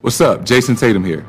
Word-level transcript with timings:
What's 0.00 0.20
up? 0.20 0.44
Jayson 0.44 0.78
Tatum 0.78 1.04
here. 1.04 1.24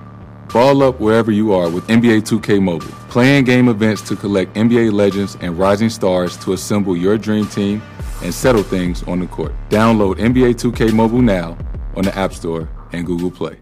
Ball 0.51 0.83
up 0.83 0.99
wherever 0.99 1.31
you 1.31 1.53
are 1.53 1.69
with 1.69 1.87
NBA 1.87 2.23
2K 2.23 2.61
Mobile. 2.61 2.87
Playing 3.09 3.45
game 3.45 3.69
events 3.69 4.01
to 4.09 4.15
collect 4.17 4.53
NBA 4.55 4.91
legends 4.91 5.37
and 5.39 5.57
rising 5.57 5.89
stars 5.89 6.35
to 6.37 6.51
assemble 6.51 6.97
your 6.97 7.17
dream 7.17 7.47
team 7.47 7.81
and 8.21 8.33
settle 8.33 8.63
things 8.63 9.01
on 9.03 9.19
the 9.21 9.27
court. 9.27 9.53
Download 9.69 10.15
NBA 10.15 10.55
2K 10.55 10.93
Mobile 10.93 11.21
now 11.21 11.57
on 11.95 12.03
the 12.03 12.17
App 12.17 12.33
Store 12.33 12.67
and 12.91 13.05
Google 13.05 13.31
Play. 13.31 13.59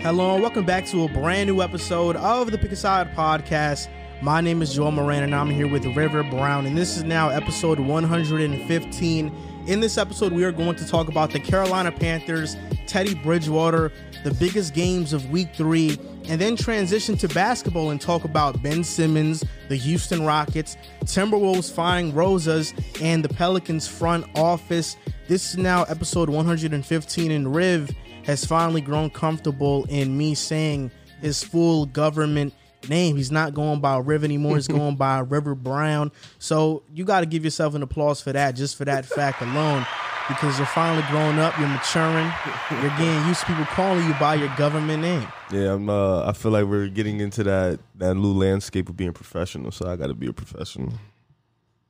Hello 0.00 0.34
and 0.34 0.42
welcome 0.42 0.64
back 0.64 0.86
to 0.86 1.04
a 1.04 1.08
brand 1.08 1.48
new 1.48 1.62
episode 1.62 2.16
of 2.16 2.50
the 2.50 2.58
Pick 2.58 2.70
podcast. 2.70 3.88
My 4.22 4.40
name 4.40 4.60
is 4.62 4.74
Joel 4.74 4.90
Moran 4.92 5.22
and 5.22 5.34
I'm 5.34 5.50
here 5.50 5.68
with 5.68 5.84
River 5.96 6.24
Brown, 6.24 6.66
and 6.66 6.76
this 6.76 6.96
is 6.96 7.04
now 7.04 7.28
episode 7.28 7.78
115. 7.78 9.51
In 9.66 9.78
this 9.78 9.96
episode, 9.96 10.32
we 10.32 10.42
are 10.42 10.50
going 10.50 10.74
to 10.74 10.84
talk 10.84 11.06
about 11.06 11.30
the 11.30 11.38
Carolina 11.38 11.92
Panthers, 11.92 12.56
Teddy 12.88 13.14
Bridgewater, 13.14 13.92
the 14.24 14.34
biggest 14.34 14.74
games 14.74 15.12
of 15.12 15.30
week 15.30 15.54
three, 15.54 15.96
and 16.28 16.40
then 16.40 16.56
transition 16.56 17.16
to 17.18 17.28
basketball 17.28 17.90
and 17.90 18.00
talk 18.00 18.24
about 18.24 18.60
Ben 18.60 18.82
Simmons, 18.82 19.44
the 19.68 19.76
Houston 19.76 20.26
Rockets, 20.26 20.76
Timberwolves 21.04 21.72
firing 21.72 22.12
Rosas, 22.12 22.74
and 23.00 23.24
the 23.24 23.28
Pelicans 23.28 23.86
front 23.86 24.26
office. 24.34 24.96
This 25.28 25.52
is 25.52 25.58
now 25.58 25.84
episode 25.84 26.28
115, 26.28 27.30
and 27.30 27.54
Riv 27.54 27.94
has 28.24 28.44
finally 28.44 28.80
grown 28.80 29.10
comfortable 29.10 29.84
in 29.84 30.18
me 30.18 30.34
saying 30.34 30.90
his 31.20 31.44
full 31.44 31.86
government 31.86 32.52
name. 32.88 33.16
He's 33.16 33.30
not 33.32 33.54
going 33.54 33.80
by 33.80 33.98
Riv 33.98 34.24
anymore. 34.24 34.56
He's 34.56 34.68
going 34.78 34.96
by 34.96 35.20
River 35.20 35.54
Brown. 35.54 36.12
So 36.38 36.82
you 36.92 37.04
got 37.04 37.20
to 37.20 37.26
give 37.26 37.44
yourself 37.44 37.74
an 37.74 37.82
applause 37.82 38.20
for 38.20 38.32
that, 38.32 38.56
just 38.56 38.76
for 38.76 38.84
that 38.84 39.04
fact 39.04 39.42
alone, 39.42 39.86
because 40.28 40.58
you're 40.58 40.66
finally 40.66 41.04
growing 41.10 41.38
up. 41.38 41.58
You're 41.58 41.68
maturing. 41.68 42.30
You're 42.70 42.96
getting 42.98 43.26
used 43.26 43.40
to 43.40 43.46
people 43.46 43.64
calling 43.66 44.06
you 44.06 44.14
by 44.14 44.34
your 44.34 44.54
government 44.56 45.02
name. 45.02 45.26
Yeah, 45.50 45.74
I'm. 45.74 45.88
Uh, 45.88 46.26
I 46.26 46.32
feel 46.32 46.50
like 46.50 46.66
we're 46.66 46.88
getting 46.88 47.20
into 47.20 47.44
that 47.44 47.80
that 47.96 48.14
new 48.14 48.32
landscape 48.32 48.88
of 48.88 48.96
being 48.96 49.12
professional. 49.12 49.70
So 49.70 49.88
I 49.88 49.96
got 49.96 50.08
to 50.08 50.14
be 50.14 50.26
a 50.26 50.32
professional. 50.32 50.92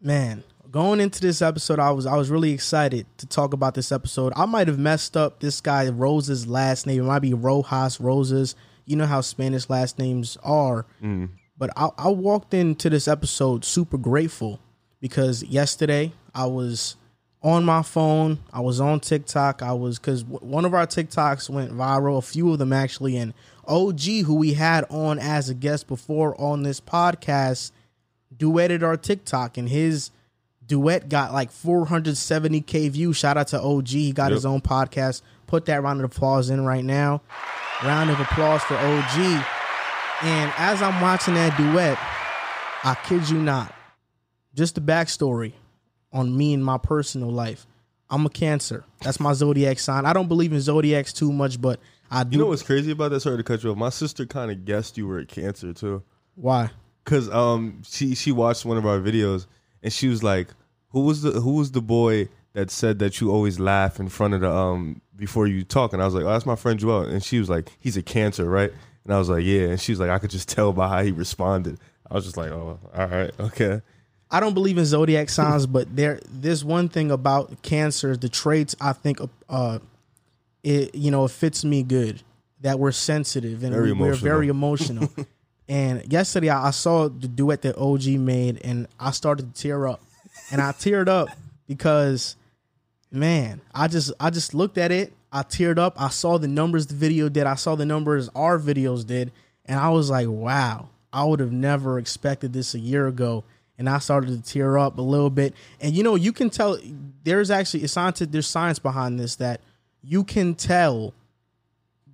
Man, 0.00 0.42
going 0.72 1.00
into 1.00 1.20
this 1.20 1.42
episode, 1.42 1.78
I 1.78 1.92
was 1.92 2.06
I 2.06 2.16
was 2.16 2.30
really 2.30 2.50
excited 2.50 3.06
to 3.18 3.26
talk 3.26 3.52
about 3.52 3.74
this 3.74 3.92
episode. 3.92 4.32
I 4.34 4.46
might 4.46 4.66
have 4.66 4.78
messed 4.78 5.16
up 5.16 5.38
this 5.38 5.60
guy 5.60 5.88
Rose's 5.90 6.46
last 6.46 6.86
name. 6.86 7.02
It 7.02 7.06
might 7.06 7.20
be 7.20 7.34
Rojas 7.34 8.00
Roses 8.00 8.56
you 8.84 8.96
know 8.96 9.06
how 9.06 9.20
Spanish 9.20 9.68
last 9.68 9.98
names 9.98 10.36
are. 10.42 10.86
Mm. 11.02 11.30
But 11.56 11.70
I, 11.76 11.90
I 11.98 12.08
walked 12.08 12.54
into 12.54 12.90
this 12.90 13.06
episode 13.06 13.64
super 13.64 13.98
grateful 13.98 14.58
because 15.00 15.42
yesterday 15.42 16.12
I 16.34 16.46
was 16.46 16.96
on 17.42 17.64
my 17.64 17.82
phone. 17.82 18.38
I 18.52 18.60
was 18.60 18.80
on 18.80 19.00
TikTok. 19.00 19.62
I 19.62 19.72
was 19.72 19.98
because 19.98 20.24
one 20.24 20.64
of 20.64 20.74
our 20.74 20.86
TikToks 20.86 21.50
went 21.50 21.72
viral, 21.72 22.18
a 22.18 22.22
few 22.22 22.52
of 22.52 22.58
them 22.58 22.72
actually. 22.72 23.16
And 23.16 23.34
OG, 23.66 24.00
who 24.26 24.34
we 24.34 24.54
had 24.54 24.84
on 24.90 25.18
as 25.18 25.48
a 25.48 25.54
guest 25.54 25.86
before 25.86 26.40
on 26.40 26.62
this 26.62 26.80
podcast, 26.80 27.72
duetted 28.36 28.82
our 28.82 28.96
TikTok, 28.96 29.56
and 29.56 29.68
his 29.68 30.10
duet 30.66 31.08
got 31.08 31.32
like 31.32 31.50
470k 31.50 32.90
views. 32.90 33.16
Shout 33.16 33.36
out 33.36 33.48
to 33.48 33.60
OG. 33.60 33.88
He 33.88 34.12
got 34.12 34.30
yep. 34.30 34.36
his 34.36 34.46
own 34.46 34.60
podcast. 34.60 35.22
Put 35.52 35.66
that 35.66 35.82
round 35.82 36.00
of 36.00 36.10
applause 36.10 36.48
in 36.48 36.64
right 36.64 36.82
now. 36.82 37.20
Round 37.84 38.08
of 38.08 38.18
applause 38.18 38.62
for 38.62 38.74
OG. 38.74 39.44
And 40.22 40.50
as 40.56 40.80
I'm 40.80 40.98
watching 41.02 41.34
that 41.34 41.54
duet, 41.58 41.98
I 42.82 42.96
kid 43.06 43.28
you 43.28 43.38
not, 43.38 43.74
just 44.54 44.76
the 44.76 44.80
backstory 44.80 45.52
on 46.10 46.34
me 46.34 46.54
and 46.54 46.64
my 46.64 46.78
personal 46.78 47.28
life. 47.30 47.66
I'm 48.08 48.24
a 48.24 48.30
Cancer. 48.30 48.86
That's 49.02 49.20
my 49.20 49.34
zodiac 49.34 49.78
sign. 49.78 50.06
I 50.06 50.14
don't 50.14 50.26
believe 50.26 50.54
in 50.54 50.60
zodiacs 50.62 51.12
too 51.12 51.30
much, 51.30 51.60
but 51.60 51.80
I 52.10 52.24
do. 52.24 52.38
You 52.38 52.44
know 52.44 52.48
what's 52.48 52.62
crazy 52.62 52.92
about 52.92 53.10
that? 53.10 53.20
Sorry 53.20 53.36
to 53.36 53.42
cut 53.42 53.62
you 53.62 53.72
off. 53.72 53.76
My 53.76 53.90
sister 53.90 54.24
kind 54.24 54.50
of 54.50 54.64
guessed 54.64 54.96
you 54.96 55.06
were 55.06 55.18
a 55.18 55.26
Cancer 55.26 55.74
too. 55.74 56.02
Why? 56.34 56.70
Because 57.04 57.28
um 57.28 57.82
she 57.84 58.14
she 58.14 58.32
watched 58.32 58.64
one 58.64 58.78
of 58.78 58.86
our 58.86 59.00
videos 59.00 59.46
and 59.82 59.92
she 59.92 60.08
was 60.08 60.22
like, 60.22 60.48
"Who 60.92 61.00
was 61.00 61.20
the 61.20 61.32
who 61.32 61.56
was 61.56 61.72
the 61.72 61.82
boy 61.82 62.30
that 62.54 62.70
said 62.70 62.98
that 62.98 63.20
you 63.20 63.30
always 63.30 63.58
laugh 63.58 63.98
in 63.98 64.08
front 64.08 64.34
of 64.34 64.40
the 64.40 64.50
um 64.50 65.00
before 65.16 65.46
you 65.46 65.64
talk, 65.64 65.92
and 65.92 66.02
I 66.02 66.04
was 66.04 66.14
like, 66.14 66.24
"Oh, 66.24 66.28
that's 66.28 66.46
my 66.46 66.56
friend 66.56 66.78
Joel," 66.78 67.02
and 67.02 67.22
she 67.22 67.38
was 67.38 67.48
like, 67.48 67.70
"He's 67.78 67.96
a 67.96 68.02
cancer, 68.02 68.48
right?" 68.48 68.72
And 69.04 69.14
I 69.14 69.18
was 69.18 69.28
like, 69.28 69.44
"Yeah," 69.44 69.68
and 69.68 69.80
she 69.80 69.92
was 69.92 70.00
like, 70.00 70.10
"I 70.10 70.18
could 70.18 70.30
just 70.30 70.48
tell 70.48 70.72
by 70.72 70.88
how 70.88 71.02
he 71.02 71.12
responded." 71.12 71.78
I 72.10 72.14
was 72.14 72.24
just 72.24 72.36
like, 72.36 72.50
"Oh, 72.50 72.78
all 72.94 73.06
right, 73.06 73.30
okay." 73.40 73.80
I 74.30 74.40
don't 74.40 74.54
believe 74.54 74.78
in 74.78 74.86
zodiac 74.86 75.28
signs, 75.28 75.66
but 75.66 75.94
there 75.94 76.18
there's 76.26 76.64
one 76.64 76.88
thing 76.88 77.10
about 77.10 77.60
cancer, 77.62 78.16
the 78.16 78.30
traits 78.30 78.74
I 78.80 78.94
think 78.94 79.18
uh 79.48 79.78
it 80.62 80.94
you 80.94 81.10
know, 81.10 81.26
it 81.26 81.30
fits 81.30 81.64
me 81.64 81.82
good 81.82 82.22
that 82.62 82.78
we're 82.78 82.92
sensitive 82.92 83.62
and 83.62 83.74
very 83.74 83.92
we, 83.92 84.08
are 84.08 84.14
very 84.14 84.48
emotional. 84.58 85.10
and 85.68 86.10
yesterday 86.10 86.48
I, 86.48 86.68
I 86.68 86.70
saw 86.70 87.08
the 87.08 87.28
duet 87.28 87.62
that 87.62 87.76
OG 87.76 88.06
made 88.20 88.60
and 88.64 88.88
I 88.98 89.10
started 89.10 89.54
to 89.54 89.62
tear 89.62 89.86
up. 89.86 90.00
And 90.50 90.60
I 90.60 90.72
teared 90.72 91.08
up 91.08 91.28
because 91.66 92.36
man, 93.12 93.60
I 93.74 93.88
just 93.88 94.12
I 94.18 94.30
just 94.30 94.54
looked 94.54 94.78
at 94.78 94.90
it. 94.90 95.12
I 95.30 95.42
teared 95.42 95.78
up. 95.78 95.94
I 96.00 96.08
saw 96.08 96.38
the 96.38 96.48
numbers 96.48 96.86
the 96.86 96.94
video 96.94 97.28
did. 97.28 97.46
I 97.46 97.54
saw 97.54 97.74
the 97.74 97.86
numbers 97.86 98.28
our 98.34 98.58
videos 98.58 99.06
did, 99.06 99.32
and 99.66 99.78
I 99.78 99.90
was 99.90 100.10
like, 100.10 100.28
wow. 100.28 100.88
I 101.12 101.24
would 101.24 101.40
have 101.40 101.52
never 101.52 101.98
expected 101.98 102.52
this 102.52 102.74
a 102.74 102.78
year 102.78 103.06
ago. 103.06 103.44
And 103.78 103.88
I 103.88 103.98
started 103.98 104.30
to 104.30 104.50
tear 104.50 104.78
up 104.78 104.98
a 104.98 105.02
little 105.02 105.30
bit. 105.30 105.54
And 105.80 105.94
you 105.94 106.02
know, 106.02 106.14
you 106.14 106.32
can 106.32 106.50
tell 106.50 106.78
there's 107.24 107.50
actually 107.50 107.82
it's 107.82 107.92
science 107.92 108.20
there's 108.20 108.46
science 108.46 108.78
behind 108.78 109.18
this 109.18 109.36
that 109.36 109.60
you 110.02 110.24
can 110.24 110.54
tell 110.54 111.14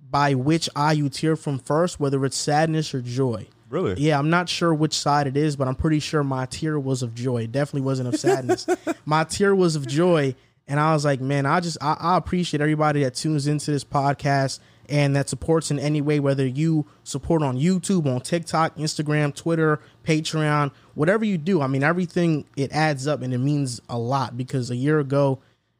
by 0.09 0.33
which 0.33 0.69
eye 0.75 0.93
you 0.93 1.09
tear 1.09 1.35
from 1.35 1.59
first, 1.59 1.99
whether 1.99 2.25
it's 2.25 2.37
sadness 2.37 2.93
or 2.93 3.01
joy. 3.01 3.47
Really? 3.69 4.01
Yeah, 4.01 4.17
I'm 4.17 4.31
not 4.31 4.49
sure 4.49 4.73
which 4.73 4.95
side 4.95 5.27
it 5.27 5.37
is, 5.37 5.55
but 5.55 5.67
I'm 5.67 5.75
pretty 5.75 5.99
sure 5.99 6.23
my 6.23 6.47
tear 6.47 6.79
was 6.79 7.03
of 7.03 7.13
joy. 7.13 7.43
It 7.43 7.51
definitely 7.51 7.81
wasn't 7.81 8.07
of 8.07 8.19
sadness. 8.19 8.65
my 9.05 9.23
tear 9.23 9.53
was 9.53 9.75
of 9.75 9.85
joy, 9.85 10.33
and 10.69 10.79
I 10.79 10.93
was 10.93 11.03
like, 11.03 11.19
man, 11.19 11.47
I 11.47 11.59
just 11.59 11.77
I, 11.81 11.97
I 11.99 12.17
appreciate 12.17 12.61
everybody 12.61 13.03
that 13.03 13.15
tunes 13.15 13.47
into 13.47 13.71
this 13.71 13.83
podcast 13.83 14.59
and 14.87 15.15
that 15.15 15.27
supports 15.27 15.71
in 15.71 15.79
any 15.79 15.99
way, 15.99 16.19
whether 16.19 16.45
you 16.45 16.85
support 17.03 17.41
on 17.41 17.57
YouTube, 17.57 18.05
on 18.05 18.21
TikTok, 18.21 18.77
Instagram, 18.77 19.35
Twitter, 19.35 19.79
Patreon, 20.03 20.71
whatever 20.93 21.25
you 21.25 21.37
do. 21.37 21.61
I 21.61 21.67
mean, 21.67 21.83
everything 21.83 22.45
it 22.55 22.71
adds 22.71 23.07
up 23.07 23.21
and 23.23 23.33
it 23.33 23.39
means 23.39 23.81
a 23.89 23.97
lot 23.97 24.37
because 24.37 24.69
a 24.69 24.75
year 24.75 24.99
ago 24.99 25.39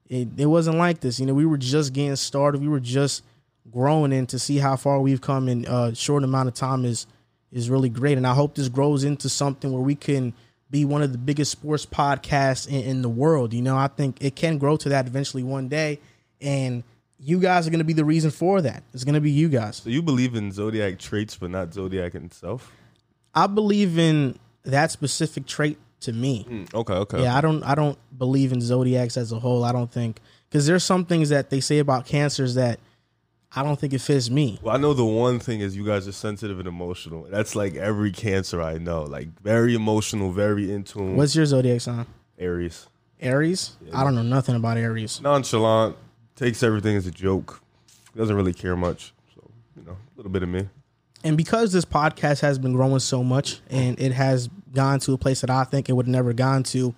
it, 0.10 0.28
it 0.38 0.48
wasn't 0.48 0.78
like 0.78 1.02
this. 1.02 1.20
You 1.20 1.28
know, 1.28 1.36
we 1.36 1.46
were 1.46 1.58
just 1.58 1.94
getting 1.94 2.16
started. 2.16 2.60
We 2.62 2.68
were 2.68 2.80
just 2.80 3.24
growing 3.72 4.12
and 4.12 4.28
to 4.30 4.40
see 4.40 4.58
how 4.58 4.76
far 4.76 5.00
we've 5.00 5.22
come 5.22 5.48
in 5.48 5.66
a 5.66 5.72
uh, 5.72 5.94
short 5.94 6.24
amount 6.24 6.48
of 6.48 6.56
time 6.56 6.84
is 6.84 7.06
is 7.52 7.70
really 7.70 7.90
great. 7.90 8.18
And 8.18 8.26
I 8.26 8.34
hope 8.34 8.56
this 8.56 8.70
grows 8.70 9.04
into 9.04 9.30
something 9.30 9.72
where 9.72 9.82
we 9.82 9.96
can 9.96 10.34
be 10.72 10.86
one 10.86 11.02
of 11.02 11.12
the 11.12 11.18
biggest 11.18 11.52
sports 11.52 11.86
podcasts 11.86 12.68
in, 12.68 12.82
in, 12.84 13.02
the 13.02 13.10
world. 13.10 13.54
You 13.54 13.62
know, 13.62 13.76
I 13.76 13.88
think 13.88 14.18
it 14.22 14.36
can 14.36 14.58
grow 14.58 14.78
to 14.78 14.90
that 14.90 15.08
eventually 15.08 15.44
one 15.44 15.68
day. 15.68 16.00
And 16.42 16.84
you 17.20 17.40
guys 17.40 17.68
are 17.68 17.70
going 17.70 17.80
to 17.80 17.86
be 17.86 17.94
the 17.94 18.06
reason 18.06 18.32
for 18.32 18.62
that. 18.62 18.84
It's 18.94 19.04
going 19.04 19.16
to 19.16 19.22
be 19.22 19.32
you 19.32 19.50
guys. 19.50 19.78
So 19.78 19.90
you 19.90 20.02
believe 20.02 20.36
in 20.36 20.52
zodiac 20.52 21.00
traits, 21.00 21.36
but 21.36 21.50
not 21.50 21.74
zodiac 21.74 22.16
itself? 22.16 22.72
I 23.34 23.48
believe 23.48 23.98
in 23.98 24.38
that 24.64 24.92
specific 24.92 25.46
trait 25.46 25.78
to 26.02 26.14
me. 26.14 26.46
Mm, 26.50 26.74
okay, 26.74 26.94
okay. 26.94 27.24
Yeah, 27.24 27.36
I 27.36 27.42
don't 27.42 27.64
I 27.64 27.76
don't 27.76 27.98
believe 28.18 28.54
in 28.54 28.62
zodiacs 28.62 29.18
as 29.18 29.32
a 29.32 29.40
whole. 29.40 29.64
I 29.64 29.72
don't 29.72 29.92
think 29.92 30.20
because 30.50 30.66
there's 30.66 30.84
some 30.84 31.06
things 31.06 31.30
that 31.30 31.50
they 31.50 31.60
say 31.60 31.80
about 31.80 32.06
cancers 32.06 32.56
that 32.56 32.80
I 33.56 33.64
don't 33.64 33.80
think 33.80 33.94
it 33.94 34.02
fits 34.02 34.30
me. 34.30 34.60
Well, 34.62 34.76
I 34.76 34.78
know 34.78 34.94
the 34.94 35.06
one 35.06 35.40
thing 35.40 35.62
is 35.62 35.76
you 35.76 35.86
guys 35.86 36.08
are 36.08 36.12
sensitive 36.12 36.60
and 36.60 36.68
emotional. 36.68 37.26
That's 37.30 37.56
like 37.56 37.76
every 37.76 38.12
cancer 38.12 38.62
I 38.62 38.78
know. 38.78 39.04
Like 39.04 39.28
very 39.42 39.74
emotional, 39.74 40.32
very 40.32 40.72
in 40.72 40.84
tune. 40.84 41.16
What's 41.16 41.36
your 41.36 41.46
zodiac 41.46 41.82
sign? 41.82 42.06
Aries. 42.38 42.88
Aries? 43.20 43.76
Yeah. 43.82 44.00
I 44.00 44.04
don't 44.04 44.16
know 44.16 44.22
nothing 44.22 44.56
about 44.56 44.78
Aries. 44.78 45.20
Nonchalant, 45.22 45.98
takes 46.36 46.62
everything 46.62 46.96
as 46.96 47.08
a 47.08 47.12
joke. 47.12 47.62
Doesn't 48.16 48.36
really 48.36 48.54
care 48.54 48.76
much. 48.76 49.14
So, 49.34 49.50
you 49.76 49.84
know, 49.84 49.94
a 49.94 50.18
little 50.18 50.32
bit 50.32 50.44
of 50.44 50.50
me. 50.50 50.70
And 51.24 51.36
because 51.36 51.74
this 51.74 51.86
podcast 51.86 52.42
has 52.42 52.58
been 52.60 52.74
growing 52.74 53.00
so 53.00 53.24
much 53.24 53.60
and 53.70 54.00
it 54.00 54.14
has 54.14 54.48
gone 54.74 55.00
to 55.02 55.14
a 55.14 55.18
place 55.18 55.42
that 55.42 55.50
I 55.50 55.64
think 55.64 55.90
it 55.90 55.94
would 55.94 56.06
have 56.06 56.12
never 56.12 56.34
gone 56.34 56.64
to, 56.64 56.94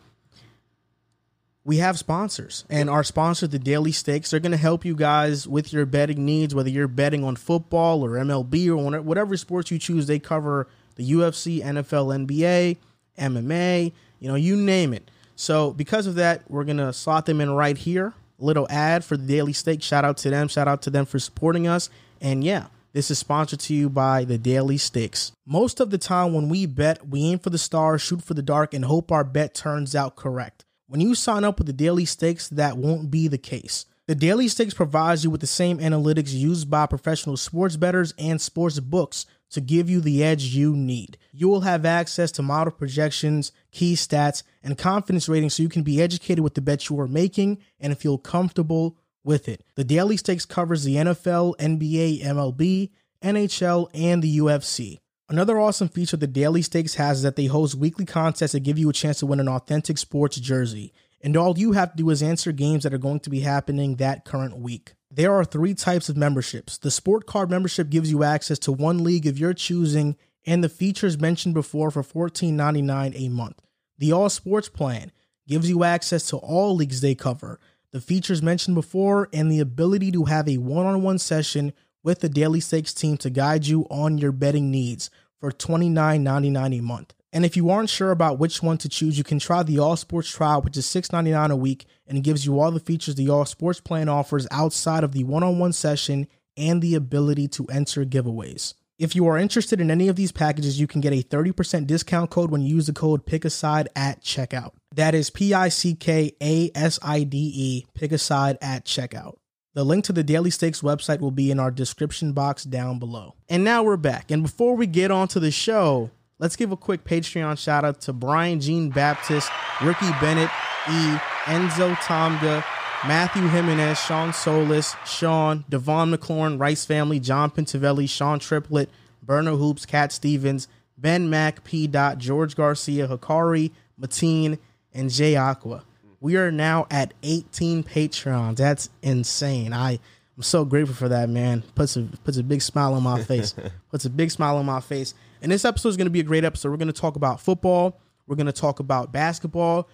we 1.64 1.78
have 1.78 1.98
sponsors 1.98 2.66
and 2.70 2.90
our 2.90 3.04
sponsor 3.04 3.48
the 3.48 3.60
daily 3.60 3.92
stakes 3.92 4.32
they're 4.32 4.40
going 4.40 4.52
to 4.52 4.58
help 4.58 4.84
you 4.84 4.96
guys 4.96 5.48
with 5.48 5.72
your 5.72 5.86
betting 5.86 6.26
needs 6.26 6.56
whether 6.56 6.70
you're 6.70 6.88
betting 6.88 7.24
on 7.24 7.36
football 7.36 8.04
or 8.04 8.12
mlb 8.12 8.68
or 8.68 9.02
whatever 9.02 9.38
sports 9.38 9.70
you 9.70 9.78
choose 9.78 10.08
they 10.08 10.18
cover 10.18 10.68
the 10.96 11.12
ufc 11.12 11.64
nfl 11.64 12.26
nba 12.26 12.78
mma 13.18 13.92
you 14.22 14.28
know 14.28 14.36
you 14.36 14.56
name 14.56 14.94
it. 14.94 15.12
So 15.36 15.72
because 15.72 16.08
of 16.08 16.16
that 16.16 16.50
we're 16.50 16.64
going 16.64 16.78
to 16.78 16.94
slot 16.94 17.26
them 17.26 17.42
in 17.42 17.52
right 17.52 17.78
here. 17.78 18.14
Little 18.40 18.68
ad 18.72 19.06
for 19.06 19.18
the 19.18 19.26
daily 19.28 19.54
stakes. 19.54 19.86
Shout 19.86 20.04
out 20.04 20.18
to 20.18 20.32
them. 20.32 20.48
Shout 20.48 20.68
out 20.68 20.82
to 20.84 20.90
them 20.90 21.06
for 21.06 21.20
supporting 21.20 21.68
us. 21.68 21.90
And 22.22 22.44
yeah 22.44 22.68
this 22.94 23.10
is 23.10 23.20
sponsored 23.20 23.62
to 23.62 23.74
you 23.74 23.90
by 23.90 24.26
the 24.26 24.38
Daily 24.38 24.78
Stakes. 24.78 25.32
Most 25.46 25.80
of 25.80 25.92
the 25.92 25.98
time, 25.98 26.34
when 26.34 26.50
we 26.50 26.66
bet, 26.66 27.08
we 27.08 27.24
aim 27.24 27.40
for 27.40 27.50
the 27.50 27.58
stars, 27.58 28.02
shoot 28.02 28.22
for 28.22 28.34
the 28.34 28.42
dark, 28.42 28.74
and 28.74 28.84
hope 28.84 29.14
our 29.14 29.24
bet 29.24 29.54
turns 29.54 29.96
out 29.96 30.18
correct. 30.18 30.66
When 30.92 31.00
you 31.00 31.16
sign 31.16 31.46
up 31.46 31.58
with 31.58 31.68
the 31.68 31.72
Daily 31.72 32.04
Stakes, 32.04 32.50
that 32.50 32.76
won't 32.76 33.10
be 33.10 33.30
the 33.30 33.38
case. 33.38 33.86
The 34.08 34.14
Daily 34.14 34.50
Stakes 34.50 34.74
provides 34.74 35.24
you 35.24 35.30
with 35.30 35.40
the 35.40 35.48
same 35.48 35.78
analytics 35.78 36.34
used 36.34 36.70
by 36.70 36.86
professional 36.86 37.38
sports 37.38 37.78
bettors 37.78 38.14
and 38.18 38.42
sports 38.42 38.78
books 38.82 39.26
to 39.52 39.62
give 39.62 39.90
you 39.90 40.02
the 40.02 40.22
edge 40.22 40.44
you 40.44 40.76
need. 40.76 41.18
You 41.32 41.48
will 41.48 41.62
have 41.62 41.86
access 41.86 42.30
to 42.34 42.42
model 42.42 42.74
projections, 42.74 43.54
key 43.72 43.94
stats, 43.94 44.44
and 44.62 44.78
confidence 44.78 45.30
ratings 45.30 45.56
so 45.56 45.64
you 45.64 45.70
can 45.70 45.84
be 45.84 46.02
educated 46.02 46.44
with 46.44 46.56
the 46.56 46.62
bet 46.62 46.90
you 46.90 47.00
are 47.00 47.08
making 47.08 47.60
and 47.80 47.98
feel 47.98 48.18
comfortable 48.18 48.98
with 49.24 49.48
it. 49.48 49.64
The 49.76 49.86
Daily 49.86 50.18
Stakes 50.18 50.44
covers 50.44 50.84
the 50.84 50.96
NFL, 50.96 51.56
NBA, 51.56 52.22
MLB, 52.22 52.90
NHL, 53.24 53.88
and 53.94 54.22
the 54.22 54.40
UFC. 54.40 55.00
Another 55.32 55.58
awesome 55.62 55.88
feature 55.88 56.18
the 56.18 56.28
Daily 56.28 56.62
Stakes 56.62 56.96
has 56.96 57.20
is 57.20 57.24
that 57.24 57.38
they 57.38 57.46
host 57.46 57.76
weekly 57.76 58.04
contests 58.04 58.52
that 58.52 58.60
give 58.60 58.78
you 58.78 58.90
a 58.90 58.94
chance 58.94 59.20
to 59.20 59.26
win 59.26 59.40
an 59.40 59.48
authentic 59.48 59.98
sports 59.98 60.38
jersey. 60.38 60.92
And 61.22 61.38
all 61.38 61.58
you 61.58 61.72
have 61.72 61.92
to 61.92 61.98
do 61.98 62.10
is 62.10 62.22
answer 62.22 62.52
games 62.52 62.84
that 62.84 62.94
are 62.94 62.98
going 62.98 63.22
to 63.22 63.30
be 63.30 63.40
happening 63.40 63.96
that 63.96 64.26
current 64.26 64.58
week. 64.58 64.92
There 65.10 65.34
are 65.34 65.46
three 65.46 65.74
types 65.74 66.10
of 66.10 66.18
memberships. 66.18 66.78
The 66.78 66.92
Sport 66.92 67.28
Card 67.28 67.50
membership 67.50 67.90
gives 67.90 68.12
you 68.12 68.26
access 68.26 68.60
to 68.60 68.74
one 68.74 69.06
league 69.06 69.26
of 69.26 69.40
your 69.40 69.54
choosing 69.54 70.18
and 70.46 70.62
the 70.62 70.68
features 70.68 71.18
mentioned 71.18 71.54
before 71.54 71.92
for 71.92 72.04
$14.99 72.04 73.14
a 73.16 73.30
month. 73.30 73.62
The 74.00 74.12
All 74.12 74.28
Sports 74.28 74.68
plan 74.68 75.14
gives 75.48 75.70
you 75.70 75.86
access 75.86 76.28
to 76.28 76.38
all 76.40 76.76
leagues 76.76 77.00
they 77.00 77.16
cover, 77.16 77.58
the 77.92 78.02
features 78.02 78.44
mentioned 78.44 78.76
before, 78.76 79.30
and 79.32 79.50
the 79.50 79.62
ability 79.62 80.12
to 80.12 80.26
have 80.26 80.50
a 80.50 80.58
one 80.58 80.86
on 80.86 81.02
one 81.04 81.20
session 81.20 81.72
with 82.04 82.20
the 82.20 82.30
Daily 82.30 82.60
Stakes 82.60 82.94
team 82.94 83.18
to 83.18 83.30
guide 83.30 83.68
you 83.68 83.86
on 83.90 84.18
your 84.18 84.32
betting 84.32 84.72
needs 84.72 85.10
for 85.42 85.52
$29.99 85.52 86.80
a 86.80 86.82
month. 86.82 87.14
And 87.34 87.46
if 87.46 87.58
you 87.58 87.70
aren't 87.70 87.90
sure 87.90 88.12
about 88.12 88.40
which 88.40 88.62
one 88.62 88.78
to 88.80 88.90
choose, 88.90 89.18
you 89.18 89.24
can 89.24 89.40
try 89.40 89.64
the 89.64 89.80
All 89.80 89.96
Sports 89.98 90.30
trial, 90.30 90.62
which 90.62 90.78
is 90.78 90.86
$6.99 90.86 91.52
a 91.52 91.56
week, 91.56 91.86
and 92.08 92.18
it 92.18 92.22
gives 92.22 92.46
you 92.46 92.60
all 92.60 92.72
the 92.72 92.80
features 92.80 93.16
the 93.16 93.30
All 93.30 93.46
Sports 93.46 93.82
plan 93.82 94.08
offers 94.08 94.48
outside 94.52 95.04
of 95.04 95.14
the 95.14 95.24
one 95.24 95.44
on 95.44 95.60
one 95.60 95.74
session 95.74 96.28
and 96.56 96.82
the 96.82 96.96
ability 96.96 97.48
to 97.50 97.66
enter 97.66 98.06
giveaways. 98.06 98.76
If 99.00 99.16
you 99.16 99.26
are 99.28 99.38
interested 99.38 99.82
in 99.82 99.90
any 99.90 100.10
of 100.10 100.16
these 100.16 100.32
packages, 100.32 100.80
you 100.80 100.86
can 100.86 101.02
get 101.02 101.14
a 101.14 101.24
30% 101.24 101.88
discount 101.88 102.30
code 102.30 102.52
when 102.52 102.62
you 102.62 102.76
use 102.76 102.86
the 102.86 102.94
code 102.94 103.26
PICKASIDE 103.26 103.88
at 103.96 104.22
checkout. 104.22 104.74
That 104.94 105.16
is 105.16 105.32
P 105.32 105.56
I 105.56 105.70
C 105.70 105.96
K 105.96 106.34
A 106.40 106.70
S 106.76 107.00
I 107.02 107.24
D 107.24 107.52
E, 107.56 107.86
PICKASIDE 107.98 108.58
at 108.62 108.86
checkout. 108.86 109.38
The 109.74 109.86
link 109.86 110.04
to 110.06 110.14
the 110.14 110.24
Daily 110.24 110.50
Stakes 110.50 110.82
website 110.82 111.22
will 111.22 111.32
be 111.32 111.50
in 111.50 111.58
our 111.58 111.72
description 111.72 112.34
box 112.34 112.66
down 112.66 113.00
below. 113.00 113.36
And 113.48 113.64
now 113.64 113.84
we're 113.84 113.96
back. 113.96 114.30
And 114.30 114.44
before 114.44 114.76
we 114.76 114.86
get 114.86 115.12
on 115.12 115.30
to 115.30 115.40
the 115.40 115.50
show, 115.50 116.12
let's 116.40 116.58
give 116.58 116.74
a 116.74 116.78
quick 116.78 117.06
Patreon 117.06 117.58
shout 117.58 117.86
out 117.86 118.02
to 118.02 118.12
Brian 118.12 118.60
Jean 118.60 118.90
Baptist, 118.90 119.50
Ricky 119.82 120.10
Bennett, 120.20 120.50
E, 120.90 121.18
Enzo 121.46 121.96
Tomga, 121.96 122.66
Matthew 123.08 123.48
Jimenez, 123.48 123.98
Sean 123.98 124.34
Solis, 124.34 124.98
Sean, 125.06 125.64
Devon 125.70 126.14
McLaurin, 126.14 126.60
Rice 126.60 126.84
Family, 126.84 127.22
John 127.22 127.50
Pintavelli, 127.50 128.10
Sean 128.10 128.40
Triplett, 128.40 128.90
Burner 129.24 129.56
Hoops, 129.56 129.86
Cat 129.86 130.12
Stevens, 130.12 130.68
Ben 130.98 131.30
Mack, 131.30 131.64
P. 131.64 131.88
Dot, 131.88 132.18
George 132.18 132.58
Garcia, 132.58 133.08
Hikari, 133.08 133.72
Mateen, 133.98 134.60
and 134.94 135.10
Jay 135.10 135.38
Aqua. 135.38 135.86
We 136.22 136.38
are 136.38 136.52
now 136.52 136.86
at 136.92 137.14
18 137.24 137.84
Patreons. 137.84 138.58
That's 138.58 138.90
insane. 139.02 139.74
I 139.74 140.00
I'm 140.38 140.44
so 140.44 140.64
grateful 140.64 140.96
for 140.96 141.10
that, 141.10 141.30
man. 141.30 141.64
Puts 141.76 141.98
a 141.98 142.04
puts 142.24 142.38
a 142.38 142.44
big 142.44 142.62
smile 142.62 142.94
on 142.94 143.04
my 143.04 143.22
face. 143.24 143.54
puts 143.92 144.06
a 144.06 144.10
big 144.10 144.32
smile 144.32 144.58
on 144.58 144.66
my 144.66 144.80
face. 144.80 145.14
And 145.42 145.52
this 145.52 145.66
episode 145.66 145.90
is 145.90 145.98
going 145.98 146.06
to 146.06 146.12
be 146.12 146.20
a 146.20 146.24
great 146.24 146.44
episode. 146.44 146.70
We're 146.70 146.78
going 146.78 146.88
to 146.88 146.94
talk 146.94 147.16
about 147.16 147.42
football. 147.42 148.00
We're 148.28 148.36
going 148.36 148.46
to 148.46 148.54
talk 148.54 148.80
about 148.80 149.12
basketball, 149.12 149.90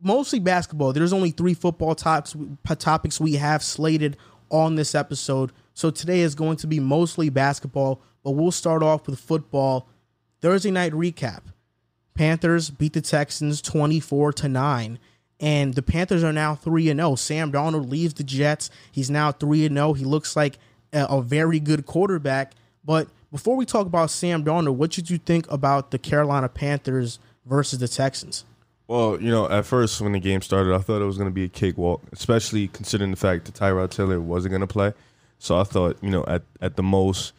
mostly 0.00 0.40
basketball. 0.40 0.92
There's 0.92 1.12
only 1.12 1.30
three 1.30 1.54
football 1.54 1.94
topics 1.94 2.34
topics 2.78 3.20
we 3.20 3.34
have 3.34 3.62
slated 3.62 4.16
on 4.48 4.74
this 4.74 4.94
episode. 4.94 5.52
So 5.74 5.90
today 5.90 6.20
is 6.20 6.34
going 6.34 6.56
to 6.58 6.66
be 6.66 6.80
mostly 6.80 7.28
basketball, 7.28 8.02
but 8.24 8.32
we'll 8.32 8.50
start 8.50 8.82
off 8.82 9.06
with 9.06 9.20
football. 9.20 9.88
Thursday 10.40 10.70
night 10.70 10.92
recap. 10.92 11.42
Panthers 12.14 12.70
beat 12.70 12.94
the 12.94 13.00
Texans 13.00 13.62
24 13.62 14.32
to 14.32 14.48
9 14.48 14.98
and 15.40 15.72
the 15.74 15.82
Panthers 15.82 16.22
are 16.22 16.32
now 16.32 16.54
3 16.54 16.90
and 16.90 17.00
0. 17.00 17.14
Sam 17.14 17.50
Darnold 17.50 17.88
leaves 17.88 18.14
the 18.14 18.22
Jets. 18.22 18.70
He's 18.92 19.10
now 19.10 19.32
3 19.32 19.66
and 19.66 19.76
0. 19.76 19.94
He 19.94 20.04
looks 20.04 20.36
like 20.36 20.58
a, 20.92 21.06
a, 21.06 21.22
very 21.22 21.58
good 21.58 21.86
quarterback. 21.86 22.52
But 22.84 23.08
before 23.32 23.56
we 23.56 23.64
talk 23.64 23.86
about 23.86 24.10
Sam 24.10 24.44
Darnold, 24.44 24.74
what 24.74 24.90
did 24.90 25.08
you 25.08 25.18
think 25.18 25.50
about 25.50 25.90
the 25.90 25.98
Carolina 25.98 26.48
Panthers 26.48 27.18
versus 27.46 27.78
the 27.78 27.88
Texans? 27.88 28.44
Well, 28.86 29.20
you 29.20 29.30
know, 29.30 29.48
at 29.48 29.64
first 29.64 30.00
when 30.00 30.12
the 30.12 30.20
game 30.20 30.42
started, 30.42 30.74
I 30.74 30.78
thought 30.78 31.00
it 31.00 31.06
was 31.06 31.16
going 31.16 31.30
to 31.30 31.34
be 31.34 31.44
a 31.44 31.48
cakewalk, 31.48 32.02
especially 32.12 32.68
considering 32.68 33.10
the 33.10 33.16
fact 33.16 33.46
that 33.46 33.54
Tyrod 33.54 33.90
Taylor 33.90 34.20
wasn't 34.20 34.50
going 34.50 34.60
to 34.60 34.66
play. 34.66 34.92
So 35.38 35.58
I 35.58 35.64
thought, 35.64 35.96
you 36.02 36.10
know, 36.10 36.24
at 36.26 36.42
at 36.60 36.76
the 36.76 36.82
most, 36.82 37.32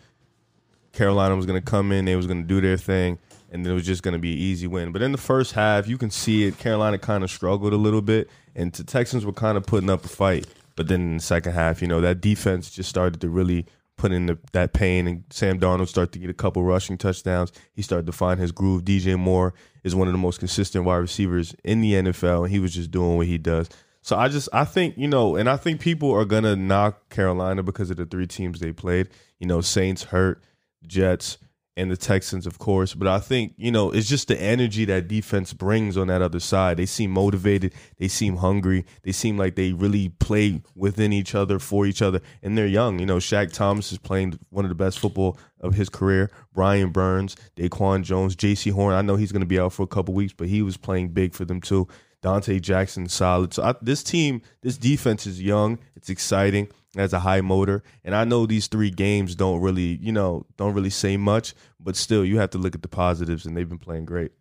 Carolina 0.91 1.35
was 1.35 1.45
going 1.45 1.61
to 1.61 1.65
come 1.65 1.91
in, 1.91 2.05
they 2.05 2.15
was 2.15 2.25
going 2.25 2.41
to 2.41 2.47
do 2.47 2.61
their 2.61 2.77
thing 2.77 3.19
and 3.51 3.67
it 3.67 3.73
was 3.73 3.85
just 3.85 4.01
going 4.01 4.13
to 4.13 4.19
be 4.19 4.31
an 4.31 4.39
easy 4.39 4.65
win. 4.65 4.91
But 4.91 5.01
in 5.01 5.11
the 5.11 5.17
first 5.17 5.53
half, 5.53 5.87
you 5.87 5.97
can 5.97 6.09
see 6.09 6.45
it. 6.45 6.57
Carolina 6.57 6.97
kind 6.97 7.23
of 7.23 7.29
struggled 7.29 7.73
a 7.73 7.77
little 7.77 8.01
bit, 8.01 8.29
and 8.55 8.71
the 8.71 8.83
Texans 8.83 9.25
were 9.25 9.33
kind 9.33 9.57
of 9.57 9.65
putting 9.65 9.89
up 9.89 10.05
a 10.05 10.07
fight. 10.07 10.47
But 10.75 10.87
then 10.87 11.01
in 11.01 11.17
the 11.17 11.23
second 11.23 11.53
half, 11.53 11.81
you 11.81 11.87
know, 11.87 12.01
that 12.01 12.21
defense 12.21 12.71
just 12.71 12.89
started 12.89 13.19
to 13.21 13.29
really 13.29 13.65
put 13.97 14.11
in 14.11 14.25
the, 14.25 14.39
that 14.53 14.73
pain, 14.73 15.05
and 15.05 15.23
Sam 15.29 15.59
Darnold 15.59 15.89
started 15.89 16.13
to 16.13 16.19
get 16.19 16.29
a 16.29 16.33
couple 16.33 16.63
rushing 16.63 16.97
touchdowns. 16.97 17.51
He 17.73 17.81
started 17.81 18.05
to 18.07 18.13
find 18.13 18.39
his 18.39 18.51
groove. 18.51 18.83
DJ 18.83 19.19
Moore 19.19 19.53
is 19.83 19.93
one 19.93 20.07
of 20.07 20.13
the 20.13 20.17
most 20.17 20.39
consistent 20.39 20.85
wide 20.85 20.97
receivers 20.97 21.53
in 21.63 21.81
the 21.81 21.93
NFL, 21.93 22.45
and 22.45 22.51
he 22.51 22.59
was 22.59 22.73
just 22.73 22.89
doing 22.89 23.17
what 23.17 23.27
he 23.27 23.37
does. 23.37 23.69
So 24.01 24.17
I 24.17 24.29
just 24.29 24.49
I 24.51 24.65
think 24.65 24.97
you 24.97 25.07
know, 25.07 25.35
and 25.35 25.47
I 25.47 25.57
think 25.57 25.79
people 25.79 26.11
are 26.11 26.25
gonna 26.25 26.55
knock 26.55 27.09
Carolina 27.09 27.61
because 27.61 27.91
of 27.91 27.97
the 27.97 28.05
three 28.05 28.25
teams 28.25 28.59
they 28.59 28.71
played. 28.71 29.09
You 29.39 29.45
know, 29.45 29.61
Saints 29.61 30.05
hurt, 30.05 30.41
Jets 30.87 31.37
and 31.81 31.89
the 31.89 31.97
Texans, 31.97 32.45
of 32.45 32.59
course. 32.59 32.93
But 32.93 33.07
I 33.07 33.19
think, 33.19 33.53
you 33.57 33.71
know, 33.71 33.91
it's 33.91 34.07
just 34.07 34.27
the 34.27 34.39
energy 34.39 34.85
that 34.85 35.07
defense 35.07 35.51
brings 35.51 35.97
on 35.97 36.07
that 36.07 36.21
other 36.21 36.39
side. 36.39 36.77
They 36.77 36.85
seem 36.85 37.09
motivated. 37.09 37.73
They 37.97 38.07
seem 38.07 38.37
hungry. 38.37 38.85
They 39.01 39.11
seem 39.11 39.37
like 39.37 39.55
they 39.55 39.73
really 39.73 40.09
play 40.09 40.61
within 40.75 41.11
each 41.11 41.33
other, 41.33 41.57
for 41.57 41.87
each 41.87 42.01
other. 42.01 42.21
And 42.43 42.55
they're 42.55 42.67
young. 42.67 42.99
You 42.99 43.07
know, 43.07 43.17
Shaq 43.17 43.51
Thompson 43.51 43.95
is 43.95 43.99
playing 43.99 44.39
one 44.51 44.63
of 44.63 44.69
the 44.69 44.75
best 44.75 44.99
football 44.99 45.37
of 45.59 45.73
his 45.73 45.89
career. 45.89 46.29
Brian 46.53 46.91
Burns, 46.91 47.35
Daquan 47.55 48.03
Jones, 48.03 48.35
J.C. 48.35 48.69
Horn. 48.69 48.93
I 48.93 49.01
know 49.01 49.15
he's 49.15 49.31
going 49.31 49.41
to 49.41 49.47
be 49.47 49.59
out 49.59 49.73
for 49.73 49.83
a 49.83 49.87
couple 49.87 50.13
weeks, 50.13 50.33
but 50.33 50.47
he 50.47 50.61
was 50.61 50.77
playing 50.77 51.09
big 51.09 51.33
for 51.33 51.45
them 51.45 51.59
too. 51.59 51.87
Donte 52.21 52.61
Jackson, 52.61 53.09
solid. 53.09 53.55
So 53.55 53.63
I, 53.63 53.73
this 53.81 54.03
team, 54.03 54.43
this 54.61 54.77
defense 54.77 55.25
is 55.25 55.41
young. 55.41 55.79
It's 55.95 56.09
exciting 56.09 56.69
as 56.95 57.13
a 57.13 57.19
high 57.19 57.41
motor. 57.41 57.83
And 58.03 58.15
I 58.15 58.23
know 58.23 58.45
these 58.45 58.67
three 58.67 58.89
games 58.89 59.35
don't 59.35 59.61
really, 59.61 59.97
you 60.01 60.11
know, 60.11 60.45
don't 60.57 60.73
really 60.73 60.89
say 60.89 61.17
much, 61.17 61.53
but 61.79 61.95
still, 61.95 62.25
you 62.25 62.37
have 62.39 62.49
to 62.51 62.57
look 62.57 62.75
at 62.75 62.81
the 62.81 62.87
positives, 62.87 63.45
and 63.45 63.55
they've 63.55 63.67
been 63.67 63.79
playing 63.79 64.05
great. 64.05 64.31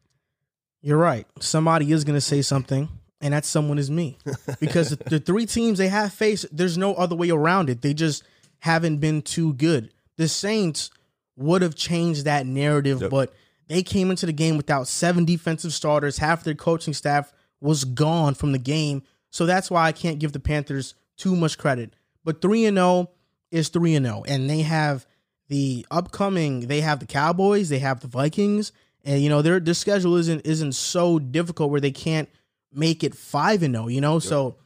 You're 0.82 0.98
right. 0.98 1.26
Somebody 1.40 1.92
is 1.92 2.04
going 2.04 2.16
to 2.16 2.20
say 2.20 2.42
something, 2.42 2.88
and 3.20 3.34
that 3.34 3.44
someone 3.44 3.78
is 3.78 3.90
me. 3.90 4.18
Because 4.60 4.90
the 4.90 5.20
three 5.20 5.46
teams 5.46 5.78
they 5.78 5.88
have 5.88 6.12
faced, 6.12 6.46
there's 6.52 6.76
no 6.76 6.94
other 6.94 7.16
way 7.16 7.30
around 7.30 7.70
it. 7.70 7.82
They 7.82 7.94
just 7.94 8.24
haven't 8.60 8.98
been 8.98 9.22
too 9.22 9.54
good. 9.54 9.92
The 10.16 10.28
Saints 10.28 10.90
would 11.36 11.62
have 11.62 11.74
changed 11.74 12.24
that 12.24 12.46
narrative, 12.46 13.00
yep. 13.00 13.10
but 13.10 13.32
they 13.68 13.82
came 13.82 14.10
into 14.10 14.26
the 14.26 14.32
game 14.32 14.56
without 14.56 14.88
seven 14.88 15.24
defensive 15.24 15.72
starters. 15.72 16.18
Half 16.18 16.44
their 16.44 16.54
coaching 16.54 16.92
staff 16.92 17.32
was 17.60 17.84
gone 17.84 18.34
from 18.34 18.52
the 18.52 18.58
game. 18.58 19.02
So 19.30 19.46
that's 19.46 19.70
why 19.70 19.86
I 19.86 19.92
can't 19.92 20.18
give 20.18 20.32
the 20.32 20.40
Panthers 20.40 20.94
too 21.16 21.36
much 21.36 21.56
credit. 21.56 21.94
But 22.24 22.42
3 22.42 22.66
and 22.66 22.76
0 22.76 23.10
is 23.50 23.68
3 23.68 23.94
and 23.96 24.06
0 24.06 24.24
and 24.28 24.48
they 24.48 24.62
have 24.62 25.06
the 25.48 25.84
upcoming 25.90 26.68
they 26.68 26.80
have 26.80 27.00
the 27.00 27.06
Cowboys, 27.06 27.68
they 27.68 27.80
have 27.80 28.00
the 28.00 28.08
Vikings, 28.08 28.72
and 29.04 29.22
you 29.22 29.28
know 29.28 29.42
their 29.42 29.60
their 29.60 29.74
schedule 29.74 30.16
isn't 30.16 30.46
isn't 30.46 30.72
so 30.72 31.18
difficult 31.18 31.70
where 31.70 31.80
they 31.80 31.90
can't 31.90 32.28
make 32.72 33.02
it 33.02 33.14
5 33.14 33.62
and 33.62 33.74
0, 33.74 33.88
you 33.88 34.00
know? 34.00 34.14
Yep. 34.14 34.22
So 34.22 34.56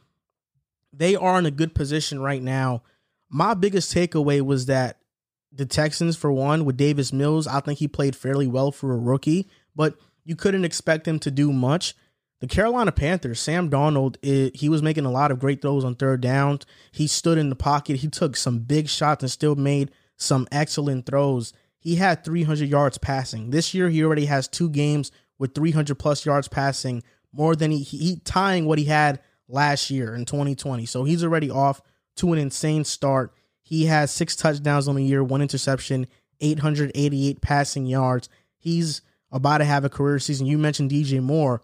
they 0.93 1.15
are 1.15 1.39
in 1.39 1.45
a 1.45 1.51
good 1.51 1.75
position 1.75 2.19
right 2.19 2.41
now. 2.41 2.83
My 3.29 3.53
biggest 3.53 3.93
takeaway 3.93 4.41
was 4.41 4.67
that 4.67 4.99
the 5.51 5.65
Texans 5.65 6.15
for 6.15 6.31
one 6.31 6.65
with 6.65 6.77
Davis 6.77 7.11
Mills, 7.11 7.47
I 7.47 7.59
think 7.61 7.79
he 7.79 7.87
played 7.87 8.15
fairly 8.15 8.47
well 8.47 8.71
for 8.71 8.93
a 8.93 8.97
rookie, 8.97 9.49
but 9.75 9.95
you 10.23 10.35
couldn't 10.35 10.65
expect 10.65 11.07
him 11.07 11.19
to 11.19 11.31
do 11.31 11.51
much. 11.51 11.95
The 12.41 12.47
Carolina 12.47 12.91
Panthers, 12.91 13.39
Sam 13.39 13.69
Darnold, 13.69 14.17
it, 14.21 14.57
he 14.57 14.67
was 14.67 14.81
making 14.81 15.05
a 15.05 15.11
lot 15.11 15.31
of 15.31 15.39
great 15.39 15.61
throws 15.61 15.85
on 15.85 15.95
third 15.95 16.21
downs. 16.21 16.65
He 16.91 17.07
stood 17.07 17.37
in 17.37 17.49
the 17.49 17.55
pocket. 17.55 17.97
He 17.97 18.07
took 18.07 18.35
some 18.35 18.59
big 18.59 18.89
shots 18.89 19.23
and 19.23 19.31
still 19.31 19.55
made 19.55 19.91
some 20.17 20.47
excellent 20.51 21.05
throws. 21.05 21.53
He 21.79 21.95
had 21.95 22.25
300 22.25 22.67
yards 22.67 22.97
passing. 22.97 23.51
This 23.51 23.73
year, 23.73 23.89
he 23.89 24.03
already 24.03 24.25
has 24.25 24.47
two 24.47 24.69
games 24.69 25.11
with 25.37 25.55
300 25.55 25.95
plus 25.95 26.25
yards 26.25 26.47
passing, 26.47 27.03
more 27.31 27.55
than 27.55 27.71
he, 27.71 27.83
he 27.83 28.17
tying 28.23 28.65
what 28.65 28.79
he 28.79 28.85
had 28.85 29.21
last 29.47 29.89
year 29.89 30.15
in 30.15 30.25
2020. 30.25 30.85
So 30.85 31.03
he's 31.03 31.23
already 31.23 31.49
off 31.49 31.81
to 32.17 32.33
an 32.33 32.39
insane 32.39 32.83
start. 32.83 33.33
He 33.61 33.85
has 33.85 34.11
six 34.11 34.35
touchdowns 34.35 34.87
on 34.87 34.95
the 34.95 35.03
year, 35.03 35.23
one 35.23 35.41
interception, 35.41 36.07
888 36.41 37.41
passing 37.41 37.85
yards. 37.85 38.29
He's 38.57 39.01
about 39.31 39.59
to 39.59 39.65
have 39.65 39.85
a 39.85 39.89
career 39.89 40.19
season. 40.19 40.45
You 40.45 40.57
mentioned 40.57 40.91
DJ 40.91 41.21
Moore. 41.21 41.61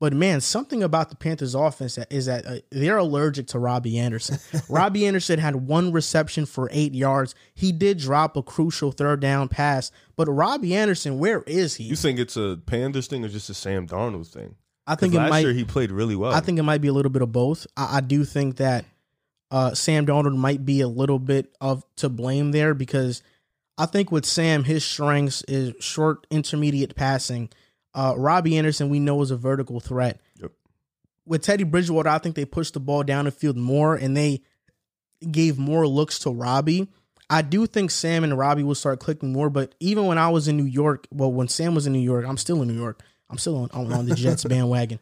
But 0.00 0.12
man, 0.12 0.40
something 0.40 0.82
about 0.82 1.10
the 1.10 1.16
Panthers 1.16 1.56
offense 1.56 1.98
is 2.10 2.26
that 2.26 2.46
uh, 2.46 2.56
they're 2.70 2.98
allergic 2.98 3.48
to 3.48 3.58
Robbie 3.58 3.98
Anderson. 3.98 4.38
Robbie 4.68 5.06
Anderson 5.06 5.40
had 5.40 5.56
one 5.56 5.90
reception 5.90 6.46
for 6.46 6.68
eight 6.72 6.94
yards. 6.94 7.34
He 7.52 7.72
did 7.72 7.98
drop 7.98 8.36
a 8.36 8.42
crucial 8.42 8.92
third 8.92 9.20
down 9.20 9.48
pass, 9.48 9.90
but 10.14 10.28
Robbie 10.28 10.76
Anderson, 10.76 11.18
where 11.18 11.42
is 11.42 11.74
he? 11.76 11.84
You 11.84 11.96
think 11.96 12.20
it's 12.20 12.36
a 12.36 12.60
Panthers 12.64 13.08
thing 13.08 13.24
or 13.24 13.28
just 13.28 13.50
a 13.50 13.54
Sam 13.54 13.88
Darnold 13.88 14.28
thing? 14.28 14.54
I 14.86 14.94
think 14.94 15.14
it 15.14 15.18
last 15.18 15.30
might. 15.30 15.40
year 15.40 15.52
he 15.52 15.64
played 15.64 15.90
really 15.90 16.16
well. 16.16 16.32
I 16.32 16.40
think 16.40 16.58
it 16.58 16.62
might 16.62 16.80
be 16.80 16.88
a 16.88 16.92
little 16.92 17.10
bit 17.10 17.22
of 17.22 17.32
both. 17.32 17.66
I, 17.76 17.98
I 17.98 18.00
do 18.00 18.24
think 18.24 18.56
that 18.56 18.84
uh, 19.50 19.74
Sam 19.74 20.06
Darnold 20.06 20.36
might 20.36 20.64
be 20.64 20.80
a 20.80 20.88
little 20.88 21.18
bit 21.18 21.54
of 21.60 21.84
to 21.96 22.08
blame 22.08 22.52
there 22.52 22.72
because 22.72 23.22
I 23.76 23.86
think 23.86 24.10
with 24.10 24.24
Sam, 24.24 24.64
his 24.64 24.84
strengths 24.84 25.42
is 25.48 25.74
short, 25.80 26.26
intermediate 26.30 26.94
passing. 26.94 27.50
Uh, 27.98 28.14
Robbie 28.16 28.56
Anderson, 28.56 28.90
we 28.90 29.00
know, 29.00 29.20
is 29.22 29.32
a 29.32 29.36
vertical 29.36 29.80
threat. 29.80 30.20
Yep. 30.40 30.52
With 31.26 31.42
Teddy 31.42 31.64
Bridgewater, 31.64 32.08
I 32.08 32.18
think 32.18 32.36
they 32.36 32.44
pushed 32.44 32.74
the 32.74 32.80
ball 32.80 33.02
down 33.02 33.24
the 33.24 33.32
field 33.32 33.56
more 33.56 33.96
and 33.96 34.16
they 34.16 34.42
gave 35.28 35.58
more 35.58 35.84
looks 35.84 36.20
to 36.20 36.30
Robbie. 36.30 36.86
I 37.28 37.42
do 37.42 37.66
think 37.66 37.90
Sam 37.90 38.22
and 38.22 38.38
Robbie 38.38 38.62
will 38.62 38.76
start 38.76 39.00
clicking 39.00 39.32
more, 39.32 39.50
but 39.50 39.74
even 39.80 40.06
when 40.06 40.16
I 40.16 40.28
was 40.28 40.46
in 40.46 40.56
New 40.56 40.64
York, 40.64 41.08
well, 41.10 41.32
when 41.32 41.48
Sam 41.48 41.74
was 41.74 41.88
in 41.88 41.92
New 41.92 41.98
York, 41.98 42.24
I'm 42.24 42.36
still 42.36 42.62
in 42.62 42.68
New 42.68 42.74
York. 42.74 43.02
I'm 43.28 43.36
still 43.36 43.56
on, 43.56 43.70
on, 43.72 43.92
on 43.92 44.06
the 44.06 44.14
Jets 44.14 44.44
bandwagon. 44.48 45.00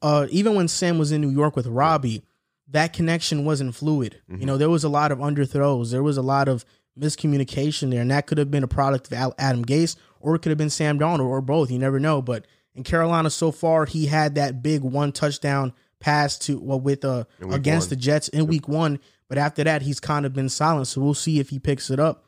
Uh, 0.00 0.26
even 0.30 0.54
when 0.54 0.68
Sam 0.68 0.96
was 0.96 1.12
in 1.12 1.20
New 1.20 1.28
York 1.28 1.54
with 1.54 1.66
Robbie, 1.66 2.22
that 2.68 2.94
connection 2.94 3.44
wasn't 3.44 3.74
fluid. 3.74 4.22
You 4.28 4.46
know, 4.46 4.56
there 4.56 4.70
was 4.70 4.84
a 4.84 4.88
lot 4.88 5.12
of 5.12 5.18
underthrows. 5.18 5.90
There 5.90 6.02
was 6.02 6.16
a 6.16 6.22
lot 6.22 6.48
of 6.48 6.64
miscommunication 6.98 7.90
there, 7.90 8.00
and 8.00 8.10
that 8.10 8.26
could 8.26 8.38
have 8.38 8.50
been 8.50 8.64
a 8.64 8.68
product 8.68 9.12
of 9.12 9.34
Adam 9.38 9.66
Gase, 9.66 9.96
or 10.20 10.34
it 10.34 10.40
could 10.40 10.50
have 10.50 10.58
been 10.58 10.70
Sam 10.70 10.98
Darnold 10.98 11.28
or 11.28 11.40
both. 11.40 11.70
You 11.70 11.78
never 11.78 12.00
know. 12.00 12.22
But 12.22 12.46
in 12.74 12.84
Carolina, 12.84 13.30
so 13.30 13.52
far, 13.52 13.86
he 13.86 14.06
had 14.06 14.34
that 14.36 14.62
big 14.62 14.82
one 14.82 15.12
touchdown 15.12 15.72
pass 16.00 16.38
to 16.38 16.60
well 16.60 16.80
with 16.80 17.04
uh 17.04 17.24
against 17.50 17.86
one. 17.86 17.90
the 17.90 17.96
Jets 17.96 18.28
in 18.28 18.46
Week 18.46 18.68
One. 18.68 19.00
But 19.28 19.38
after 19.38 19.64
that, 19.64 19.82
he's 19.82 20.00
kind 20.00 20.24
of 20.24 20.32
been 20.32 20.48
silent. 20.48 20.86
So 20.86 21.00
we'll 21.00 21.14
see 21.14 21.38
if 21.38 21.50
he 21.50 21.58
picks 21.58 21.90
it 21.90 22.00
up. 22.00 22.24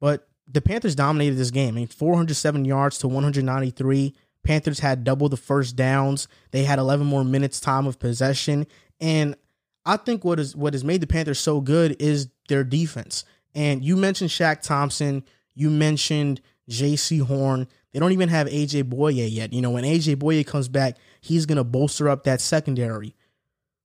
But 0.00 0.28
the 0.46 0.60
Panthers 0.60 0.94
dominated 0.94 1.36
this 1.36 1.50
game. 1.50 1.70
I 1.74 1.78
mean, 1.78 1.86
407 1.86 2.64
yards 2.64 2.98
to 2.98 3.08
193. 3.08 4.14
Panthers 4.44 4.80
had 4.80 5.04
double 5.04 5.28
the 5.28 5.36
first 5.36 5.74
downs. 5.74 6.28
They 6.50 6.64
had 6.64 6.78
11 6.78 7.06
more 7.06 7.24
minutes 7.24 7.60
time 7.60 7.86
of 7.86 7.98
possession, 7.98 8.66
and 9.00 9.34
I 9.86 9.96
think 9.96 10.24
what 10.24 10.38
is 10.38 10.54
what 10.54 10.74
has 10.74 10.84
made 10.84 11.00
the 11.00 11.06
Panthers 11.06 11.38
so 11.38 11.60
good 11.60 11.96
is 11.98 12.28
their 12.48 12.64
defense. 12.64 13.24
And 13.54 13.84
you 13.84 13.96
mentioned 13.96 14.30
Shaq 14.30 14.62
Thompson. 14.62 15.24
You 15.54 15.70
mentioned 15.70 16.40
J.C. 16.68 17.18
Horn. 17.18 17.68
They 17.92 18.00
don't 18.00 18.12
even 18.12 18.28
have 18.28 18.48
AJ 18.48 18.84
Bouye 18.84 19.30
yet. 19.30 19.52
You 19.52 19.62
know, 19.62 19.70
when 19.70 19.84
AJ 19.84 20.16
Bouye 20.16 20.46
comes 20.46 20.68
back, 20.68 20.96
he's 21.20 21.46
gonna 21.46 21.64
bolster 21.64 22.08
up 22.08 22.24
that 22.24 22.40
secondary. 22.40 23.14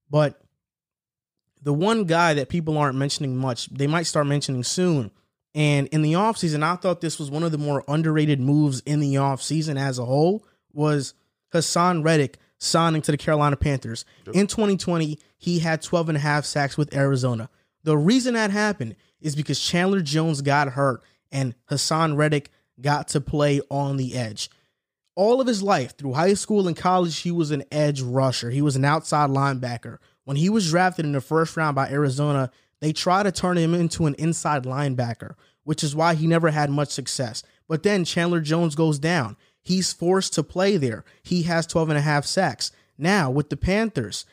But 0.10 0.42
the 1.62 1.74
one 1.74 2.06
guy 2.06 2.34
that 2.34 2.50
people 2.50 2.78
aren't 2.78 2.98
mentioning 2.98 3.38
much, 3.38 3.68
they 3.68 3.88
might 3.88 4.04
start 4.04 4.28
mentioning 4.28 4.64
soon. 4.64 5.12
And 5.54 5.88
in 5.88 6.02
the 6.02 6.14
offseason, 6.14 6.64
I 6.64 6.76
thought 6.76 7.02
this 7.02 7.20
was 7.20 7.32
one 7.32 7.44
of 7.44 7.52
the 7.52 7.58
more 7.58 7.84
underrated 7.88 8.40
moves 8.40 8.82
in 8.82 9.00
the 9.00 9.16
offseason 9.16 9.80
as 9.80 10.00
a 10.00 10.06
whole 10.06 10.46
was 10.74 11.14
Haason 11.54 12.04
Reddick 12.04 12.38
signing 12.60 13.02
to 13.02 13.12
the 13.12 13.18
Carolina 13.18 13.56
Panthers. 13.56 14.06
In 14.34 14.48
2020, 14.48 15.18
he 15.38 15.60
had 15.60 15.82
12 15.82 16.10
and 16.10 16.18
a 16.18 16.22
half 16.22 16.46
sacks 16.46 16.78
with 16.78 16.94
Arizona. 16.96 17.50
The 17.84 17.98
reason 17.98 18.36
that 18.36 18.52
happened 18.52 18.96
is 19.22 19.36
because 19.36 19.60
Chandler 19.60 20.02
Jones 20.02 20.42
got 20.42 20.70
hurt 20.70 21.02
and 21.32 21.56
Haason 21.70 22.16
Reddick 22.16 22.52
got 22.82 23.08
to 23.10 23.22
play 23.22 23.62
on 23.70 23.98
the 23.98 24.16
edge. 24.16 24.50
All 25.16 25.42
of 25.42 25.48
his 25.48 25.62
life, 25.62 25.98
through 25.98 26.14
high 26.14 26.34
school 26.34 26.68
and 26.68 26.78
college, 26.78 27.20
he 27.20 27.32
was 27.32 27.52
an 27.52 27.64
edge 27.72 28.02
rusher. 28.02 28.50
He 28.50 28.62
was 28.62 28.76
an 28.76 28.86
outside 28.86 29.30
linebacker. 29.30 29.98
When 30.24 30.38
he 30.38 30.50
was 30.50 30.70
drafted 30.70 31.06
in 31.06 31.12
the 31.12 31.22
first 31.22 31.58
round 31.58 31.76
by 31.76 31.90
Arizona, 31.90 32.52
they 32.80 32.94
tried 32.94 33.24
to 33.24 33.32
turn 33.32 33.58
him 33.58 33.74
into 33.74 34.06
an 34.06 34.16
inside 34.16 34.64
linebacker, 34.64 35.36
which 35.64 35.84
is 35.84 35.96
why 35.96 36.16
he 36.16 36.28
never 36.28 36.52
had 36.52 36.70
much 36.70 36.90
success. 36.90 37.44
But 37.68 37.84
then 37.84 38.06
Chandler 38.06 38.40
Jones 38.40 38.76
goes 38.76 39.00
down. 39.00 39.36
He's 39.62 39.92
forced 39.92 40.34
to 40.34 40.44
play 40.44 40.78
there. 40.78 41.04
He 41.22 41.44
has 41.44 41.68
12 41.68 41.90
and 41.90 41.98
a 41.98 42.02
half 42.02 42.26
sacks. 42.26 42.72
Now, 42.98 43.30
with 43.30 43.50
the 43.50 43.58
Panthers, 43.58 44.26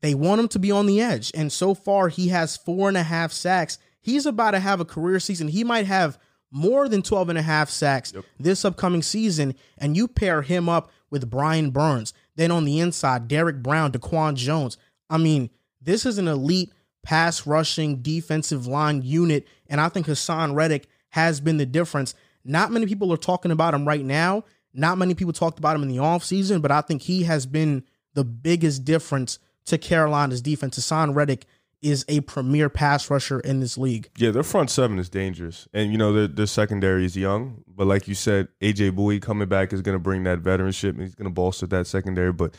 they 0.00 0.14
want 0.14 0.40
him 0.40 0.48
to 0.48 0.58
be 0.58 0.70
on 0.70 0.86
the 0.86 1.00
edge. 1.00 1.30
And 1.34 1.52
so 1.52 1.74
far, 1.74 2.08
he 2.08 2.28
has 2.28 2.56
four 2.56 2.88
and 2.88 2.96
a 2.96 3.02
half 3.02 3.32
sacks. 3.32 3.78
He's 4.00 4.26
about 4.26 4.52
to 4.52 4.60
have 4.60 4.80
a 4.80 4.84
career 4.84 5.20
season. 5.20 5.48
He 5.48 5.64
might 5.64 5.86
have 5.86 6.18
more 6.52 6.88
than 6.88 7.02
12 7.02 7.30
and 7.30 7.38
a 7.38 7.42
half 7.42 7.70
sacks 7.70 8.12
this 8.38 8.64
upcoming 8.64 9.02
season. 9.02 9.54
And 9.78 9.96
you 9.96 10.06
pair 10.06 10.42
him 10.42 10.68
up 10.68 10.90
with 11.10 11.30
Brian 11.30 11.70
Burns. 11.70 12.12
Then 12.36 12.50
on 12.50 12.64
the 12.64 12.78
inside, 12.78 13.26
Derrick 13.26 13.62
Brown, 13.62 13.90
Daquan 13.92 14.34
Jones. 14.34 14.76
I 15.10 15.18
mean, 15.18 15.50
this 15.80 16.06
is 16.06 16.18
an 16.18 16.28
elite 16.28 16.72
pass 17.02 17.46
rushing 17.46 18.02
defensive 18.02 18.66
line 18.66 19.02
unit. 19.02 19.46
And 19.68 19.80
I 19.80 19.88
think 19.88 20.06
Haason 20.06 20.54
Reddick 20.54 20.86
has 21.10 21.40
been 21.40 21.56
the 21.56 21.66
difference. 21.66 22.14
Not 22.44 22.70
many 22.70 22.86
people 22.86 23.12
are 23.12 23.18
talking 23.18 23.50
about 23.50 23.74
him 23.74 23.86
right 23.88 24.04
now. 24.04 24.44
Not 24.74 24.98
many 24.98 25.14
people 25.14 25.32
talked 25.32 25.58
about 25.58 25.76
him 25.76 25.82
in 25.82 25.88
the 25.88 25.96
offseason, 25.96 26.62
but 26.62 26.70
I 26.70 26.80
think 26.80 27.02
he 27.02 27.24
has 27.24 27.46
been 27.46 27.84
the 28.14 28.24
biggest 28.24 28.84
difference 28.84 29.38
to 29.66 29.78
Carolina's 29.78 30.40
defense. 30.40 30.78
Haason 30.78 31.14
Reddick 31.14 31.46
is 31.82 32.04
a 32.08 32.20
premier 32.20 32.68
pass 32.68 33.10
rusher 33.10 33.40
in 33.40 33.60
this 33.60 33.76
league. 33.76 34.08
Yeah, 34.16 34.30
their 34.30 34.42
front 34.42 34.70
seven 34.70 34.98
is 34.98 35.08
dangerous, 35.08 35.68
and 35.74 35.90
you 35.92 35.98
know 35.98 36.12
their 36.12 36.28
their 36.28 36.46
secondary 36.46 37.04
is 37.04 37.16
young. 37.16 37.64
But 37.66 37.86
like 37.86 38.08
you 38.08 38.14
said, 38.14 38.48
AJ 38.60 38.92
Bouye 38.92 39.20
coming 39.20 39.48
back 39.48 39.72
is 39.72 39.82
going 39.82 39.96
to 39.96 40.02
bring 40.02 40.22
that 40.24 40.42
veteranship, 40.42 40.90
and 40.90 41.02
he's 41.02 41.14
going 41.14 41.28
to 41.28 41.34
bolster 41.34 41.66
that 41.66 41.86
secondary. 41.86 42.32
But 42.32 42.56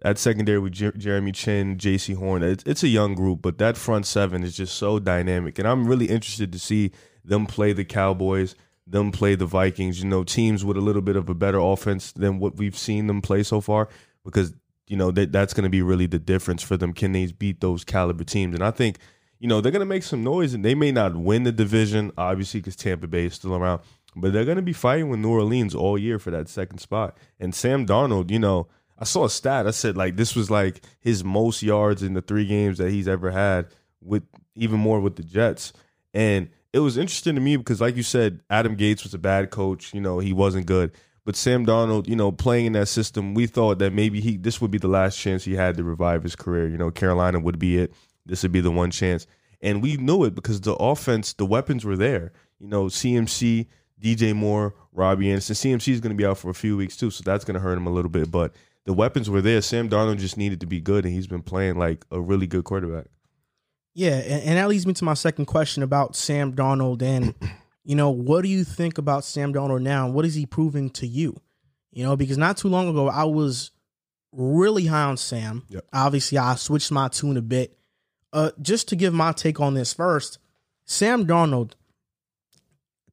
that 0.00 0.18
secondary 0.18 0.58
with 0.58 0.72
Jer- 0.72 0.92
Jeremy 0.92 1.32
Chinn, 1.32 1.78
J.C. 1.78 2.14
Horn, 2.14 2.42
it's, 2.42 2.64
it's 2.64 2.82
a 2.82 2.88
young 2.88 3.14
group, 3.14 3.40
but 3.40 3.58
that 3.58 3.76
front 3.76 4.06
seven 4.06 4.42
is 4.42 4.56
just 4.56 4.74
so 4.76 4.98
dynamic, 4.98 5.58
and 5.58 5.68
I'm 5.68 5.86
really 5.86 6.06
interested 6.06 6.52
to 6.52 6.58
see 6.58 6.90
them 7.24 7.46
play 7.46 7.72
the 7.72 7.84
Cowboys, 7.84 8.56
them 8.86 9.12
play 9.12 9.34
the 9.34 9.46
Vikings. 9.46 10.02
You 10.02 10.08
know, 10.08 10.24
teams 10.24 10.64
with 10.64 10.76
a 10.76 10.80
little 10.80 11.02
bit 11.02 11.16
of 11.16 11.28
a 11.28 11.34
better 11.34 11.58
offense 11.58 12.10
than 12.12 12.38
what 12.38 12.56
we've 12.56 12.76
seen 12.76 13.06
them 13.06 13.22
play 13.22 13.42
so 13.42 13.60
far, 13.60 13.88
because 14.24 14.54
you 14.92 14.98
know 14.98 15.10
that 15.10 15.32
that's 15.32 15.54
going 15.54 15.64
to 15.64 15.70
be 15.70 15.80
really 15.80 16.04
the 16.04 16.18
difference 16.18 16.62
for 16.62 16.76
them. 16.76 16.92
Can 16.92 17.12
they 17.12 17.24
beat 17.24 17.62
those 17.62 17.82
caliber 17.82 18.24
teams? 18.24 18.54
And 18.54 18.62
I 18.62 18.70
think 18.70 18.98
you 19.38 19.48
know 19.48 19.62
they're 19.62 19.72
going 19.72 19.80
to 19.80 19.86
make 19.86 20.02
some 20.02 20.22
noise, 20.22 20.52
and 20.52 20.62
they 20.62 20.74
may 20.74 20.92
not 20.92 21.16
win 21.16 21.44
the 21.44 21.50
division, 21.50 22.12
obviously, 22.18 22.60
because 22.60 22.76
Tampa 22.76 23.06
Bay 23.06 23.24
is 23.24 23.32
still 23.32 23.54
around. 23.54 23.80
But 24.14 24.34
they're 24.34 24.44
going 24.44 24.56
to 24.56 24.62
be 24.62 24.74
fighting 24.74 25.08
with 25.08 25.20
New 25.20 25.30
Orleans 25.30 25.74
all 25.74 25.96
year 25.96 26.18
for 26.18 26.30
that 26.32 26.46
second 26.50 26.76
spot. 26.76 27.16
And 27.40 27.54
Sam 27.54 27.86
Darnold, 27.86 28.30
you 28.30 28.38
know, 28.38 28.66
I 28.98 29.04
saw 29.04 29.24
a 29.24 29.30
stat. 29.30 29.66
I 29.66 29.70
said 29.70 29.96
like 29.96 30.16
this 30.16 30.36
was 30.36 30.50
like 30.50 30.82
his 31.00 31.24
most 31.24 31.62
yards 31.62 32.02
in 32.02 32.12
the 32.12 32.20
three 32.20 32.44
games 32.44 32.76
that 32.76 32.90
he's 32.90 33.08
ever 33.08 33.30
had, 33.30 33.68
with 34.02 34.24
even 34.56 34.78
more 34.78 35.00
with 35.00 35.16
the 35.16 35.22
Jets. 35.22 35.72
And 36.12 36.50
it 36.74 36.80
was 36.80 36.98
interesting 36.98 37.34
to 37.36 37.40
me 37.40 37.56
because, 37.56 37.80
like 37.80 37.96
you 37.96 38.02
said, 38.02 38.40
Adam 38.50 38.76
Gase 38.76 39.04
was 39.04 39.14
a 39.14 39.18
bad 39.18 39.48
coach. 39.48 39.94
You 39.94 40.02
know, 40.02 40.18
he 40.18 40.34
wasn't 40.34 40.66
good. 40.66 40.92
But 41.24 41.36
Sam 41.36 41.64
Darnold, 41.64 42.08
you 42.08 42.16
know, 42.16 42.32
playing 42.32 42.66
in 42.66 42.72
that 42.72 42.88
system, 42.88 43.34
we 43.34 43.46
thought 43.46 43.78
that 43.78 43.92
maybe 43.92 44.20
he 44.20 44.36
this 44.36 44.60
would 44.60 44.70
be 44.70 44.78
the 44.78 44.88
last 44.88 45.18
chance 45.18 45.44
he 45.44 45.54
had 45.54 45.76
to 45.76 45.84
revive 45.84 46.22
his 46.22 46.34
career. 46.34 46.68
You 46.68 46.76
know, 46.76 46.90
Carolina 46.90 47.38
would 47.38 47.58
be 47.58 47.78
it. 47.78 47.92
This 48.26 48.42
would 48.42 48.52
be 48.52 48.60
the 48.60 48.70
one 48.70 48.90
chance. 48.90 49.26
And 49.60 49.82
we 49.82 49.96
knew 49.96 50.24
it 50.24 50.34
because 50.34 50.60
the 50.60 50.74
offense, 50.74 51.34
the 51.34 51.46
weapons 51.46 51.84
were 51.84 51.96
there. 51.96 52.32
You 52.58 52.66
know, 52.66 52.86
CMC, 52.86 53.66
DJ 54.00 54.34
Moore, 54.34 54.74
Robbie 54.92 55.30
Anderson. 55.30 55.54
CMC 55.54 55.92
is 55.92 56.00
going 56.00 56.10
to 56.10 56.16
be 56.16 56.26
out 56.26 56.38
for 56.38 56.50
a 56.50 56.54
few 56.54 56.76
weeks 56.76 56.96
too, 56.96 57.10
so 57.10 57.22
that's 57.24 57.44
going 57.44 57.54
to 57.54 57.60
hurt 57.60 57.78
him 57.78 57.86
a 57.86 57.92
little 57.92 58.10
bit. 58.10 58.30
But 58.30 58.52
the 58.84 58.92
weapons 58.92 59.30
were 59.30 59.40
there. 59.40 59.62
Sam 59.62 59.88
Darnold 59.88 60.18
just 60.18 60.36
needed 60.36 60.60
to 60.60 60.66
be 60.66 60.80
good, 60.80 61.04
and 61.04 61.14
he's 61.14 61.28
been 61.28 61.42
playing 61.42 61.78
like 61.78 62.04
a 62.10 62.20
really 62.20 62.48
good 62.48 62.64
quarterback. 62.64 63.06
Yeah, 63.94 64.16
and, 64.16 64.42
and 64.42 64.58
that 64.58 64.68
leads 64.68 64.86
me 64.86 64.94
to 64.94 65.04
my 65.04 65.14
second 65.14 65.46
question 65.46 65.82
about 65.84 66.16
Sam 66.16 66.54
Darnold. 66.54 67.02
And, 67.02 67.34
you 67.84 67.96
know, 67.96 68.10
what 68.10 68.42
do 68.42 68.48
you 68.48 68.64
think 68.64 68.98
about 68.98 69.24
Sam 69.24 69.52
Darnold 69.52 69.82
now? 69.82 70.08
What 70.08 70.24
is 70.24 70.34
he 70.34 70.46
proving 70.46 70.90
to 70.90 71.06
you? 71.06 71.40
You 71.90 72.04
know, 72.04 72.16
because 72.16 72.38
not 72.38 72.56
too 72.56 72.68
long 72.68 72.88
ago, 72.88 73.08
I 73.08 73.24
was 73.24 73.70
really 74.32 74.86
high 74.86 75.04
on 75.04 75.16
Sam. 75.16 75.64
Yep. 75.68 75.86
Obviously, 75.92 76.38
I 76.38 76.54
switched 76.54 76.90
my 76.90 77.08
tune 77.08 77.36
a 77.36 77.42
bit. 77.42 77.76
Uh, 78.32 78.50
just 78.62 78.88
to 78.88 78.96
give 78.96 79.12
my 79.12 79.32
take 79.32 79.60
on 79.60 79.74
this 79.74 79.92
first, 79.92 80.38
Sam 80.86 81.26
Darnold, 81.26 81.72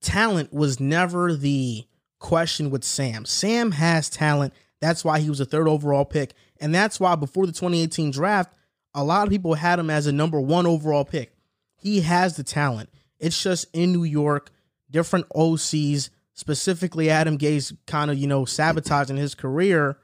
talent 0.01 0.53
was 0.53 0.79
never 0.79 1.35
the 1.35 1.85
question 2.19 2.69
with 2.69 2.83
Sam. 2.83 3.25
Sam 3.25 3.71
has 3.71 4.09
talent. 4.09 4.53
That's 4.79 5.03
why 5.03 5.19
he 5.19 5.29
was 5.29 5.39
a 5.39 5.45
third 5.45 5.67
overall 5.67 6.05
pick. 6.05 6.33
And 6.61 6.73
that's 6.73 6.99
why 6.99 7.15
before 7.15 7.45
the 7.45 7.51
2018 7.51 8.11
draft, 8.11 8.53
a 8.93 9.03
lot 9.03 9.27
of 9.27 9.31
people 9.31 9.55
had 9.55 9.79
him 9.79 9.89
as 9.89 10.07
a 10.07 10.11
number 10.11 10.39
one 10.39 10.65
overall 10.65 11.05
pick. 11.05 11.33
He 11.75 12.01
has 12.01 12.35
the 12.35 12.43
talent. 12.43 12.89
It's 13.19 13.41
just 13.41 13.65
in 13.73 13.91
New 13.91 14.03
York, 14.03 14.51
different 14.89 15.27
OCs, 15.29 16.09
specifically 16.33 17.09
Adam 17.09 17.37
Gase 17.37 17.75
kind 17.85 18.09
of, 18.11 18.17
you 18.17 18.27
know, 18.27 18.45
sabotaging 18.45 19.17
his 19.17 19.35
career. 19.35 19.97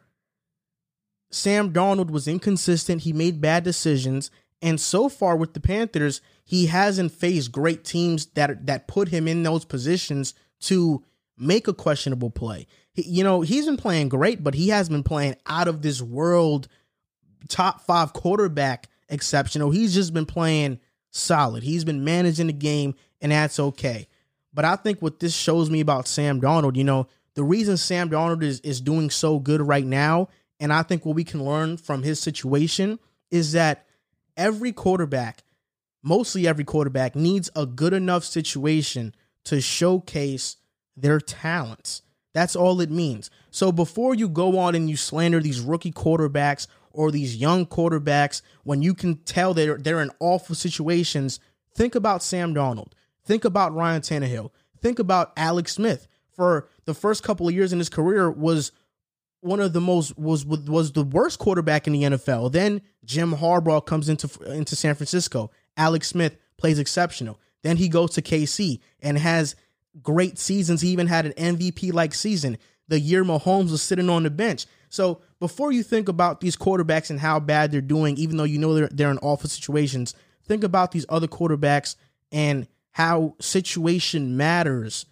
Sam 1.32 1.74
Darnold 1.74 2.12
was 2.12 2.27
inconsistent. 2.27 3.01
He 3.01 3.13
made 3.13 3.42
bad 3.42 3.63
decisions. 3.63 4.32
And 4.62 4.80
so 4.80 5.10
far 5.10 5.36
with 5.36 5.54
the 5.54 5.60
Panthers, 5.60 6.22
he 6.44 6.68
hasn't 6.68 7.12
faced 7.12 7.51
great 7.51 7.84
teams 7.84 8.27
that 8.27 8.65
that 8.68 8.88
put 8.88 9.10
him 9.10 9.27
in 9.27 9.44
those 9.44 9.65
positions 9.65 10.34
to 10.62 11.04
make 11.38 11.68
a 11.68 11.74
questionable 11.74 12.30
play. 12.30 12.68
He, 12.94 13.04
you 13.04 13.24
know, 13.24 13.42
he's 13.42 13.65
been 13.65 13.77
playing 13.77 14.10
great, 14.10 14.44
but 14.44 14.54
he 14.54 14.70
has 14.70 14.88
been 14.88 15.04
playing 15.04 15.36
out 15.46 15.68
of 15.68 15.82
this 15.82 16.01
world 16.01 16.68
top 17.50 17.82
5 17.82 18.13
quarterback 18.13 18.88
exceptional. 19.10 19.72
He's 19.72 19.94
just 19.94 20.13
been 20.13 20.25
playing 20.25 20.80
solid. 21.12 21.63
He's 21.63 21.84
been 21.84 22.04
managing 22.04 22.48
the 22.48 22.54
game 22.54 22.96
and 23.22 23.32
that's 23.32 23.60
okay. 23.60 24.08
But 24.56 24.66
I 24.66 24.76
think 24.78 25.02
what 25.02 25.20
this 25.20 25.36
shows 25.36 25.70
me 25.70 25.82
about 25.82 26.08
Sam 26.08 26.42
Darnold, 26.42 26.76
you 26.76 26.84
know, 26.84 27.08
the 27.36 27.44
reason 27.44 27.78
Sam 27.78 28.10
Darnold 28.10 28.42
is 28.42 28.60
is 28.62 28.82
doing 28.82 29.12
so 29.12 29.38
good 29.38 29.62
right 29.62 29.86
now 29.86 30.30
and 30.60 30.72
I 30.72 30.84
think 30.84 31.06
what 31.06 31.16
we 31.16 31.24
can 31.24 31.44
learn 31.44 31.78
from 31.78 32.04
his 32.04 32.20
situation 32.20 33.00
is 33.30 33.52
that 33.52 33.86
every 34.38 34.72
quarterback, 34.72 35.44
mostly 36.02 36.48
every 36.48 36.64
quarterback, 36.64 37.16
needs 37.16 37.50
a 37.56 37.66
good 37.66 37.94
enough 37.94 38.24
situation 38.24 39.14
to 39.46 39.62
showcase 39.62 40.58
their 40.96 41.20
talents. 41.20 42.02
That's 42.34 42.56
all 42.56 42.82
it 42.82 42.92
means. 42.92 43.30
So 43.52 43.72
before 43.72 44.16
you 44.16 44.28
go 44.28 44.58
on 44.58 44.76
and 44.76 44.90
you 44.90 44.98
slander 44.98 45.40
these 45.40 45.62
rookie 45.62 45.92
quarterbacks 45.92 46.68
or 46.92 47.12
these 47.12 47.36
young 47.36 47.66
quarterbacks, 47.66 48.42
when 48.64 48.82
you 48.82 48.94
can 48.94 49.18
tell 49.18 49.54
they're 49.54 49.78
they're 49.78 50.02
in 50.02 50.12
awful 50.20 50.56
situations, 50.56 51.40
think 51.74 51.96
about 51.96 52.24
Sam 52.24 52.54
Darnold. 52.54 52.92
Think 53.25 53.46
about 53.46 53.74
Ryan 53.74 54.01
Tannehill. 54.01 54.51
Think 54.82 55.00
about 55.00 55.34
Alex 55.38 55.74
Smith. 55.74 56.08
For 56.32 56.67
the 56.84 56.94
first 56.94 57.24
couple 57.24 57.48
of 57.48 57.53
years 57.53 57.72
in 57.72 57.79
his 57.79 57.89
career, 57.89 58.29
was 58.29 58.72
one 59.39 59.62
of 59.62 59.74
the 59.74 59.82
most 59.82 60.17
was 60.17 60.46
was 60.46 60.91
the 60.91 61.03
worst 61.03 61.39
quarterback 61.39 61.88
in 61.88 61.94
the 61.94 62.03
NFL. 62.03 62.51
Then 62.51 62.82
Jim 63.05 63.34
Harbaugh 63.34 63.86
comes 63.86 64.10
into 64.10 64.27
into 64.51 64.75
San 64.75 64.96
Francisco. 64.96 65.50
Alex 65.77 66.10
Smith 66.10 66.38
plays 66.58 66.77
exceptional. 66.77 67.39
Then 67.63 67.77
he 67.77 67.88
goes 67.88 68.12
to 68.12 68.22
KC 68.22 68.79
and 69.00 69.17
has 69.17 69.55
great 70.01 70.38
seasons. 70.38 70.82
He 70.82 70.89
even 70.89 71.08
had 71.08 71.25
an 71.25 71.55
MVP 71.55 71.94
like 71.94 72.13
season 72.13 72.58
the 72.88 73.00
year 73.00 73.24
Mahomes 73.24 73.72
was 73.72 73.82
sitting 73.82 74.10
on 74.10 74.24
the 74.24 74.29
bench. 74.29 74.65
So 74.89 75.22
before 75.39 75.72
you 75.72 75.84
think 75.84 76.08
about 76.08 76.41
these 76.41 76.55
quarterbacks 76.55 77.10
and 77.10 77.20
how 77.20 77.39
bad 77.39 77.72
they're 77.72 77.82
doing, 77.82 78.17
even 78.17 78.38
though 78.38 78.44
you 78.44 78.60
know 78.60 78.74
they're 78.74 78.89
they're 78.89 79.12
in 79.12 79.17
awful 79.20 79.50
situations, 79.50 80.13
think 80.44 80.63
about 80.63 80.91
these 80.91 81.05
other 81.10 81.27
quarterbacks 81.27 81.96
and 82.32 82.67
how 82.96 83.36
situation 83.42 84.38
matters. 84.38 85.06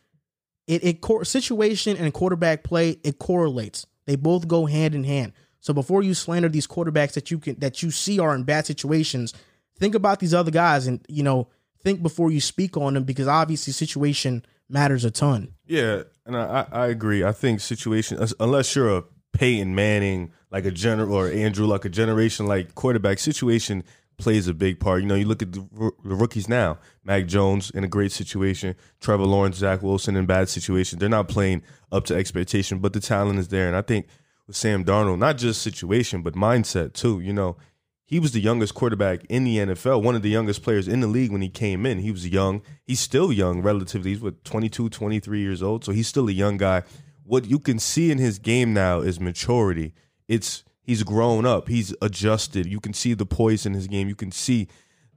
It 0.67 0.85
it 0.85 1.27
situation 1.27 1.97
and 1.97 2.13
quarterback 2.13 2.63
play 2.63 2.91
it 3.03 3.19
correlates. 3.19 3.85
They 4.05 4.15
both 4.15 4.47
go 4.47 4.67
hand 4.67 4.95
in 4.95 5.03
hand. 5.03 5.33
So 5.59 5.73
before 5.73 6.01
you 6.01 6.13
slander 6.13 6.47
these 6.47 6.65
quarterbacks 6.65 7.11
that 7.15 7.29
you 7.29 7.39
can 7.39 7.59
that 7.59 7.83
you 7.83 7.91
see 7.91 8.19
are 8.19 8.33
in 8.35 8.43
bad 8.43 8.65
situations, 8.65 9.33
think 9.77 9.95
about 9.95 10.21
these 10.21 10.33
other 10.33 10.49
guys 10.49 10.87
and 10.87 11.05
you 11.09 11.23
know 11.23 11.49
think 11.81 12.01
before 12.01 12.31
you 12.31 12.39
speak 12.39 12.77
on 12.77 12.93
them 12.93 13.03
because 13.03 13.27
obviously 13.27 13.73
situation 13.73 14.45
matters 14.69 15.03
a 15.03 15.11
ton. 15.11 15.53
Yeah, 15.65 16.03
and 16.25 16.37
I 16.37 16.65
I 16.71 16.87
agree. 16.87 17.25
I 17.25 17.33
think 17.33 17.59
situation 17.59 18.25
unless 18.39 18.77
you're 18.77 18.95
a 18.95 19.03
Peyton 19.33 19.75
Manning 19.75 20.31
like 20.51 20.63
a 20.63 20.71
general 20.71 21.17
or 21.17 21.29
Andrew 21.29 21.65
like 21.65 21.83
a 21.83 21.89
generation 21.89 22.47
like 22.47 22.75
quarterback 22.75 23.19
situation 23.19 23.83
plays 24.17 24.47
a 24.47 24.53
big 24.53 24.79
part. 24.79 25.01
You 25.01 25.07
know, 25.07 25.15
you 25.15 25.25
look 25.25 25.41
at 25.41 25.51
the, 25.51 25.67
the, 26.03 26.15
rookies 26.15 26.47
now. 26.47 26.77
Mac 27.03 27.25
Jones 27.25 27.69
in 27.71 27.83
a 27.83 27.87
great 27.87 28.11
situation, 28.11 28.75
Trevor 28.99 29.25
Lawrence, 29.25 29.57
Zach 29.57 29.81
Wilson 29.81 30.15
in 30.15 30.25
bad 30.25 30.49
situation. 30.49 30.99
They're 30.99 31.09
not 31.09 31.27
playing 31.27 31.63
up 31.91 32.05
to 32.05 32.15
expectation, 32.15 32.79
but 32.79 32.93
the 32.93 32.99
talent 32.99 33.39
is 33.39 33.49
there. 33.49 33.67
And 33.67 33.75
I 33.75 33.81
think 33.81 34.07
with 34.47 34.55
Sam 34.55 34.85
Darnold, 34.85 35.19
not 35.19 35.37
just 35.37 35.61
situation, 35.61 36.21
but 36.21 36.33
mindset 36.33 36.93
too. 36.93 37.19
You 37.19 37.33
know, 37.33 37.57
he 38.05 38.19
was 38.19 38.31
the 38.31 38.41
youngest 38.41 38.75
quarterback 38.75 39.25
in 39.25 39.43
the 39.43 39.57
NFL, 39.57 40.03
one 40.03 40.15
of 40.15 40.21
the 40.21 40.29
youngest 40.29 40.63
players 40.63 40.87
in 40.87 40.99
the 40.99 41.07
league 41.07 41.31
when 41.31 41.41
he 41.41 41.49
came 41.49 41.85
in. 41.85 41.99
He 41.99 42.11
was 42.11 42.27
young. 42.27 42.61
He's 42.85 42.99
still 42.99 43.31
young 43.31 43.61
relatively. 43.61 44.11
He's 44.11 44.21
what 44.21 44.43
22, 44.43 44.89
23 44.89 45.39
years 45.39 45.63
old, 45.63 45.83
so 45.83 45.91
he's 45.91 46.07
still 46.07 46.27
a 46.29 46.33
young 46.33 46.57
guy. 46.57 46.83
What 47.23 47.45
you 47.45 47.59
can 47.59 47.79
see 47.79 48.11
in 48.11 48.17
his 48.17 48.37
game 48.39 48.73
now 48.73 48.99
is 48.99 49.19
maturity. 49.19 49.93
It's 50.27 50.63
he's 50.83 51.03
grown 51.03 51.45
up. 51.45 51.67
He's 51.67 51.95
adjusted. 52.01 52.65
You 52.65 52.79
can 52.79 52.93
see 52.93 53.13
the 53.13 53.25
poise 53.25 53.65
in 53.65 53.73
his 53.73 53.87
game. 53.87 54.07
You 54.07 54.15
can 54.15 54.31
see 54.31 54.67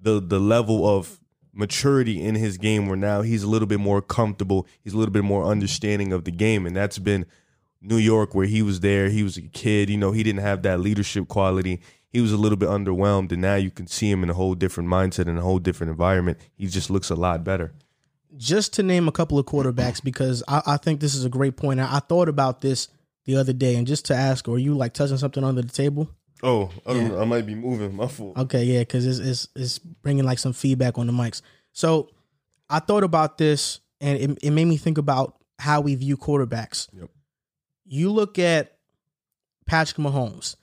the 0.00 0.20
the 0.20 0.38
level 0.38 0.88
of 0.88 1.20
maturity 1.52 2.22
in 2.22 2.34
his 2.34 2.58
game 2.58 2.86
where 2.86 2.96
now 2.96 3.22
he's 3.22 3.42
a 3.42 3.48
little 3.48 3.66
bit 3.66 3.80
more 3.80 4.02
comfortable. 4.02 4.66
He's 4.82 4.92
a 4.92 4.98
little 4.98 5.12
bit 5.12 5.24
more 5.24 5.44
understanding 5.44 6.12
of 6.12 6.24
the 6.24 6.30
game, 6.30 6.66
and 6.66 6.76
that's 6.76 6.98
been 6.98 7.26
New 7.80 7.96
York 7.96 8.34
where 8.34 8.46
he 8.46 8.62
was 8.62 8.80
there. 8.80 9.08
He 9.08 9.22
was 9.22 9.36
a 9.36 9.42
kid. 9.42 9.90
You 9.90 9.96
know, 9.96 10.12
he 10.12 10.22
didn't 10.22 10.42
have 10.42 10.62
that 10.62 10.80
leadership 10.80 11.28
quality. 11.28 11.80
He 12.08 12.20
was 12.20 12.32
a 12.32 12.36
little 12.36 12.56
bit 12.56 12.68
underwhelmed, 12.68 13.32
and 13.32 13.42
now 13.42 13.56
you 13.56 13.70
can 13.70 13.86
see 13.86 14.10
him 14.10 14.22
in 14.22 14.30
a 14.30 14.34
whole 14.34 14.54
different 14.54 14.88
mindset 14.88 15.28
and 15.28 15.38
a 15.38 15.42
whole 15.42 15.58
different 15.58 15.90
environment. 15.90 16.38
He 16.54 16.66
just 16.66 16.90
looks 16.90 17.10
a 17.10 17.14
lot 17.14 17.44
better. 17.44 17.74
Just 18.36 18.72
to 18.74 18.82
name 18.82 19.08
a 19.08 19.12
couple 19.12 19.38
of 19.38 19.46
quarterbacks, 19.46 20.02
because 20.02 20.42
I, 20.46 20.62
I 20.66 20.76
think 20.76 21.00
this 21.00 21.14
is 21.14 21.24
a 21.24 21.28
great 21.28 21.56
point. 21.56 21.80
I, 21.80 21.96
I 21.96 22.00
thought 22.00 22.28
about 22.28 22.60
this 22.60 22.88
the 23.26 23.36
other 23.36 23.52
day, 23.52 23.76
and 23.76 23.86
just 23.86 24.06
to 24.06 24.14
ask, 24.14 24.46
were 24.46 24.58
you 24.58 24.74
like 24.74 24.94
touching 24.94 25.18
something 25.18 25.44
under 25.44 25.62
the 25.62 25.72
table? 25.72 26.08
Oh, 26.42 26.70
I, 26.86 26.92
yeah. 26.92 27.18
I 27.18 27.24
might 27.24 27.46
be 27.46 27.54
moving 27.54 27.94
my 27.94 28.06
foot. 28.06 28.36
Okay, 28.36 28.64
yeah, 28.64 28.80
because 28.80 29.06
it's, 29.06 29.18
it's 29.18 29.48
it's 29.54 29.78
bringing 29.78 30.24
like 30.24 30.38
some 30.38 30.52
feedback 30.52 30.98
on 30.98 31.06
the 31.06 31.12
mics. 31.12 31.42
So 31.72 32.08
I 32.70 32.78
thought 32.78 33.04
about 33.04 33.38
this, 33.38 33.80
and 34.00 34.18
it, 34.18 34.38
it 34.42 34.50
made 34.50 34.66
me 34.66 34.76
think 34.76 34.98
about 34.98 35.36
how 35.58 35.80
we 35.80 35.94
view 35.94 36.16
quarterbacks. 36.16 36.88
Yep. 36.92 37.10
You 37.84 38.10
look 38.10 38.38
at 38.38 38.76
Patrick 39.66 39.98
Mahomes. 39.98 40.56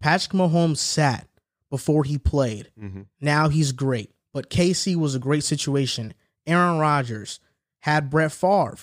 Patrick 0.00 0.32
Mahomes 0.32 0.78
sat 0.78 1.26
before 1.70 2.04
he 2.04 2.18
played. 2.18 2.70
Mm-hmm. 2.80 3.02
Now 3.20 3.48
he's 3.48 3.72
great, 3.72 4.10
but 4.32 4.50
KC 4.50 4.96
was 4.96 5.14
a 5.14 5.18
great 5.18 5.44
situation. 5.44 6.14
Aaron 6.46 6.78
Rodgers 6.78 7.40
had 7.80 8.10
Brett 8.10 8.32
Favre. 8.32 8.76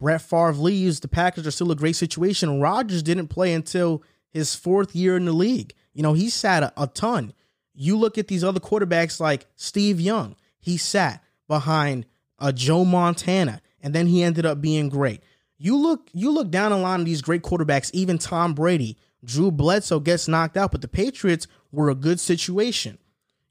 Brett 0.00 0.22
Favre 0.22 0.52
leaves, 0.52 1.00
the 1.00 1.08
Packers 1.08 1.46
are 1.46 1.50
still 1.50 1.72
a 1.72 1.76
great 1.76 1.96
situation. 1.96 2.60
Rodgers 2.60 3.02
didn't 3.02 3.28
play 3.28 3.52
until 3.52 4.02
his 4.30 4.54
fourth 4.54 4.94
year 4.94 5.16
in 5.16 5.24
the 5.24 5.32
league. 5.32 5.74
You 5.92 6.02
know, 6.02 6.12
he 6.12 6.30
sat 6.30 6.62
a, 6.62 6.72
a 6.76 6.86
ton. 6.86 7.32
You 7.74 7.96
look 7.96 8.18
at 8.18 8.28
these 8.28 8.44
other 8.44 8.60
quarterbacks 8.60 9.20
like 9.20 9.46
Steve 9.56 10.00
Young, 10.00 10.36
he 10.60 10.76
sat 10.76 11.22
behind 11.46 12.06
uh, 12.38 12.52
Joe 12.52 12.84
Montana, 12.84 13.60
and 13.80 13.94
then 13.94 14.06
he 14.06 14.22
ended 14.22 14.46
up 14.46 14.60
being 14.60 14.88
great. 14.88 15.22
You 15.56 15.76
look, 15.76 16.08
you 16.12 16.30
look 16.30 16.50
down 16.50 16.70
the 16.70 16.76
line 16.76 17.00
of 17.00 17.06
these 17.06 17.22
great 17.22 17.42
quarterbacks, 17.42 17.90
even 17.92 18.18
Tom 18.18 18.54
Brady, 18.54 18.96
Drew 19.24 19.50
Bledsoe 19.50 19.98
gets 20.00 20.28
knocked 20.28 20.56
out, 20.56 20.70
but 20.70 20.82
the 20.82 20.88
Patriots 20.88 21.48
were 21.72 21.90
a 21.90 21.94
good 21.94 22.20
situation. 22.20 22.98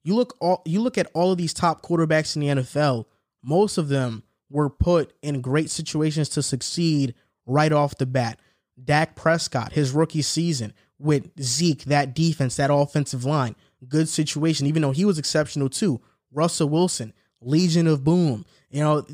You 0.04 0.16
look 0.16 0.38
all 0.40 0.62
you 0.66 0.82
look 0.82 0.98
at 0.98 1.12
all 1.14 1.34
of 1.34 1.38
these 1.38 1.54
top 1.54 1.82
quarterbacks 1.82 2.36
in 2.36 2.42
the 2.42 2.64
NFL, 2.64 3.06
most 3.44 3.78
of 3.78 3.90
them 3.90 4.24
were 4.50 4.70
put 4.70 5.14
in 5.22 5.42
great 5.42 5.70
situations 5.70 6.30
to 6.30 6.42
succeed 6.42 7.14
right 7.46 7.72
off 7.72 7.98
the 7.98 8.06
bat. 8.06 8.40
Dak 8.82 9.16
Prescott, 9.16 9.74
his 9.74 9.92
rookie 9.92 10.22
season 10.22 10.74
with 11.00 11.30
Zeke, 11.42 11.84
that 11.86 12.14
defense, 12.14 12.56
that 12.56 12.72
offensive 12.72 13.26
line, 13.26 13.56
good 13.88 14.10
situation, 14.10 14.68
even 14.68 14.82
though 14.82 14.92
he 14.92 15.06
was 15.06 15.18
exceptional 15.18 15.70
too. 15.70 16.02
Russell 16.32 16.70
Wilson, 16.70 17.14
Legion 17.42 17.88
of 17.88 18.04
Boom. 18.04 18.46
You 18.70 18.84
know, 18.84 19.06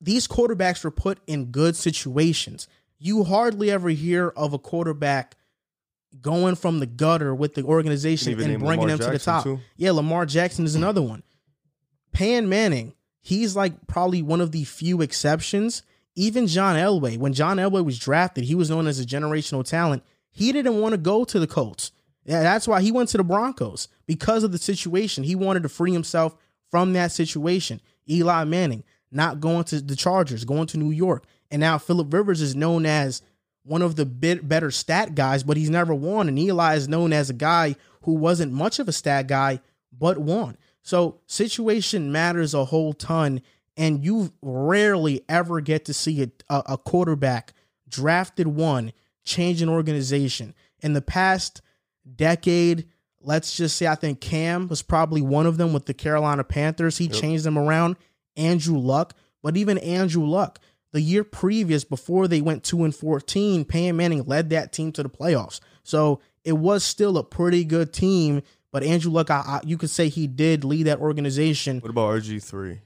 these 0.00 0.28
quarterbacks 0.28 0.84
were 0.84 0.90
put 0.90 1.18
in 1.26 1.46
good 1.46 1.76
situations. 1.76 2.68
You 2.98 3.24
hardly 3.24 3.70
ever 3.70 3.88
hear 3.90 4.28
of 4.28 4.52
a 4.52 4.58
quarterback 4.58 5.36
going 6.20 6.54
from 6.54 6.78
the 6.78 6.86
gutter 6.86 7.34
with 7.34 7.54
the 7.54 7.64
organization 7.64 8.32
and 8.40 8.60
bringing 8.60 8.60
Lamar 8.60 8.88
them 8.88 8.98
Jackson 8.98 9.12
to 9.12 9.18
the 9.18 9.24
top. 9.24 9.44
Too? 9.44 9.60
Yeah, 9.76 9.92
Lamar 9.92 10.26
Jackson 10.26 10.64
is 10.64 10.74
another 10.74 11.02
one. 11.02 11.22
Pan 12.12 12.48
Manning, 12.48 12.94
he's 13.24 13.56
like 13.56 13.86
probably 13.86 14.22
one 14.22 14.40
of 14.40 14.52
the 14.52 14.64
few 14.64 15.00
exceptions. 15.00 15.82
Even 16.14 16.46
John 16.46 16.76
Elway, 16.76 17.16
when 17.16 17.32
John 17.32 17.56
Elway 17.56 17.84
was 17.84 17.98
drafted, 17.98 18.44
he 18.44 18.54
was 18.54 18.70
known 18.70 18.86
as 18.86 19.00
a 19.00 19.04
generational 19.04 19.66
talent. 19.66 20.04
He 20.30 20.52
didn't 20.52 20.80
want 20.80 20.92
to 20.92 20.98
go 20.98 21.24
to 21.24 21.40
the 21.40 21.46
Colts. 21.46 21.90
That's 22.26 22.68
why 22.68 22.82
he 22.82 22.92
went 22.92 23.08
to 23.10 23.16
the 23.16 23.24
Broncos 23.24 23.88
because 24.06 24.44
of 24.44 24.52
the 24.52 24.58
situation. 24.58 25.24
He 25.24 25.34
wanted 25.34 25.64
to 25.64 25.68
free 25.68 25.92
himself 25.92 26.36
from 26.70 26.92
that 26.92 27.10
situation. 27.10 27.80
Eli 28.08 28.44
Manning 28.44 28.84
not 29.10 29.40
going 29.40 29.64
to 29.64 29.80
the 29.80 29.96
Chargers, 29.96 30.44
going 30.44 30.66
to 30.68 30.78
New 30.78 30.90
York. 30.90 31.24
And 31.50 31.60
now 31.60 31.78
Philip 31.78 32.12
Rivers 32.12 32.42
is 32.42 32.54
known 32.54 32.84
as 32.84 33.22
one 33.62 33.80
of 33.80 33.96
the 33.96 34.04
bit 34.04 34.46
better 34.46 34.70
stat 34.70 35.14
guys, 35.14 35.42
but 35.42 35.56
he's 35.56 35.70
never 35.70 35.94
won. 35.94 36.28
And 36.28 36.38
Eli 36.38 36.74
is 36.74 36.88
known 36.88 37.12
as 37.12 37.30
a 37.30 37.34
guy 37.34 37.76
who 38.02 38.14
wasn't 38.14 38.52
much 38.52 38.78
of 38.78 38.88
a 38.88 38.92
stat 38.92 39.28
guy, 39.28 39.60
but 39.96 40.18
won. 40.18 40.58
So 40.84 41.20
situation 41.26 42.12
matters 42.12 42.52
a 42.52 42.66
whole 42.66 42.92
ton, 42.92 43.40
and 43.76 44.04
you 44.04 44.32
rarely 44.42 45.22
ever 45.28 45.60
get 45.60 45.86
to 45.86 45.94
see 45.94 46.22
a, 46.22 46.62
a 46.66 46.78
quarterback 46.78 47.54
drafted 47.88 48.46
one 48.46 48.92
change 49.24 49.62
an 49.62 49.70
organization. 49.70 50.54
In 50.80 50.92
the 50.92 51.00
past 51.00 51.62
decade, 52.14 52.86
let's 53.22 53.56
just 53.56 53.76
say 53.76 53.86
I 53.86 53.94
think 53.94 54.20
Cam 54.20 54.68
was 54.68 54.82
probably 54.82 55.22
one 55.22 55.46
of 55.46 55.56
them 55.56 55.72
with 55.72 55.86
the 55.86 55.94
Carolina 55.94 56.44
Panthers. 56.44 56.98
He 56.98 57.06
yep. 57.06 57.14
changed 57.14 57.44
them 57.44 57.58
around. 57.58 57.96
Andrew 58.36 58.78
Luck, 58.78 59.14
but 59.42 59.56
even 59.56 59.78
Andrew 59.78 60.26
Luck, 60.26 60.58
the 60.92 61.00
year 61.00 61.24
previous 61.24 61.82
before 61.82 62.28
they 62.28 62.42
went 62.42 62.62
2 62.62 62.84
and 62.84 62.94
14, 62.94 63.64
Peyton 63.64 63.96
Manning 63.96 64.24
led 64.24 64.50
that 64.50 64.72
team 64.72 64.92
to 64.92 65.02
the 65.02 65.08
playoffs. 65.08 65.60
So 65.82 66.20
it 66.44 66.52
was 66.52 66.84
still 66.84 67.16
a 67.16 67.24
pretty 67.24 67.64
good 67.64 67.92
team, 67.92 68.42
but 68.74 68.82
Andrew 68.82 69.12
Luck, 69.12 69.30
I, 69.30 69.36
I, 69.36 69.60
you 69.64 69.78
could 69.78 69.88
say 69.88 70.08
he 70.08 70.26
did 70.26 70.64
lead 70.64 70.88
that 70.88 70.98
organization. 70.98 71.78
What 71.78 71.90
about 71.90 72.10
RG3? 72.20 72.80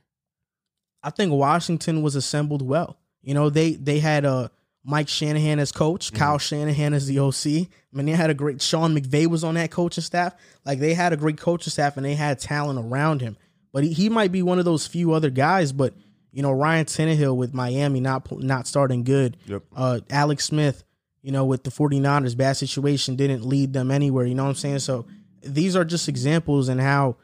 I 1.02 1.08
think 1.08 1.32
Washington 1.32 2.02
was 2.02 2.14
assembled 2.14 2.60
well. 2.60 2.98
You 3.22 3.32
know, 3.32 3.48
they 3.48 3.72
they 3.72 3.98
had 3.98 4.26
a 4.26 4.30
uh, 4.30 4.48
Mike 4.84 5.08
Shanahan 5.08 5.58
as 5.58 5.72
coach, 5.72 6.08
mm-hmm. 6.08 6.18
Kyle 6.18 6.36
Shanahan 6.36 6.92
as 6.92 7.06
the 7.06 7.20
OC. 7.20 7.46
I 7.46 7.96
mean, 7.96 8.04
they 8.04 8.12
had 8.12 8.28
a 8.28 8.34
great 8.34 8.60
Sean 8.60 8.94
McVay 8.94 9.28
was 9.28 9.42
on 9.42 9.54
that 9.54 9.70
coaching 9.70 10.04
staff. 10.04 10.34
Like 10.66 10.78
they 10.78 10.92
had 10.92 11.14
a 11.14 11.16
great 11.16 11.38
coaching 11.38 11.70
staff 11.70 11.96
and 11.96 12.04
they 12.04 12.16
had 12.16 12.38
talent 12.38 12.78
around 12.78 13.22
him. 13.22 13.38
But 13.72 13.84
he, 13.84 13.94
he 13.94 14.10
might 14.10 14.30
be 14.30 14.42
one 14.42 14.58
of 14.58 14.66
those 14.66 14.86
few 14.86 15.12
other 15.12 15.30
guys. 15.30 15.72
But 15.72 15.94
you 16.32 16.42
know, 16.42 16.52
Ryan 16.52 16.84
Tannehill 16.84 17.34
with 17.34 17.54
Miami 17.54 18.00
not 18.00 18.30
not 18.42 18.66
starting 18.66 19.04
good. 19.04 19.38
Yep. 19.46 19.62
Uh, 19.74 20.00
Alex 20.10 20.44
Smith, 20.44 20.84
you 21.22 21.32
know, 21.32 21.46
with 21.46 21.64
the 21.64 21.70
49ers, 21.70 22.36
bad 22.36 22.58
situation 22.58 23.16
didn't 23.16 23.46
lead 23.46 23.72
them 23.72 23.90
anywhere. 23.90 24.26
You 24.26 24.34
know 24.34 24.42
what 24.42 24.50
I'm 24.50 24.54
saying? 24.56 24.80
So 24.80 25.06
these 25.42 25.76
are 25.76 25.84
just 25.84 26.08
examples 26.08 26.68
and 26.68 26.80
how 26.80 27.16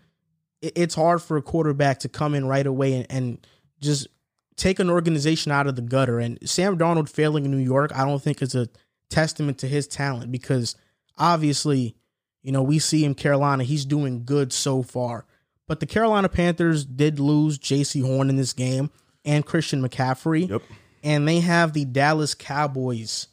it's 0.61 0.95
hard 0.95 1.23
for 1.23 1.37
a 1.37 1.43
quarterback 1.43 1.99
to 2.01 2.09
come 2.09 2.35
in 2.35 2.47
right 2.47 2.67
away 2.67 2.95
and, 2.95 3.07
and 3.11 3.47
just 3.81 4.09
take 4.57 4.79
an 4.79 4.91
organization 4.91 5.53
out 5.53 5.67
of 5.67 5.77
the 5.77 5.83
gutter. 5.83 6.19
And 6.19 6.39
Sam 6.49 6.79
Darnold 6.79 7.09
failing 7.09 7.45
in 7.45 7.51
New 7.51 7.59
York, 7.59 7.93
I 7.95 8.05
don't 8.05 8.23
think 8.23 8.41
is 8.41 8.55
a 8.55 8.69
testament 9.11 9.59
to 9.59 9.69
his 9.69 9.87
talent 9.87 10.33
because 10.33 10.77
obviously, 11.19 11.97
you 12.43 12.53
know, 12.53 12.63
we 12.63 12.79
see 12.79 13.05
in 13.05 13.15
Carolina, 13.15 13.65
he's 13.65 13.85
doing 13.85 14.25
good 14.25 14.53
so 14.53 14.83
far. 14.83 15.27
But 15.67 15.81
the 15.81 15.87
Carolina 15.87 16.29
Panthers 16.29 16.85
did 16.85 17.19
lose 17.19 17.59
Jaycee 17.59 18.05
Horn 18.05 18.29
in 18.29 18.37
this 18.37 18.53
game 18.53 18.91
and 19.25 19.47
Christian 19.47 19.87
McCaffrey. 19.87 20.49
Yep. 20.49 20.63
And 21.03 21.27
they 21.29 21.41
have 21.41 21.73
the 21.73 21.85
Dallas 21.85 22.35
Cowboys 22.35 23.29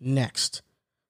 next. 0.00 0.62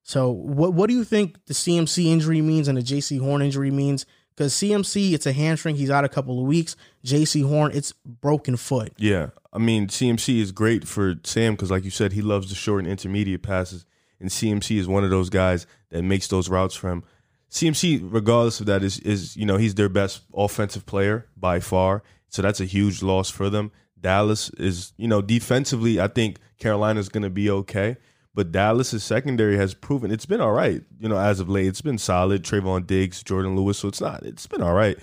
So 0.09 0.31
what 0.31 0.73
what 0.73 0.89
do 0.89 0.97
you 0.97 1.05
think 1.05 1.45
the 1.45 1.53
CMC 1.53 2.07
injury 2.07 2.41
means 2.41 2.67
and 2.67 2.79
the 2.79 2.83
JC 2.83 3.21
Horn 3.21 3.43
injury 3.43 3.71
means? 3.71 4.07
Because 4.35 4.55
CMC, 4.55 5.13
it's 5.13 5.27
a 5.27 5.33
hamstring. 5.33 5.77
He's 5.77 5.91
out 5.91 6.03
a 6.03 6.09
couple 6.09 6.41
of 6.41 6.47
weeks. 6.47 6.77
JC 7.05 7.47
Horn, 7.47 7.73
it's 7.75 7.93
broken 7.93 8.57
foot. 8.57 8.95
Yeah. 8.97 9.31
I 9.53 9.59
mean, 9.59 9.89
CMC 9.89 10.41
is 10.41 10.51
great 10.51 10.89
for 10.89 11.17
Sam 11.25 11.53
because, 11.53 11.71
like 11.71 11.85
you 11.85 11.91
said, 11.91 12.15
he 12.15 12.23
loves 12.23 12.49
the 12.49 12.55
short 12.55 12.85
and 12.85 12.91
intermediate 12.91 13.43
passes. 13.43 13.85
And 14.19 14.31
CMC 14.31 14.79
is 14.79 14.89
one 14.89 15.05
of 15.05 15.11
those 15.11 15.29
guys 15.29 15.67
that 15.91 16.03
makes 16.03 16.27
those 16.29 16.49
routes 16.49 16.75
for 16.75 16.89
him. 16.89 17.05
CMC, 17.51 18.01
regardless 18.03 18.61
of 18.61 18.67
that, 18.67 18.83
is 18.83 18.99
is 19.01 19.37
you 19.37 19.45
know 19.45 19.59
he's 19.59 19.75
their 19.75 19.91
best 19.91 20.23
offensive 20.35 20.87
player 20.87 21.27
by 21.37 21.61
far. 21.61 22.03
So 22.31 22.41
that's 22.41 22.61
a 22.61 22.65
huge 22.65 23.03
loss 23.03 23.29
for 23.29 23.51
them. 23.51 23.73
Dallas 24.01 24.49
is 24.51 24.95
you 24.97 25.07
know 25.07 25.21
defensively, 25.21 26.01
I 26.01 26.09
think 26.09 26.39
Carolina's 26.59 27.11
going 27.11 27.25
to 27.25 27.31
be 27.31 27.51
okay. 27.51 27.99
But 28.39 28.53
Dallas's 28.53 29.03
secondary 29.03 29.57
has 29.57 29.75
proven 29.75 30.13
it's 30.13 30.25
been 30.25 30.41
all 30.41 30.53
right. 30.53 30.81
You 31.01 31.09
know, 31.09 31.19
as 31.19 31.41
of 31.41 31.49
late, 31.49 31.67
it's 31.67 31.81
been 31.81 31.99
solid. 31.99 32.45
Trevon 32.45 32.87
Diggs, 32.87 33.25
Jourdan 33.25 33.57
Lewis. 33.57 33.79
So 33.79 33.89
it's 33.89 34.01
not. 34.01 34.23
It's 34.23 34.47
been 34.47 34.63
all 34.63 34.75
right. 34.75 34.97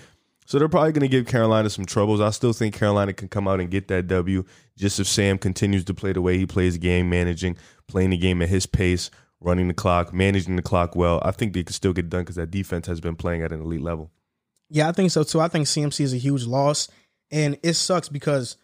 So 0.46 0.58
they're 0.58 0.70
probably 0.70 0.92
going 0.92 1.02
to 1.02 1.08
give 1.08 1.26
Carolina 1.26 1.68
some 1.68 1.84
troubles. 1.84 2.18
I 2.18 2.30
still 2.30 2.54
think 2.54 2.74
Carolina 2.74 3.12
can 3.12 3.28
come 3.28 3.46
out 3.46 3.60
and 3.60 3.70
get 3.70 3.88
that 3.88 4.06
W 4.08 4.42
just 4.78 4.98
if 4.98 5.06
Sam 5.06 5.36
continues 5.36 5.84
to 5.84 5.92
play 5.92 6.14
the 6.14 6.22
way 6.22 6.38
he 6.38 6.46
plays 6.46 6.78
game, 6.78 7.10
managing, 7.10 7.58
playing 7.88 8.08
the 8.08 8.16
game 8.16 8.40
at 8.40 8.48
his 8.48 8.64
pace, 8.64 9.10
running 9.38 9.68
the 9.68 9.74
clock, 9.74 10.14
managing 10.14 10.56
the 10.56 10.62
clock 10.62 10.96
well. 10.96 11.20
I 11.22 11.30
think 11.30 11.52
they 11.52 11.62
can 11.62 11.74
still 11.74 11.92
get 11.92 12.08
done 12.08 12.22
because 12.22 12.36
that 12.36 12.50
defense 12.50 12.86
has 12.86 13.02
been 13.02 13.16
playing 13.16 13.42
at 13.42 13.52
an 13.52 13.60
elite 13.60 13.82
level. 13.82 14.10
Yeah, 14.70 14.88
I 14.88 14.92
think 14.92 15.10
so 15.10 15.24
too. 15.24 15.42
I 15.42 15.48
think 15.48 15.66
CMC 15.66 16.00
is 16.00 16.14
a 16.14 16.16
huge 16.16 16.46
loss. 16.46 16.88
And 17.30 17.58
it 17.62 17.74
sucks 17.74 18.08
because 18.08 18.56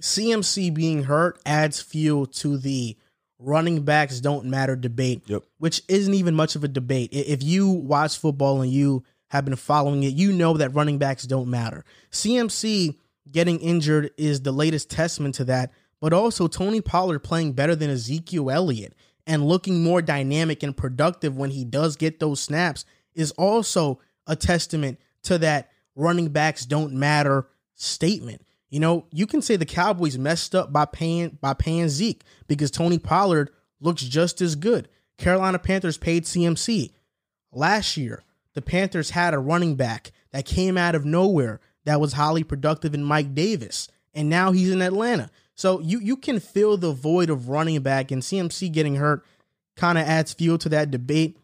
CMC 0.00 0.72
being 0.72 1.02
hurt 1.02 1.38
adds 1.44 1.82
fuel 1.82 2.24
to 2.24 2.56
the 2.56 2.96
running 3.44 3.82
backs 3.82 4.20
don't 4.20 4.46
matter 4.46 4.76
debate, 4.76 5.22
yep. 5.26 5.42
which 5.58 5.82
isn't 5.88 6.14
even 6.14 6.34
much 6.34 6.56
of 6.56 6.64
a 6.64 6.68
debate. 6.68 7.10
If 7.12 7.42
you 7.42 7.68
watch 7.68 8.18
football 8.18 8.62
and 8.62 8.72
you 8.72 9.04
have 9.28 9.44
been 9.44 9.56
following 9.56 10.02
it, 10.02 10.14
you 10.14 10.32
know 10.32 10.56
that 10.56 10.74
running 10.74 10.98
backs 10.98 11.24
don't 11.24 11.48
matter. 11.48 11.84
CMC 12.10 12.96
getting 13.30 13.58
injured 13.60 14.10
is 14.16 14.42
the 14.42 14.52
latest 14.52 14.90
testament 14.90 15.34
to 15.36 15.44
that, 15.44 15.72
but 16.00 16.12
also 16.12 16.46
Tony 16.46 16.80
Pollard 16.80 17.20
playing 17.20 17.52
better 17.52 17.74
than 17.74 17.90
Ezekiel 17.90 18.50
Elliott 18.50 18.94
and 19.26 19.46
looking 19.46 19.82
more 19.82 20.02
dynamic 20.02 20.62
and 20.62 20.76
productive 20.76 21.36
when 21.36 21.50
he 21.50 21.64
does 21.64 21.96
get 21.96 22.20
those 22.20 22.40
snaps 22.40 22.84
is 23.14 23.30
also 23.32 24.00
a 24.26 24.36
testament 24.36 24.98
to 25.22 25.38
that 25.38 25.70
running 25.94 26.28
backs 26.28 26.66
don't 26.66 26.92
matter 26.92 27.46
statement. 27.74 28.43
You 28.74 28.80
know, 28.80 29.06
you 29.12 29.28
can 29.28 29.40
say 29.40 29.54
the 29.54 29.64
Cowboys 29.64 30.18
messed 30.18 30.52
up 30.52 30.72
by 30.72 30.84
paying 30.84 31.38
by 31.40 31.54
paying 31.54 31.88
Zeke 31.88 32.24
because 32.48 32.72
Tony 32.72 32.98
Pollard 32.98 33.50
looks 33.80 34.02
just 34.02 34.40
as 34.40 34.56
good. 34.56 34.88
Carolina 35.16 35.60
Panthers 35.60 35.96
paid 35.96 36.24
CMC. 36.24 36.90
Last 37.52 37.96
year, 37.96 38.24
the 38.54 38.62
Panthers 38.62 39.10
had 39.10 39.32
a 39.32 39.38
running 39.38 39.76
back 39.76 40.10
that 40.32 40.44
came 40.44 40.76
out 40.76 40.96
of 40.96 41.04
nowhere 41.04 41.60
that 41.84 42.00
was 42.00 42.14
highly 42.14 42.42
productive 42.42 42.94
in 42.94 43.04
Mike 43.04 43.32
Davis, 43.32 43.86
and 44.12 44.28
now 44.28 44.50
he's 44.50 44.72
in 44.72 44.82
Atlanta. 44.82 45.30
So 45.54 45.78
you 45.78 46.00
you 46.00 46.16
can 46.16 46.40
fill 46.40 46.76
the 46.76 46.90
void 46.90 47.30
of 47.30 47.48
running 47.48 47.80
back, 47.80 48.10
and 48.10 48.22
CMC 48.22 48.72
getting 48.72 48.96
hurt 48.96 49.24
kind 49.76 49.98
of 49.98 50.04
adds 50.04 50.34
fuel 50.34 50.58
to 50.58 50.68
that 50.70 50.90
debate. 50.90 51.38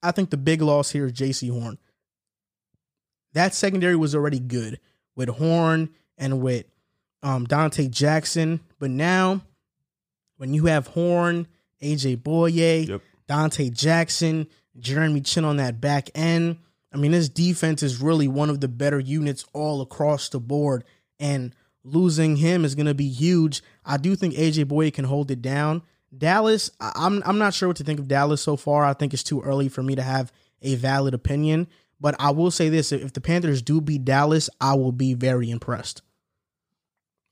I 0.00 0.12
think 0.12 0.30
the 0.30 0.36
big 0.36 0.62
loss 0.62 0.92
here 0.92 1.06
is 1.06 1.12
JC 1.12 1.50
Horn. 1.50 1.76
That 3.32 3.52
secondary 3.52 3.96
was 3.96 4.14
already 4.14 4.38
good 4.38 4.78
with 5.16 5.28
Horn 5.28 5.90
and 6.18 6.40
with 6.42 6.66
um, 7.22 7.46
Donte 7.46 7.90
Jackson. 7.90 8.60
But 8.78 8.90
now, 8.90 9.40
when 10.36 10.52
you 10.52 10.66
have 10.66 10.88
Horn, 10.88 11.46
AJ 11.82 12.18
Bouye, 12.18 12.88
yep. 12.88 13.02
Donte 13.28 13.72
Jackson, 13.72 14.46
Jeremy 14.78 15.20
Chinn 15.20 15.44
on 15.44 15.56
that 15.56 15.80
back 15.80 16.10
end, 16.14 16.58
I 16.92 16.96
mean, 16.96 17.12
this 17.12 17.28
defense 17.28 17.82
is 17.82 18.00
really 18.00 18.28
one 18.28 18.50
of 18.50 18.60
the 18.60 18.68
better 18.68 18.98
units 18.98 19.44
all 19.52 19.80
across 19.80 20.28
the 20.28 20.40
board. 20.40 20.84
And 21.20 21.54
losing 21.84 22.36
him 22.36 22.64
is 22.64 22.74
going 22.74 22.86
to 22.86 22.94
be 22.94 23.08
huge. 23.08 23.62
I 23.84 23.96
do 23.96 24.14
think 24.14 24.34
AJ 24.34 24.66
Bouye 24.66 24.92
can 24.92 25.04
hold 25.04 25.30
it 25.30 25.42
down. 25.42 25.82
Dallas, 26.16 26.70
I'm 26.80 27.22
I'm 27.26 27.38
not 27.38 27.52
sure 27.52 27.68
what 27.68 27.76
to 27.78 27.84
think 27.84 28.00
of 28.00 28.08
Dallas 28.08 28.40
so 28.40 28.56
far. 28.56 28.84
I 28.84 28.94
think 28.94 29.12
it's 29.12 29.22
too 29.22 29.42
early 29.42 29.68
for 29.68 29.82
me 29.82 29.94
to 29.94 30.02
have 30.02 30.32
a 30.62 30.74
valid 30.76 31.12
opinion. 31.12 31.68
But 32.00 32.14
I 32.18 32.30
will 32.30 32.50
say 32.50 32.70
this: 32.70 32.92
if 32.92 33.12
the 33.12 33.20
Panthers 33.20 33.60
do 33.60 33.80
beat 33.80 34.06
Dallas, 34.06 34.48
I 34.60 34.74
will 34.74 34.92
be 34.92 35.12
very 35.12 35.50
impressed. 35.50 36.00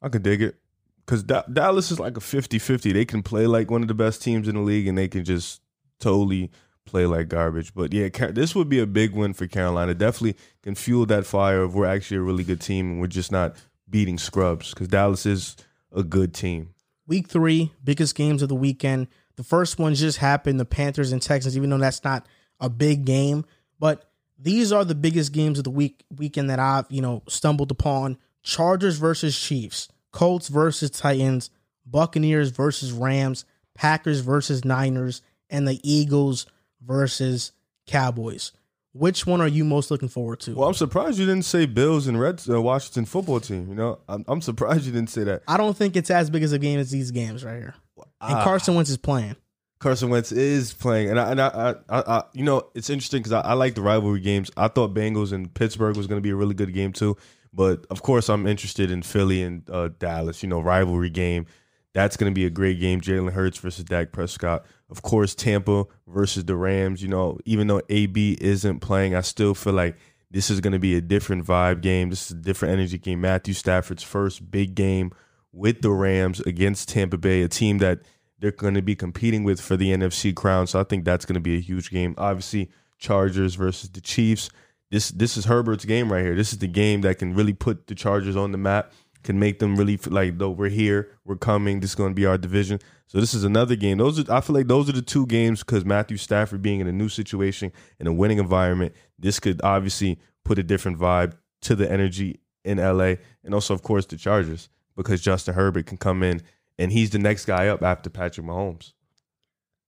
I 0.02 0.08
could 0.08 0.22
dig 0.22 0.42
it 0.42 0.56
because 1.04 1.22
da- 1.22 1.44
Dallas 1.52 1.90
is 1.90 2.00
like 2.00 2.16
a 2.16 2.20
50-50. 2.20 2.92
They 2.92 3.04
can 3.04 3.22
play 3.22 3.46
like 3.46 3.70
one 3.70 3.82
of 3.82 3.88
the 3.88 3.94
best 3.94 4.22
teams 4.22 4.48
in 4.48 4.54
the 4.54 4.60
league, 4.60 4.86
and 4.86 4.96
they 4.96 5.08
can 5.08 5.24
just 5.24 5.60
totally 6.00 6.50
play 6.84 7.06
like 7.06 7.28
garbage. 7.28 7.74
But 7.74 7.92
yeah, 7.92 8.08
this 8.30 8.54
would 8.54 8.68
be 8.68 8.78
a 8.78 8.86
big 8.86 9.12
win 9.12 9.34
for 9.34 9.46
Carolina. 9.46 9.94
Definitely 9.94 10.36
can 10.62 10.74
fuel 10.74 11.06
that 11.06 11.26
fire 11.26 11.62
of 11.62 11.74
we're 11.74 11.86
actually 11.86 12.18
a 12.18 12.22
really 12.22 12.44
good 12.44 12.60
team, 12.60 12.92
and 12.92 13.00
we're 13.00 13.06
just 13.06 13.32
not 13.32 13.56
beating 13.88 14.18
scrubs 14.18 14.70
because 14.70 14.88
Dallas 14.88 15.26
is 15.26 15.56
a 15.92 16.02
good 16.02 16.34
team. 16.34 16.70
Week 17.06 17.28
three, 17.28 17.72
biggest 17.84 18.14
games 18.14 18.42
of 18.42 18.48
the 18.48 18.56
weekend. 18.56 19.08
The 19.36 19.44
first 19.44 19.78
one 19.78 19.94
just 19.94 20.18
happened, 20.18 20.58
the 20.58 20.64
Panthers 20.64 21.12
and 21.12 21.22
Texans, 21.22 21.56
even 21.56 21.70
though 21.70 21.78
that's 21.78 22.02
not 22.02 22.26
a 22.58 22.68
big 22.68 23.04
game. 23.04 23.44
But 23.78 24.08
these 24.38 24.72
are 24.72 24.84
the 24.84 24.94
biggest 24.94 25.32
games 25.32 25.58
of 25.58 25.64
the 25.64 25.70
week 25.70 26.04
weekend 26.14 26.50
that 26.50 26.58
I've, 26.58 26.86
you 26.90 27.02
know, 27.02 27.22
stumbled 27.28 27.70
upon. 27.70 28.18
Chargers 28.46 28.98
versus 28.98 29.38
Chiefs, 29.38 29.88
Colts 30.12 30.46
versus 30.46 30.88
Titans, 30.90 31.50
Buccaneers 31.84 32.50
versus 32.50 32.92
Rams, 32.92 33.44
Packers 33.74 34.20
versus 34.20 34.64
Niners, 34.64 35.20
and 35.50 35.66
the 35.66 35.80
Eagles 35.82 36.46
versus 36.80 37.50
Cowboys. 37.88 38.52
Which 38.92 39.26
one 39.26 39.40
are 39.40 39.48
you 39.48 39.64
most 39.64 39.90
looking 39.90 40.08
forward 40.08 40.40
to? 40.40 40.54
Well, 40.54 40.68
I'm 40.68 40.74
surprised 40.74 41.18
you 41.18 41.26
didn't 41.26 41.44
say 41.44 41.66
Bills 41.66 42.06
and 42.06 42.18
Reds, 42.18 42.48
uh, 42.48 42.62
Washington 42.62 43.04
football 43.04 43.40
team. 43.40 43.68
You 43.68 43.74
know, 43.74 43.98
I'm, 44.08 44.24
I'm, 44.28 44.40
surprised 44.40 44.86
you 44.86 44.92
didn't 44.92 45.10
say 45.10 45.24
that. 45.24 45.42
I 45.48 45.56
don't 45.56 45.76
think 45.76 45.96
it's 45.96 46.10
as 46.10 46.30
big 46.30 46.44
as 46.44 46.52
a 46.52 46.58
game 46.58 46.78
as 46.78 46.92
these 46.92 47.10
games 47.10 47.44
right 47.44 47.58
here. 47.58 47.74
And 48.20 48.38
uh, 48.38 48.44
Carson 48.44 48.76
Wentz 48.76 48.90
is 48.90 48.96
playing. 48.96 49.34
Carson 49.80 50.08
Wentz 50.08 50.30
is 50.32 50.72
playing, 50.72 51.10
and 51.10 51.20
I, 51.20 51.30
and 51.32 51.40
I, 51.40 51.74
I, 51.88 52.00
I 52.00 52.22
you 52.32 52.44
know, 52.44 52.70
it's 52.74 52.88
interesting 52.88 53.20
because 53.20 53.32
I, 53.32 53.40
I, 53.40 53.52
like 53.52 53.74
the 53.74 53.82
rivalry 53.82 54.20
games. 54.20 54.50
I 54.56 54.68
thought 54.68 54.94
Bengals 54.94 55.32
and 55.32 55.52
Pittsburgh 55.52 55.96
was 55.96 56.06
going 56.06 56.16
to 56.18 56.22
be 56.22 56.30
a 56.30 56.36
really 56.36 56.54
good 56.54 56.72
game 56.72 56.92
too, 56.92 57.18
but 57.52 57.86
of 57.90 58.02
course, 58.02 58.28
I'm 58.28 58.46
interested 58.46 58.90
in 58.90 59.02
Philly 59.02 59.42
and 59.42 59.68
uh, 59.70 59.90
Dallas. 59.98 60.42
You 60.42 60.48
know, 60.48 60.60
rivalry 60.60 61.10
game. 61.10 61.46
That's 61.92 62.18
going 62.18 62.30
to 62.30 62.34
be 62.34 62.44
a 62.44 62.50
great 62.50 62.78
game. 62.78 63.00
Jalen 63.00 63.32
Hurts 63.32 63.56
versus 63.58 63.84
Dak 63.84 64.12
Prescott. 64.12 64.66
Of 64.90 65.00
course, 65.00 65.34
Tampa 65.34 65.84
versus 66.06 66.44
the 66.44 66.54
Rams. 66.54 67.02
You 67.02 67.08
know, 67.08 67.38
even 67.46 67.68
though 67.68 67.80
AB 67.88 68.36
isn't 68.40 68.80
playing, 68.80 69.14
I 69.14 69.22
still 69.22 69.54
feel 69.54 69.72
like 69.72 69.96
this 70.30 70.50
is 70.50 70.60
going 70.60 70.74
to 70.74 70.78
be 70.78 70.94
a 70.94 71.00
different 71.00 71.46
vibe 71.46 71.80
game. 71.80 72.10
This 72.10 72.26
is 72.26 72.32
a 72.32 72.40
different 72.40 72.72
energy 72.74 72.98
game. 72.98 73.22
Matthew 73.22 73.54
Stafford's 73.54 74.02
first 74.02 74.50
big 74.50 74.74
game 74.74 75.12
with 75.52 75.80
the 75.80 75.90
Rams 75.90 76.40
against 76.40 76.90
Tampa 76.90 77.16
Bay, 77.16 77.42
a 77.42 77.48
team 77.48 77.78
that 77.78 78.00
they're 78.38 78.52
going 78.52 78.74
to 78.74 78.82
be 78.82 78.94
competing 78.94 79.44
with 79.44 79.60
for 79.60 79.76
the 79.76 79.90
NFC 79.90 80.34
crown. 80.34 80.66
So 80.66 80.78
I 80.78 80.84
think 80.84 81.04
that's 81.04 81.24
going 81.24 81.34
to 81.34 81.40
be 81.40 81.56
a 81.56 81.60
huge 81.60 81.90
game. 81.90 82.14
Obviously, 82.18 82.70
Chargers 82.98 83.54
versus 83.54 83.88
the 83.88 84.00
Chiefs. 84.00 84.50
This 84.90 85.10
this 85.10 85.36
is 85.36 85.46
Herbert's 85.46 85.84
game 85.84 86.12
right 86.12 86.24
here. 86.24 86.36
This 86.36 86.52
is 86.52 86.58
the 86.58 86.68
game 86.68 87.00
that 87.00 87.18
can 87.18 87.34
really 87.34 87.52
put 87.52 87.86
the 87.86 87.94
Chargers 87.94 88.36
on 88.36 88.52
the 88.52 88.58
map, 88.58 88.92
can 89.24 89.38
make 89.38 89.58
them 89.58 89.76
really 89.76 89.96
feel 89.96 90.12
like 90.12 90.38
though 90.38 90.50
we're 90.50 90.68
here, 90.68 91.10
we're 91.24 91.36
coming. 91.36 91.80
This 91.80 91.90
is 91.90 91.96
going 91.96 92.12
to 92.12 92.14
be 92.14 92.26
our 92.26 92.38
division. 92.38 92.78
So 93.08 93.20
this 93.20 93.34
is 93.34 93.44
another 93.44 93.76
game. 93.76 93.98
Those 93.98 94.18
are 94.18 94.32
I 94.32 94.40
feel 94.40 94.54
like 94.54 94.68
those 94.68 94.88
are 94.88 94.92
the 94.92 95.02
two 95.02 95.26
games 95.26 95.60
because 95.60 95.84
Matthew 95.84 96.16
Stafford 96.16 96.62
being 96.62 96.80
in 96.80 96.86
a 96.86 96.92
new 96.92 97.08
situation 97.08 97.72
in 97.98 98.06
a 98.06 98.12
winning 98.12 98.38
environment. 98.38 98.94
This 99.18 99.40
could 99.40 99.60
obviously 99.62 100.18
put 100.44 100.58
a 100.58 100.62
different 100.62 100.98
vibe 100.98 101.36
to 101.62 101.74
the 101.74 101.90
energy 101.90 102.40
in 102.64 102.78
LA, 102.78 103.14
and 103.44 103.54
also 103.54 103.74
of 103.74 103.82
course 103.82 104.06
the 104.06 104.16
Chargers 104.16 104.68
because 104.96 105.20
Justin 105.20 105.54
Herbert 105.54 105.86
can 105.86 105.98
come 105.98 106.22
in 106.22 106.42
and 106.78 106.92
he's 106.92 107.10
the 107.10 107.18
next 107.18 107.44
guy 107.44 107.68
up 107.68 107.82
after 107.82 108.10
Patrick 108.10 108.46
Mahomes. 108.46 108.92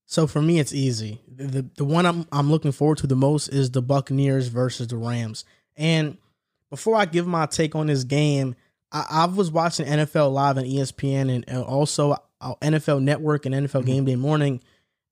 So 0.09 0.25
for 0.25 0.41
me, 0.41 0.57
it's 0.57 0.73
easy. 0.73 1.21
The, 1.27 1.67
the 1.77 1.85
one 1.85 2.07
I'm 2.07 2.25
I'm 2.31 2.49
looking 2.49 2.71
forward 2.71 2.97
to 2.97 3.07
the 3.07 3.15
most 3.15 3.49
is 3.49 3.69
the 3.69 3.83
Buccaneers 3.83 4.47
versus 4.47 4.87
the 4.87 4.97
Rams. 4.97 5.45
And 5.77 6.17
before 6.71 6.95
I 6.95 7.05
give 7.05 7.27
my 7.27 7.45
take 7.45 7.75
on 7.75 7.85
this 7.85 8.03
game, 8.05 8.55
I, 8.91 9.05
I 9.07 9.25
was 9.25 9.51
watching 9.51 9.85
NFL 9.85 10.33
Live 10.33 10.57
and 10.57 10.65
ESPN 10.65 11.29
and, 11.29 11.45
and 11.47 11.63
also 11.63 12.17
uh, 12.41 12.55
NFL 12.55 13.03
Network 13.03 13.45
and 13.45 13.53
NFL 13.53 13.85
Game 13.85 14.03
Day 14.03 14.15
Morning, 14.15 14.61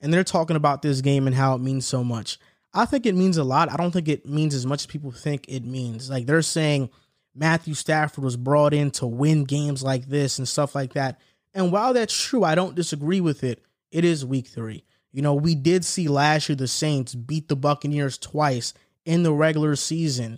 and 0.02 0.12
they're 0.12 0.24
talking 0.24 0.56
about 0.56 0.82
this 0.82 1.02
game 1.02 1.28
and 1.28 1.36
how 1.36 1.54
it 1.54 1.60
means 1.60 1.86
so 1.86 2.04
much. 2.04 2.40
I 2.74 2.86
think 2.86 3.06
it 3.06 3.14
means 3.14 3.38
a 3.38 3.44
lot. 3.44 3.72
I 3.72 3.78
don't 3.78 3.92
think 3.92 4.08
it 4.08 4.26
means 4.26 4.56
as 4.56 4.66
much 4.66 4.82
as 4.82 4.86
people 4.88 5.12
think 5.12 5.46
it 5.48 5.64
means. 5.64 6.10
Like 6.10 6.26
they're 6.26 6.42
saying 6.42 6.90
Matthew 7.36 7.76
Stafford 7.76 8.24
was 8.24 8.36
brought 8.36 8.74
in 8.74 8.90
to 8.92 9.06
win 9.06 9.44
games 9.44 9.84
like 9.84 10.08
this 10.08 10.40
and 10.40 10.48
stuff 10.48 10.74
like 10.74 10.94
that. 10.94 11.22
And 11.54 11.72
while 11.72 11.94
that's 11.94 12.20
true, 12.20 12.44
I 12.44 12.56
don't 12.56 12.74
disagree 12.74 13.22
with 13.22 13.44
it. 13.44 13.62
It 13.92 14.06
is 14.06 14.26
week 14.26 14.48
three. 14.48 14.84
You 15.12 15.22
know, 15.22 15.34
we 15.34 15.56
did 15.56 15.86
see 15.86 16.08
last 16.08 16.50
year 16.50 16.56
the 16.56 16.68
Saints 16.68 17.16
beat 17.16 17.48
the 17.48 17.56
Buccaneers 17.56 18.18
twice 18.18 18.74
in 19.06 19.24
the 19.24 19.34
regular 19.34 19.76
season, 19.76 20.38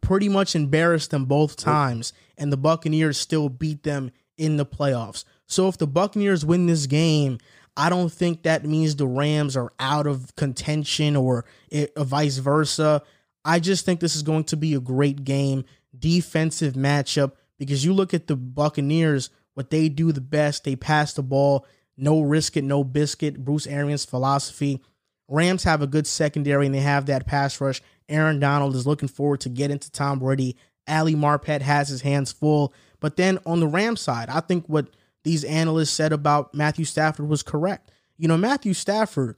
pretty 0.00 0.28
much 0.28 0.54
embarrassed 0.54 1.10
them 1.10 1.24
both 1.24 1.56
times, 1.56 2.12
and 2.36 2.52
the 2.52 2.56
Buccaneers 2.56 3.16
still 3.16 3.48
beat 3.48 3.84
them 3.84 4.10
in 4.36 4.56
the 4.56 4.66
playoffs. 4.66 5.24
So 5.46 5.68
if 5.68 5.78
the 5.78 5.86
Buccaneers 5.86 6.44
win 6.44 6.66
this 6.66 6.86
game, 6.86 7.38
I 7.76 7.88
don't 7.88 8.12
think 8.12 8.42
that 8.42 8.64
means 8.64 8.96
the 8.96 9.06
Rams 9.06 9.56
are 9.56 9.72
out 9.78 10.06
of 10.06 10.34
contention 10.36 11.16
or 11.16 11.44
it, 11.70 11.92
or 11.96 12.04
vice 12.04 12.38
versa. 12.38 13.02
I 13.44 13.60
just 13.60 13.84
think 13.84 14.00
this 14.00 14.16
is 14.16 14.22
going 14.22 14.44
to 14.44 14.56
be 14.56 14.74
a 14.74 14.80
great 14.80 15.24
game, 15.24 15.64
defensive 15.96 16.74
matchup 16.74 17.32
because 17.58 17.84
you 17.84 17.92
look 17.92 18.14
at 18.14 18.26
the 18.26 18.36
Buccaneers, 18.36 19.30
what 19.54 19.70
they 19.70 19.88
do 19.88 20.12
the 20.12 20.20
best, 20.20 20.64
they 20.64 20.76
pass 20.76 21.12
the 21.12 21.22
ball, 21.22 21.66
no 21.96 22.20
risk 22.20 22.56
it, 22.56 22.64
no 22.64 22.84
biscuit. 22.84 23.44
Bruce 23.44 23.66
Arians' 23.66 24.04
philosophy. 24.04 24.80
Rams 25.28 25.64
have 25.64 25.82
a 25.82 25.86
good 25.86 26.06
secondary 26.06 26.66
and 26.66 26.74
they 26.74 26.80
have 26.80 27.06
that 27.06 27.26
pass 27.26 27.60
rush. 27.60 27.80
Aaron 28.08 28.40
Donald 28.40 28.74
is 28.74 28.86
looking 28.86 29.08
forward 29.08 29.40
to 29.40 29.48
getting 29.48 29.78
to 29.78 29.90
Tom 29.90 30.18
Brady. 30.18 30.56
Ali 30.86 31.14
Marpet 31.14 31.62
has 31.62 31.88
his 31.88 32.02
hands 32.02 32.32
full. 32.32 32.74
But 33.00 33.16
then 33.16 33.38
on 33.46 33.60
the 33.60 33.66
Rams 33.66 34.00
side, 34.00 34.28
I 34.28 34.40
think 34.40 34.66
what 34.66 34.88
these 35.24 35.44
analysts 35.44 35.90
said 35.90 36.12
about 36.12 36.54
Matthew 36.54 36.84
Stafford 36.84 37.28
was 37.28 37.42
correct. 37.42 37.90
You 38.18 38.28
know, 38.28 38.36
Matthew 38.36 38.74
Stafford 38.74 39.36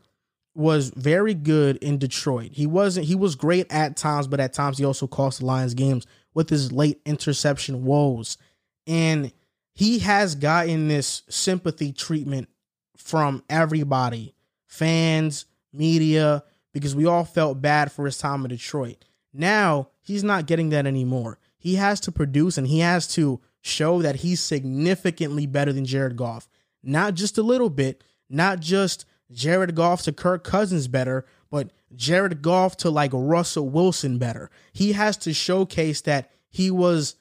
was 0.55 0.90
very 0.90 1.35
good 1.35 1.77
in 1.79 1.99
Detroit. 1.99 2.51
He 2.55 2.66
wasn't 2.66 3.07
he 3.07 3.14
was 3.14 3.35
great 3.35 3.71
at 3.71 3.97
times, 3.97 4.27
but 4.27 4.40
at 4.40 4.53
times 4.53 4.79
he 4.79 4.85
also 4.85 5.07
cost 5.07 5.40
the 5.40 5.47
Lions 5.47 5.75
games 5.75 6.07
with 6.35 6.51
his 6.51 6.73
late 6.73 7.01
interception 7.05 7.85
woes. 7.85 8.38
And 8.87 9.33
he 9.76 9.98
has 9.98 10.34
gotten 10.34 10.88
this 10.88 11.22
sympathy 11.28 11.92
treatment 11.92 12.48
from 12.96 13.44
everybody, 13.50 14.34
fans, 14.66 15.44
media, 15.70 16.42
because 16.72 16.94
we 16.94 17.04
all 17.04 17.24
felt 17.24 17.60
bad 17.60 17.92
for 17.92 18.06
his 18.06 18.16
time 18.16 18.42
in 18.46 18.48
Detroit. 18.48 19.04
Now, 19.34 19.90
he's 20.00 20.24
not 20.24 20.46
getting 20.46 20.70
that 20.70 20.86
anymore. 20.86 21.38
He 21.58 21.74
has 21.74 22.00
to 22.00 22.10
produce 22.10 22.56
and 22.56 22.66
he 22.66 22.78
has 22.78 23.06
to 23.08 23.42
show 23.60 24.00
that 24.00 24.16
he's 24.16 24.40
significantly 24.40 25.44
better 25.44 25.74
than 25.74 25.84
Jared 25.84 26.16
Goff. 26.16 26.48
Not 26.82 27.12
just 27.12 27.36
a 27.36 27.42
little 27.42 27.68
bit, 27.68 28.02
not 28.30 28.60
just 28.60 29.04
Jared 29.30 29.74
Goff 29.74 30.00
to 30.04 30.12
Kirk 30.12 30.42
Cousins 30.42 30.88
better, 30.88 31.26
but 31.50 31.70
Jared 31.94 32.40
Goff 32.40 32.78
to 32.78 32.88
like 32.88 33.10
Russell 33.12 33.68
Wilson 33.68 34.16
better. 34.16 34.50
He 34.72 34.92
has 34.92 35.18
to 35.18 35.34
showcase 35.34 36.00
that 36.00 36.30
he 36.48 36.70
was 36.70 37.16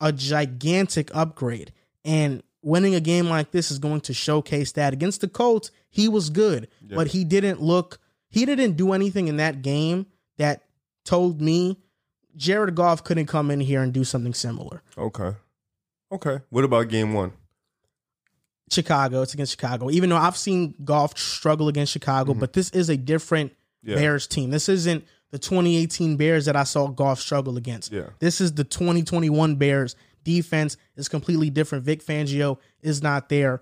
a 0.00 0.12
gigantic 0.12 1.10
upgrade. 1.12 1.72
And 2.08 2.42
winning 2.62 2.94
a 2.94 3.00
game 3.00 3.28
like 3.28 3.50
this 3.50 3.70
is 3.70 3.78
going 3.78 4.00
to 4.02 4.14
showcase 4.14 4.72
that. 4.72 4.92
Against 4.92 5.20
the 5.20 5.28
Colts, 5.28 5.70
he 5.90 6.08
was 6.08 6.30
good, 6.30 6.68
yeah. 6.86 6.96
but 6.96 7.08
he 7.08 7.24
didn't 7.24 7.60
look, 7.60 7.98
he 8.30 8.46
didn't 8.46 8.76
do 8.76 8.92
anything 8.92 9.28
in 9.28 9.36
that 9.36 9.62
game 9.62 10.06
that 10.38 10.64
told 11.04 11.40
me 11.40 11.78
Jared 12.34 12.74
Goff 12.74 13.04
couldn't 13.04 13.26
come 13.26 13.50
in 13.50 13.60
here 13.60 13.82
and 13.82 13.92
do 13.92 14.04
something 14.04 14.32
similar. 14.32 14.82
Okay. 14.96 15.34
Okay. 16.10 16.38
What 16.48 16.64
about 16.64 16.88
game 16.88 17.12
one? 17.12 17.32
Chicago. 18.70 19.22
It's 19.22 19.34
against 19.34 19.52
Chicago. 19.52 19.90
Even 19.90 20.10
though 20.10 20.16
I've 20.16 20.36
seen 20.36 20.74
Goff 20.84 21.18
struggle 21.18 21.68
against 21.68 21.92
Chicago, 21.92 22.32
mm-hmm. 22.32 22.40
but 22.40 22.52
this 22.52 22.70
is 22.70 22.88
a 22.88 22.96
different 22.96 23.52
yeah. 23.82 23.96
Bears 23.96 24.26
team. 24.26 24.50
This 24.50 24.68
isn't 24.68 25.04
the 25.30 25.38
2018 25.38 26.16
Bears 26.16 26.46
that 26.46 26.56
I 26.56 26.64
saw 26.64 26.86
Goff 26.88 27.20
struggle 27.20 27.56
against. 27.56 27.92
Yeah. 27.92 28.10
This 28.18 28.40
is 28.40 28.54
the 28.54 28.64
2021 28.64 29.56
Bears. 29.56 29.96
Defense 30.24 30.76
is 30.96 31.08
completely 31.08 31.50
different. 31.50 31.84
Vic 31.84 32.04
Fangio 32.04 32.58
is 32.82 33.02
not 33.02 33.28
there. 33.28 33.60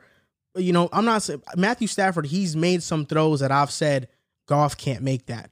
You 0.54 0.72
know, 0.72 0.88
I'm 0.92 1.04
not 1.04 1.22
saying 1.22 1.42
Matthew 1.56 1.86
Stafford, 1.86 2.26
he's 2.26 2.56
made 2.56 2.82
some 2.82 3.06
throws 3.06 3.40
that 3.40 3.52
I've 3.52 3.70
said 3.70 4.08
Goff 4.46 4.76
can't 4.76 5.02
make 5.02 5.26
that. 5.26 5.50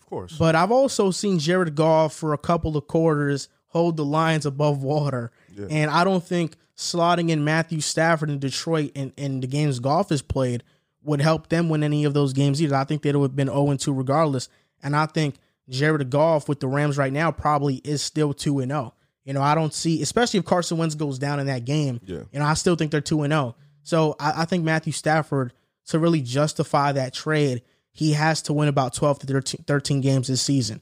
Of 0.00 0.06
course. 0.06 0.36
But 0.36 0.56
I've 0.56 0.72
also 0.72 1.10
seen 1.10 1.38
Jared 1.38 1.74
Goff 1.74 2.14
for 2.14 2.32
a 2.32 2.38
couple 2.38 2.76
of 2.76 2.86
quarters 2.86 3.48
hold 3.68 3.96
the 3.96 4.04
Lions 4.04 4.46
above 4.46 4.82
water. 4.82 5.30
Yeah. 5.56 5.66
And 5.70 5.90
I 5.90 6.04
don't 6.04 6.24
think 6.24 6.56
slotting 6.76 7.30
in 7.30 7.44
Matthew 7.44 7.80
Stafford 7.80 8.30
in 8.30 8.38
Detroit 8.38 8.92
and 8.96 9.12
in, 9.16 9.40
the 9.40 9.46
games 9.46 9.78
Goff 9.78 10.08
has 10.08 10.22
played 10.22 10.64
would 11.02 11.20
help 11.20 11.48
them 11.48 11.68
win 11.68 11.82
any 11.82 12.04
of 12.04 12.14
those 12.14 12.32
games 12.32 12.60
either. 12.60 12.74
I 12.74 12.84
think 12.84 13.02
they 13.02 13.12
would 13.12 13.30
have 13.30 13.36
been 13.36 13.48
0 13.48 13.76
2 13.76 13.92
regardless. 13.92 14.48
And 14.82 14.96
I 14.96 15.06
think 15.06 15.36
Jared 15.68 16.10
Goff 16.10 16.48
with 16.48 16.60
the 16.60 16.68
Rams 16.68 16.98
right 16.98 17.12
now 17.12 17.30
probably 17.30 17.76
is 17.76 18.02
still 18.02 18.32
2 18.34 18.60
0. 18.66 18.94
You 19.30 19.34
know, 19.34 19.42
I 19.42 19.54
don't 19.54 19.72
see, 19.72 20.02
especially 20.02 20.40
if 20.40 20.44
Carson 20.44 20.76
Wentz 20.76 20.96
goes 20.96 21.16
down 21.16 21.38
in 21.38 21.46
that 21.46 21.64
game. 21.64 22.00
Yeah. 22.04 22.22
You 22.32 22.40
know, 22.40 22.46
I 22.46 22.54
still 22.54 22.74
think 22.74 22.90
they're 22.90 23.00
2 23.00 23.22
and 23.22 23.32
0. 23.32 23.54
So 23.84 24.16
I, 24.18 24.42
I 24.42 24.44
think 24.44 24.64
Matthew 24.64 24.92
Stafford, 24.92 25.52
to 25.86 26.00
really 26.00 26.20
justify 26.20 26.90
that 26.90 27.14
trade, 27.14 27.62
he 27.92 28.14
has 28.14 28.42
to 28.42 28.52
win 28.52 28.66
about 28.66 28.92
12 28.92 29.20
to 29.20 29.26
13, 29.28 29.64
13 29.68 30.00
games 30.00 30.26
this 30.26 30.42
season. 30.42 30.80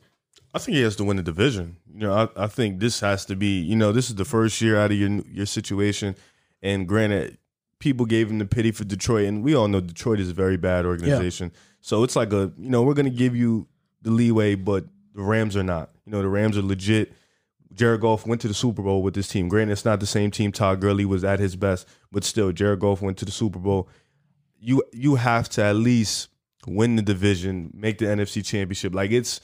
I 0.55 0.61
think 0.61 0.77
he 0.77 0.83
has 0.83 0.97
to 0.97 1.05
win 1.05 1.19
the 1.19 1.23
division. 1.23 1.77
You 1.93 2.07
know, 2.07 2.15
I, 2.15 2.45
I 2.45 2.47
think 2.47 2.81
this 2.81 3.01
has 3.01 3.27
to 3.27 3.37
be. 3.37 3.61
You 3.61 3.77
know, 3.77 3.93
this 3.93 4.09
is 4.09 4.15
the 4.15 4.25
first 4.25 4.63
year 4.63 4.79
out 4.79 4.93
of 4.93 4.97
your 4.97 5.11
your 5.31 5.45
situation, 5.45 6.17
and 6.63 6.89
granted, 6.89 7.37
people 7.81 8.07
gave 8.07 8.31
him 8.31 8.39
the 8.39 8.47
pity 8.47 8.71
for 8.71 8.85
Detroit, 8.85 9.27
and 9.27 9.45
we 9.45 9.55
all 9.55 9.69
know 9.69 9.83
Detroit 9.83 10.21
is 10.21 10.31
a 10.31 10.35
very 10.35 10.57
bad 10.57 10.87
organization. 10.87 11.51
Yeah. 11.53 11.61
So 11.83 12.03
it's 12.03 12.17
like 12.17 12.33
a, 12.33 12.51
you 12.57 12.71
know, 12.71 12.83
we're 12.83 12.95
going 12.95 13.05
to 13.05 13.15
give 13.15 13.37
you 13.37 13.69
the 14.01 14.11
leeway, 14.11 14.55
but 14.55 14.87
the 15.15 15.23
Rams 15.23 15.55
are 15.55 15.63
not. 15.63 15.91
You 16.07 16.13
know, 16.13 16.23
the 16.23 16.29
Rams 16.29 16.57
are 16.57 16.63
legit. 16.63 17.13
Jared 17.73 18.01
Goff 18.01 18.27
went 18.27 18.41
to 18.41 18.49
the 18.49 18.55
Super 18.55 18.83
Bowl 18.83 19.03
with 19.03 19.15
this 19.15 19.29
team. 19.29 19.49
Granted, 19.49 19.73
it's 19.73 19.85
not 19.85 20.01
the 20.01 20.07
same 20.07 20.31
team. 20.31 20.53
Todd 20.53 20.81
Gurley 20.81 21.05
was 21.05 21.25
at 21.25 21.39
his 21.39 21.57
best, 21.57 21.87
but 22.11 22.25
still, 22.25 22.53
Jared 22.53 22.81
Goff 22.81 23.03
went 23.03 23.19
to 23.19 23.25
the 23.25 23.31
Super 23.31 23.59
Bowl. 23.59 23.89
You 24.59 24.83
you 24.93 25.17
have 25.17 25.49
to 25.51 25.63
at 25.63 25.77
least 25.77 26.29
win 26.67 26.97
the 26.97 27.03
division, 27.03 27.71
make 27.75 27.99
the 27.99 28.07
NFC 28.07 28.45
Championship. 28.45 28.95
Like 28.95 29.11
it's 29.11 29.41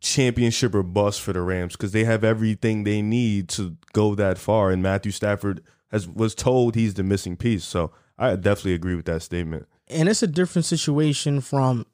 championship 0.00 0.74
or 0.74 0.82
bust 0.82 1.20
for 1.20 1.32
the 1.32 1.40
Rams 1.40 1.74
because 1.74 1.92
they 1.92 2.04
have 2.04 2.22
everything 2.22 2.84
they 2.84 3.02
need 3.02 3.48
to 3.50 3.76
go 3.92 4.14
that 4.14 4.38
far. 4.38 4.70
And 4.70 4.82
Matthew 4.82 5.12
Stafford 5.12 5.62
has 5.90 6.08
was 6.08 6.34
told 6.34 6.74
he's 6.74 6.94
the 6.94 7.02
missing 7.02 7.36
piece. 7.36 7.64
So 7.64 7.92
I 8.18 8.36
definitely 8.36 8.74
agree 8.74 8.94
with 8.94 9.06
that 9.06 9.22
statement. 9.22 9.66
And 9.88 10.08
it's 10.08 10.22
a 10.22 10.28
different 10.28 10.66
situation 10.66 11.40
from 11.40 11.86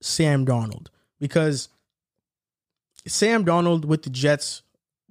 Sam 0.00 0.46
Darnold 0.46 0.88
because 1.20 1.68
Sam 3.06 3.44
Darnold 3.44 3.84
with 3.84 4.02
the 4.02 4.10
Jets 4.10 4.62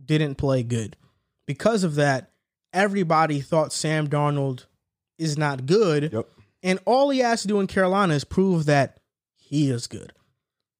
didn't 0.07 0.35
play 0.35 0.63
good. 0.63 0.95
Because 1.45 1.83
of 1.83 1.95
that, 1.95 2.31
everybody 2.73 3.41
thought 3.41 3.73
Sam 3.73 4.07
Darnold 4.07 4.65
is 5.17 5.37
not 5.37 5.65
good. 5.65 6.11
Yep. 6.11 6.29
And 6.63 6.79
all 6.85 7.09
he 7.09 7.19
has 7.19 7.43
to 7.43 7.47
do 7.47 7.59
in 7.59 7.67
Carolina 7.67 8.13
is 8.13 8.23
prove 8.23 8.65
that 8.65 8.99
he 9.35 9.69
is 9.69 9.87
good. 9.87 10.13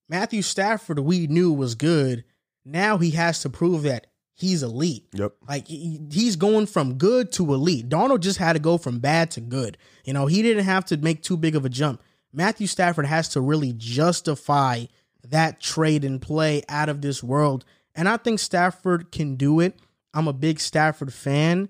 Matthew 0.09 0.41
Stafford, 0.41 0.99
we 0.99 1.27
knew 1.27 1.51
was 1.51 1.75
good. 1.75 2.23
Now 2.65 2.97
he 2.97 3.11
has 3.11 3.41
to 3.41 3.49
prove 3.49 3.83
that 3.83 4.07
he's 4.33 4.63
elite. 4.63 5.07
Yep. 5.13 5.33
Like 5.47 5.67
he, 5.67 5.99
he's 6.11 6.35
going 6.35 6.67
from 6.67 6.95
good 6.95 7.31
to 7.33 7.53
elite. 7.53 7.89
Darnold 7.89 8.21
just 8.21 8.39
had 8.39 8.53
to 8.53 8.59
go 8.59 8.77
from 8.77 8.99
bad 8.99 9.31
to 9.31 9.41
good. 9.41 9.77
You 10.05 10.13
know, 10.13 10.25
he 10.25 10.41
didn't 10.41 10.65
have 10.65 10.85
to 10.85 10.97
make 10.97 11.23
too 11.23 11.37
big 11.37 11.55
of 11.55 11.65
a 11.65 11.69
jump. 11.69 12.01
Matthew 12.33 12.67
Stafford 12.67 13.05
has 13.05 13.29
to 13.29 13.41
really 13.41 13.73
justify 13.73 14.85
that 15.29 15.59
trade 15.59 16.03
and 16.03 16.21
play 16.21 16.63
out 16.69 16.89
of 16.89 17.01
this 17.01 17.23
world. 17.23 17.65
And 17.97 18.07
I 18.07 18.15
think 18.15 18.39
Stafford 18.39 19.11
can 19.11 19.35
do 19.35 19.59
it. 19.59 19.77
I'm 20.13 20.27
a 20.27 20.33
big 20.33 20.59
Stafford 20.59 21.13
fan, 21.13 21.67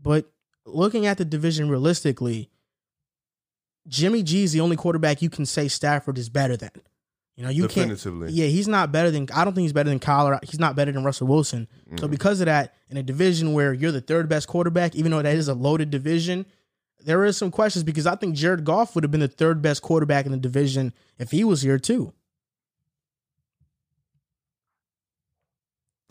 but 0.00 0.30
looking 0.66 1.06
at 1.06 1.16
the 1.16 1.24
division 1.24 1.70
realistically, 1.70 2.50
Jimmy 3.86 4.22
G 4.22 4.42
is 4.42 4.52
the 4.52 4.60
only 4.60 4.76
quarterback 4.76 5.22
you 5.22 5.30
can 5.30 5.46
say 5.46 5.68
Stafford 5.68 6.18
is 6.18 6.28
better 6.28 6.56
than. 6.56 6.70
You 7.36 7.44
know, 7.44 7.50
you 7.50 7.68
can't. 7.68 8.04
Yeah, 8.30 8.46
he's 8.46 8.66
not 8.66 8.90
better 8.90 9.12
than. 9.12 9.28
I 9.32 9.44
don't 9.44 9.54
think 9.54 9.62
he's 9.62 9.72
better 9.72 9.88
than 9.88 10.00
Kyler. 10.00 10.42
He's 10.44 10.58
not 10.58 10.74
better 10.74 10.90
than 10.90 11.04
Russell 11.04 11.28
Wilson. 11.28 11.68
So 11.90 11.94
mm-hmm. 11.94 12.10
because 12.10 12.40
of 12.40 12.46
that, 12.46 12.74
in 12.90 12.96
a 12.96 13.02
division 13.02 13.52
where 13.52 13.72
you're 13.72 13.92
the 13.92 14.00
third 14.00 14.28
best 14.28 14.48
quarterback, 14.48 14.96
even 14.96 15.12
though 15.12 15.22
that 15.22 15.36
is 15.36 15.46
a 15.46 15.54
loaded 15.54 15.90
division, 15.90 16.46
there 17.00 17.24
is 17.24 17.36
some 17.36 17.52
questions 17.52 17.84
because 17.84 18.08
I 18.08 18.16
think 18.16 18.34
Jared 18.34 18.64
Goff 18.64 18.94
would 18.94 19.04
have 19.04 19.12
been 19.12 19.20
the 19.20 19.28
third 19.28 19.62
best 19.62 19.82
quarterback 19.82 20.26
in 20.26 20.32
the 20.32 20.38
division 20.38 20.92
if 21.18 21.30
he 21.30 21.44
was 21.44 21.62
here 21.62 21.78
too. 21.78 22.12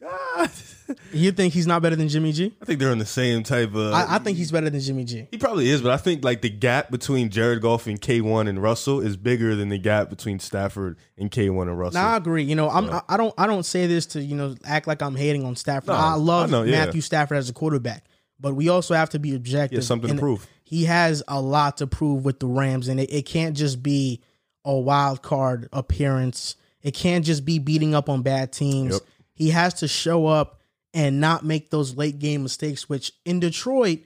Ah, 0.06 0.50
You 1.12 1.32
think 1.32 1.54
he's 1.54 1.68
not 1.68 1.82
better 1.82 1.96
than 1.96 2.08
Jimmy 2.08 2.32
G? 2.32 2.54
I 2.62 2.66
think 2.66 2.80
they're 2.80 2.92
in 2.92 2.98
the 2.98 3.06
same 3.06 3.44
type 3.44 3.74
of. 3.76 3.94
I, 3.94 4.16
I 4.16 4.20
think 4.20 4.38
he's 4.38 4.52
better 4.52 4.70
than 4.70 4.80
Jimmy 4.80 5.04
G. 5.04 5.28
He 5.32 5.38
probably 5.38 5.70
is, 5.70 5.82
but 5.82 5.92
I 5.92 5.98
think 5.98 6.24
like 6.24 6.42
the 6.42 6.50
gap 6.50 6.92
between 6.92 7.30
Jared 7.30 7.62
Goff 7.62 7.88
and 7.88 8.00
K1 8.00 8.48
and 8.48 8.62
Russell 8.62 9.02
is 9.02 9.18
bigger 9.18 9.56
than 9.56 9.70
the 9.70 9.78
gap 9.78 10.10
between 10.10 10.40
Stafford 10.40 10.98
and 11.18 11.30
K1 11.30 11.64
and 11.64 11.78
Russell. 11.78 12.02
Now 12.02 12.10
I 12.14 12.18
agree. 12.18 12.44
You 12.44 12.56
know, 12.56 12.70
I'm 12.70 12.90
I- 12.90 13.02
I 13.10 13.18
don't 13.18 13.34
I 13.38 13.48
don't 13.48 13.64
say 13.64 13.86
this 13.88 14.06
to 14.08 14.22
you 14.22 14.36
know 14.36 14.56
act 14.66 14.88
like 14.88 15.02
I'm 15.02 15.16
hating 15.16 15.44
on 15.46 15.56
Stafford. 15.56 15.90
No, 15.90 15.94
I 15.96 16.14
love 16.14 16.52
know, 16.52 16.64
yeah. 16.64 16.86
Matthew 16.86 17.02
Stafford 17.02 17.38
as 17.38 17.50
a 17.50 17.54
quarterback, 17.54 18.06
but 18.40 18.54
we 18.56 18.70
also 18.70 18.94
have 18.94 19.10
to 19.10 19.20
be 19.20 19.36
objective. 19.36 19.78
Yeah, 19.80 19.84
something 19.84 20.14
to 20.14 20.18
prove. 20.20 20.48
He 20.64 20.86
has 20.86 21.22
a 21.28 21.42
lot 21.42 21.78
to 21.78 21.88
prove 21.88 22.24
with 22.24 22.40
the 22.40 22.48
Rams, 22.48 22.88
and 22.88 23.00
it, 23.00 23.12
it 23.12 23.26
can't 23.26 23.58
just 23.58 23.82
be 23.84 24.22
a 24.64 24.76
wild 24.78 25.22
card 25.22 25.68
appearance. 25.74 26.56
It 26.82 26.94
can't 26.94 27.26
just 27.26 27.44
be 27.44 27.60
beating 27.60 27.94
up 27.96 28.08
on 28.10 28.22
bad 28.22 28.54
teams. 28.54 28.94
Yep. 28.94 29.02
He 29.38 29.52
has 29.52 29.76
to 29.76 29.88
show 29.88 30.26
up 30.26 30.60
and 30.96 31.22
not 31.22 31.46
make 31.46 31.70
those 31.70 31.96
late 31.96 32.18
game 32.18 32.42
mistakes. 32.42 32.90
Which 32.90 33.12
in 33.24 33.40
Detroit, 33.40 34.00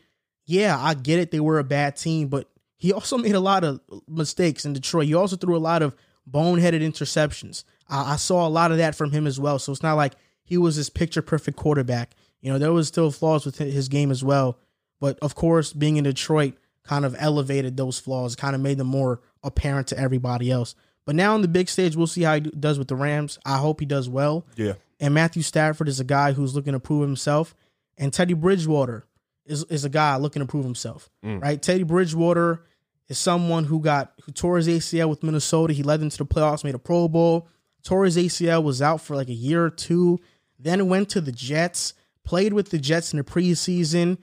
yeah, 0.46 0.78
I 0.78 0.94
get 0.94 1.20
it. 1.20 1.32
They 1.32 1.40
were 1.40 1.58
a 1.58 1.64
bad 1.64 1.96
team, 1.96 2.28
but 2.28 2.50
he 2.78 2.92
also 2.92 3.18
made 3.18 3.36
a 3.36 3.40
lot 3.40 3.64
of 3.64 3.80
mistakes 4.10 4.66
in 4.66 4.74
Detroit. 4.74 5.06
He 5.06 5.14
also 5.14 5.38
threw 5.38 5.56
a 5.56 5.60
lot 5.60 5.82
of 5.82 5.96
boneheaded 6.30 6.82
interceptions. 6.82 7.64
I, 7.90 8.14
I 8.14 8.16
saw 8.18 8.46
a 8.46 8.50
lot 8.50 8.72
of 8.72 8.78
that 8.78 8.94
from 8.94 9.12
him 9.12 9.26
as 9.26 9.40
well. 9.40 9.58
So 9.58 9.72
it's 9.72 9.84
not 9.84 9.96
like 9.96 10.14
he 10.44 10.58
was 10.58 10.76
this 10.76 10.90
picture 10.90 11.22
perfect 11.22 11.56
quarterback. 11.56 12.12
You 12.42 12.52
know, 12.52 12.60
there 12.60 12.74
was 12.74 12.90
still 12.90 13.10
flaws 13.10 13.46
with 13.46 13.58
his 13.58 13.88
game 13.88 14.12
as 14.12 14.24
well. 14.24 14.58
But 15.00 15.18
of 15.22 15.34
course, 15.34 15.72
being 15.72 15.96
in 15.96 16.04
Detroit 16.04 16.56
kind 16.84 17.06
of 17.06 17.16
elevated 17.18 17.78
those 17.78 18.00
flaws, 18.00 18.36
kind 18.36 18.54
of 18.54 18.62
made 18.62 18.78
them 18.78 18.88
more 18.88 19.22
apparent 19.44 19.88
to 19.88 19.98
everybody 19.98 20.52
else. 20.52 20.76
But 21.06 21.16
now 21.16 21.34
on 21.34 21.42
the 21.42 21.48
big 21.48 21.70
stage, 21.70 21.96
we'll 21.96 22.08
see 22.08 22.24
how 22.24 22.36
he 22.36 22.42
does 22.42 22.78
with 22.78 22.88
the 22.88 22.96
Rams. 22.96 23.40
I 23.46 23.58
hope 23.58 23.80
he 23.80 23.86
does 23.86 24.10
well. 24.10 24.46
Yeah. 24.56 24.74
And 25.02 25.16
Matthew 25.16 25.42
Stafford 25.42 25.90
is 25.90 26.00
a 26.00 26.06
guy 26.06 26.32
who's 26.32 26.56
looking 26.56 26.74
to 26.74 26.80
prove 26.80 27.02
himself. 27.02 27.56
And 27.98 28.14
Teddy 28.14 28.36
Bridgewater 28.36 29.08
is, 29.46 29.64
is 29.66 29.84
a 29.84 29.90
guy 29.90 30.16
looking 30.18 30.42
to 30.42 30.46
prove 30.46 30.64
himself. 30.64 31.10
Mm. 31.26 31.42
Right? 31.42 31.62
Teddy 31.62 31.84
Bridgewater 31.84 32.64
is 33.10 33.18
someone 33.18 33.66
who 33.66 33.82
got 33.82 34.14
who 34.24 34.32
tore 34.32 34.58
his 34.58 34.68
ACL 34.68 35.10
with 35.10 35.24
Minnesota. 35.24 35.74
He 35.74 35.84
led 35.84 36.00
them 36.00 36.12
to 36.12 36.18
the 36.20 36.26
playoffs, 36.26 36.64
made 36.64 36.76
a 36.76 36.80
Pro 36.80 37.08
Bowl. 37.08 37.50
Tore 37.84 38.06
his 38.06 38.16
ACL, 38.16 38.64
was 38.64 38.80
out 38.80 39.02
for 39.02 39.16
like 39.16 39.28
a 39.28 39.34
year 39.34 39.66
or 39.66 39.72
two. 39.72 40.20
Then 40.60 40.88
went 40.88 41.10
to 41.10 41.22
the 41.22 41.32
Jets, 41.32 41.96
played 42.24 42.54
with 42.54 42.70
the 42.70 42.78
Jets 42.78 43.12
in 43.12 43.18
the 43.18 43.24
preseason. 43.24 44.20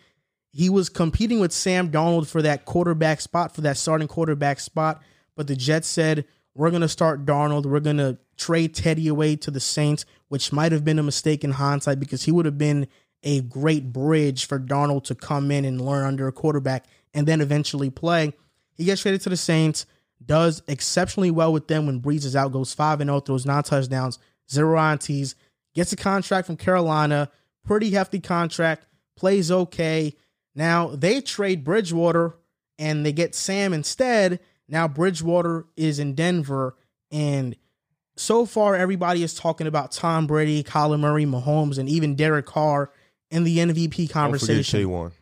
He 0.53 0.71
was 0.71 0.89
competing 0.89 1.41
with 1.41 1.53
Sam 1.53 1.91
Darnold 1.91 2.29
for 2.29 2.41
that 2.43 2.65
quarterback 2.65 3.21
spot, 3.21 3.53
for 3.53 3.63
that 3.63 3.77
starting 3.77 4.07
quarterback 4.07 4.61
spot. 4.61 5.03
But 5.35 5.49
the 5.49 5.57
Jets 5.57 5.89
said, 5.89 6.25
we're 6.55 6.71
going 6.71 6.83
to 6.83 6.89
start 6.89 7.25
Darnold. 7.25 7.67
We're 7.67 7.81
going 7.81 7.99
to 7.99 8.19
trade 8.37 8.75
Teddy 8.75 9.09
away 9.09 9.37
to 9.37 9.51
the 9.51 9.61
Saints, 9.61 10.05
which 10.29 10.53
might 10.53 10.73
have 10.73 10.85
been 10.85 10.99
a 10.99 11.03
mistake 11.03 11.45
in 11.45 11.53
hindsight 11.53 12.01
because 12.01 12.25
he 12.25 12.33
would 12.33 12.47
have 12.47 12.59
been 12.59 12.89
a 13.23 13.41
great 13.43 13.93
bridge 13.93 14.47
for 14.47 14.59
Darnold 14.59 15.05
to 15.05 15.15
come 15.15 15.51
in 15.51 15.65
and 15.65 15.81
learn 15.81 16.05
under 16.05 16.29
a 16.29 16.33
quarterback 16.33 16.87
and 17.15 17.27
then 17.27 17.41
eventually 17.41 17.91
play. 17.91 18.33
He 18.77 18.85
gets 18.85 19.03
traded 19.03 19.21
to 19.23 19.29
the 19.29 19.37
Saints, 19.37 19.87
does 20.25 20.63
exceptionally 20.69 21.31
well 21.31 21.53
with 21.53 21.69
them 21.69 21.87
when 21.87 22.01
Brees 22.01 22.25
is 22.25 22.37
out, 22.37 22.53
goes 22.53 22.73
5 22.73 23.01
0, 23.01 23.21
throws 23.21 23.47
nine 23.47 23.63
touchdowns, 23.63 24.19
zero 24.51 24.79
INTs, 24.79 25.35
gets 25.75 25.93
a 25.93 25.97
contract 25.97 26.47
from 26.47 26.57
Carolina, 26.57 27.31
pretty 27.65 27.91
hefty 27.91 28.21
contract, 28.21 28.87
plays 29.17 29.51
okay. 29.51 30.15
Now 30.55 30.89
they 30.89 31.21
trade 31.21 31.65
Bridgewater 31.65 32.35
and 32.79 33.05
they 33.05 33.13
get 33.13 33.35
Sam 33.35 33.73
instead. 33.73 34.41
Now 34.69 34.87
Bridgewater 34.87 35.67
is 35.77 35.99
in 35.99 36.15
Denver, 36.15 36.77
and 37.11 37.57
so 38.17 38.45
far 38.45 38.75
everybody 38.77 39.23
is 39.23 39.35
talking 39.35 39.67
about 39.67 39.93
Tom 39.93 40.27
Brady, 40.27 40.63
Kyler 40.63 40.99
Murray, 40.99 41.25
Mahomes, 41.25 41.79
and 41.79 41.89
even 41.89 42.15
Derek 42.15 42.47
Carr 42.47 42.91
in 43.31 43.45
the 43.45 43.59
MVP 43.59 43.97
Don't 43.97 44.09
conversation. 44.09 44.81
K1. 44.81 45.13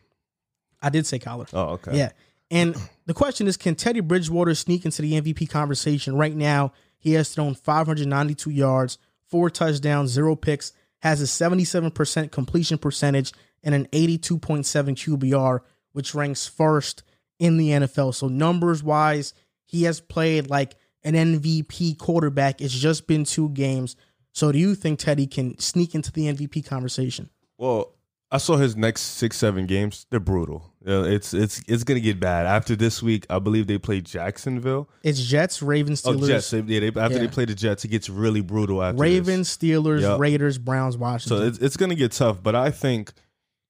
I 0.81 0.89
did 0.89 1.05
say 1.05 1.19
Kyler. 1.19 1.49
Oh, 1.53 1.73
okay. 1.73 1.97
Yeah. 1.97 2.11
And 2.49 2.75
the 3.05 3.13
question 3.13 3.47
is 3.47 3.57
can 3.57 3.75
Teddy 3.75 3.99
Bridgewater 3.99 4.55
sneak 4.55 4.85
into 4.85 5.01
the 5.01 5.13
MVP 5.13 5.49
conversation? 5.49 6.15
Right 6.15 6.35
now, 6.35 6.73
he 6.97 7.13
has 7.13 7.33
thrown 7.33 7.55
592 7.55 8.49
yards, 8.49 8.97
four 9.27 9.49
touchdowns, 9.49 10.11
zero 10.11 10.35
picks, 10.35 10.73
has 10.99 11.21
a 11.21 11.25
77% 11.25 12.31
completion 12.31 12.77
percentage, 12.77 13.31
and 13.63 13.75
an 13.75 13.85
82.7 13.87 14.63
QBR, 14.63 15.59
which 15.91 16.15
ranks 16.15 16.47
first 16.47 17.03
in 17.39 17.57
the 17.57 17.69
NFL. 17.69 18.13
So, 18.15 18.27
numbers 18.27 18.83
wise, 18.83 19.33
he 19.65 19.83
has 19.83 19.99
played 19.99 20.49
like 20.49 20.75
an 21.03 21.13
MVP 21.13 21.97
quarterback. 21.97 22.61
It's 22.61 22.73
just 22.73 23.07
been 23.07 23.23
two 23.23 23.49
games. 23.49 23.95
So, 24.33 24.51
do 24.51 24.59
you 24.59 24.75
think 24.75 24.99
Teddy 24.99 25.27
can 25.27 25.57
sneak 25.59 25.95
into 25.95 26.11
the 26.11 26.27
MVP 26.33 26.65
conversation? 26.65 27.29
Well, 27.57 27.93
I 28.29 28.37
saw 28.39 28.57
his 28.57 28.75
next 28.75 29.01
six, 29.01 29.37
seven 29.37 29.67
games. 29.67 30.05
They're 30.09 30.19
brutal. 30.19 30.73
It's 30.85 31.33
it's 31.33 31.61
it's 31.67 31.83
gonna 31.83 31.99
get 32.01 32.19
bad 32.19 32.45
after 32.45 32.75
this 32.75 33.01
week. 33.01 33.25
I 33.29 33.39
believe 33.39 33.67
they 33.67 33.77
play 33.77 34.01
Jacksonville. 34.01 34.89
It's 35.01 35.19
Jets, 35.21 35.61
Ravens, 35.61 36.01
Steelers. 36.01 36.23
Oh. 36.23 36.27
Jets. 36.27 36.53
Yeah, 36.53 36.79
they, 36.79 36.87
after 36.87 37.19
they 37.19 37.27
play 37.27 37.45
the 37.45 37.55
Jets, 37.55 37.85
it 37.85 37.89
gets 37.89 38.09
really 38.09 38.41
brutal. 38.41 38.83
After 38.83 38.93
this. 38.93 39.01
Ravens, 39.01 39.57
Steelers, 39.57 40.01
Yep. 40.01 40.19
Raiders, 40.19 40.57
Browns, 40.57 40.97
Washington. 40.97 41.37
So 41.37 41.43
it's 41.45 41.57
it's 41.59 41.77
gonna 41.77 41.95
get 41.95 42.11
tough. 42.11 42.43
But 42.43 42.55
I 42.55 42.71
think 42.71 43.13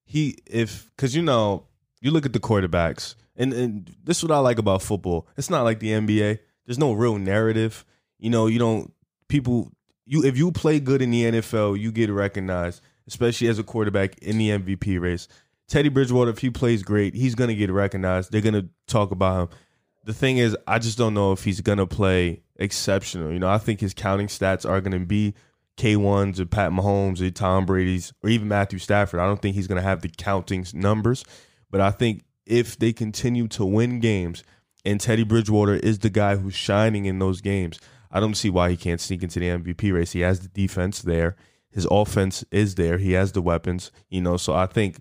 he 0.06 0.38
if 0.48 0.90
because 0.96 1.16
you 1.16 1.22
know 1.22 1.66
you 2.02 2.12
look 2.12 2.26
at 2.26 2.34
the 2.34 2.40
quarterbacks 2.40 3.16
and 3.38 3.54
and 3.54 3.96
this 4.04 4.18
is 4.18 4.24
what 4.24 4.32
I 4.32 4.40
like 4.40 4.58
about 4.58 4.82
football. 4.82 5.28
It's 5.38 5.50
not 5.50 5.64
like 5.64 5.80
the 5.80 5.92
NBA. 5.92 6.40
There's 6.66 6.80
no 6.80 6.92
real 6.94 7.18
narrative. 7.18 7.86
You 8.20 8.30
know, 8.30 8.48
you 8.48 8.60
don't 8.60 8.92
people 9.30 9.72
you 10.06 10.24
if 10.26 10.38
you 10.38 10.52
play 10.52 10.80
good 10.80 11.02
in 11.02 11.12
the 11.12 11.24
NFL, 11.24 11.80
you 11.80 11.92
get 11.92 12.10
recognized, 12.10 12.82
especially 13.08 13.48
as 13.48 13.60
a 13.60 13.64
quarterback 13.64 14.18
in 14.20 14.38
the 14.38 14.50
MVP 14.50 15.00
race. 15.00 15.28
Teddy 15.68 15.90
Bridgewater, 15.90 16.32
if 16.32 16.40
he 16.40 16.50
plays 16.50 16.82
great, 16.82 17.14
he's 17.14 17.36
gonna 17.36 17.56
get 17.56 17.72
recognized. 17.72 18.32
They're 18.32 18.42
gonna 18.42 18.68
talk 18.88 19.12
about 19.12 19.42
him. 19.42 19.58
The 20.06 20.14
thing 20.14 20.38
is, 20.38 20.58
I 20.66 20.80
just 20.80 20.98
don't 20.98 21.14
know 21.14 21.34
if 21.34 21.44
he's 21.44 21.62
gonna 21.62 21.88
play 21.88 22.42
exceptional. 22.56 23.32
You 23.32 23.40
know, 23.40 23.50
I 23.50 23.58
think 23.58 23.82
his 23.82 23.94
counting 23.94 24.28
stats 24.28 24.68
are 24.68 24.82
gonna 24.82 25.00
be 25.00 25.34
K1s 25.78 26.40
or 26.40 26.46
Pat 26.46 26.72
Mahomes 26.72 27.22
or 27.22 27.30
Tom 27.30 27.66
Brady's 27.66 28.14
or 28.24 28.30
even 28.30 28.48
Matthew 28.48 28.80
Stafford. 28.80 29.20
I 29.20 29.28
don't 29.28 29.42
think 29.42 29.56
he's 29.56 29.68
to 29.68 29.82
have 29.82 30.02
the 30.02 30.10
counting 30.10 30.66
numbers, 30.74 31.24
but 31.70 31.82
I 31.82 31.92
think 31.92 32.24
if 32.48 32.78
they 32.78 32.94
continue 32.94 33.48
to 33.50 33.66
win 33.66 34.00
games 34.00 34.44
and 34.86 35.00
Teddy 35.00 35.24
Bridgewater 35.24 35.76
is 35.76 36.00
the 36.00 36.10
guy 36.10 36.38
who's 36.38 36.56
shining 36.56 37.06
in 37.06 37.20
those 37.20 37.42
games, 37.42 37.80
I 38.12 38.20
don't 38.20 38.36
see 38.36 38.50
why 38.50 38.70
he 38.70 38.78
can't 38.78 39.02
sneak 39.02 39.22
into 39.22 39.40
the 39.40 39.48
MVP 39.48 39.94
race. 39.94 40.14
He 40.14 40.22
has 40.22 40.40
the 40.40 40.48
defense 40.48 41.02
there. 41.02 41.36
His 41.70 41.88
offense 41.92 42.46
is 42.52 42.76
there. 42.76 42.98
He 42.98 43.12
has 43.12 43.34
the 43.34 43.42
weapons, 43.42 43.92
you 44.10 44.22
know, 44.22 44.38
so 44.38 44.54
I 44.54 44.66
think 44.66 44.98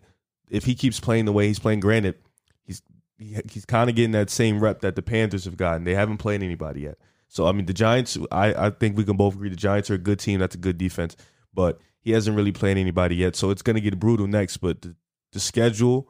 if 0.49 0.65
he 0.65 0.75
keeps 0.75 1.01
playing 1.01 1.25
the 1.25 1.33
way 1.33 1.47
he's 1.47 1.59
playing, 1.59 1.81
granted, 1.81 2.17
he's 2.65 2.83
he's 3.19 3.65
kind 3.65 3.89
of 3.89 3.97
getting 3.97 4.13
that 4.13 4.31
same 4.31 4.61
rep 4.61 4.81
that 4.81 4.97
the 4.97 5.03
Panthers 5.03 5.45
have 5.45 5.57
gotten. 5.57 5.85
They 5.85 5.95
haven't 5.95 6.19
played 6.19 6.43
anybody 6.43 6.83
yet. 6.83 6.99
So 7.29 7.47
I 7.47 7.53
mean, 7.53 7.67
the 7.67 7.73
Giants. 7.73 8.19
I 8.31 8.67
I 8.67 8.71
think 8.71 8.97
we 8.97 9.05
can 9.05 9.17
both 9.17 9.35
agree 9.35 9.49
the 9.49 9.57
Giants 9.57 9.91
are 9.91 9.95
a 9.95 9.99
good 9.99 10.19
team. 10.19 10.41
That's 10.41 10.55
a 10.55 10.59
good 10.59 10.79
defense, 10.79 11.17
but 11.53 11.81
he 12.01 12.13
hasn't 12.13 12.37
really 12.37 12.53
played 12.53 12.77
anybody 12.77 13.17
yet. 13.17 13.37
So 13.37 13.51
it's 13.51 13.63
going 13.63 13.75
to 13.75 13.81
get 13.81 13.99
brutal 13.99 14.27
next. 14.27 14.59
But 14.59 14.83
the, 14.83 14.95
the 15.33 15.41
schedule 15.41 16.09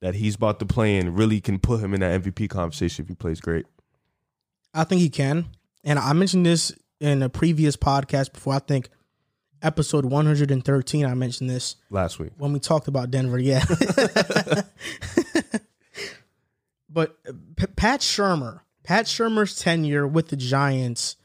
that 0.00 0.14
he's 0.14 0.34
about 0.34 0.58
to 0.60 0.66
play 0.66 0.96
in 0.96 1.14
really 1.14 1.40
can 1.40 1.58
put 1.58 1.80
him 1.80 1.94
in 1.94 2.00
that 2.00 2.22
MVP 2.22 2.50
conversation 2.50 3.04
if 3.04 3.08
he 3.08 3.14
plays 3.14 3.40
great. 3.40 3.66
I 4.74 4.84
think 4.84 5.00
he 5.00 5.08
can. 5.08 5.46
And 5.84 5.98
I 5.98 6.12
mentioned 6.12 6.44
this 6.44 6.72
in 7.00 7.22
a 7.22 7.28
previous 7.28 7.76
podcast 7.76 8.32
before. 8.32 8.54
I 8.54 8.58
think 8.58 8.90
episode 9.62 10.04
113, 10.04 11.06
I 11.06 11.14
mentioned 11.14 11.48
this 11.48 11.76
Last 11.90 12.18
week, 12.18 12.32
when 12.36 12.52
we 12.52 12.60
talked 12.60 12.88
about 12.88 13.10
Denver. 13.10 13.38
Yeah. 13.38 13.64
but 16.88 17.16
uh, 17.28 17.32
P- 17.56 17.66
Pat 17.74 18.00
Shurmur, 18.00 18.60
Pat 18.82 19.06
Shurmur's 19.06 19.58
tenure 19.58 20.06
with 20.06 20.28
the 20.28 20.36
Giants 20.36 21.16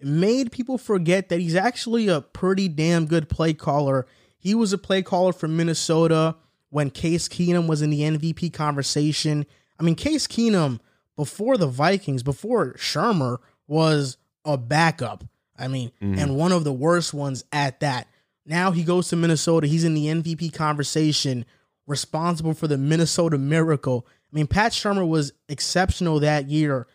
made 0.00 0.50
people 0.52 0.78
forget 0.78 1.28
that 1.28 1.40
he's 1.40 1.54
actually 1.54 2.08
a 2.08 2.20
pretty 2.20 2.68
damn 2.68 3.06
good 3.06 3.28
play 3.28 3.52
caller. 3.52 4.06
He 4.38 4.54
was 4.54 4.72
a 4.72 4.78
play 4.78 5.02
caller 5.02 5.32
for 5.32 5.48
Minnesota 5.48 6.36
when 6.72 6.88
Case 6.88 7.28
Keenum 7.28 7.68
was 7.68 7.82
in 7.82 7.90
the 7.90 8.00
MVP 8.00 8.50
conversation. 8.54 9.44
I 9.78 9.82
mean, 9.82 9.94
Case 9.94 10.26
Keenum 10.26 10.80
before 11.16 11.58
the 11.58 11.66
Vikings, 11.66 12.22
before 12.22 12.72
Shurmur, 12.78 13.40
was 13.66 14.16
a 14.46 14.56
backup. 14.56 15.22
I 15.58 15.68
mean, 15.68 15.92
mm-hmm. 16.02 16.18
and 16.18 16.34
one 16.34 16.50
of 16.50 16.64
the 16.64 16.72
worst 16.72 17.12
ones 17.12 17.44
at 17.52 17.80
that. 17.80 18.08
Now 18.46 18.70
he 18.70 18.84
goes 18.84 19.08
to 19.08 19.16
Minnesota. 19.16 19.66
He's 19.66 19.84
in 19.84 19.92
the 19.92 20.06
MVP 20.06 20.54
conversation, 20.54 21.44
responsible 21.86 22.54
for 22.54 22.68
the 22.68 22.78
Minnesota 22.78 23.36
miracle. 23.36 24.06
I 24.32 24.36
mean, 24.36 24.46
Pat 24.46 24.72
Shurmur 24.72 25.06
was 25.06 25.34
exceptional 25.50 26.20
that 26.20 26.48
year. 26.48 26.86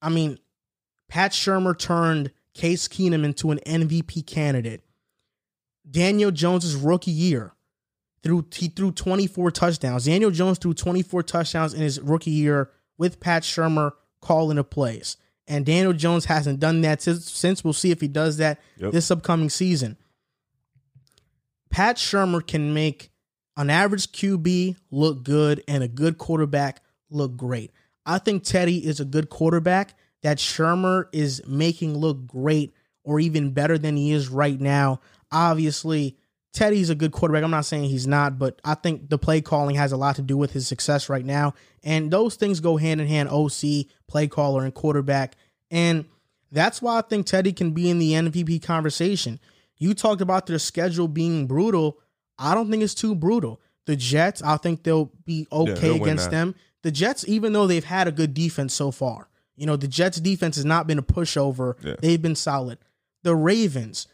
I 0.00 0.10
mean, 0.10 0.38
Pat 1.08 1.32
Shurmur 1.32 1.76
turned 1.76 2.30
Case 2.54 2.86
Keenum 2.86 3.24
into 3.24 3.50
an 3.50 3.58
MVP 3.66 4.26
candidate. 4.26 4.84
Daniel 5.90 6.30
Jones's 6.30 6.76
rookie 6.76 7.10
year, 7.10 7.52
threw 8.28 8.44
he 8.54 8.68
threw 8.68 8.92
24 8.92 9.50
touchdowns. 9.52 10.04
Daniel 10.04 10.30
Jones 10.30 10.58
threw 10.58 10.74
24 10.74 11.22
touchdowns 11.22 11.72
in 11.72 11.80
his 11.80 11.98
rookie 11.98 12.30
year 12.30 12.70
with 12.98 13.20
Pat 13.20 13.42
Shurmur 13.42 13.92
calling 14.20 14.56
the 14.56 14.64
plays. 14.64 15.16
And 15.46 15.64
Daniel 15.64 15.94
Jones 15.94 16.26
hasn't 16.26 16.60
done 16.60 16.82
that 16.82 17.00
since. 17.00 17.30
since. 17.32 17.64
We'll 17.64 17.72
see 17.72 17.90
if 17.90 18.02
he 18.02 18.08
does 18.08 18.36
that 18.36 18.60
Yep. 18.76 18.92
this 18.92 19.10
upcoming 19.10 19.48
season. 19.48 19.96
Pat 21.70 21.96
Shurmur 21.96 22.46
can 22.46 22.74
make 22.74 23.10
an 23.56 23.70
average 23.70 24.12
QB 24.12 24.76
look 24.90 25.22
good 25.24 25.64
and 25.66 25.82
a 25.82 25.88
good 25.88 26.18
quarterback 26.18 26.82
look 27.08 27.34
great. 27.34 27.70
I 28.04 28.18
think 28.18 28.44
Teddy 28.44 28.86
is 28.86 29.00
a 29.00 29.06
good 29.06 29.30
quarterback 29.30 29.94
that 30.22 30.36
Shurmur 30.36 31.06
is 31.12 31.40
making 31.46 31.96
look 31.96 32.26
great 32.26 32.74
or 33.04 33.20
even 33.20 33.52
better 33.52 33.78
than 33.78 33.96
he 33.96 34.12
is 34.12 34.28
right 34.28 34.60
now. 34.60 35.00
Obviously, 35.32 36.17
Teddy's 36.52 36.90
a 36.90 36.94
good 36.94 37.12
quarterback. 37.12 37.44
I'm 37.44 37.50
not 37.50 37.66
saying 37.66 37.84
he's 37.84 38.06
not, 38.06 38.38
but 38.38 38.60
I 38.64 38.74
think 38.74 39.10
the 39.10 39.18
play 39.18 39.40
calling 39.40 39.76
has 39.76 39.92
a 39.92 39.96
lot 39.96 40.16
to 40.16 40.22
do 40.22 40.36
with 40.36 40.52
his 40.52 40.66
success 40.66 41.08
right 41.08 41.24
now. 41.24 41.54
And 41.84 42.10
those 42.10 42.36
things 42.36 42.60
go 42.60 42.76
hand 42.76 43.00
in 43.00 43.06
hand 43.06 43.28
OC, 43.28 43.86
play 44.08 44.28
caller, 44.28 44.64
and 44.64 44.74
quarterback. 44.74 45.36
And 45.70 46.06
that's 46.50 46.80
why 46.80 46.98
I 46.98 47.02
think 47.02 47.26
Teddy 47.26 47.52
can 47.52 47.72
be 47.72 47.90
in 47.90 47.98
the 47.98 48.12
MVP 48.12 48.62
conversation. 48.62 49.38
You 49.76 49.94
talked 49.94 50.20
about 50.20 50.46
their 50.46 50.58
schedule 50.58 51.06
being 51.06 51.46
brutal. 51.46 51.98
I 52.38 52.54
don't 52.54 52.70
think 52.70 52.82
it's 52.82 52.94
too 52.94 53.14
brutal. 53.14 53.60
The 53.86 53.96
Jets, 53.96 54.42
I 54.42 54.56
think 54.56 54.82
they'll 54.82 55.12
be 55.24 55.46
okay 55.50 55.74
they'll 55.74 56.02
against 56.02 56.30
them. 56.30 56.54
The 56.82 56.90
Jets, 56.90 57.24
even 57.28 57.52
though 57.52 57.66
they've 57.66 57.84
had 57.84 58.08
a 58.08 58.12
good 58.12 58.34
defense 58.34 58.74
so 58.74 58.90
far, 58.90 59.28
you 59.56 59.66
know, 59.66 59.76
the 59.76 59.88
Jets 59.88 60.20
defense 60.20 60.56
has 60.56 60.64
not 60.64 60.86
been 60.86 60.98
a 60.98 61.02
pushover. 61.02 61.74
Yeah. 61.84 61.96
They've 62.00 62.20
been 62.20 62.36
solid. 62.36 62.78
The 63.22 63.34
Ravens, 63.34 64.06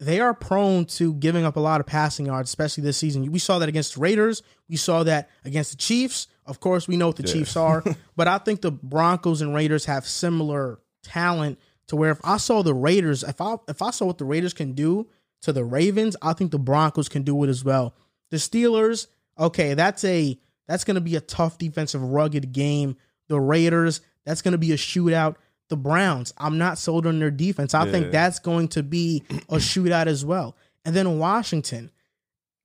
they 0.00 0.18
are 0.18 0.32
prone 0.32 0.86
to 0.86 1.12
giving 1.14 1.44
up 1.44 1.56
a 1.56 1.60
lot 1.60 1.80
of 1.80 1.86
passing 1.86 2.26
yards, 2.26 2.50
especially 2.50 2.82
this 2.82 2.96
season. 2.96 3.30
We 3.30 3.38
saw 3.38 3.58
that 3.58 3.68
against 3.68 3.94
the 3.94 4.00
Raiders. 4.00 4.42
We 4.68 4.76
saw 4.76 5.02
that 5.04 5.28
against 5.44 5.72
the 5.72 5.76
Chiefs. 5.76 6.26
Of 6.46 6.58
course, 6.58 6.88
we 6.88 6.96
know 6.96 7.08
what 7.08 7.16
the 7.16 7.26
Yeah. 7.26 7.34
Chiefs 7.34 7.54
are, 7.56 7.84
but 8.16 8.26
I 8.26 8.38
think 8.38 8.62
the 8.62 8.72
Broncos 8.72 9.42
and 9.42 9.54
Raiders 9.54 9.84
have 9.84 10.06
similar 10.06 10.80
talent 11.04 11.58
to 11.88 11.96
where 11.96 12.10
if 12.10 12.20
I 12.24 12.38
saw 12.38 12.62
the 12.62 12.74
Raiders, 12.74 13.22
if 13.22 13.40
I 13.40 13.56
if 13.68 13.82
I 13.82 13.90
saw 13.90 14.06
what 14.06 14.18
the 14.18 14.24
Raiders 14.24 14.54
can 14.54 14.72
do 14.72 15.08
to 15.42 15.52
the 15.52 15.64
Ravens, 15.64 16.16
I 16.22 16.32
think 16.32 16.50
the 16.50 16.58
Broncos 16.58 17.08
can 17.08 17.22
do 17.22 17.42
it 17.44 17.48
as 17.48 17.62
well. 17.64 17.94
The 18.30 18.38
Steelers, 18.38 19.06
okay, 19.38 19.74
that's 19.74 20.02
a 20.04 20.38
that's 20.66 20.84
going 20.84 20.94
to 20.94 21.00
be 21.00 21.16
a 21.16 21.20
tough 21.20 21.58
defensive 21.58 22.02
rugged 22.02 22.52
game. 22.52 22.96
The 23.28 23.40
Raiders, 23.40 24.00
that's 24.24 24.40
going 24.40 24.52
to 24.52 24.58
be 24.58 24.72
a 24.72 24.76
shootout. 24.76 25.36
The 25.70 25.76
Browns, 25.78 26.34
I'm 26.36 26.58
not 26.58 26.76
sold 26.78 27.06
on 27.06 27.18
their 27.18 27.30
defense. 27.30 27.72
I 27.74 27.86
Yeah. 27.86 27.90
think 27.92 28.10
that's 28.12 28.38
going 28.38 28.68
to 28.68 28.82
be 28.82 29.22
a 29.48 29.56
shootout 29.56 30.06
as 30.06 30.24
well. 30.24 30.56
And 30.84 30.94
then 30.94 31.18
Washington, 31.18 31.90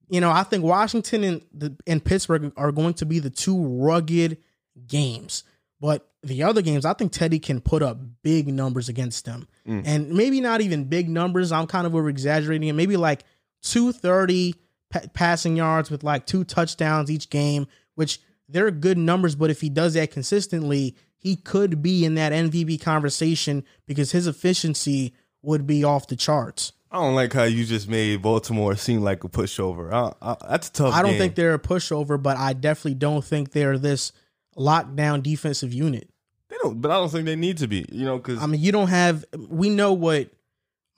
you 0.08 0.20
know, 0.20 0.30
I 0.30 0.42
think 0.42 0.62
Washington 0.64 1.24
and 1.24 1.40
the 1.52 1.76
and 1.86 2.04
Pittsburgh 2.04 2.52
are 2.56 2.70
going 2.72 2.94
to 2.94 3.06
be 3.06 3.18
the 3.18 3.30
two 3.30 3.64
rugged 3.64 4.38
games. 4.86 5.42
But 5.80 6.08
the 6.22 6.42
other 6.42 6.62
games, 6.62 6.84
I 6.84 6.92
think 6.94 7.12
Teddy 7.12 7.38
can 7.38 7.60
put 7.60 7.82
up 7.82 7.98
big 8.22 8.48
numbers 8.48 8.88
against 8.88 9.24
them. 9.24 9.46
Mm. 9.68 9.82
And 9.86 10.10
maybe 10.10 10.40
not 10.40 10.60
even 10.60 10.84
big 10.84 11.08
numbers. 11.08 11.52
I'm 11.52 11.66
kind 11.66 11.86
of 11.86 11.94
over 11.94 12.08
exaggerating 12.08 12.68
it. 12.68 12.72
Maybe 12.72 12.96
like 12.96 13.24
230 13.62 14.54
pa- 14.90 15.00
passing 15.12 15.56
yards 15.56 15.90
with 15.90 16.02
like 16.02 16.26
two 16.26 16.44
touchdowns 16.44 17.10
each 17.10 17.30
game, 17.30 17.66
which 17.94 18.20
they're 18.48 18.70
good 18.70 18.96
numbers. 18.98 19.34
But 19.34 19.50
if 19.50 19.60
he 19.60 19.68
does 19.68 19.94
that 19.94 20.10
consistently, 20.10 20.96
he 21.26 21.34
could 21.34 21.82
be 21.82 22.04
in 22.04 22.14
that 22.14 22.30
MVP 22.30 22.80
conversation 22.80 23.64
because 23.84 24.12
his 24.12 24.28
efficiency 24.28 25.12
would 25.42 25.66
be 25.66 25.82
off 25.82 26.06
the 26.06 26.14
charts. 26.14 26.72
I 26.88 26.98
don't 26.98 27.16
like 27.16 27.32
how 27.32 27.42
you 27.42 27.64
just 27.64 27.88
made 27.88 28.22
Baltimore 28.22 28.76
seem 28.76 29.00
like 29.00 29.24
a 29.24 29.28
pushover. 29.28 29.92
I, 29.92 30.12
I, 30.22 30.36
that's 30.48 30.68
a 30.68 30.72
tough. 30.72 30.94
I 30.94 31.02
don't 31.02 31.12
game. 31.12 31.18
think 31.18 31.34
they're 31.34 31.54
a 31.54 31.58
pushover, 31.58 32.22
but 32.22 32.36
I 32.36 32.52
definitely 32.52 32.94
don't 32.94 33.24
think 33.24 33.50
they're 33.50 33.76
this 33.76 34.12
lockdown 34.56 35.20
defensive 35.20 35.72
unit. 35.72 36.08
they 36.48 36.56
don't, 36.62 36.80
but 36.80 36.92
I 36.92 36.94
don't 36.94 37.08
think 37.10 37.24
they 37.26 37.34
need 37.34 37.58
to 37.58 37.66
be. 37.66 37.84
You 37.90 38.04
know, 38.04 38.18
because 38.18 38.40
I 38.40 38.46
mean, 38.46 38.60
you 38.60 38.70
don't 38.70 38.86
have. 38.86 39.24
We 39.36 39.68
know 39.68 39.94
what 39.94 40.30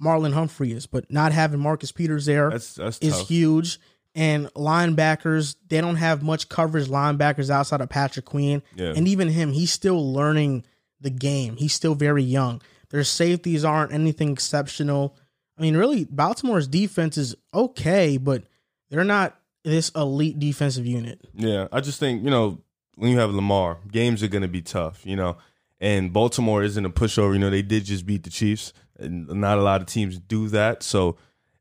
Marlon 0.00 0.34
Humphrey 0.34 0.72
is, 0.72 0.86
but 0.86 1.10
not 1.10 1.32
having 1.32 1.58
Marcus 1.58 1.90
Peters 1.90 2.26
there 2.26 2.50
that's 2.50 2.74
that's 2.74 2.98
is 2.98 3.16
tough. 3.16 3.28
huge. 3.28 3.80
And 4.18 4.52
linebackers, 4.54 5.54
they 5.68 5.80
don't 5.80 5.94
have 5.94 6.24
much 6.24 6.48
coverage 6.48 6.88
linebackers 6.88 7.50
outside 7.50 7.80
of 7.80 7.88
Patrick 7.88 8.24
Queen. 8.24 8.64
Yeah. 8.74 8.92
And 8.96 9.06
even 9.06 9.28
him, 9.28 9.52
he's 9.52 9.70
still 9.70 10.12
learning 10.12 10.64
the 11.00 11.08
game. 11.08 11.56
He's 11.56 11.72
still 11.72 11.94
very 11.94 12.24
young. 12.24 12.60
Their 12.90 13.04
safeties 13.04 13.64
aren't 13.64 13.92
anything 13.92 14.32
exceptional. 14.32 15.16
I 15.56 15.62
mean, 15.62 15.76
really, 15.76 16.04
Baltimore's 16.04 16.66
defense 16.66 17.16
is 17.16 17.36
okay, 17.54 18.16
but 18.16 18.42
they're 18.90 19.04
not 19.04 19.38
this 19.62 19.90
elite 19.90 20.40
defensive 20.40 20.84
unit. 20.84 21.20
Yeah, 21.34 21.68
I 21.70 21.80
just 21.80 22.00
think 22.00 22.24
you 22.24 22.30
know 22.30 22.58
when 22.96 23.12
you 23.12 23.20
have 23.20 23.32
Lamar, 23.32 23.78
games 23.88 24.24
are 24.24 24.28
going 24.28 24.42
to 24.42 24.48
be 24.48 24.62
tough. 24.62 25.06
You 25.06 25.14
know, 25.14 25.36
and 25.80 26.12
Baltimore 26.12 26.64
isn't 26.64 26.84
a 26.84 26.90
pushover. 26.90 27.34
You 27.34 27.38
know, 27.38 27.50
they 27.50 27.62
did 27.62 27.84
just 27.84 28.04
beat 28.04 28.24
the 28.24 28.30
Chiefs, 28.30 28.72
and 28.98 29.28
not 29.28 29.58
a 29.58 29.62
lot 29.62 29.80
of 29.80 29.86
teams 29.86 30.18
do 30.18 30.48
that. 30.48 30.82
So, 30.82 31.16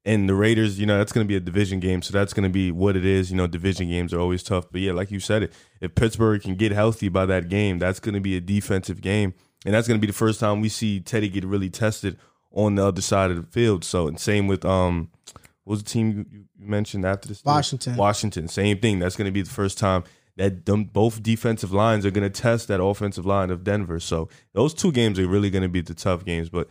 and 0.08 0.30
the 0.30 0.34
Raiders, 0.34 0.80
you 0.80 0.86
know, 0.86 0.98
that's 0.98 1.12
going 1.12 1.26
to 1.26 1.28
be 1.28 1.36
a 1.36 1.42
division 1.42 1.82
game, 1.82 2.02
so 2.02 2.14
that's 2.14 2.34
going 2.34 2.46
to 2.46 2.50
be 2.50 2.72
what 2.72 2.96
it 2.96 3.06
is. 3.06 3.30
You 3.30 3.36
know, 3.36 3.46
division 3.46 3.90
games 3.90 4.14
are 4.14 4.20
always 4.20 4.42
tough. 4.42 4.66
But 4.72 4.80
yeah, 4.80 4.94
like 4.94 5.12
you 5.12 5.20
said, 5.20 5.44
it 5.44 5.54
if 5.82 5.96
Pittsburgh 5.96 6.42
can 6.42 6.56
get 6.56 6.72
healthy 6.72 7.10
by 7.10 7.26
that 7.26 7.50
game, 7.50 7.78
that's 7.78 8.00
going 8.00 8.16
to 8.16 8.22
be 8.22 8.38
a 8.38 8.42
defensive 8.42 9.02
game, 9.02 9.34
and 9.66 9.76
that's 9.76 9.86
going 9.86 10.00
to 10.00 10.02
be 10.02 10.08
the 10.08 10.18
first 10.18 10.40
time 10.40 10.62
we 10.62 10.70
see 10.70 11.02
Teddy 11.02 11.28
get 11.28 11.44
really 11.44 11.70
tested 11.70 12.18
on 12.54 12.76
the 12.76 12.86
other 12.86 13.02
side 13.02 13.32
of 13.32 13.38
the 13.38 13.52
field. 13.52 13.84
So, 13.84 14.08
and 14.08 14.20
same 14.20 14.48
with 14.48 14.66
um. 14.66 15.12
What 15.66 15.72
was 15.72 15.84
the 15.84 15.90
team 15.90 16.26
you 16.32 16.46
mentioned 16.58 17.06
after 17.06 17.28
this? 17.28 17.44
Washington. 17.44 17.98
Washington, 17.98 18.48
same 18.48 18.80
thing. 18.80 19.00
That's 19.00 19.18
going 19.18 19.26
to 19.26 19.34
be 19.34 19.42
the 19.42 19.50
first 19.50 19.78
time 19.78 20.06
that 20.38 20.66
them, 20.66 20.86
both 20.86 21.22
defensive 21.22 21.74
lines 21.74 22.06
are 22.06 22.12
going 22.12 22.24
to 22.24 22.42
test 22.42 22.70
that 22.70 22.82
offensive 22.82 23.26
line 23.26 23.50
of 23.50 23.66
Denver. 23.66 24.00
So 24.00 24.30
those 24.54 24.74
two 24.74 24.94
games 24.94 25.20
are 25.20 25.28
really 25.28 25.50
going 25.50 25.64
to 25.64 25.68
be 25.68 25.82
the 25.82 25.94
tough 25.94 26.24
games. 26.24 26.48
But 26.48 26.70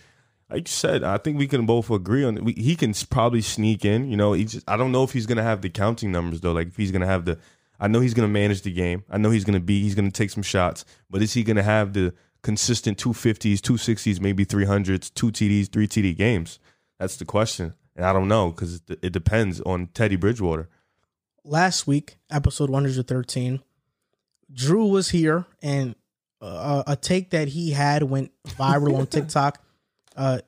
like 0.51 0.69
you 0.69 0.73
said, 0.73 1.03
I 1.03 1.19
think 1.19 1.39
we 1.39 1.49
can 1.49 1.67
both 1.67 1.91
agree 1.91 2.25
on. 2.25 2.37
We, 2.45 2.53
he 2.53 2.77
can 2.77 2.95
probably 3.11 3.41
sneak 3.41 3.85
in. 3.85 4.11
You 4.11 4.17
know, 4.17 4.33
he 4.33 4.45
just 4.45 4.69
I 4.69 4.77
don't 4.77 4.93
know 4.93 5.03
if 5.03 5.13
he's 5.13 5.27
going 5.27 5.39
to 5.39 5.43
have 5.43 5.61
the 5.61 5.71
counting 5.71 6.13
numbers 6.13 6.41
though. 6.41 6.53
Like 6.53 6.69
if 6.69 6.77
he's 6.77 6.93
going 6.93 7.03
to 7.03 7.07
have 7.07 7.25
the. 7.25 7.39
I 7.79 7.89
know 7.89 8.01
he's 8.01 8.15
going 8.15 8.27
to 8.27 8.33
manage 8.33 8.63
the 8.63 8.73
game. 8.73 9.05
I 9.11 9.19
know 9.19 9.31
he's 9.31 9.45
going 9.45 9.59
to 9.59 9.65
be. 9.65 9.83
He's 9.83 9.95
going 9.95 10.11
to 10.11 10.17
take 10.17 10.31
some 10.31 10.43
shots. 10.43 10.85
But 11.11 11.21
is 11.21 11.35
he 11.35 11.43
going 11.43 11.57
to 11.57 11.63
have 11.63 11.93
the 11.93 12.15
consistent 12.43 12.97
two 12.97 13.13
fifties, 13.13 13.61
two 13.61 13.77
sixties, 13.77 14.21
maybe 14.21 14.45
three 14.45 14.65
hundreds, 14.65 15.11
two 15.11 15.31
TDs, 15.33 15.71
three 15.71 15.89
TD 15.89 16.17
games? 16.17 16.59
That's 16.99 17.17
the 17.17 17.25
question. 17.25 17.75
And 17.97 18.05
I 18.05 18.13
don't 18.13 18.29
know 18.29 18.51
because 18.51 18.83
it, 18.89 18.99
it 19.03 19.13
depends 19.13 19.61
on 19.63 19.89
Teddy 19.89 20.17
Bridgewater. 20.17 20.69
last 21.45 21.87
week, 21.87 22.17
episode 22.31 22.71
113, 22.71 23.63
Drew 24.53 24.87
was 24.87 25.11
here 25.11 25.47
and 25.63 25.95
uh, 26.41 26.83
a 26.87 26.97
take 26.97 27.31
that 27.31 27.49
he 27.49 27.71
had 27.73 28.05
went 28.05 28.33
viral 28.47 28.99
on 28.99 29.07
TikTok 29.09 29.63
uh, 30.17 30.41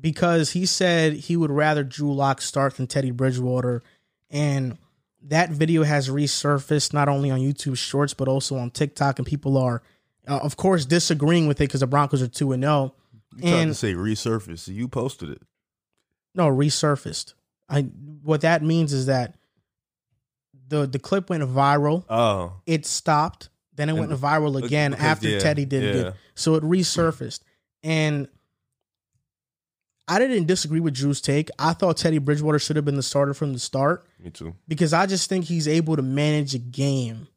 because 0.00 0.50
he 0.50 0.66
said 0.66 1.14
he 1.14 1.36
would 1.36 1.50
rather 1.50 1.82
Drew 1.84 2.12
Lock 2.12 2.40
start 2.40 2.76
than 2.76 2.86
Teddy 2.86 3.10
Bridgewater. 3.10 3.82
And 4.30 4.78
that 5.22 5.50
video 5.50 5.82
has 5.84 6.08
resurfaced 6.08 6.92
not 6.92 7.08
only 7.08 7.30
on 7.30 7.40
YouTube 7.40 7.76
Shorts, 7.76 8.14
but 8.14 8.28
also 8.28 8.56
on 8.56 8.70
TikTok. 8.70 9.18
And 9.18 9.26
people 9.26 9.56
are, 9.56 9.82
uh, 10.26 10.38
of 10.38 10.56
course, 10.56 10.84
disagreeing 10.84 11.46
with 11.48 11.60
it 11.60 11.64
because 11.64 11.80
the 11.80 11.86
Broncos 11.86 12.22
are 12.22 12.28
2 12.28 12.52
and 12.52 12.62
0. 12.62 12.94
You 13.36 13.42
tried 13.42 13.50
And 13.50 13.70
to 13.70 13.74
say 13.74 13.94
resurfaced? 13.94 14.60
So 14.60 14.72
you 14.72 14.88
posted 14.88 15.30
it. 15.30 15.42
no, 16.34 16.48
resurfaced. 16.48 17.34
I 17.68 17.82
what 17.82 18.40
that 18.42 18.62
means 18.62 18.92
is 18.92 19.06
that 19.06 19.34
the 20.68 20.86
the 20.86 20.98
clip 20.98 21.28
went 21.30 21.42
viral. 21.42 22.04
Oh, 22.08 22.54
it 22.66 22.86
stopped. 22.86 23.50
Then 23.74 23.88
it 23.88 23.92
went 23.92 24.10
viral 24.12 24.62
again 24.62 24.94
after 24.94 25.28
yeah, 25.28 25.38
Teddy 25.38 25.64
did 25.64 25.82
yeah. 25.82 26.00
it. 26.08 26.14
So 26.34 26.54
it 26.56 26.64
resurfaced. 26.64 27.40
And 27.82 28.28
I 30.08 30.18
didn't 30.18 30.46
disagree 30.46 30.80
with 30.80 30.94
Drew's 30.94 31.20
take. 31.20 31.50
I 31.58 31.74
thought 31.74 31.98
Teddy 31.98 32.18
Bridgewater 32.18 32.58
should 32.58 32.76
have 32.76 32.84
been 32.84 32.96
the 32.96 33.02
starter 33.02 33.34
from 33.34 33.52
the 33.52 33.58
start 33.58 34.06
me 34.18 34.30
too. 34.30 34.54
because 34.66 34.92
I 34.92 35.06
just 35.06 35.28
think 35.28 35.44
he's 35.44 35.68
able 35.68 35.96
to 35.96 36.02
manage 36.02 36.54
a 36.54 36.58
game. 36.58 37.28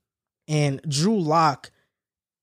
And 0.48 0.82
Drew 0.88 1.20
Lock, 1.20 1.70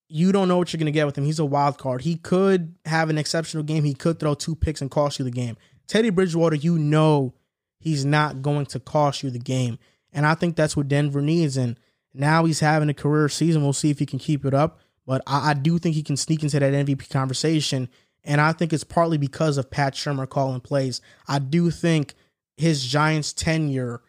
you 0.08 0.32
don't 0.32 0.48
know 0.48 0.58
what 0.58 0.72
you're 0.72 0.78
going 0.78 0.86
to 0.86 0.92
get 0.92 1.06
with 1.06 1.16
him. 1.16 1.24
He's 1.24 1.38
a 1.38 1.44
wild 1.44 1.78
card. 1.78 2.02
He 2.02 2.16
could 2.16 2.74
have 2.84 3.10
an 3.10 3.18
exceptional 3.18 3.64
game. 3.64 3.84
He 3.84 3.94
could 3.94 4.20
throw 4.20 4.34
two 4.34 4.54
picks 4.54 4.80
and 4.80 4.90
cost 4.90 5.18
you 5.18 5.24
the 5.24 5.30
game. 5.30 5.56
Teddy 5.86 6.10
Bridgewater, 6.10 6.56
you 6.56 6.78
know 6.78 7.34
he's 7.80 8.04
not 8.04 8.42
going 8.42 8.66
to 8.66 8.80
cost 8.80 9.22
you 9.22 9.30
the 9.30 9.38
game. 9.38 9.78
And 10.12 10.26
I 10.26 10.34
think 10.34 10.56
that's 10.56 10.76
what 10.76 10.88
Denver 10.88 11.22
needs. 11.22 11.56
And 11.56 11.78
now 12.14 12.44
he's 12.44 12.60
having 12.60 12.88
a 12.88 12.94
career 12.94 13.28
season. 13.28 13.62
We'll 13.62 13.72
see 13.72 13.90
if 13.90 13.98
he 13.98 14.06
can 14.06 14.18
keep 14.18 14.44
it 14.44 14.54
up. 14.54 14.80
But 15.06 15.22
I, 15.26 15.50
I 15.50 15.54
do 15.54 15.78
think 15.78 15.94
he 15.94 16.02
can 16.02 16.16
sneak 16.16 16.42
into 16.42 16.60
that 16.60 16.72
MVP 16.72 17.08
conversation. 17.10 17.88
And 18.28 18.40
I 18.40 18.52
think 18.52 18.72
it's 18.72 18.84
partly 18.84 19.18
because 19.18 19.56
of 19.58 19.70
Pat 19.70 19.94
Shurmur 19.94 20.28
calling 20.28 20.60
plays. 20.60 21.00
I 21.26 21.38
do 21.40 21.70
think 21.70 22.14
his 22.56 22.84
Giants 22.86 23.32
tenure 23.32 24.02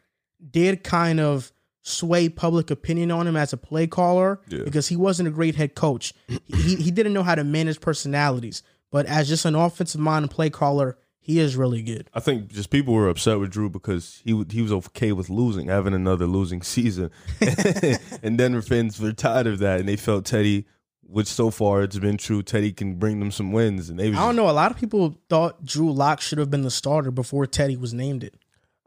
did 0.52 0.84
kind 0.84 1.20
of 1.20 1.52
sway 1.82 2.30
public 2.30 2.70
opinion 2.70 3.10
on 3.12 3.26
him 3.26 3.36
as 3.38 3.54
a 3.54 3.58
play 3.58 3.88
caller 3.88 4.42
Yeah. 4.50 4.64
because 4.64 4.90
he 4.90 4.96
wasn't 4.96 5.30
a 5.30 5.32
great 5.32 5.56
head 5.56 5.74
coach. 5.74 6.14
he 6.28 6.76
he 6.76 6.92
didn't 6.92 7.14
know 7.14 7.24
how 7.24 7.34
to 7.36 7.44
manage 7.44 7.80
personalities, 7.82 8.62
but 8.92 9.06
as 9.08 9.28
just 9.30 9.46
an 9.46 9.56
offensive 9.56 10.02
mind 10.02 10.24
and 10.24 10.32
play 10.32 10.50
caller, 10.50 10.98
he 11.22 11.40
is 11.40 11.56
really 11.56 11.82
good. 11.82 12.10
I 12.14 12.20
think 12.20 12.50
just 12.52 12.70
people 12.70 12.94
were 12.94 13.08
upset 13.10 13.40
with 13.40 13.52
Drew 13.52 13.70
because 13.70 14.22
he 14.26 14.44
he 14.52 14.62
was 14.62 14.72
okay 14.74 15.12
with 15.14 15.30
losing, 15.30 15.68
having 15.68 15.94
another 15.94 16.26
losing 16.28 16.62
season, 16.76 17.10
and 18.22 18.38
Denver 18.38 18.62
fans 18.62 19.00
were 19.00 19.14
tired 19.14 19.48
of 19.48 19.60
that, 19.60 19.80
and 19.80 19.88
they 19.88 19.96
felt 19.96 20.26
Teddy, 20.26 20.66
which 21.10 21.28
so 21.28 21.50
far 21.50 21.82
it's 21.82 21.98
been 21.98 22.18
true, 22.18 22.44
Teddy 22.44 22.72
can 22.72 22.96
bring 22.96 23.20
them 23.20 23.32
some 23.32 23.52
wins, 23.52 23.90
and 23.90 24.00
they 24.00 24.10
I 24.10 24.12
don't 24.12 24.36
know. 24.36 24.50
A 24.50 24.52
lot 24.52 24.72
of 24.72 24.78
people 24.78 25.18
thought 25.30 25.66
Drew 25.66 25.92
Lock 25.92 26.22
should 26.22 26.38
have 26.38 26.50
been 26.50 26.62
the 26.62 26.72
starter 26.72 27.12
before 27.12 27.46
Teddy 27.46 27.78
was 27.78 27.94
named 27.94 28.24
it. 28.24 28.36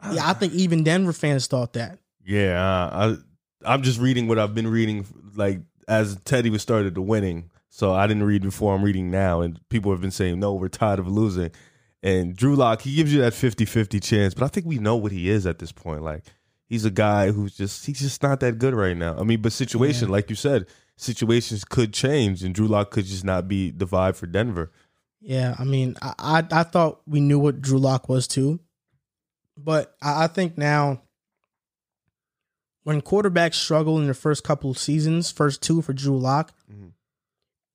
Yeah, 0.12 0.29
I 0.29 0.33
think 0.33 0.53
even 0.55 0.83
Denver 0.83 1.12
fans 1.12 1.47
thought 1.47 1.75
that. 1.75 1.99
Yeah, 2.25 2.61
uh, 2.61 3.16
I 3.64 3.75
I'm 3.75 3.83
just 3.83 4.01
reading 4.01 4.29
what 4.29 4.39
I've 4.39 4.55
been 4.55 4.68
reading 4.68 5.07
like 5.35 5.61
as 5.89 6.16
Teddy 6.25 6.51
was 6.51 6.62
started 6.62 6.95
to 6.95 7.03
winning. 7.03 7.51
So 7.68 7.93
I 7.93 8.07
didn't 8.07 8.25
read 8.25 8.43
before 8.43 8.75
I'm 8.75 8.83
reading 8.83 9.11
now 9.11 9.41
and 9.41 9.59
people 9.68 9.93
have 9.93 10.01
been 10.01 10.11
saying 10.11 10.39
no, 10.41 10.55
we're 10.55 10.68
tired 10.68 10.99
of 10.99 11.09
losing. 11.09 11.51
And 12.03 12.35
Drew 12.37 12.57
Lock, 12.57 12.83
he 12.83 12.97
gives 12.97 13.14
you 13.14 13.20
that 13.20 13.33
50-50 13.33 14.03
chance, 14.03 14.35
but 14.35 14.45
I 14.45 14.49
think 14.49 14.66
we 14.66 14.79
know 14.79 14.97
what 14.97 15.12
he 15.12 15.31
is 15.31 15.47
at 15.47 15.61
this 15.61 15.70
point. 15.70 16.03
Like 16.03 16.25
he's 16.66 16.85
a 16.85 16.91
guy 16.91 17.31
who's 17.31 17.57
just 17.57 17.87
he's 17.87 18.01
just 18.01 18.23
not 18.23 18.41
that 18.41 18.59
good 18.59 18.75
right 18.75 18.97
now. 18.97 19.16
I 19.18 19.23
mean, 19.23 19.41
but 19.41 19.53
situation 19.53 20.09
like 20.09 20.29
you 20.31 20.37
said, 20.37 20.66
situations 21.03 21.64
could 21.64 21.92
change 21.92 22.42
and 22.42 22.55
Drew 22.55 22.66
Lock 22.68 22.90
could 22.90 23.05
just 23.05 23.24
not 23.24 23.48
be 23.48 23.70
the 23.70 23.86
vibe 23.86 24.16
for 24.16 24.26
Denver. 24.26 24.70
Yeah, 25.20 25.55
I 25.59 25.64
mean, 25.64 25.96
I 26.03 26.14
I, 26.18 26.46
I 26.50 26.62
thought 26.62 27.00
we 27.07 27.20
knew 27.20 27.38
what 27.38 27.61
Drew 27.62 27.78
Lock 27.78 28.09
was 28.09 28.26
too, 28.26 28.61
but 29.57 29.94
I, 30.03 30.24
I 30.24 30.26
think 30.26 30.57
now 30.59 31.03
when 32.84 33.00
quarterbacks 33.00 33.55
struggle 33.55 33.98
in 33.98 34.05
their 34.05 34.14
first 34.14 34.42
couple 34.44 34.70
of 34.70 34.78
seasons, 34.78 35.30
first 35.30 35.62
two 35.62 35.82
for 35.82 35.92
Drew 35.92 36.18
Lock, 36.18 36.53
Mhm. 36.70 36.92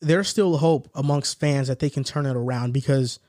there's 0.01 0.27
still 0.27 0.57
hope 0.57 0.89
amongst 0.93 1.39
fans 1.39 1.67
that 1.69 1.79
they 1.79 1.89
can 1.89 2.03
turn 2.03 2.25
it 2.25 2.35
around 2.35 2.73
because 2.73 3.19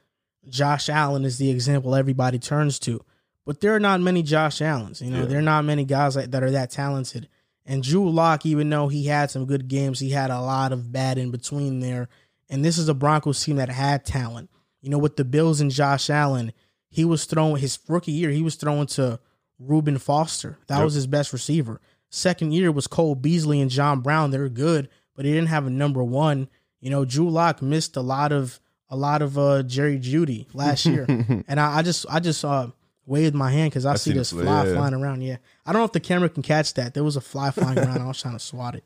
Josh 0.49 0.89
Allen 0.89 1.25
is 1.25 1.39
the 1.39 1.51
example 1.51 1.95
everybody 1.95 2.39
turns 2.39 2.79
to. 2.81 3.01
But 3.47 3.61
there 3.61 3.75
are 3.75 3.81
not 3.81 4.01
many 4.01 4.23
Josh 4.23 4.61
Allens. 4.61 5.01
You 5.01 5.11
know, 5.11 5.21
Yeah. 5.21 5.25
there 5.27 5.39
are 5.39 5.43
not 5.43 5.65
many 5.65 5.85
guys 5.85 6.17
like, 6.17 6.31
that 6.33 6.43
are 6.43 6.51
that 6.51 6.71
talented. 6.71 7.29
And 7.69 7.83
Drew 7.83 8.11
Lock, 8.11 8.45
even 8.47 8.69
though 8.71 8.89
he 8.89 9.05
had 9.07 9.31
some 9.31 9.45
good 9.45 9.69
games, 9.69 10.01
he 10.01 10.11
had 10.11 10.31
a 10.31 10.41
lot 10.41 10.73
of 10.73 10.91
bad 10.91 11.19
in 11.19 11.31
between 11.31 11.81
there. 11.81 12.09
And 12.49 12.65
this 12.65 12.79
is 12.79 12.89
a 12.89 12.95
Broncos 12.95 13.45
team 13.45 13.57
that 13.57 13.69
had 13.69 14.05
talent. 14.07 14.49
You 14.81 14.89
know, 14.91 14.97
with 14.99 15.17
the 15.17 15.25
Bills 15.25 15.61
and 15.61 15.71
Josh 15.71 16.09
Allen, 16.09 16.53
he 16.89 17.05
was 17.05 17.27
throwing 17.27 17.61
his 17.61 17.79
rookie 17.87 18.13
year, 18.13 18.31
he 18.31 18.43
was 18.43 18.55
throwing 18.55 18.87
to 18.89 19.21
Reuben 19.59 19.99
Foster. 19.99 20.59
That 20.69 20.77
Yep. 20.77 20.85
was 20.85 20.95
his 20.95 21.07
best 21.07 21.33
receiver. 21.33 21.81
Second 22.11 22.53
year 22.53 22.73
was 22.73 22.87
Cole 22.87 23.15
Beasley 23.15 23.61
and 23.61 23.71
John 23.71 24.01
Brown. 24.01 24.31
They're 24.31 24.49
good, 24.49 24.89
but 25.15 25.27
he 25.27 25.33
didn't 25.33 25.49
have 25.51 25.67
a 25.67 25.71
number 25.71 26.03
one. 26.03 26.49
You 26.81 26.89
know, 26.91 27.05
Drew 27.05 27.29
Lock 27.29 27.61
missed 27.61 27.97
a 27.97 28.01
lot 28.01 28.33
of 28.33 28.61
a 28.89 28.97
lot 28.97 29.21
of 29.21 29.37
uh 29.37 29.63
Jerry 29.65 29.99
Jeudy 29.99 30.47
last 30.55 30.87
year. 30.87 31.05
and 31.49 31.61
I, 31.61 31.79
I 31.79 31.83
just 31.83 32.07
I 32.09 32.21
just 32.21 32.43
uh 32.47 32.69
waved 33.09 33.35
my 33.35 33.51
hand 33.51 33.71
because 33.71 33.87
I, 33.87 33.93
I 33.93 33.97
see 33.97 34.13
this 34.13 34.31
fly, 34.31 34.43
fly 34.43 34.67
yeah. 34.67 34.75
flying 34.75 34.95
around. 34.95 35.23
Yeah. 35.23 35.39
I 35.65 35.73
don't 35.73 35.81
know 35.81 35.87
if 35.87 35.93
the 35.93 36.01
camera 36.01 36.29
can 36.29 36.43
catch 36.43 36.75
that. 36.75 36.95
There 36.95 37.03
was 37.03 37.17
a 37.17 37.21
fly 37.21 37.51
flying 37.51 37.79
around. 37.79 38.01
I 38.03 38.07
was 38.07 38.21
trying 38.21 38.35
to 38.35 38.41
swat 38.41 38.75
it. 38.75 38.85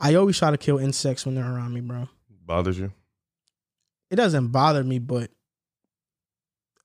I 0.00 0.14
always 0.14 0.38
try 0.38 0.50
to 0.50 0.56
kill 0.56 0.78
insects 0.78 1.26
when 1.26 1.34
they're 1.34 1.44
around 1.44 1.74
me, 1.74 1.82
bro. 1.82 2.08
Bothers 2.46 2.78
you? 2.78 2.92
It 4.10 4.16
doesn't 4.16 4.48
bother 4.48 4.82
me, 4.82 4.98
but 4.98 5.30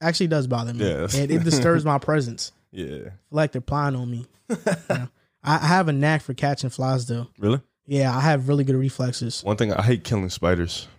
actually 0.02 0.28
does 0.28 0.46
bother 0.48 0.74
me. 0.74 0.86
Yeah. 0.86 1.06
It, 1.06 1.32
it 1.32 1.44
disturbs 1.44 1.86
my 1.86 1.98
presence. 1.98 2.52
Yeah. 2.72 3.04
Feel 3.04 3.12
like 3.32 3.54
they're 3.54 3.62
plying 3.62 3.96
on 3.96 4.12
me. 4.12 4.26
Yeah. 4.90 5.08
I, 5.42 5.56
I 5.56 5.68
have 5.68 5.88
a 5.88 5.94
knack 5.94 6.24
for 6.24 6.34
catching 6.34 6.70
flies, 6.70 7.06
though. 7.06 7.28
Really? 7.40 7.62
Yeah, 7.88 8.14
I 8.14 8.20
have 8.20 8.50
really 8.50 8.66
good 8.66 8.76
reflexes. 8.76 9.42
One 9.46 9.56
thing 9.56 9.72
I 9.72 9.82
hate 9.82 10.04
killing 10.04 10.30
spiders. 10.30 10.90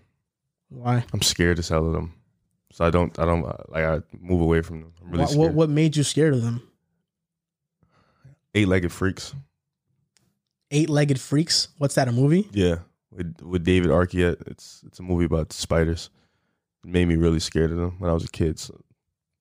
Why? 0.70 1.04
I'm 1.12 1.20
scared 1.20 1.58
as 1.58 1.68
hell 1.68 1.86
of 1.86 1.92
them. 1.92 2.14
So 2.76 2.84
I 2.84 2.90
don't 2.90 3.18
I 3.18 3.24
don't 3.24 3.42
like 3.70 3.84
I 3.84 4.02
move 4.20 4.42
away 4.42 4.60
from 4.60 4.82
them. 4.82 4.92
I'm 5.00 5.10
really 5.10 5.22
what, 5.22 5.30
scared. 5.30 5.54
what 5.54 5.70
made 5.70 5.96
you 5.96 6.02
scared 6.02 6.34
of 6.34 6.42
them? 6.42 6.60
Eight 8.54 8.68
legged 8.68 8.92
freaks. 8.92 9.34
Eight 10.70 10.90
legged 10.90 11.18
freaks. 11.18 11.68
What's 11.78 11.94
that? 11.94 12.06
A 12.06 12.12
movie? 12.12 12.50
Yeah, 12.52 12.80
with 13.10 13.40
with 13.40 13.64
David 13.64 13.90
Arquette. 13.90 14.46
It's 14.46 14.82
it's 14.86 14.98
a 14.98 15.02
movie 15.02 15.24
about 15.24 15.54
spiders. 15.54 16.10
It 16.84 16.90
made 16.90 17.08
me 17.08 17.16
really 17.16 17.40
scared 17.40 17.70
of 17.70 17.78
them 17.78 17.94
when 17.98 18.10
I 18.10 18.12
was 18.12 18.24
a 18.24 18.28
kid. 18.28 18.58
So 18.58 18.78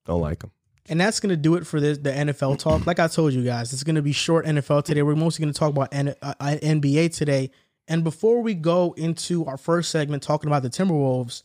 don't 0.06 0.22
like 0.22 0.40
them. 0.40 0.52
And 0.88 1.02
that's 1.02 1.20
gonna 1.20 1.36
do 1.36 1.56
it 1.56 1.68
for 1.68 1.82
the 1.82 1.92
the 1.92 2.12
NFL 2.12 2.58
talk. 2.58 2.88
Like 2.88 3.00
I 3.00 3.10
told 3.10 3.34
you 3.34 3.44
guys, 3.44 3.74
it's 3.74 3.84
gonna 3.84 4.02
be 4.02 4.14
short 4.14 4.46
NFL 4.46 4.86
today. 4.86 5.02
We're 5.02 5.16
mostly 5.16 5.44
gonna 5.44 5.52
talk 5.52 5.72
about 5.72 5.90
N- 5.94 6.16
uh, 6.22 6.36
uh, 6.40 6.56
NBA 6.62 7.14
today. 7.14 7.52
And 7.86 8.02
before 8.06 8.42
we 8.42 8.54
go 8.54 8.94
into 8.94 9.44
our 9.44 9.58
first 9.58 9.92
segment 9.92 10.24
talking 10.24 10.48
about 10.48 10.64
the 10.64 10.70
Timberwolves, 10.70 11.44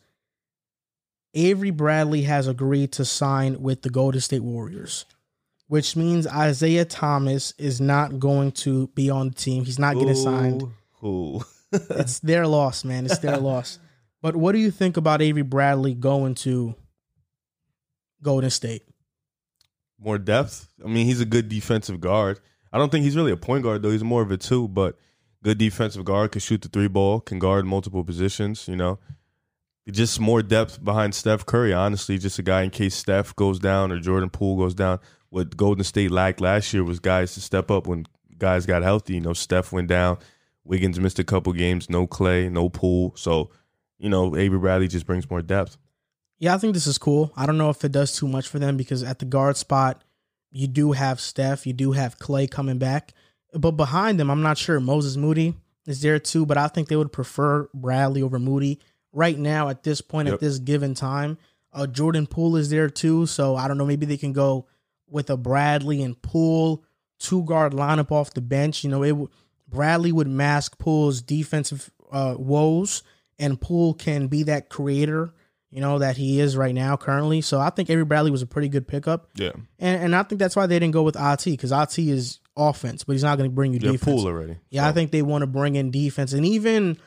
Avery 1.35 1.70
Bradley 1.70 2.22
has 2.22 2.49
agreed 2.49 2.93
to 2.93 3.05
sign 3.05 3.62
with 3.62 3.83
the 3.83 3.91
Golden 3.91 4.20
State 4.20 4.43
Warriors, 4.43 5.05
which 5.68 5.95
means 5.97 6.26
Isaiah 6.26 6.85
Thomas 6.85 7.55
is 7.59 7.81
not 7.81 8.18
going 8.18 8.53
to 8.53 8.89
be 8.89 9.11
on 9.11 9.28
the 9.28 9.35
team. 9.35 9.64
He's 9.64 9.78
not 9.78 9.97
getting 9.97 10.14
signed. 10.14 10.64
Ooh. 11.05 11.43
It's 11.72 12.18
their 12.18 12.49
loss, 12.49 12.83
man. 12.83 13.07
It's 13.07 13.18
their 13.18 13.37
loss. 13.37 13.78
But 14.22 14.35
what 14.35 14.53
do 14.53 14.59
you 14.59 14.72
think 14.72 14.97
about 14.97 15.22
Avery 15.22 15.43
Bradley 15.43 15.95
going 15.95 16.35
to 16.37 16.74
Golden 18.22 18.51
State? 18.51 18.83
More 19.97 20.18
depth. 20.18 20.66
I 20.85 20.89
mean, 20.89 21.07
he's 21.07 21.20
a 21.20 21.24
good 21.24 21.49
defensive 21.49 22.01
guard. 22.01 22.41
I 22.72 22.78
don't 22.78 22.91
think 22.91 23.05
he's 23.05 23.16
really 23.16 23.31
a 23.31 23.37
point 23.37 23.62
guard 23.62 23.83
though. 23.83 23.91
He's 23.91 24.03
more 24.03 24.22
of 24.22 24.33
a 24.33 24.37
two, 24.37 24.66
but 24.66 24.99
good 25.45 25.59
defensive 25.59 26.05
guard 26.05 26.33
can 26.33 26.41
shoot 26.41 26.62
the 26.62 26.68
three 26.68 26.89
ball, 26.89 27.20
can 27.20 27.39
guard 27.39 27.66
multiple 27.66 28.03
positions. 28.03 28.66
You 28.66 28.76
know, 28.76 28.99
just 29.93 30.20
more 30.20 30.43
depth 30.43 30.82
behind 30.82 31.14
Steph 31.14 31.47
Curry. 31.47 31.72
Honestly, 31.72 32.18
just 32.18 32.38
a 32.38 32.43
guy 32.43 32.62
in 32.62 32.70
case 32.70 32.95
Steph 32.95 33.34
goes 33.36 33.59
down 33.59 33.93
or 33.93 33.99
Jordan 33.99 34.30
Poole 34.30 34.57
goes 34.57 34.74
down. 34.74 34.99
What 35.30 35.57
Golden 35.57 35.84
State 35.84 36.11
lacked 36.11 36.41
last 36.41 36.72
year 36.72 36.82
was 36.82 36.99
guys 36.99 37.34
to 37.34 37.41
step 37.41 37.70
up 37.70 37.86
when 37.86 38.07
guys 38.38 38.66
got 38.66 38.82
healthy. 38.82 39.14
You 39.14 39.20
know, 39.20 39.32
Steph 39.32 39.72
went 39.72 39.88
down, 39.88 40.18
Wiggins 40.64 40.99
missed 40.99 41.18
a 41.18 41.24
couple 41.24 41.53
games, 41.53 41.88
no 41.88 42.07
Klay, 42.07 42.51
no 42.51 42.68
Poole. 42.68 43.14
So, 43.16 43.51
you 43.99 44.09
know, 44.09 44.36
Avery 44.36 44.59
Bradley 44.59 44.88
just 44.88 45.07
brings 45.07 45.30
more 45.30 45.43
depth. 45.43 45.76
Yeah, 46.38 46.55
I 46.55 46.59
think 46.59 46.74
this 46.74 46.86
is 46.86 46.99
cool. 46.99 47.32
I 47.36 47.47
don't 47.47 47.59
know 47.59 47.70
if 47.70 47.84
it 47.84 47.93
does 47.93 48.16
too 48.16 48.26
much 48.26 48.49
for 48.49 48.59
them 48.59 48.76
because 48.76 49.03
at 49.03 49.18
the 49.18 49.26
guard 49.26 49.57
spot, 49.57 50.03
you 50.51 50.66
do 50.66 50.93
have 50.93 51.20
Steph, 51.20 51.66
you 51.66 51.72
do 51.72 51.93
have 51.93 52.18
Klay 52.18 52.51
coming 52.51 52.78
back. 52.78 53.12
But 53.53 53.72
behind 53.72 54.18
them, 54.18 54.30
I'm 54.30 54.43
not 54.43 54.59
sure. 54.59 54.80
Moses 54.80 55.16
Moody 55.16 55.55
is 55.86 56.01
there 56.03 56.18
too, 56.18 56.47
but 56.47 56.57
I 56.57 56.68
think 56.68 56.88
they 56.88 56.97
would 56.97 57.12
prefer 57.12 57.68
Bradley 57.74 58.22
over 58.22 58.38
Moody 58.38 58.80
right 59.13 59.39
now 59.39 59.69
at 59.69 59.83
this 59.83 60.01
point, 60.01 60.27
Yep. 60.27 60.35
at 60.35 60.41
this 60.41 60.59
given 60.59 60.95
time. 60.95 61.39
Uh, 61.73 61.87
Jordan 61.87 62.27
Poole 62.27 62.57
is 62.57 62.71
there 62.71 62.89
too, 62.91 63.27
so 63.27 63.55
I 63.57 63.69
don't 63.69 63.79
know. 63.79 63.87
Maybe 63.87 64.07
they 64.07 64.17
can 64.17 64.33
go 64.33 64.67
with 65.09 65.31
a 65.31 65.37
Bradley 65.37 66.03
and 66.03 66.21
Poole 66.21 66.85
two 67.19 67.45
guard 67.45 67.73
lineup 67.73 68.11
off 68.11 68.33
the 68.35 68.41
bench. 68.41 68.83
You 68.85 68.91
know, 68.91 69.03
it 69.03 69.13
would 69.13 69.31
Bradley 69.69 70.11
would 70.11 70.27
mask 70.29 70.79
Poole's 70.79 71.23
defensive 71.23 71.91
uh, 72.11 72.35
woes, 72.39 73.03
and 73.39 73.61
Poole 73.61 73.95
can 73.95 74.27
be 74.27 74.43
that 74.45 74.69
creator, 74.69 75.33
you 75.71 75.81
know, 75.81 76.01
that 76.01 76.17
he 76.17 76.41
is 76.41 76.57
right 76.57 76.75
now 76.75 76.97
currently. 76.97 77.41
So 77.41 77.61
I 77.61 77.71
think 77.71 77.89
Avery 77.89 78.05
Bradley 78.05 78.33
was 78.33 78.43
a 78.43 78.47
pretty 78.47 78.69
good 78.69 78.89
pickup, 78.89 79.29
Yeah. 79.37 79.53
and 79.79 80.03
and 80.03 80.17
I 80.17 80.25
think 80.25 80.41
that's 80.41 80.57
why 80.57 80.67
they 80.67 80.79
didn't 80.81 80.93
go 80.95 81.03
with 81.05 81.15
It 81.17 81.45
because 81.45 81.71
It 81.71 81.99
is 82.11 82.41
offense, 82.57 83.05
but 83.05 83.13
he's 83.13 83.23
not 83.23 83.39
going 83.39 83.49
to 83.49 83.55
bring 83.55 83.73
you 83.75 83.79
Yeah, 83.81 83.93
defense. 83.93 84.17
Poole 84.23 84.27
already. 84.27 84.57
Yeah, 84.71 84.89
I 84.89 84.93
think 84.93 85.13
they 85.13 85.23
want 85.23 85.43
to 85.43 85.47
bring 85.47 85.77
in 85.77 85.93
defense, 85.93 86.33
and 86.33 86.45
even 86.45 86.99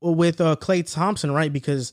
with 0.00 0.40
uh, 0.40 0.56
Klay 0.56 0.90
Thompson, 0.90 1.30
right? 1.32 1.52
Because 1.52 1.92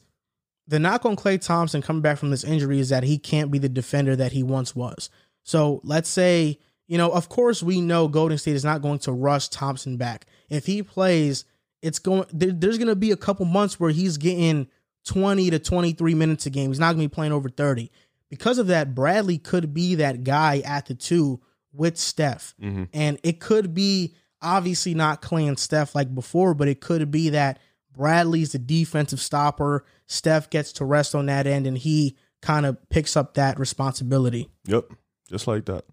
the 0.67 0.79
knock 0.79 1.05
on 1.05 1.15
Klay 1.15 1.39
Thompson 1.43 1.81
coming 1.81 2.01
back 2.01 2.17
from 2.17 2.31
this 2.31 2.43
injury 2.43 2.79
is 2.79 2.89
that 2.89 3.03
he 3.03 3.17
can't 3.17 3.51
be 3.51 3.59
the 3.59 3.69
defender 3.69 4.15
that 4.15 4.31
he 4.31 4.43
once 4.43 4.75
was. 4.75 5.09
So 5.43 5.81
let's 5.83 6.09
say, 6.09 6.59
you 6.87 6.97
know, 6.97 7.11
of 7.11 7.29
course 7.29 7.61
we 7.61 7.81
know 7.81 8.07
Golden 8.07 8.37
State 8.37 8.55
is 8.55 8.65
not 8.65 8.81
going 8.81 8.99
to 8.99 9.11
rush 9.11 9.49
Thompson 9.49 9.97
back. 9.97 10.25
If 10.49 10.65
he 10.65 10.83
plays, 10.83 11.45
it's 11.81 11.99
going. 11.99 12.25
There, 12.31 12.51
there's 12.51 12.77
going 12.77 12.87
to 12.87 12.95
be 12.95 13.11
a 13.11 13.17
couple 13.17 13.45
months 13.45 13.79
where 13.79 13.91
he's 13.91 14.17
getting 14.17 14.67
20 15.05 15.51
to 15.51 15.59
23 15.59 16.15
minutes 16.15 16.45
a 16.47 16.49
game. 16.49 16.71
He's 16.71 16.79
not 16.79 16.93
going 16.93 17.05
to 17.05 17.09
be 17.09 17.13
playing 17.13 17.31
over 17.31 17.49
30. 17.49 17.91
Because 18.29 18.57
of 18.57 18.67
that, 18.67 18.95
Bradley 18.95 19.37
could 19.37 19.71
be 19.73 19.95
that 19.95 20.23
guy 20.23 20.61
at 20.65 20.87
the 20.87 20.95
two 20.95 21.41
with 21.71 21.97
Steph. 21.97 22.55
Mhm. 22.61 22.89
And 22.91 23.19
it 23.23 23.39
could 23.39 23.73
be 23.75 24.15
obviously 24.41 24.95
not 24.95 25.21
Klay 25.21 25.47
and 25.47 25.59
Steph 25.59 25.93
like 25.93 26.13
before, 26.13 26.53
but 26.55 26.67
it 26.67 26.81
could 26.81 27.11
be 27.11 27.29
that 27.29 27.59
Bradley's 27.95 28.51
the 28.51 28.59
defensive 28.59 29.19
stopper. 29.19 29.85
Steph 30.07 30.49
gets 30.49 30.71
to 30.73 30.85
rest 30.85 31.15
on 31.15 31.25
that 31.27 31.47
end 31.47 31.67
and 31.67 31.77
he 31.77 32.15
kind 32.41 32.65
of 32.65 32.77
picks 32.89 33.15
up 33.17 33.33
that 33.35 33.59
responsibility. 33.59 34.49
Yep, 34.67 34.91
just 35.29 35.47
like 35.47 35.65
that. 35.65 35.85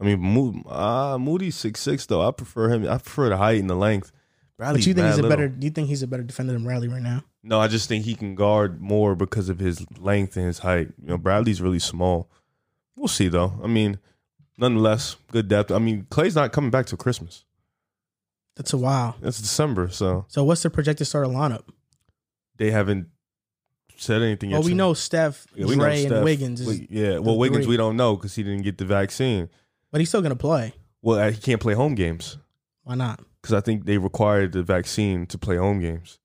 I 0.00 0.04
mean, 0.04 0.20
Mo- 0.20 0.62
uh, 0.68 1.16
Moody's 1.18 1.56
six 1.56 1.80
six 1.80 2.06
though. 2.06 2.26
I 2.26 2.30
prefer 2.30 2.68
him. 2.70 2.84
I 2.84 2.98
prefer 2.98 3.28
the 3.30 3.36
height 3.36 3.60
and 3.60 3.70
the 3.70 3.74
length. 3.74 4.12
Bradley's 4.58 4.84
but 4.84 4.88
you 4.88 4.94
think 4.94 5.06
he's 5.06 5.14
a 5.14 5.22
little. 5.22 5.30
better 5.30 5.48
do 5.48 5.66
you 5.66 5.70
think 5.70 5.88
he's 5.88 6.02
a 6.02 6.06
better 6.06 6.22
defender 6.22 6.52
than 6.52 6.64
Bradley 6.64 6.88
right 6.88 7.02
now? 7.02 7.24
No, 7.42 7.60
I 7.60 7.68
just 7.68 7.88
think 7.88 8.04
he 8.04 8.14
can 8.14 8.34
guard 8.34 8.80
more 8.80 9.14
because 9.14 9.48
of 9.48 9.58
his 9.58 9.84
length 9.98 10.36
and 10.36 10.46
his 10.46 10.58
height. 10.60 10.88
You 11.00 11.08
know, 11.08 11.18
Bradley's 11.18 11.60
really 11.62 11.78
small. 11.78 12.30
We'll 12.94 13.08
see 13.08 13.28
though. 13.28 13.58
I 13.62 13.66
mean, 13.66 13.98
nonetheless, 14.58 15.16
good 15.32 15.48
depth. 15.48 15.70
I 15.70 15.78
mean, 15.78 16.06
Klay's 16.10 16.34
not 16.34 16.52
coming 16.52 16.70
back 16.70 16.86
till 16.86 16.98
Christmas. 16.98 17.44
That's 18.56 18.72
a 18.72 18.78
while. 18.78 19.16
That's 19.20 19.38
December, 19.40 19.88
so 19.90 20.24
So 20.28 20.42
what's 20.44 20.62
the 20.62 20.70
projected 20.70 21.06
starter 21.06 21.28
lineup? 21.30 21.62
they 22.56 22.70
haven't 22.70 23.08
said 23.96 24.22
anything 24.22 24.50
yet. 24.50 24.58
Well, 24.60 24.66
we 24.66 24.74
know 24.74 24.94
Steph, 24.94 25.46
Yeah, 25.54 25.66
we 25.66 25.76
know 25.76 25.84
Dre, 25.84 26.00
Steph- 26.00 26.12
and 26.12 26.24
Wiggins, 26.24 26.60
is, 26.62 26.66
we- 26.66 26.86
yeah, 26.90 27.18
well, 27.18 27.36
Wiggins 27.38 27.64
three. 27.66 27.72
we 27.74 27.76
don't 27.76 27.96
know 27.96 28.16
because 28.16 28.34
he 28.34 28.42
didn't 28.42 28.62
get 28.62 28.78
the 28.78 28.84
vaccine. 28.86 29.48
but 29.92 30.00
he's 30.00 30.08
still 30.08 30.22
gonna 30.22 30.36
play. 30.36 30.72
Well, 31.02 31.18
uh, 31.18 31.30
he 31.30 31.36
can't 31.40 31.60
play 31.60 31.74
home 31.74 31.94
games 31.94 32.38
Why 32.82 32.94
not? 32.94 33.20
because 33.40 33.52
I 33.54 33.60
think 33.60 33.84
they 33.84 33.98
required 33.98 34.52
the 34.52 34.62
vaccine 34.62 35.26
to 35.26 35.38
play 35.38 35.56
home 35.56 35.80
games. 35.80 36.18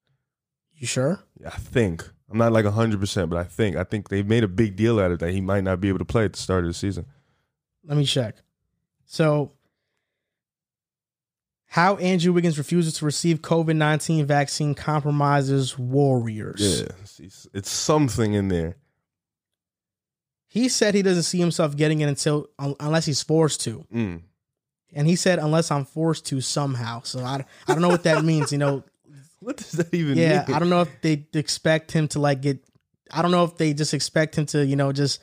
You 0.73 0.87
sure? 0.87 1.19
I 1.45 1.49
think 1.51 2.09
I'm 2.29 2.37
not 2.37 2.51
like 2.53 2.65
hundred 2.65 2.99
percent, 3.01 3.29
but 3.29 3.37
I 3.37 3.43
think 3.43 3.75
I 3.75 3.83
think 3.83 4.07
they 4.09 4.23
made 4.23 4.43
a 4.43 4.47
big 4.47 4.75
deal 4.77 4.99
out 4.99 5.11
of 5.11 5.19
that. 5.19 5.31
He 5.31 5.41
might 5.41 5.63
not 5.65 5.79
be 5.81 5.89
able 5.89 5.99
to 5.99 6.05
play 6.05 6.23
at 6.25 6.33
the 6.33 6.39
start 6.39 6.63
of 6.63 6.69
the 6.69 6.73
season. 6.73 7.05
Let 7.85 7.97
me 7.97 8.05
check. 8.05 8.35
So, 9.05 9.51
how 11.73 11.95
Andrew 11.95 12.33
Wiggins 12.33 12.57
refuses 12.57 12.95
to 12.95 13.05
receive 13.05 13.41
COVID 13.41 13.75
nineteen 13.77 14.25
vaccine 14.25 14.75
compromises 14.75 15.79
Warriors. 15.79 16.59
Yeah, 16.81 16.87
it's, 17.25 17.47
it's 17.53 17.69
something 17.71 18.33
in 18.33 18.49
there. 18.49 18.75
He 20.47 20.67
said 20.67 20.93
he 20.95 21.01
doesn't 21.01 21.23
see 21.23 21.37
himself 21.39 21.77
getting 21.77 22.01
it 22.01 22.09
until 22.09 22.47
unless 22.59 23.05
he's 23.05 23.23
forced 23.23 23.61
to, 23.61 23.85
Mm. 23.93 24.21
and 24.93 25.07
he 25.07 25.15
said 25.15 25.39
unless 25.39 25.71
I'm 25.71 25.85
forced 25.85 26.25
to 26.27 26.41
somehow. 26.41 27.01
So 27.03 27.21
I, 27.23 27.45
I 27.67 27.73
don't 27.73 27.81
know 27.81 27.87
what 27.87 28.03
that 28.03 28.25
means. 28.31 28.51
You 28.51 28.57
know, 28.57 28.83
What 29.39 29.57
does 29.57 29.71
that 29.71 29.93
even 29.93 30.17
yeah, 30.17 30.43
mean? 30.45 30.55
I 30.55 30.59
don't 30.59 30.69
know 30.69 30.81
if 30.81 30.89
they 31.01 31.25
expect 31.33 31.91
him 31.91 32.07
to 32.09 32.19
like 32.19 32.41
get. 32.41 32.59
I 33.13 33.21
don't 33.21 33.31
know 33.31 33.45
if 33.45 33.55
they 33.57 33.73
just 33.73 33.93
expect 33.93 34.37
him 34.37 34.45
to, 34.47 34.65
you 34.65 34.75
know, 34.75 34.91
just 34.91 35.21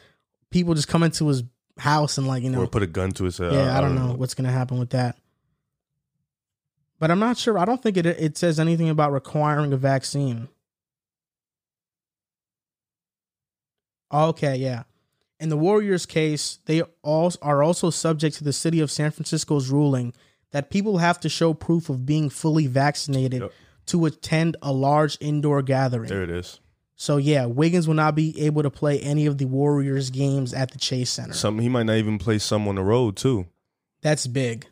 people 0.50 0.72
just 0.74 0.88
come 0.88 1.02
into 1.02 1.28
his 1.28 1.42
house 1.78 2.16
and 2.18 2.26
like 2.26 2.42
you 2.42 2.48
know 2.50 2.62
or 2.62 2.66
put 2.66 2.82
a 2.82 2.86
gun 2.86 3.12
to 3.12 3.24
his 3.24 3.36
head. 3.36 3.52
Yeah, 3.52 3.76
I 3.76 3.82
don't 3.82 3.94
know 3.94 4.14
what's 4.14 4.32
gonna 4.34 4.50
happen 4.50 4.78
with 4.78 4.90
that. 4.90 5.16
But 6.98 7.10
I'm 7.10 7.18
not 7.20 7.36
sure. 7.38 7.58
I 7.58 7.64
don't 7.64 7.82
think 7.82 7.96
it 7.96 8.06
it 8.06 8.36
says 8.36 8.58
anything 8.58 8.88
about 8.88 9.12
requiring 9.12 9.72
a 9.72 9.76
vaccine. 9.76 10.48
Okay, 14.12 14.56
yeah. 14.56 14.84
In 15.40 15.50
the 15.50 15.56
Warriors 15.56 16.06
case, 16.06 16.58
they 16.66 16.82
all 17.02 17.32
are 17.42 17.62
also 17.62 17.90
subject 17.90 18.36
to 18.36 18.44
the 18.44 18.52
city 18.52 18.80
of 18.80 18.90
San 18.90 19.10
Francisco's 19.10 19.68
ruling 19.70 20.12
that 20.50 20.70
people 20.70 20.98
have 20.98 21.20
to 21.20 21.28
show 21.28 21.54
proof 21.54 21.88
of 21.88 22.06
being 22.06 22.30
fully 22.30 22.66
vaccinated 22.66 23.42
Yep. 23.42 23.52
to 23.86 24.06
attend 24.06 24.56
a 24.62 24.72
large 24.72 25.16
indoor 25.20 25.62
gathering. 25.62 26.08
There 26.08 26.22
it 26.24 26.30
is. 26.30 26.58
So 26.96 27.16
yeah, 27.18 27.44
Wiggins 27.46 27.86
will 27.86 27.94
not 27.94 28.16
be 28.16 28.40
able 28.40 28.62
to 28.64 28.70
play 28.70 28.98
any 29.00 29.26
of 29.26 29.38
the 29.38 29.44
Warriors 29.44 30.10
games 30.10 30.52
at 30.52 30.72
the 30.72 30.78
Chase 30.78 31.10
Center. 31.10 31.34
Some 31.34 31.60
he 31.60 31.68
might 31.68 31.84
not 31.84 31.96
even 31.96 32.18
play 32.18 32.38
some 32.38 32.66
on 32.66 32.74
the 32.74 32.82
road 32.82 33.16
too, 33.16 33.46
That's 34.00 34.26
big. 34.26 34.66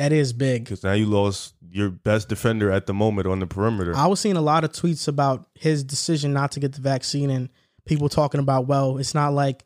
That 0.00 0.12
is 0.14 0.32
big. 0.32 0.64
because 0.64 0.82
now 0.82 0.94
you 0.94 1.04
lost 1.04 1.54
your 1.70 1.90
best 1.90 2.30
defender 2.30 2.70
at 2.70 2.86
the 2.86 2.94
moment 2.94 3.28
on 3.28 3.38
the 3.38 3.46
perimeter. 3.46 3.94
I 3.94 4.06
was 4.06 4.18
seeing 4.18 4.38
a 4.38 4.40
lot 4.40 4.64
of 4.64 4.72
tweets 4.72 5.08
about 5.08 5.46
his 5.52 5.84
decision 5.84 6.32
not 6.32 6.52
to 6.52 6.60
get 6.60 6.72
the 6.72 6.80
vaccine 6.80 7.28
and 7.28 7.50
people 7.84 8.08
talking 8.08 8.40
about, 8.40 8.66
well, 8.66 8.96
it's 8.96 9.14
not 9.14 9.34
like 9.34 9.62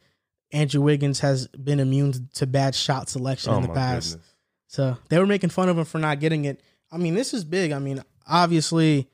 Andrew 0.50 0.80
Wiggins 0.80 1.20
has 1.20 1.46
been 1.46 1.78
immune 1.78 2.30
to 2.34 2.48
bad 2.48 2.74
shot 2.74 3.08
selection 3.08 3.52
oh 3.52 3.58
in 3.58 3.62
the 3.62 3.68
past. 3.68 4.14
goodness. 4.14 4.34
So 4.66 4.96
they 5.08 5.20
were 5.20 5.26
making 5.26 5.50
fun 5.50 5.68
of 5.68 5.78
him 5.78 5.84
for 5.84 5.98
not 5.98 6.18
getting 6.18 6.46
it. 6.46 6.60
I 6.90 6.96
mean, 6.96 7.14
this 7.14 7.32
is 7.32 7.44
big. 7.44 7.70
I 7.70 7.78
mean, 7.78 8.02
obviously, 8.26 9.08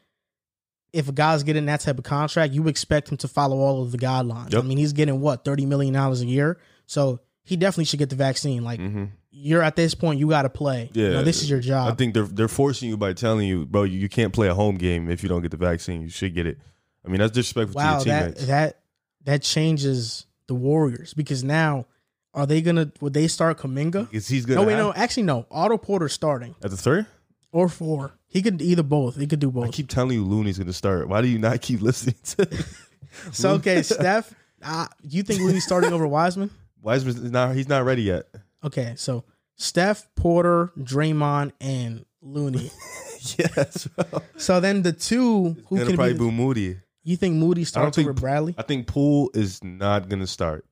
if 0.95 1.11
a 1.11 1.13
guy's 1.13 1.43
getting 1.43 1.67
that 1.67 1.81
type 1.81 1.99
of 1.99 2.05
contract, 2.05 2.55
you 2.55 2.67
expect 2.67 3.11
him 3.11 3.19
to 3.19 3.29
follow 3.29 3.59
all 3.59 3.83
of 3.83 3.93
the 3.93 3.99
guidelines. 3.99 4.55
Yep. 4.55 4.65
I 4.65 4.67
mean, 4.67 4.79
he's 4.79 4.95
getting 4.95 5.21
what, 5.21 5.45
$30 5.45 5.67
million 5.67 5.95
a 5.95 6.15
year? 6.15 6.59
So 6.87 7.21
he 7.43 7.57
definitely 7.57 7.85
should 7.85 7.99
get 7.99 8.09
the 8.09 8.17
vaccine. 8.17 8.65
Like, 8.65 8.81
hmm 8.81 9.05
you're 9.31 9.63
at 9.63 9.77
this 9.77 9.95
point, 9.95 10.19
you 10.19 10.29
got 10.29 10.43
to 10.43 10.49
play. 10.51 10.91
You 10.93 11.09
know, 11.09 11.19
Yeah. 11.19 11.23
this 11.23 11.43
is 11.43 11.49
your 11.51 11.61
job. 11.61 11.93
I 11.93 11.95
think 11.95 12.15
they're 12.15 12.25
they're 12.25 12.49
forcing 12.49 12.89
you 12.89 12.97
by 12.97 13.13
telling 13.13 13.47
you, 13.47 13.67
bro, 13.67 13.85
you, 13.85 13.99
you 13.99 14.09
can't 14.09 14.33
play 14.33 14.49
a 14.49 14.55
home 14.55 14.77
game 14.77 15.09
if 15.11 15.23
you 15.23 15.29
don't 15.29 15.43
get 15.43 15.51
the 15.53 15.57
vaccine. 15.57 16.03
You 16.03 16.09
should 16.09 16.35
get 16.35 16.47
it. 16.47 16.59
I 17.05 17.09
mean, 17.09 17.19
that's 17.21 17.33
disrespectful 17.33 17.81
wow 17.81 17.99
to 18.01 18.09
your 18.09 18.19
that 18.19 18.23
teammates. 18.23 18.47
that 18.47 18.81
that 19.25 19.43
changes 19.43 20.27
the 20.49 20.55
warriors 20.55 21.15
because 21.15 21.45
now 21.45 21.87
are 22.35 22.47
they 22.47 22.61
gonna 22.61 22.91
would 23.01 23.13
they 23.13 23.29
start 23.29 23.59
Kuminga 23.59 24.09
Because 24.11 24.27
he's 24.29 24.45
gonna 24.47 24.61
no 24.63 24.67
wait 24.67 24.75
have- 24.75 24.85
no 24.87 24.93
actually 24.95 25.23
no 25.25 25.47
otto 25.51 25.79
porter 25.79 26.09
starting 26.09 26.55
at 26.63 26.71
the 26.71 26.77
three 26.77 27.05
or 27.53 27.69
four 27.69 28.13
he 28.27 28.43
could 28.43 28.61
either 28.63 28.83
both 28.83 29.17
he 29.17 29.27
could 29.27 29.39
do 29.41 29.51
both. 29.51 29.69
I 29.69 29.71
keep 29.71 29.89
telling 29.89 30.13
you, 30.17 30.25
Looney's 30.25 30.59
gonna 30.59 30.73
start. 30.73 31.09
Why 31.09 31.23
do 31.23 31.29
you 31.29 31.39
not 31.39 31.61
keep 31.61 31.81
listening 31.89 32.17
to? 32.25 32.65
so 33.33 33.51
okay 33.55 33.83
steph 33.83 34.35
uh, 34.63 34.87
you 35.03 35.23
think 35.23 35.41
Looney's 35.41 35.65
starting 35.65 35.93
over 35.93 36.07
wiseman 36.07 36.51
Wiseman's 36.83 37.31
not. 37.31 37.55
He's 37.55 37.69
not 37.69 37.85
ready 37.85 38.03
yet. 38.03 38.25
Okay 38.65 38.95
so 38.97 39.25
steph 39.57 40.09
porter 40.17 40.73
draymond 40.79 41.53
and 41.61 42.05
looney 42.23 42.71
yes, 43.39 43.87
bro. 43.89 44.23
so 44.37 44.61
then 44.61 44.83
the 44.83 44.93
two 44.93 45.57
who 45.69 45.77
can 45.85 45.95
probably 45.95 46.13
be 46.15 46.19
boo 46.19 46.31
Moody. 46.33 46.79
you 47.05 47.17
think 47.17 47.37
moody 47.37 47.65
starts 47.65 47.97
think- 47.97 48.07
over 48.09 48.13
bradley 48.19 48.55
I 48.59 48.63
think 48.63 48.87
Poole 48.87 49.31
is 49.35 49.63
not 49.65 50.09
gonna 50.09 50.27
start. 50.27 50.65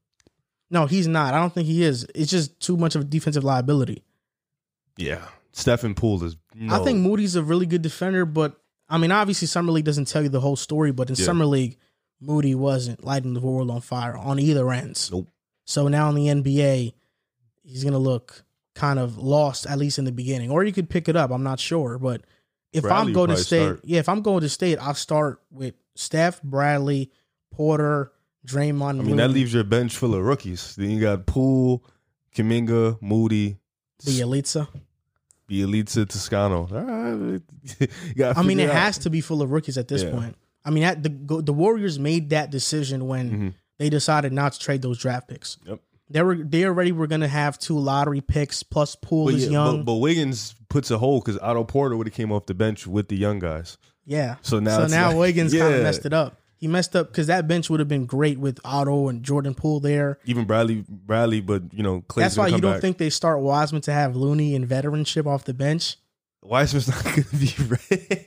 no 0.71 0.87
he's 0.87 1.07
not 1.09 1.35
i 1.35 1.39
don't 1.39 1.53
think 1.53 1.67
he 1.67 1.83
is 1.83 2.07
it's 2.15 2.31
just 2.31 2.59
too 2.61 2.77
much 2.77 2.95
of 2.95 3.03
a 3.03 3.05
defensive 3.05 3.45
liability 3.45 4.03
Yeah, 4.99 5.25
Stephen 5.53 5.95
Poole 5.95 6.25
is. 6.25 6.37
No. 6.55 6.75
I 6.75 6.85
think 6.85 6.99
Moody's 6.99 7.37
a 7.37 7.43
really 7.43 7.67
good 7.67 7.83
defender, 7.83 8.25
but 8.27 8.57
I 8.89 8.99
mean, 8.99 9.13
obviously, 9.13 9.47
Summer 9.47 9.71
League 9.71 9.85
doesn't 9.85 10.09
tell 10.09 10.23
you 10.23 10.29
the 10.29 10.41
whole 10.41 10.57
story. 10.57 10.91
But 10.93 11.09
in 11.11 11.15
Yeah. 11.17 11.25
Summer 11.25 11.47
League, 11.47 11.77
Moody 12.21 12.55
wasn't 12.57 13.05
lighting 13.05 13.35
the 13.35 13.41
world 13.41 13.71
on 13.71 13.81
fire 13.81 14.17
on 14.17 14.39
either 14.41 14.69
ends. 14.73 15.11
Nope. 15.13 15.29
So 15.67 15.87
now 15.89 16.09
in 16.11 16.17
the 16.17 16.27
NBA, 16.29 16.95
he's 17.69 17.85
gonna 17.85 17.99
look 17.99 18.45
kind 18.75 18.99
of 18.99 19.19
lost, 19.19 19.67
at 19.67 19.77
least 19.79 19.99
in 19.99 20.05
the 20.05 20.13
beginning. 20.13 20.51
Or 20.51 20.65
you 20.65 20.73
could 20.73 20.89
pick 20.89 21.09
it 21.09 21.17
up. 21.17 21.31
I'm 21.31 21.43
not 21.43 21.59
sure, 21.61 21.99
but 21.99 22.23
if 22.73 22.83
Bradley 22.83 23.09
I'm 23.09 23.13
going 23.13 23.31
to 23.31 23.37
state, 23.37 23.63
start. 23.65 23.81
yeah, 23.85 23.99
if 23.99 24.09
I'm 24.09 24.23
going 24.23 24.41
to 24.43 24.49
state, 24.49 24.79
I'll 24.81 24.95
start 24.95 25.43
with 25.51 25.75
Steph, 25.97 26.41
Bradley, 26.43 27.11
Porter, 27.51 28.13
Draymond. 28.47 29.01
I 29.01 29.03
mean, 29.03 29.17
that 29.17 29.31
leaves 29.31 29.53
your 29.53 29.65
bench 29.65 29.97
full 29.97 30.15
of 30.15 30.23
rookies. 30.23 30.77
Then 30.77 30.91
you 30.91 31.01
got 31.01 31.27
Poole, 31.27 31.83
Kuminga, 32.37 33.01
Moody, 33.03 33.57
the 34.05 34.21
Elitza. 34.21 34.69
Bjelica, 35.51 36.07
Toscano. 36.09 36.69
Right, 38.17 38.37
I 38.37 38.43
mean, 38.43 38.61
it 38.61 38.71
has 38.71 38.99
to 38.99 39.11
be 39.11 39.21
full 39.21 39.43
of 39.43 39.51
rookies 39.51 39.79
at 39.79 39.89
this 39.89 40.03
Yeah. 40.03 40.11
point. 40.13 40.37
I 40.65 40.71
mean, 40.71 40.83
that, 40.83 41.03
the 41.03 41.43
the 41.43 41.53
Warriors 41.53 41.99
made 41.99 42.31
that 42.31 42.51
decision 42.51 43.07
when 43.09 43.31
Mhm. 43.31 43.55
they 43.79 43.89
decided 43.89 44.33
not 44.33 44.53
to 44.53 44.59
trade 44.59 44.83
those 44.83 44.99
draft 44.99 45.29
picks. 45.29 45.57
Yep. 45.67 45.81
They 46.11 46.23
were 46.23 46.37
they 46.37 46.65
already 46.65 46.93
were 46.93 47.07
going 47.07 47.21
to 47.21 47.29
have 47.29 47.59
two 47.59 47.79
lottery 47.79 48.21
picks 48.21 48.63
plus 48.63 48.95
Poole 48.97 49.27
But, 49.27 49.35
is 49.35 49.45
yeah, 49.47 49.51
young. 49.53 49.77
but, 49.79 49.85
but 49.87 49.95
Wiggins 49.97 50.55
puts 50.69 50.91
a 50.91 50.99
hole 50.99 51.21
because 51.21 51.39
Otto 51.41 51.65
Porter 51.65 51.97
would 51.97 52.07
have 52.07 52.15
came 52.15 52.33
off 52.33 52.47
the 52.47 52.55
bench 52.55 52.87
with 52.87 53.09
the 53.09 53.17
young 53.17 53.39
guys. 53.39 53.77
yeah. 54.07 54.37
So 54.43 54.59
now, 54.59 54.79
so 54.79 54.87
now 54.87 55.09
like- 55.09 55.17
Wiggins 55.19 55.53
kind 55.53 55.75
of 55.75 55.83
messed 55.83 56.07
it 56.07 56.13
up. 56.13 56.37
He 56.57 56.67
messed 56.67 56.97
up 56.97 57.09
because 57.09 57.29
that 57.29 57.47
bench 57.47 57.71
would 57.71 57.79
have 57.79 57.89
been 57.89 58.05
great 58.07 58.37
with 58.41 58.59
Otto 58.65 59.07
and 59.09 59.23
Jordan 59.23 59.55
Poole 59.55 59.79
there. 59.79 60.19
Even 60.25 60.45
Bradley, 60.45 60.85
Bradley, 60.89 61.41
but 61.41 61.63
you 61.73 61.85
know, 61.85 62.01
Klay's 62.01 62.25
That's 62.25 62.37
why 62.37 62.47
gonna 62.47 62.57
you 62.57 62.63
don't 62.63 62.73
back. 62.73 62.81
think 62.81 62.99
they 62.99 63.11
start 63.11 63.39
Wiseman 63.41 63.81
to 63.83 63.93
have 63.93 64.17
Looney 64.17 64.57
and 64.57 64.67
veteranship 64.69 65.25
off 65.27 65.45
the 65.45 65.55
bench. 65.55 65.99
Wiseman's 66.43 66.89
not 66.89 67.05
gonna 67.05 67.25
be 67.39 67.55
ready. 67.91 68.27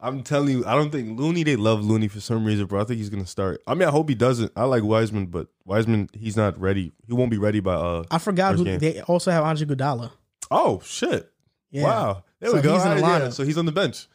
I'm 0.00 0.22
telling 0.22 0.50
you, 0.50 0.64
I 0.64 0.74
don't 0.76 0.90
think 0.90 1.18
Looney. 1.18 1.42
They 1.42 1.56
love 1.56 1.84
Looney 1.84 2.06
for 2.08 2.20
some 2.20 2.44
reason, 2.44 2.66
bro. 2.66 2.80
I 2.80 2.84
think 2.84 2.98
he's 2.98 3.10
gonna 3.10 3.26
start. 3.26 3.60
I 3.66 3.74
mean, 3.74 3.88
I 3.88 3.90
hope 3.90 4.08
he 4.08 4.14
doesn't. 4.14 4.52
I 4.54 4.64
like 4.64 4.84
Wiseman, 4.84 5.26
but 5.26 5.48
Wiseman, 5.64 6.08
he's 6.12 6.36
not 6.36 6.58
ready. 6.60 6.92
He 7.06 7.12
won't 7.14 7.30
be 7.32 7.38
ready 7.38 7.58
by. 7.60 7.74
uh 7.74 8.04
I 8.10 8.18
forgot 8.18 8.54
who 8.54 8.64
game. 8.64 8.78
they 8.78 9.00
also 9.02 9.30
have 9.32 9.42
Andre 9.44 9.66
Iguodala. 9.66 10.12
Oh 10.50 10.80
shit! 10.84 11.30
Yeah. 11.70 11.82
Wow, 11.82 12.24
there 12.40 12.50
So 12.50 12.56
we 12.56 12.62
go. 12.62 12.74
he's 12.74 12.84
in 12.84 12.90
the 12.94 13.00
yeah. 13.00 13.20
lineup. 13.20 13.32
So 13.32 13.42
he's 13.44 13.58
on 13.58 13.66
the 13.66 13.72
bench. 13.72 14.06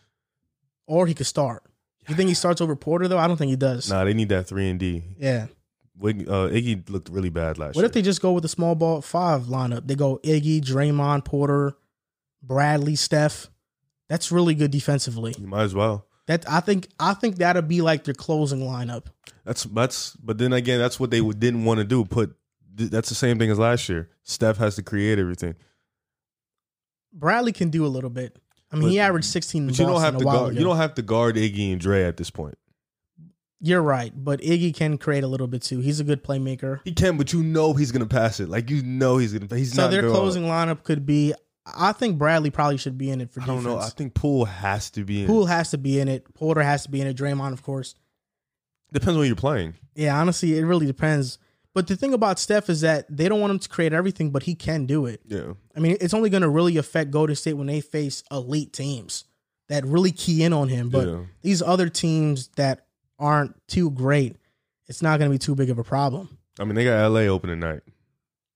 Or 0.87 1.05
he 1.07 1.13
could 1.13 1.27
start. 1.27 1.63
You 2.07 2.15
think 2.15 2.27
he 2.29 2.33
starts 2.33 2.59
over 2.61 2.75
Porter 2.75 3.07
though? 3.07 3.17
I 3.17 3.27
don't 3.27 3.37
think 3.37 3.49
he 3.49 3.55
does. 3.55 3.89
Nah, 3.89 4.03
they 4.05 4.13
need 4.13 4.29
that 4.29 4.47
three 4.47 4.69
and 4.69 4.79
D. 4.79 5.03
Yeah. 5.17 5.47
Wig, 5.97 6.27
uh, 6.27 6.47
Iggy 6.49 6.89
looked 6.89 7.09
really 7.09 7.29
bad 7.29 7.57
last 7.59 7.75
What 7.75 7.81
year. 7.81 7.85
if 7.85 7.91
they 7.93 8.01
just 8.01 8.19
go 8.21 8.31
with 8.31 8.41
the 8.41 8.49
small 8.49 8.73
ball 8.75 9.01
five 9.01 9.43
lineup? 9.43 9.85
They 9.87 9.95
go 9.95 10.17
Iggy, 10.23 10.59
Draymond, 10.61 11.23
Porter, 11.23 11.75
Bradley, 12.41 12.95
Steph. 12.95 13.49
That's 14.09 14.31
really 14.31 14.53
good 14.55 14.71
defensively. 14.71 15.33
you 15.39 15.47
might 15.47 15.63
as 15.63 15.73
well. 15.75 16.05
That 16.27 16.49
I 16.49 16.59
think 16.61 16.87
I 16.99 17.13
think 17.13 17.37
that'll 17.37 17.61
be 17.63 17.81
like 17.81 18.03
their 18.05 18.13
closing 18.13 18.61
lineup. 18.61 19.05
That's 19.45 19.63
that's. 19.63 20.15
But 20.15 20.37
then 20.37 20.53
again, 20.53 20.79
that's 20.79 20.99
what 20.99 21.11
they 21.11 21.19
didn't 21.21 21.65
want 21.65 21.79
to 21.79 21.83
do. 21.83 22.05
Put 22.05 22.35
that's 22.75 23.09
the 23.09 23.15
same 23.15 23.37
thing 23.39 23.49
as 23.51 23.59
last 23.59 23.89
year. 23.89 24.09
Steph 24.23 24.57
has 24.57 24.75
to 24.75 24.83
create 24.83 25.19
everything. 25.19 25.55
Bradley 27.13 27.51
can 27.51 27.69
do 27.69 27.85
a 27.85 27.87
little 27.87 28.09
bit. 28.09 28.37
I 28.71 28.75
mean, 28.75 28.83
But- 28.85 28.91
he 28.91 28.99
averaged 28.99 29.27
16 29.27 29.67
But 29.67 29.77
you 29.77 29.85
don't 29.85 30.01
have 30.01 30.17
to 30.17 30.23
guard. 30.23 30.51
ago. 30.53 30.59
You 30.59 30.65
don't 30.65 30.77
have 30.77 30.95
to 30.95 31.01
guard 31.01 31.35
Iggy 31.35 31.71
and 31.71 31.79
Dre 31.79 32.03
at 32.03 32.17
this 32.17 32.29
point. 32.31 32.57
You're 33.59 33.81
right, 33.83 34.11
but 34.15 34.41
Iggy 34.41 34.73
can 34.75 34.97
create 34.97 35.23
a 35.23 35.27
little 35.27 35.47
bit 35.47 35.61
too. 35.61 35.79
He's 35.79 35.99
a 35.99 36.03
good 36.03 36.21
playmaker. 36.23 36.79
He 36.83 36.91
can, 36.91 37.15
but 37.15 37.31
you 37.31 37.41
know 37.43 37.73
he's 37.73 37.91
gonna 37.93 38.05
pass 38.07 38.39
it. 38.41 38.49
Like 38.49 38.69
you 38.69 38.81
know 38.83 39.17
he's 39.17 39.31
gonna. 39.33 39.47
He's 39.55 39.73
So 39.73 39.83
not. 39.83 39.91
their 39.91 40.09
closing 40.09 40.43
lineup 40.43 40.83
could 40.83 41.05
be. 41.05 41.33
I 41.65 41.93
think 41.93 42.17
Bradley 42.17 42.49
probably 42.51 42.77
should 42.77 42.97
be 42.97 43.09
in 43.09 43.21
it 43.21 43.31
for 43.31 43.39
I 43.41 43.45
defense. 43.45 43.63
don't 43.63 43.73
know. 43.73 43.79
I 43.79 43.89
think 43.89 44.13
Poole 44.13 44.45
has 44.45 44.89
to 44.91 45.03
be 45.05 45.21
in. 45.21 45.27
Poole 45.27 45.45
has 45.45 45.71
to 45.71 45.77
be 45.77 45.99
in 45.99 46.07
it. 46.09 46.33
Porter 46.33 46.61
has 46.61 46.83
to 46.83 46.89
be 46.91 46.99
in 47.01 47.07
it. 47.07 47.15
Draymond, 47.17 47.53
of 47.53 47.63
course. 47.63 47.95
Depends 48.91 49.17
when 49.17 49.27
you're 49.27 49.35
playing. 49.35 49.75
Yeah, 49.95 50.19
honestly, 50.19 50.57
it 50.57 50.63
really 50.65 50.85
depends. 50.85 51.37
But 51.73 51.87
the 51.87 51.95
thing 51.95 52.13
about 52.13 52.37
Steph 52.37 52.69
is 52.69 52.81
that 52.81 53.05
they 53.09 53.27
don't 53.27 53.39
want 53.41 53.51
him 53.51 53.59
to 53.59 53.69
create 53.69 53.93
everything, 53.93 54.29
but 54.29 54.43
he 54.43 54.53
can 54.55 54.85
do 54.85 55.05
it. 55.07 55.21
Yeah. 55.25 55.53
I 55.75 55.79
mean, 55.79 55.97
it's 56.01 56.13
only 56.13 56.29
going 56.29 56.43
to 56.43 56.49
really 56.49 56.77
affect 56.77 57.09
Golden 57.11 57.35
State 57.35 57.53
when 57.53 57.67
they 57.67 57.81
face 57.81 58.23
elite 58.31 58.73
teams. 58.73 59.25
that 59.69 59.85
really 59.85 60.11
key 60.11 60.43
in 60.43 60.51
on 60.51 60.67
him. 60.67 60.89
But 60.89 61.07
Yeah. 61.07 61.21
these 61.41 61.61
other 61.61 61.87
teams 61.87 62.49
that 62.57 62.85
aren't 63.17 63.55
too 63.67 63.89
great, 63.89 64.35
it's 64.87 65.01
not 65.01 65.17
going 65.17 65.31
to 65.31 65.33
be 65.33 65.39
too 65.39 65.55
big 65.55 65.69
of 65.69 65.79
a 65.79 65.83
problem. 65.85 66.37
I 66.59 66.65
mean, 66.65 66.75
they 66.75 66.83
got 66.83 67.09
LA 67.09 67.21
opening 67.21 67.61
night. 67.61 67.81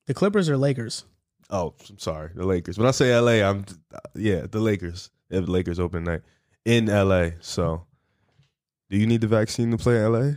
The 0.05 0.14
Clippers 0.14 0.49
or 0.49 0.58
Lakers? 0.58 1.05
Oh, 1.50 1.74
I'm 1.89 1.98
sorry, 2.00 2.32
the 2.36 2.45
Lakers. 2.45 2.78
When 2.78 2.88
I 2.88 2.91
say 2.91 3.18
LA, 3.18 3.48
I'm 3.48 3.66
yeah, 4.16 4.45
the 4.50 4.60
Lakers. 4.60 5.10
They 5.30 5.38
have 5.38 5.45
the 5.45 5.52
Lakers 5.52 5.80
open 5.80 6.04
night 6.04 6.22
in 6.66 6.88
LA. 6.88 7.30
So, 7.41 7.86
do 8.89 8.98
you 8.98 9.08
need 9.08 9.22
the 9.22 9.28
vaccine 9.28 9.72
to 9.72 9.78
play 9.78 9.98
in 10.04 10.12
LA? 10.12 10.32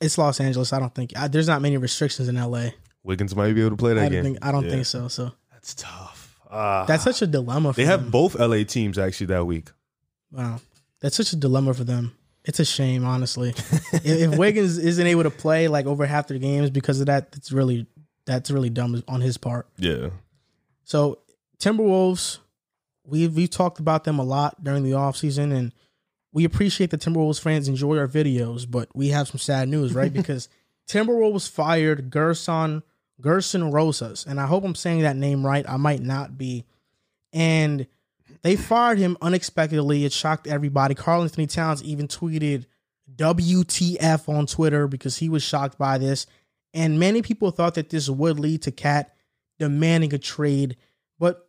It's 0.00 0.16
Los 0.18 0.40
Angeles. 0.40 0.72
I 0.72 0.78
don't 0.80 0.94
think 0.94 1.12
I, 1.16 1.28
there's 1.28 1.48
not 1.48 1.60
many 1.62 1.76
restrictions 1.76 2.28
in 2.28 2.36
LA. 2.36 2.68
Wiggins 3.02 3.34
might 3.34 3.52
be 3.54 3.60
able 3.60 3.70
to 3.70 3.76
play 3.76 3.94
that 3.94 4.04
I 4.04 4.08
game. 4.08 4.22
don't 4.24 4.32
think 4.34 4.44
I 4.44 4.52
don't 4.52 4.64
Yeah. 4.64 4.70
think 4.70 4.86
so. 4.86 5.08
So 5.08 5.32
That's 5.52 5.74
tough. 5.74 6.38
Ah. 6.50 6.84
that's 6.86 7.04
such 7.04 7.20
a 7.22 7.26
dilemma. 7.26 7.72
For 7.72 7.80
they 7.80 7.84
have 7.86 8.02
them. 8.02 8.10
both 8.10 8.34
LA 8.38 8.64
teams 8.64 8.98
actually 8.98 9.26
that 9.26 9.44
week. 9.46 9.70
Wow, 10.30 10.60
that's 11.00 11.16
such 11.16 11.32
a 11.32 11.36
dilemma 11.36 11.74
for 11.74 11.84
them. 11.84 12.14
It's 12.44 12.60
a 12.60 12.64
shame, 12.64 13.04
honestly. 13.04 13.50
if, 13.92 14.04
if 14.06 14.38
Wiggins 14.38 14.78
isn't 14.78 15.06
able 15.06 15.24
to 15.24 15.30
play 15.30 15.68
like 15.68 15.84
over 15.86 16.06
half 16.06 16.28
their 16.28 16.38
games 16.38 16.70
because 16.70 17.00
of 17.00 17.06
that, 17.06 17.28
it's 17.36 17.52
really 17.52 17.86
that's 18.28 18.50
really 18.50 18.70
dumb 18.70 19.02
on 19.08 19.20
his 19.20 19.36
part. 19.36 19.66
Yeah. 19.76 20.10
So 20.84 21.18
Timberwolves, 21.58 22.38
we've 23.04 23.34
we've 23.34 23.50
talked 23.50 23.80
about 23.80 24.04
them 24.04 24.18
a 24.18 24.24
lot 24.24 24.62
during 24.62 24.84
the 24.84 24.92
offseason 24.92 25.52
and 25.52 25.72
we 26.32 26.44
appreciate 26.44 26.90
the 26.90 26.98
Timberwolves 26.98 27.40
fans 27.40 27.68
enjoy 27.68 27.98
our 27.98 28.06
videos, 28.06 28.70
but 28.70 28.88
we 28.94 29.08
have 29.08 29.28
some 29.28 29.38
sad 29.38 29.68
news, 29.68 29.94
right? 29.94 30.12
because 30.12 30.48
Timberwolves 30.86 31.48
fired 31.48 32.10
Gerson 32.10 32.82
Gerson 33.20 33.72
Rosas, 33.72 34.24
and 34.26 34.38
I 34.40 34.46
hope 34.46 34.64
I'm 34.64 34.74
saying 34.76 35.02
that 35.02 35.16
name 35.16 35.44
right. 35.44 35.68
I 35.68 35.76
might 35.76 36.00
not 36.00 36.38
be. 36.38 36.64
And 37.32 37.86
they 38.42 38.54
fired 38.54 38.98
him 38.98 39.16
unexpectedly. 39.20 40.04
It 40.04 40.12
shocked 40.12 40.46
everybody. 40.46 40.94
Karl-Anthony 40.94 41.48
Towns 41.48 41.82
even 41.82 42.06
tweeted 42.06 42.66
WTF 43.16 44.28
on 44.28 44.46
Twitter 44.46 44.86
because 44.86 45.16
he 45.18 45.28
was 45.28 45.42
shocked 45.42 45.78
by 45.78 45.98
this. 45.98 46.26
And 46.74 46.98
many 46.98 47.22
people 47.22 47.50
thought 47.50 47.74
that 47.74 47.90
this 47.90 48.08
would 48.08 48.38
lead 48.38 48.62
to 48.62 48.70
KAT 48.70 49.14
demanding 49.58 50.14
a 50.14 50.18
trade, 50.18 50.76
but 51.18 51.48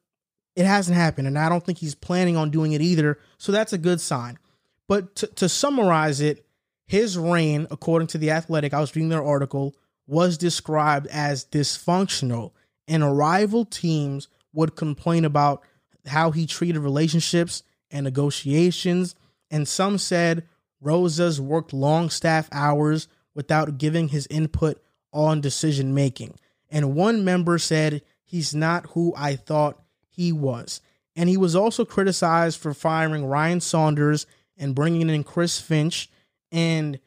it 0.55 0.65
hasn't 0.65 0.97
happened. 0.97 1.27
And 1.27 1.37
I 1.37 1.49
don't 1.49 1.63
think 1.63 1.77
he's 1.77 1.95
planning 1.95 2.37
on 2.37 2.49
doing 2.49 2.71
it 2.71 2.81
either. 2.81 3.19
So 3.37 3.51
that's 3.51 3.73
a 3.73 3.77
good 3.77 4.01
sign. 4.01 4.39
But 4.87 5.15
to, 5.17 5.27
to 5.27 5.49
summarize 5.49 6.21
it, 6.21 6.45
his 6.85 7.17
reign, 7.17 7.67
according 7.69 8.07
to 8.09 8.17
The 8.17 8.31
Athletic, 8.31 8.73
I 8.73 8.79
was 8.79 8.95
reading 8.95 9.09
their 9.09 9.23
article, 9.23 9.75
was 10.07 10.37
described 10.39 11.05
as 11.07 11.45
dysfunctional, 11.45 12.51
and 12.87 13.15
rival 13.15 13.63
teams 13.63 14.27
would 14.53 14.75
complain 14.75 15.23
about 15.23 15.61
how 16.07 16.31
he 16.31 16.47
treated 16.47 16.79
relationships 16.79 17.61
and 17.91 18.03
negotiations. 18.03 19.13
And 19.51 19.67
some 19.67 19.99
said 19.99 20.47
Rosas 20.81 21.39
worked 21.39 21.73
long 21.73 22.09
staff 22.09 22.49
hours 22.51 23.07
without 23.35 23.77
giving 23.77 24.07
his 24.07 24.27
input 24.31 24.81
on 25.11 25.41
decision 25.41 25.93
making. 25.93 26.35
And 26.69 26.95
one 26.95 27.23
member 27.23 27.57
said, 27.57 28.01
He's 28.23 28.53
not 28.53 28.85
who 28.91 29.13
I 29.17 29.35
thought 29.35 29.81
he 30.07 30.31
was. 30.31 30.81
And 31.15 31.27
he 31.27 31.37
was 31.37 31.55
also 31.55 31.83
criticized 31.83 32.59
for 32.59 32.73
firing 32.73 33.25
Ryan 33.25 33.59
Saunders 33.59 34.27
and 34.55 34.75
bringing 34.75 35.09
in 35.09 35.23
Chris 35.23 35.59
Finch. 35.59 36.09
And 36.51 36.99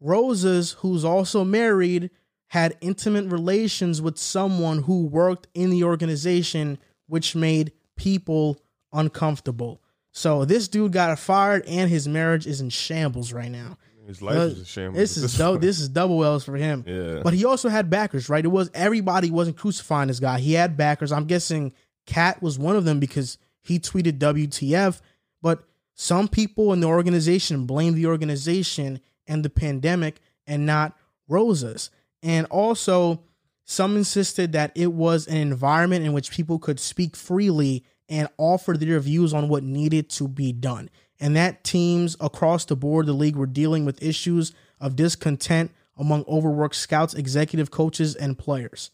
Rosas, 0.00 0.72
who's 0.78 1.04
also 1.04 1.44
married, 1.44 2.10
had 2.48 2.76
intimate 2.80 3.26
relations 3.30 4.00
with 4.00 4.18
someone 4.18 4.82
who 4.82 5.04
worked 5.04 5.48
in 5.52 5.70
the 5.70 5.84
organization, 5.84 6.78
which 7.06 7.34
made 7.34 7.72
people 7.96 8.62
uncomfortable. 8.92 9.82
So 10.12 10.44
this 10.44 10.68
dude 10.68 10.92
got 10.92 11.18
fired, 11.18 11.64
and 11.66 11.90
his 11.90 12.08
marriage 12.08 12.46
is 12.46 12.60
in 12.60 12.70
shambles 12.70 13.32
right 13.32 13.50
now. 13.50 13.78
His 14.08 14.22
life 14.22 14.36
is 14.36 14.58
uh, 14.58 14.62
a 14.62 14.64
shambles. 14.64 14.96
This 14.96 15.16
is 15.18 15.36
do- 15.36 15.58
this 15.58 15.78
is 15.78 15.90
double 15.90 16.24
L's 16.24 16.42
for 16.42 16.56
him. 16.56 16.82
Yeah. 16.86 17.20
But 17.22 17.34
he 17.34 17.44
also 17.44 17.68
had 17.68 17.90
backers, 17.90 18.30
right? 18.30 18.42
It 18.42 18.48
was 18.48 18.70
everybody 18.72 19.30
wasn't 19.30 19.58
crucifying 19.58 20.08
this 20.08 20.18
guy. 20.18 20.40
He 20.40 20.54
had 20.54 20.78
backers. 20.78 21.12
I'm 21.12 21.26
guessing 21.26 21.74
KAT 22.06 22.40
was 22.40 22.58
one 22.58 22.74
of 22.74 22.86
them 22.86 23.00
because 23.00 23.36
he 23.60 23.78
tweeted 23.78 24.18
WTF. 24.18 25.02
But 25.42 25.62
some 25.94 26.26
people 26.26 26.72
in 26.72 26.80
the 26.80 26.86
organization 26.86 27.66
blame 27.66 27.94
the 27.94 28.06
organization 28.06 29.00
and 29.26 29.44
the 29.44 29.50
pandemic 29.50 30.20
and 30.46 30.64
not 30.64 30.96
Rosas. 31.28 31.90
And 32.22 32.46
also, 32.46 33.22
some 33.66 33.94
insisted 33.94 34.52
that 34.52 34.72
it 34.74 34.94
was 34.94 35.26
an 35.26 35.36
environment 35.36 36.06
in 36.06 36.14
which 36.14 36.30
people 36.30 36.58
could 36.58 36.80
speak 36.80 37.14
freely 37.14 37.84
and 38.08 38.26
offer 38.38 38.72
their 38.72 38.98
views 39.00 39.34
on 39.34 39.50
what 39.50 39.62
needed 39.62 40.08
to 40.08 40.28
be 40.28 40.50
done. 40.50 40.88
And 41.20 41.34
that 41.36 41.64
teams 41.64 42.16
across 42.20 42.64
the 42.64 42.76
board, 42.76 43.06
the 43.06 43.12
league, 43.12 43.36
were 43.36 43.46
dealing 43.46 43.84
with 43.84 44.02
issues 44.02 44.52
of 44.80 44.96
discontent 44.96 45.72
among 45.96 46.24
overworked 46.28 46.76
scouts, 46.76 47.14
executive 47.14 47.70
coaches, 47.70 48.14
and 48.14 48.38
players. 48.38 48.90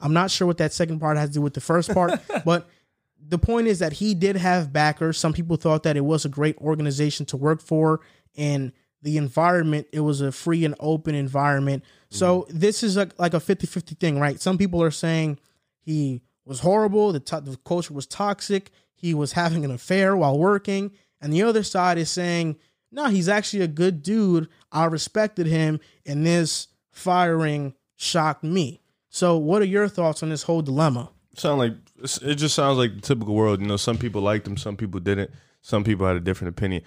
I'm 0.00 0.12
not 0.12 0.30
sure 0.30 0.46
what 0.46 0.58
that 0.58 0.72
second 0.72 1.00
part 1.00 1.16
has 1.16 1.30
to 1.30 1.34
do 1.34 1.40
with 1.40 1.54
the 1.54 1.60
first 1.60 1.92
part, 1.92 2.20
but 2.44 2.68
the 3.28 3.38
point 3.38 3.66
is 3.66 3.80
that 3.80 3.94
he 3.94 4.14
did 4.14 4.36
have 4.36 4.72
backers. 4.72 5.18
Some 5.18 5.32
people 5.32 5.56
thought 5.56 5.82
that 5.82 5.96
it 5.96 6.04
was 6.04 6.24
a 6.24 6.28
great 6.28 6.56
organization 6.58 7.26
to 7.26 7.36
work 7.36 7.60
for, 7.60 8.00
and 8.36 8.72
the 9.02 9.16
environment, 9.16 9.86
it 9.92 10.00
was 10.00 10.20
a 10.20 10.32
free 10.32 10.64
and 10.64 10.74
open 10.80 11.14
environment. 11.14 11.82
Mm-hmm. 11.82 12.16
So 12.16 12.46
this 12.50 12.82
is 12.82 12.96
a, 12.96 13.08
like 13.18 13.34
a 13.34 13.40
50 13.40 13.66
50 13.66 13.94
thing, 13.96 14.18
right? 14.18 14.40
Some 14.40 14.58
people 14.58 14.82
are 14.82 14.90
saying 14.90 15.38
he 15.80 16.22
was 16.44 16.60
horrible, 16.60 17.12
the, 17.12 17.20
to- 17.20 17.40
the 17.40 17.56
culture 17.64 17.94
was 17.94 18.06
toxic, 18.06 18.70
he 18.94 19.14
was 19.14 19.32
having 19.40 19.64
an 19.64 19.70
affair 19.70 20.16
while 20.16 20.38
working. 20.38 20.92
And 21.20 21.32
the 21.32 21.42
other 21.42 21.62
side 21.62 21.98
is 21.98 22.10
saying, 22.10 22.56
no, 22.92 23.06
he's 23.06 23.28
actually 23.28 23.62
a 23.62 23.68
good 23.68 24.02
dude. 24.02 24.48
I 24.72 24.84
respected 24.84 25.46
him, 25.46 25.80
and 26.04 26.24
this 26.24 26.68
firing 26.90 27.74
shocked 27.96 28.44
me. 28.44 28.80
So, 29.08 29.36
what 29.36 29.62
are 29.62 29.66
your 29.66 29.88
thoughts 29.88 30.22
on 30.22 30.28
this 30.28 30.44
whole 30.44 30.62
dilemma? 30.62 31.10
sound 31.38 31.58
like 31.58 31.72
it 32.22 32.36
just 32.36 32.54
sounds 32.54 32.78
like 32.78 32.94
the 32.94 33.00
typical 33.00 33.34
world. 33.34 33.60
You 33.60 33.66
know, 33.66 33.76
some 33.76 33.98
people 33.98 34.22
liked 34.22 34.46
him, 34.46 34.56
some 34.56 34.76
people 34.76 35.00
didn't. 35.00 35.30
Some 35.60 35.84
people 35.84 36.06
had 36.06 36.16
a 36.16 36.20
different 36.20 36.56
opinion. 36.56 36.82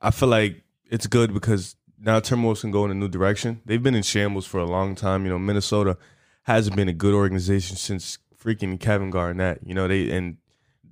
I 0.00 0.10
feel 0.10 0.28
like 0.28 0.62
it's 0.90 1.06
good 1.06 1.34
because 1.34 1.76
now 1.98 2.20
Timberwolves 2.20 2.60
can 2.60 2.70
go 2.70 2.84
in 2.84 2.90
a 2.90 2.94
new 2.94 3.08
direction. 3.08 3.60
They've 3.64 3.82
been 3.82 3.94
in 3.94 4.02
shambles 4.02 4.46
for 4.46 4.58
a 4.58 4.64
long 4.64 4.94
time. 4.94 5.24
You 5.24 5.30
know, 5.30 5.38
Minnesota 5.38 5.98
hasn't 6.44 6.76
been 6.76 6.88
a 6.88 6.92
good 6.92 7.12
organization 7.12 7.76
since 7.76 8.18
freaking 8.42 8.78
Kevin 8.78 9.10
Garnett. 9.10 9.60
You 9.64 9.74
know, 9.74 9.88
they 9.88 10.10
and 10.10 10.36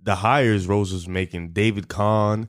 the 0.03 0.17
hires 0.17 0.67
Rose 0.67 0.93
was 0.93 1.09
making, 1.09 1.53
David 1.53 1.89
Kahn, 1.89 2.49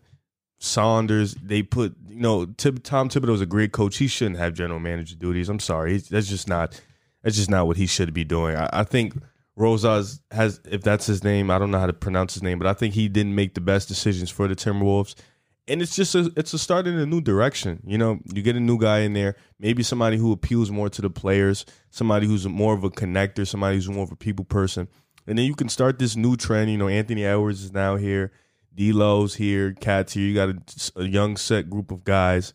Saunders, 0.59 1.35
they 1.35 1.63
put, 1.63 1.95
you 2.07 2.19
know, 2.19 2.45
Tom 2.45 3.09
Thibodeau's 3.09 3.41
a 3.41 3.45
great 3.45 3.71
coach. 3.71 3.97
He 3.97 4.07
shouldn't 4.07 4.37
have 4.37 4.53
general 4.53 4.79
manager 4.79 5.15
duties. 5.15 5.49
I'm 5.49 5.59
sorry. 5.59 5.93
He's, 5.93 6.09
that's 6.09 6.27
just 6.27 6.47
not 6.47 6.79
that's 7.23 7.35
just 7.35 7.49
not 7.49 7.67
what 7.67 7.77
he 7.77 7.85
should 7.85 8.13
be 8.13 8.23
doing. 8.23 8.55
I, 8.55 8.69
I 8.71 8.83
think 8.83 9.13
Rosas 9.55 10.21
has, 10.31 10.61
if 10.69 10.81
that's 10.81 11.05
his 11.05 11.23
name, 11.23 11.51
I 11.51 11.59
don't 11.59 11.71
know 11.71 11.79
how 11.79 11.87
to 11.87 11.93
pronounce 11.93 12.33
his 12.33 12.43
name, 12.43 12.59
but 12.59 12.67
I 12.67 12.73
think 12.73 12.93
he 12.93 13.09
didn't 13.09 13.35
make 13.35 13.55
the 13.55 13.61
best 13.61 13.87
decisions 13.87 14.29
for 14.29 14.47
the 14.47 14.55
Timberwolves. 14.55 15.15
And 15.67 15.81
it's 15.81 15.95
just 15.95 16.15
a, 16.15 16.31
it's 16.35 16.53
a 16.53 16.57
start 16.57 16.87
in 16.87 16.97
a 16.97 17.05
new 17.05 17.21
direction. 17.21 17.81
You 17.85 17.97
know, 17.97 18.19
you 18.33 18.41
get 18.41 18.55
a 18.55 18.59
new 18.59 18.79
guy 18.79 18.99
in 18.99 19.13
there, 19.13 19.35
maybe 19.59 19.83
somebody 19.83 20.17
who 20.17 20.31
appeals 20.31 20.71
more 20.71 20.89
to 20.89 21.01
the 21.01 21.09
players, 21.09 21.65
somebody 21.91 22.25
who's 22.25 22.47
more 22.47 22.73
of 22.73 22.83
a 22.83 22.89
connector, 22.89 23.45
somebody 23.45 23.75
who's 23.75 23.89
more 23.89 24.03
of 24.03 24.11
a 24.11 24.15
people 24.15 24.45
person, 24.45 24.87
and 25.27 25.37
then 25.37 25.45
you 25.45 25.53
can 25.53 25.69
start 25.69 25.99
this 25.99 26.15
new 26.15 26.35
trend. 26.35 26.71
You 26.71 26.77
know, 26.77 26.87
Anthony 26.87 27.23
Edwards 27.23 27.63
is 27.63 27.71
now 27.71 27.97
here, 27.97 28.31
D'Lo's 28.75 29.35
here, 29.35 29.73
KAT's 29.73 30.13
here. 30.13 30.27
You 30.27 30.35
got 30.35 30.49
a, 30.49 31.01
a 31.01 31.05
young 31.05 31.37
set 31.37 31.69
group 31.69 31.91
of 31.91 32.03
guys, 32.03 32.53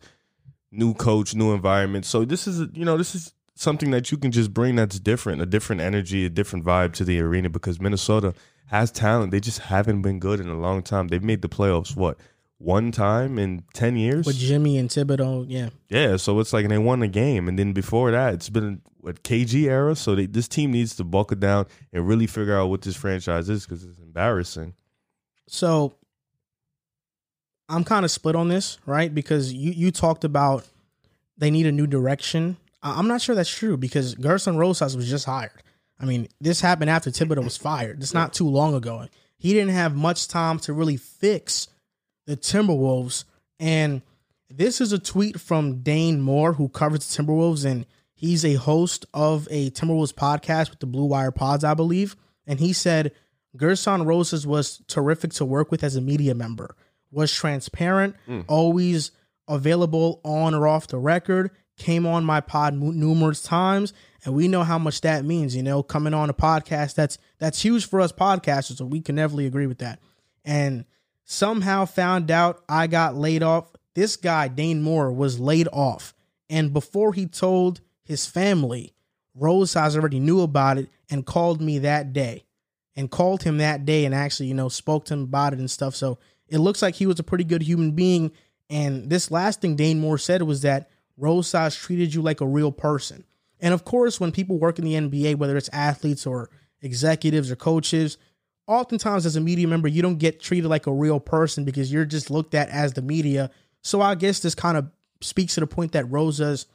new 0.71 0.93
coach, 0.93 1.35
new 1.35 1.53
environment. 1.53 2.05
So 2.05 2.25
this 2.25 2.47
is, 2.47 2.67
you 2.73 2.85
know, 2.85 2.97
this 2.97 3.15
is 3.15 3.33
something 3.55 3.91
that 3.91 4.11
you 4.11 4.17
can 4.17 4.31
just 4.31 4.53
bring 4.53 4.75
that's 4.75 4.99
different, 4.99 5.41
a 5.41 5.45
different 5.45 5.81
energy, 5.81 6.25
a 6.25 6.29
different 6.29 6.65
vibe 6.65 6.93
to 6.93 7.03
the 7.03 7.19
arena 7.19 7.49
because 7.49 7.79
Minnesota 7.79 8.33
has 8.67 8.91
talent. 8.91 9.31
They 9.31 9.39
just 9.39 9.59
haven't 9.59 10.01
been 10.01 10.19
good 10.19 10.39
in 10.39 10.47
a 10.47 10.59
long 10.59 10.83
time. 10.83 11.07
They've 11.07 11.23
made 11.23 11.41
the 11.41 11.49
playoffs 11.49 11.95
what 11.95 12.17
one 12.57 12.91
time 12.91 13.37
in 13.37 13.63
ten 13.73 13.95
years. 13.95 14.25
With 14.25 14.37
Jimmy 14.37 14.77
and 14.77 14.89
Thibodeau, 14.89 15.45
yeah. 15.47 15.69
yeah, 15.89 16.17
so 16.17 16.39
it's 16.39 16.53
like 16.53 16.63
and 16.63 16.71
they 16.71 16.77
won 16.77 17.01
a 17.01 17.07
game, 17.07 17.47
and 17.47 17.59
then 17.59 17.73
before 17.73 18.11
that, 18.11 18.33
it's 18.33 18.49
been 18.49 18.81
what 18.99 19.23
KG 19.23 19.65
era. 19.65 19.95
So 19.95 20.15
they, 20.15 20.25
this 20.25 20.47
team 20.47 20.71
needs 20.71 20.95
to 20.95 21.03
buckle 21.03 21.37
down 21.37 21.67
and 21.93 22.07
really 22.07 22.27
figure 22.27 22.57
out 22.57 22.69
what 22.69 22.81
this 22.81 22.95
franchise 22.95 23.49
is 23.49 23.65
because 23.65 23.83
it's 23.83 23.99
embarrassing. 23.99 24.73
So 25.47 25.95
I'm 27.67 27.83
kind 27.83 28.05
of 28.05 28.11
split 28.11 28.35
on 28.35 28.47
this, 28.47 28.77
right? 28.85 29.13
Because 29.13 29.53
you 29.53 29.71
you 29.71 29.91
talked 29.91 30.23
about 30.23 30.67
they 31.37 31.51
need 31.51 31.65
a 31.65 31.71
new 31.71 31.87
direction. 31.87 32.57
I'm 32.83 33.07
not 33.07 33.21
sure 33.21 33.35
that's 33.35 33.49
true 33.49 33.77
because 33.77 34.15
Gerson 34.15 34.57
Rosas 34.57 34.95
was 34.95 35.09
just 35.09 35.25
hired. 35.25 35.63
I 35.99 36.05
mean, 36.05 36.27
this 36.39 36.61
happened 36.61 36.89
after 36.89 37.09
Thibodeau 37.09 37.43
was 37.43 37.57
fired. 37.57 38.01
It's 38.01 38.13
not 38.13 38.33
too 38.33 38.47
long 38.47 38.75
ago. 38.75 39.07
He 39.37 39.53
didn't 39.53 39.73
have 39.73 39.95
much 39.95 40.27
time 40.27 40.59
to 40.59 40.73
really 40.73 40.97
fix 40.97 41.67
the 42.25 42.37
Timberwolves. 42.37 43.23
And 43.59 44.01
this 44.49 44.81
is 44.81 44.91
a 44.91 44.99
tweet 44.99 45.39
from 45.39 45.81
Dane 45.81 46.21
Moore, 46.21 46.53
who 46.53 46.69
covers 46.69 47.07
the 47.07 47.23
Timberwolves, 47.23 47.65
and 47.65 47.85
he's 48.13 48.45
a 48.45 48.55
host 48.55 49.05
of 49.13 49.47
a 49.49 49.71
Timberwolves 49.71 50.13
podcast 50.13 50.69
with 50.69 50.79
the 50.79 50.85
Blue 50.85 51.05
Wire 51.05 51.31
Pods, 51.31 51.63
I 51.63 51.73
believe. 51.73 52.15
And 52.45 52.59
he 52.59 52.73
said 52.73 53.11
Gerson 53.55 54.03
Rosas 54.03 54.45
was 54.45 54.81
terrific 54.87 55.31
to 55.33 55.45
work 55.45 55.71
with 55.71 55.83
as 55.83 55.95
a 55.95 56.01
media 56.01 56.35
member. 56.35 56.75
Was 57.15 57.33
transparent, 57.33 58.15
mm. 58.27 58.43
always 58.47 59.11
available 59.47 60.19
on 60.23 60.53
or 60.53 60.67
off 60.67 60.87
the 60.87 60.97
record, 60.97 61.51
came 61.77 62.05
on 62.05 62.23
my 62.23 62.41
pod 62.41 62.73
numerous 62.73 63.41
times, 63.41 63.93
and 64.23 64.33
we 64.33 64.47
know 64.47 64.63
how 64.63 64.77
much 64.77 65.01
that 65.01 65.23
means, 65.23 65.55
you 65.55 65.63
know, 65.63 65.81
coming 65.81 66.13
on 66.13 66.29
a 66.29 66.33
podcast 66.33 66.95
that's 66.95 67.17
that's 67.39 67.61
huge 67.61 67.87
for 67.87 68.01
us 68.01 68.11
podcasters, 68.11 68.77
so 68.77 68.85
we 68.85 69.01
can 69.01 69.15
never 69.15 69.39
agree 69.41 69.67
with 69.67 69.79
that. 69.79 69.99
And 70.43 70.85
somehow 71.23 71.85
found 71.85 72.31
out 72.31 72.63
I 72.67 72.87
got 72.87 73.15
laid 73.15 73.43
off. 73.43 73.71
This 73.93 74.17
guy, 74.17 74.49
Dane 74.49 74.81
Moore, 74.81 75.11
was 75.11 75.39
laid 75.39 75.69
off. 75.71 76.13
And 76.49 76.73
before 76.73 77.13
he 77.13 77.27
told 77.27 77.79
his 78.03 78.25
family, 78.25 78.93
Rose 79.33 79.75
already 79.75 80.19
knew 80.19 80.41
about 80.41 80.77
it 80.77 80.89
and 81.09 81.25
called 81.25 81.61
me 81.61 81.79
that 81.79 82.13
day 82.13 82.44
and 82.95 83.11
called 83.11 83.43
him 83.43 83.57
that 83.57 83.85
day 83.85 84.05
and 84.05 84.15
actually, 84.15 84.47
you 84.47 84.53
know, 84.53 84.69
spoke 84.69 85.05
to 85.05 85.13
him 85.13 85.23
about 85.23 85.53
it 85.53 85.59
and 85.59 85.69
stuff. 85.69 85.95
So 85.95 86.17
it 86.47 86.59
looks 86.59 86.81
like 86.81 86.95
he 86.95 87.05
was 87.05 87.19
a 87.19 87.23
pretty 87.23 87.43
good 87.43 87.61
human 87.61 87.91
being. 87.91 88.31
And 88.69 89.09
this 89.09 89.31
last 89.31 89.61
thing 89.61 89.75
Dane 89.75 89.99
Moore 89.99 90.17
said 90.17 90.41
was 90.43 90.61
that 90.61 90.89
Rosas 91.17 91.75
treated 91.75 92.13
you 92.13 92.21
like 92.21 92.41
a 92.41 92.47
real 92.47 92.71
person. 92.71 93.25
And 93.59 93.73
of 93.73 93.85
course, 93.85 94.19
when 94.19 94.31
people 94.31 94.57
work 94.57 94.79
in 94.79 94.85
the 94.85 94.93
NBA, 94.93 95.35
whether 95.35 95.57
it's 95.57 95.69
athletes 95.71 96.25
or 96.25 96.49
executives 96.81 97.51
or 97.51 97.55
coaches, 97.55 98.17
oftentimes 98.67 99.25
as 99.25 99.35
a 99.35 99.41
media 99.41 99.67
member, 99.67 99.87
you 99.87 100.01
don't 100.01 100.17
get 100.17 100.39
treated 100.39 100.67
like 100.67 100.87
a 100.87 100.93
real 100.93 101.19
person 101.19 101.65
because 101.65 101.91
you're 101.91 102.05
just 102.05 102.29
looked 102.29 102.53
at 102.53 102.69
as 102.69 102.93
the 102.93 103.01
media. 103.01 103.49
So 103.81 104.01
I 104.01 104.15
guess 104.15 104.39
this 104.39 104.55
kind 104.55 104.77
of 104.77 104.89
speaks 105.21 105.55
to 105.55 105.61
the 105.61 105.67
point 105.67 105.93
that 105.93 106.09
Rosas 106.11 106.65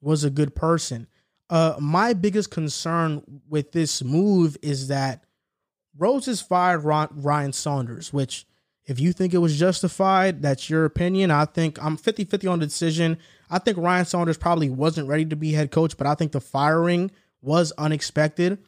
was 0.00 0.24
a 0.24 0.30
good 0.30 0.54
person. 0.54 1.06
Uh, 1.50 1.74
my 1.80 2.12
biggest 2.12 2.50
concern 2.50 3.22
with 3.48 3.72
this 3.72 4.02
move 4.02 4.56
is 4.62 4.88
that 4.88 5.24
Rosas 5.96 6.40
fired 6.40 6.80
Ryan 6.84 7.52
Saunders, 7.52 8.12
which 8.12 8.46
if 8.86 8.98
you 8.98 9.12
think 9.12 9.34
it 9.34 9.38
was 9.38 9.58
justified, 9.58 10.42
that's 10.42 10.70
your 10.70 10.84
opinion. 10.84 11.30
I 11.30 11.44
think 11.44 11.82
I'm 11.82 11.96
50 11.96 12.24
50 12.24 12.46
on 12.46 12.58
the 12.58 12.66
decision. 12.66 13.18
I 13.50 13.58
think 13.58 13.76
Ryan 13.78 14.04
Saunders 14.04 14.38
probably 14.38 14.70
wasn't 14.70 15.08
ready 15.08 15.24
to 15.26 15.36
be 15.36 15.52
head 15.52 15.70
coach, 15.70 15.96
but 15.96 16.06
I 16.06 16.14
think 16.14 16.32
the 16.32 16.40
firing 16.40 17.10
was 17.42 17.72
unexpected. 17.78 18.58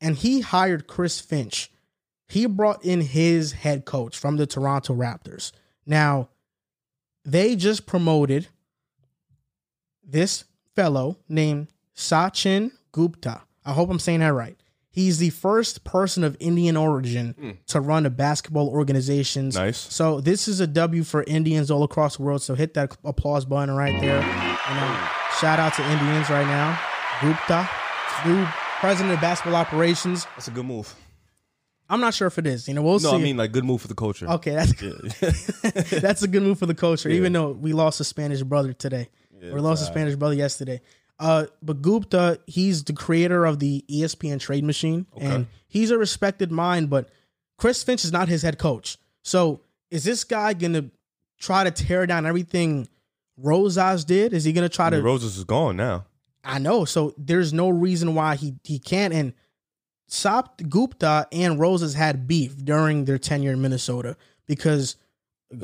And 0.00 0.16
he 0.16 0.40
hired 0.40 0.86
Chris 0.86 1.20
Finch. 1.20 1.70
He 2.28 2.46
brought 2.46 2.84
in 2.84 3.00
his 3.00 3.52
head 3.52 3.84
coach 3.84 4.16
from 4.16 4.36
the 4.36 4.46
Toronto 4.46 4.94
Raptors. 4.94 5.52
Now, 5.86 6.28
they 7.24 7.56
just 7.56 7.86
promoted 7.86 8.48
this 10.04 10.44
fellow 10.74 11.18
named 11.28 11.68
Sachin 11.94 12.72
Gupta. 12.92 13.42
I 13.64 13.72
hope 13.72 13.90
I'm 13.90 13.98
saying 13.98 14.20
that 14.20 14.32
right. 14.32 14.56
He's 14.96 15.18
the 15.18 15.28
first 15.28 15.84
person 15.84 16.24
of 16.24 16.38
Indian 16.40 16.74
origin 16.74 17.58
to 17.66 17.80
run 17.80 18.06
a 18.06 18.10
basketball 18.10 18.68
organization. 18.70 19.50
Nice. 19.50 19.76
So 19.76 20.22
this 20.22 20.48
is 20.48 20.58
a 20.60 20.66
W 20.66 21.04
for 21.04 21.22
Indians 21.24 21.70
all 21.70 21.82
across 21.82 22.16
the 22.16 22.22
world. 22.22 22.40
So 22.40 22.54
hit 22.54 22.72
that 22.74 22.96
applause 23.04 23.44
button 23.44 23.74
right 23.76 24.00
there. 24.00 24.20
And 24.22 24.78
um, 24.84 25.08
shout 25.38 25.58
out 25.58 25.74
to 25.74 25.82
Indians 25.92 26.30
right 26.30 26.46
now. 26.46 26.80
Gupta, 27.20 27.68
new 28.26 28.46
president 28.80 29.12
of 29.14 29.20
basketball 29.20 29.56
operations. 29.56 30.24
That's 30.34 30.48
a 30.48 30.50
good 30.50 30.64
move. 30.64 30.94
I'm 31.90 32.00
not 32.00 32.14
sure 32.14 32.26
if 32.28 32.38
it 32.38 32.46
is. 32.46 32.66
You 32.66 32.72
know, 32.72 32.82
we'll 32.82 32.98
No, 32.98 33.10
see. 33.10 33.16
I 33.16 33.18
mean 33.18 33.36
like 33.36 33.52
good 33.52 33.64
move 33.66 33.82
for 33.82 33.88
the 33.88 33.94
culture. 33.94 34.26
okay, 34.28 34.54
that's 34.54 34.72
that's 36.00 36.22
a 36.22 36.28
good 36.28 36.42
move 36.42 36.58
for 36.58 36.66
the 36.66 36.74
culture. 36.74 37.10
Even 37.10 37.34
though 37.34 37.50
we 37.52 37.74
lost 37.74 38.00
a 38.00 38.04
Spanish 38.04 38.42
brother 38.42 38.72
today, 38.72 39.10
we 39.42 39.60
lost 39.60 39.82
a 39.82 39.86
Spanish 39.86 40.16
brother 40.16 40.34
yesterday. 40.34 40.80
Uh, 41.18 41.46
but 41.62 41.80
Gupta, 41.80 42.40
he's 42.46 42.84
the 42.84 42.92
creator 42.92 43.44
of 43.46 43.58
the 43.58 43.84
ESPN 43.90 44.38
Trade 44.38 44.64
Machine, 44.64 45.06
and 45.18 45.46
he's 45.66 45.90
a 45.90 45.96
respected 45.98 46.52
mind. 46.52 46.90
But 46.90 47.08
Chris 47.56 47.82
Finch 47.82 48.04
is 48.04 48.12
not 48.12 48.28
his 48.28 48.42
head 48.42 48.58
coach. 48.58 48.98
So 49.22 49.60
is 49.90 50.04
this 50.04 50.24
guy 50.24 50.52
gonna 50.52 50.90
try 51.38 51.64
to 51.64 51.70
tear 51.70 52.06
down 52.06 52.26
everything 52.26 52.88
Rosas 53.38 54.04
did? 54.04 54.32
Is 54.34 54.44
he 54.44 54.52
gonna 54.52 54.68
try 54.68 54.88
I 54.88 54.90
mean, 54.90 55.00
to? 55.00 55.06
Rosas 55.06 55.38
is 55.38 55.44
gone 55.44 55.76
now. 55.76 56.04
I 56.44 56.58
know. 56.58 56.84
So 56.84 57.14
there's 57.16 57.52
no 57.52 57.68
reason 57.70 58.14
why 58.14 58.36
he 58.36 58.54
he 58.62 58.78
can't. 58.78 59.14
And 59.14 59.32
Sap 60.08 60.60
Gupta 60.68 61.26
and 61.32 61.58
Rosas 61.58 61.94
had 61.94 62.28
beef 62.28 62.56
during 62.56 63.04
their 63.06 63.18
tenure 63.18 63.52
in 63.52 63.60
Minnesota 63.62 64.16
because 64.46 64.96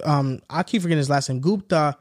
um 0.05 0.41
I 0.49 0.63
keep 0.63 0.83
forgetting 0.83 0.99
his 0.99 1.11
last 1.11 1.29
name. 1.29 1.41
Gupta, 1.41 1.97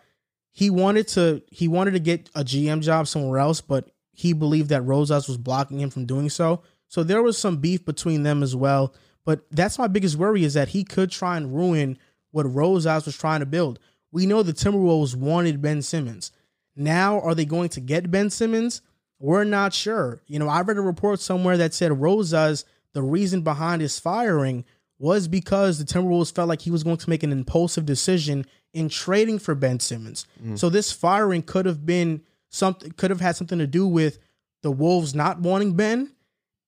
he 0.51 0.69
wanted 0.69 1.07
to 1.09 1.41
he 1.47 1.67
wanted 1.67 1.91
to 1.91 1.99
get 1.99 2.29
a 2.35 2.43
GM 2.43 2.81
job 2.81 3.07
somewhere 3.07 3.39
else, 3.39 3.61
but 3.61 3.89
he 4.11 4.33
believed 4.33 4.69
that 4.69 4.81
Rosas 4.81 5.27
was 5.27 5.37
blocking 5.37 5.79
him 5.79 5.89
from 5.89 6.05
doing 6.05 6.29
so. 6.29 6.61
So 6.87 7.03
there 7.03 7.23
was 7.23 7.37
some 7.37 7.57
beef 7.57 7.85
between 7.85 8.23
them 8.23 8.43
as 8.43 8.55
well. 8.55 8.93
But 9.25 9.45
that's 9.51 9.79
my 9.79 9.87
biggest 9.87 10.17
worry 10.17 10.43
is 10.43 10.55
that 10.55 10.69
he 10.69 10.83
could 10.83 11.11
try 11.11 11.37
and 11.37 11.55
ruin 11.55 11.97
what 12.31 12.51
Rosas 12.51 13.05
was 13.05 13.17
trying 13.17 13.39
to 13.39 13.45
build. 13.45 13.79
We 14.11 14.25
know 14.25 14.43
the 14.43 14.53
Timberwolves 14.53 15.15
wanted 15.15 15.61
Ben 15.61 15.81
Simmons. 15.81 16.31
Now, 16.75 17.19
are 17.21 17.35
they 17.35 17.45
going 17.45 17.69
to 17.69 17.79
get 17.79 18.11
Ben 18.11 18.29
Simmons? 18.29 18.81
We're 19.19 19.43
not 19.43 19.73
sure. 19.73 20.21
You 20.25 20.39
know, 20.39 20.47
I 20.47 20.61
read 20.61 20.77
a 20.77 20.81
report 20.81 21.19
somewhere 21.19 21.57
that 21.57 21.73
said 21.73 22.01
Rosas, 22.01 22.65
the 22.93 23.03
reason 23.03 23.41
behind 23.41 23.81
his 23.81 23.99
firing 23.99 24.65
was 24.97 25.27
because 25.27 25.77
the 25.77 25.85
Timberwolves 25.85 26.33
felt 26.33 26.49
like 26.49 26.61
he 26.61 26.71
was 26.71 26.83
going 26.83 26.97
to 26.97 27.09
make 27.09 27.23
an 27.23 27.31
impulsive 27.31 27.85
decision 27.85 28.45
in 28.73 28.89
trading 28.89 29.39
for 29.39 29.55
Ben 29.55 29.79
Simmons. 29.79 30.25
Mm. 30.43 30.57
So 30.57 30.69
this 30.69 30.91
firing 30.91 31.41
could 31.41 31.65
have 31.65 31.85
been 31.85 32.21
something 32.49 32.91
could 32.91 33.09
have 33.09 33.21
had 33.21 33.35
something 33.35 33.59
to 33.59 33.67
do 33.67 33.87
with 33.87 34.19
the 34.61 34.71
Wolves 34.71 35.15
not 35.15 35.39
wanting 35.39 35.73
Ben 35.73 36.11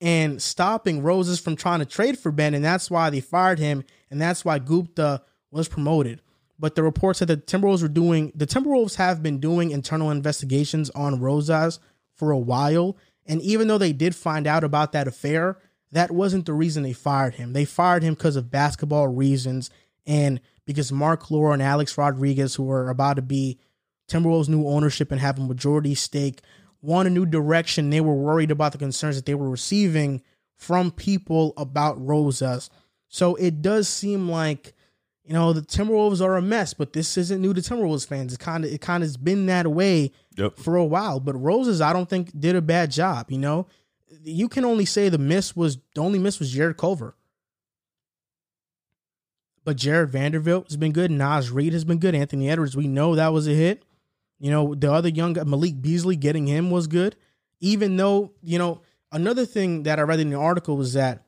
and 0.02 0.42
stopping 0.42 1.02
Rosas 1.02 1.40
from 1.40 1.56
trying 1.56 1.80
to 1.80 1.86
trade 1.86 2.20
for 2.20 2.32
Ben, 2.32 2.54
and 2.54 2.64
that's 2.64 2.92
why 2.92 3.10
they 3.10 3.22
fired 3.22 3.60
him, 3.60 3.84
and 4.10 4.22
that's 4.22 4.44
why 4.44 4.60
Gupta 4.60 5.22
was 5.52 5.68
promoted. 5.68 6.22
But 6.60 6.76
the 6.76 6.84
report 6.84 7.18
said 7.18 7.30
that 7.30 7.48
the 7.48 7.58
Timberwolves 7.58 7.82
were 7.82 7.88
doing 7.88 8.32
the 8.36 8.48
Timberwolves 8.48 8.96
have 8.96 9.24
been 9.24 9.40
doing 9.40 9.72
internal 9.72 10.12
investigations 10.12 10.90
on 10.92 11.20
Rosas 11.20 11.80
for 12.16 12.32
a 12.32 12.38
while, 12.38 12.98
and 13.26 13.42
even 13.42 13.68
though 13.68 13.78
they 13.78 13.94
did 13.94 14.16
find 14.16 14.46
out 14.48 14.64
about 14.64 14.92
that 14.92 15.08
affair, 15.08 15.58
that 15.92 16.12
wasn't 16.12 16.46
the 16.46 16.54
reason 16.54 16.84
they 16.84 16.94
fired 16.94 17.36
him. 17.36 17.54
They 17.54 17.66
fired 17.66 18.04
him 18.04 18.16
because 18.16 18.36
of 18.36 18.52
basketball 18.52 19.08
reasons 19.08 19.70
and 20.06 20.42
because 20.66 20.92
Marc 20.92 21.30
Lore 21.32 21.54
and 21.54 21.62
Alex 21.62 21.98
Rodriguez, 21.98 22.56
who 22.56 22.70
are 22.72 22.90
about 22.90 23.16
to 23.16 23.22
be 23.22 23.60
Timberwolves' 24.10 24.50
new 24.50 24.68
ownership 24.68 25.12
and 25.12 25.20
have 25.22 25.38
a 25.40 25.42
majority 25.42 25.96
stake, 25.96 26.42
want 26.82 27.08
a 27.08 27.12
new 27.12 27.26
direction. 27.26 27.90
They 27.90 28.02
were 28.02 28.14
worried 28.16 28.52
about 28.52 28.72
the 28.72 28.78
concerns 28.78 29.16
that 29.16 29.26
they 29.26 29.36
were 29.36 29.50
receiving 29.50 30.22
from 30.56 30.92
people 30.92 31.54
about 31.58 32.04
Rosas. 32.04 32.70
So 33.08 33.36
it 33.36 33.62
does 33.62 33.88
seem 33.88 34.30
like, 34.30 34.74
you 35.24 35.34
know, 35.34 35.54
the 35.54 35.62
Timberwolves 35.62 36.22
are 36.22 36.36
a 36.36 36.42
mess, 36.42 36.74
but 36.74 36.94
this 36.94 37.18
isn't 37.18 37.42
new 37.42 37.54
to 37.54 37.62
Timberwolves 37.62 38.08
fans. 38.08 38.34
It 38.34 38.40
kind 38.40 38.66
of 38.66 38.72
it 38.72 38.82
kind 38.82 39.04
of 39.04 39.08
has 39.08 39.18
been 39.18 39.46
that 39.48 39.68
way 39.68 40.12
Yep. 40.38 40.58
for 40.58 40.76
a 40.76 40.86
while. 40.86 41.20
But 41.20 41.40
Rosas, 41.42 41.80
I 41.80 41.94
don't 41.94 42.10
think 42.10 42.38
did 42.38 42.56
a 42.56 42.62
bad 42.62 42.92
job. 42.92 43.32
You 43.32 43.38
know, 43.38 43.68
you 44.24 44.50
can 44.50 44.66
only 44.66 44.86
say 44.86 45.10
the 45.10 45.18
miss 45.18 45.56
was 45.56 45.78
the 45.96 46.02
only 46.02 46.20
miss 46.20 46.40
was 46.40 46.52
Jarrett 46.52 46.78
Culver. 46.78 47.16
But 49.66 49.78
Jared 49.78 50.10
Vanderbilt 50.10 50.68
has 50.68 50.78
been 50.78 50.92
good. 50.92 51.12
Naz 51.12 51.50
Reid 51.50 51.74
has 51.74 51.86
been 51.86 52.00
good. 52.00 52.16
Anthony 52.16 52.50
Edwards, 52.50 52.76
we 52.76 52.88
know 52.88 53.16
that 53.16 53.34
was 53.34 53.48
a 53.48 53.52
hit. 53.52 53.84
You 54.40 54.52
know, 54.52 54.76
the 54.76 54.92
other 54.92 55.10
young 55.10 55.34
Malik 55.34 55.82
Beasley, 55.82 56.18
getting 56.18 56.48
him 56.48 56.70
was 56.70 56.88
good. 56.88 57.16
Even 57.62 57.96
though, 57.96 58.34
you 58.42 58.58
know, 58.58 58.82
another 59.12 59.46
thing 59.46 59.84
that 59.84 60.00
I 60.00 60.02
read 60.02 60.20
in 60.20 60.32
the 60.32 60.38
article 60.38 60.76
was 60.76 60.94
that 60.94 61.24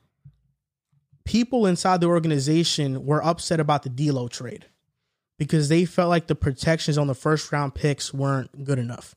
people 1.24 1.66
inside 1.66 2.02
the 2.02 2.08
organization 2.08 3.06
were 3.06 3.24
upset 3.24 3.60
about 3.60 3.84
the 3.84 3.90
D'Lo 3.90 4.28
trade 4.28 4.66
because 5.38 5.70
they 5.70 5.86
felt 5.86 6.10
like 6.10 6.28
the 6.28 6.36
protections 6.36 6.98
on 6.98 7.08
the 7.08 7.16
first 7.16 7.52
round 7.52 7.76
picks 7.76 8.14
weren't 8.14 8.64
good 8.64 8.80
enough. 8.80 9.16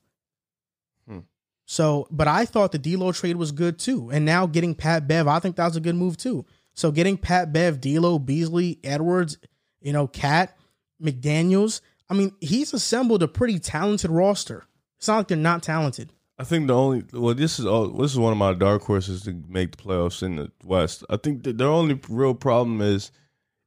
Hmm. 1.08 1.20
So, 1.66 2.06
but 2.10 2.28
I 2.28 2.44
thought 2.44 2.72
the 2.72 2.78
D'Lo 2.78 3.12
trade 3.12 3.36
was 3.36 3.52
good 3.52 3.78
too, 3.78 4.10
and 4.10 4.24
now 4.24 4.46
getting 4.46 4.74
Pat 4.74 5.06
Bev, 5.06 5.28
I 5.28 5.38
think 5.38 5.56
that 5.56 5.66
was 5.66 5.76
a 5.76 5.80
good 5.80 5.96
move 5.96 6.16
too. 6.16 6.44
So, 6.78 6.92
getting 6.92 7.18
Pat 7.18 7.52
Bev, 7.52 7.80
D'Lo, 7.80 8.20
Beasley, 8.20 8.78
Edwards, 8.84 9.36
you 9.80 9.92
know, 9.92 10.06
KAT, 10.06 10.56
McDaniel's. 11.02 11.82
I 12.08 12.14
mean, 12.14 12.30
he's 12.40 12.72
assembled 12.72 13.20
a 13.24 13.26
pretty 13.26 13.58
talented 13.58 14.12
roster. 14.12 14.64
It's 14.96 15.08
not 15.08 15.16
like 15.16 15.26
they're 15.26 15.36
not 15.36 15.64
talented. 15.64 16.12
I 16.38 16.44
think 16.44 16.68
the 16.68 16.76
only 16.76 17.02
well, 17.12 17.34
this 17.34 17.58
is 17.58 17.66
all. 17.66 17.88
This 17.88 18.12
is 18.12 18.18
one 18.20 18.30
of 18.30 18.38
my 18.38 18.54
dark 18.54 18.82
horses 18.82 19.22
to 19.22 19.42
make 19.48 19.76
the 19.76 19.82
playoffs 19.82 20.22
in 20.22 20.36
the 20.36 20.52
West. 20.62 21.02
I 21.10 21.16
think 21.16 21.42
that 21.42 21.58
their 21.58 21.66
only 21.66 22.00
real 22.08 22.34
problem 22.34 22.80
is 22.80 23.10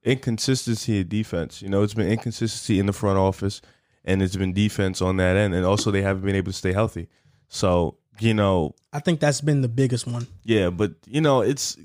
inconsistency 0.03 1.01
of 1.01 1.09
defense. 1.09 1.61
You 1.61 1.67
know, 1.67 1.83
it's 1.83 1.93
been 1.93 2.07
inconsistency 2.07 2.79
in 2.79 2.85
the 2.85 2.93
front 2.93 3.19
office, 3.19 3.61
and 4.05 4.21
it's 4.21 4.37
been 4.37 4.53
defense 4.53 5.01
on 5.01 5.17
that 5.17 5.35
end, 5.35 5.53
and 5.53 5.65
also 5.65 5.91
they 5.91 6.01
haven't 6.01 6.23
been 6.23 6.35
able 6.35 6.53
to 6.53 6.57
stay 6.57 6.71
healthy. 6.71 7.09
So 7.49 7.97
you 8.21 8.33
know, 8.33 8.73
I 8.93 8.99
think 8.99 9.19
that's 9.19 9.41
been 9.41 9.59
the 9.59 9.67
biggest 9.67 10.07
one. 10.07 10.27
yeah, 10.45 10.69
but 10.69 10.93
you 11.07 11.19
know, 11.19 11.41
it's 11.41 11.77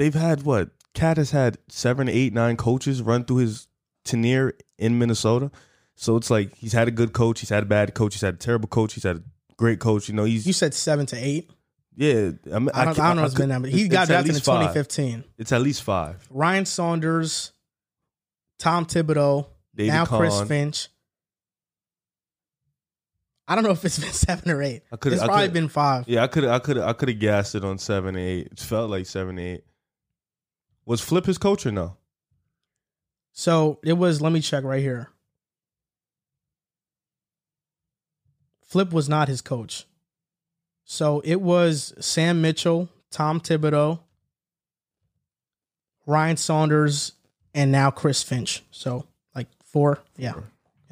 they've 0.00 0.14
had 0.14 0.44
what 0.44 0.70
KAT 0.94 1.18
has 1.18 1.30
had 1.30 1.58
seven, 1.68 2.08
eight, 2.08 2.32
nine 2.32 2.56
coaches 2.56 3.02
run 3.02 3.22
through 3.24 3.36
his 3.36 3.68
tenure 4.04 4.54
in 4.78 4.98
Minnesota. 4.98 5.50
So 5.94 6.16
it's 6.16 6.30
like 6.30 6.54
he's 6.56 6.72
had 6.72 6.88
a 6.88 6.90
good 6.90 7.12
coach, 7.12 7.40
he's 7.40 7.50
had 7.50 7.62
a 7.64 7.66
bad 7.66 7.94
coach, 7.94 8.14
he's 8.14 8.22
had 8.22 8.34
a 8.34 8.38
terrible 8.38 8.66
coach, 8.66 8.94
he's 8.94 9.02
had 9.02 9.16
a 9.18 9.22
great 9.58 9.78
coach. 9.78 10.08
You 10.08 10.14
know, 10.14 10.24
he's 10.24 10.46
You 10.46 10.54
said 10.54 10.72
seven 10.72 11.04
to 11.06 11.16
eight. 11.16 11.50
yeah. 11.94 12.30
I, 12.52 12.58
mean, 12.58 12.70
I 12.72 12.86
don't, 12.86 12.98
I 12.98 13.08
don't 13.08 13.16
know. 13.18 13.24
It's 13.24 13.34
been 13.34 13.50
that, 13.50 13.60
but 13.60 13.70
he 13.70 13.88
got 13.88 14.08
drafted 14.08 14.30
in 14.30 14.34
least 14.36 14.46
five. 14.46 14.72
2015. 14.72 15.24
It's 15.36 15.52
at 15.52 15.60
least 15.60 15.82
five. 15.82 16.26
Ryan 16.30 16.64
Saunders, 16.64 17.52
Tom 18.58 18.86
Thibodeau, 18.86 19.48
David 19.74 19.92
now 19.92 20.06
Chris 20.06 20.40
Finch. 20.42 20.88
I 23.46 23.54
don't 23.54 23.64
know 23.64 23.72
if 23.72 23.84
it's 23.84 23.98
been 23.98 24.12
seven 24.12 24.50
or 24.50 24.62
eight. 24.62 24.82
I 24.90 24.96
could- 24.96 25.12
It's 25.12 25.20
I 25.20 25.26
probably 25.26 25.48
been 25.48 25.68
five. 25.68 26.08
Yeah, 26.08 26.22
I 26.22 26.28
could 26.28 26.46
I 26.46 26.58
could 26.58 26.78
I 26.78 26.94
could 26.94 27.10
have 27.10 27.18
gassed 27.18 27.54
it 27.54 27.64
on 27.64 27.76
seven 27.76 28.16
eight. 28.16 28.46
It 28.52 28.58
felt 28.60 28.88
like 28.90 29.04
seven 29.04 29.38
eight. 29.38 29.64
Was 30.86 31.00
Flip 31.00 31.26
his 31.26 31.38
coach 31.38 31.66
or 31.66 31.72
no? 31.72 31.96
So 33.32 33.78
it 33.82 33.94
was. 33.94 34.20
Let 34.20 34.32
me 34.32 34.40
check 34.40 34.64
right 34.64 34.80
here. 34.82 35.08
Flip 38.62 38.92
was 38.92 39.08
not 39.08 39.28
his 39.28 39.40
coach. 39.40 39.86
So 40.84 41.20
it 41.24 41.40
was 41.40 41.94
Sam 42.00 42.40
Mitchell, 42.40 42.88
Tom 43.10 43.40
Thibodeau, 43.40 44.00
Ryan 46.06 46.36
Saunders, 46.36 47.12
and 47.54 47.70
now 47.70 47.90
Chris 47.90 48.22
Finch. 48.22 48.62
So 48.70 49.06
like 49.34 49.48
four. 49.64 50.00
Yeah. 50.16 50.34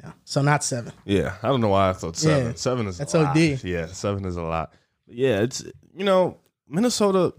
Yeah. 0.01 0.13
So 0.23 0.41
not 0.41 0.63
seven. 0.63 0.93
Yeah, 1.03 1.35
I 1.43 1.47
don't 1.47 1.59
know 1.59 1.69
why 1.69 1.89
I 1.89 1.93
thought 1.93 2.15
seven. 2.15 2.47
Yeah, 2.47 2.53
seven 2.55 2.87
is 2.87 2.97
that's 2.97 3.13
a 3.13 3.19
lot. 3.19 3.35
Yeah, 3.35 3.87
seven 3.87 4.23
is 4.25 4.37
a 4.37 4.41
lot. 4.41 4.73
Yeah, 5.07 5.41
it's 5.41 5.63
you 5.93 6.05
know 6.05 6.37
Minnesota. 6.67 7.33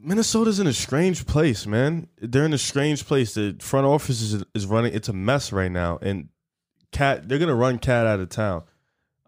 Minnesota's 0.00 0.60
in 0.60 0.66
a 0.66 0.72
strange 0.72 1.26
place, 1.26 1.66
man. 1.66 2.08
They're 2.20 2.44
in 2.44 2.52
a 2.52 2.58
strange 2.58 3.06
place. 3.06 3.34
The 3.34 3.56
front 3.60 3.86
office 3.86 4.20
is 4.20 4.44
is 4.54 4.66
running. 4.66 4.94
It's 4.94 5.08
a 5.08 5.12
mess 5.12 5.52
right 5.52 5.70
now, 5.70 5.98
and 6.00 6.28
KAT 6.92 7.28
they're 7.28 7.38
gonna 7.38 7.54
run 7.54 7.78
KAT 7.78 8.06
out 8.06 8.20
of 8.20 8.28
town. 8.28 8.62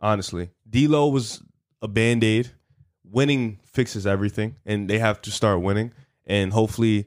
Honestly, 0.01 0.51
D'Lo 0.69 1.09
was 1.09 1.43
a 1.83 1.89
band 1.89 2.25
aid. 2.25 2.51
Winning 3.05 3.59
fixes 3.65 4.07
everything, 4.07 4.57
and 4.65 4.89
they 4.89 4.99
have 5.01 5.21
to 5.23 5.31
start 5.33 5.61
winning. 5.61 5.93
And 6.27 6.53
hopefully, 6.53 7.07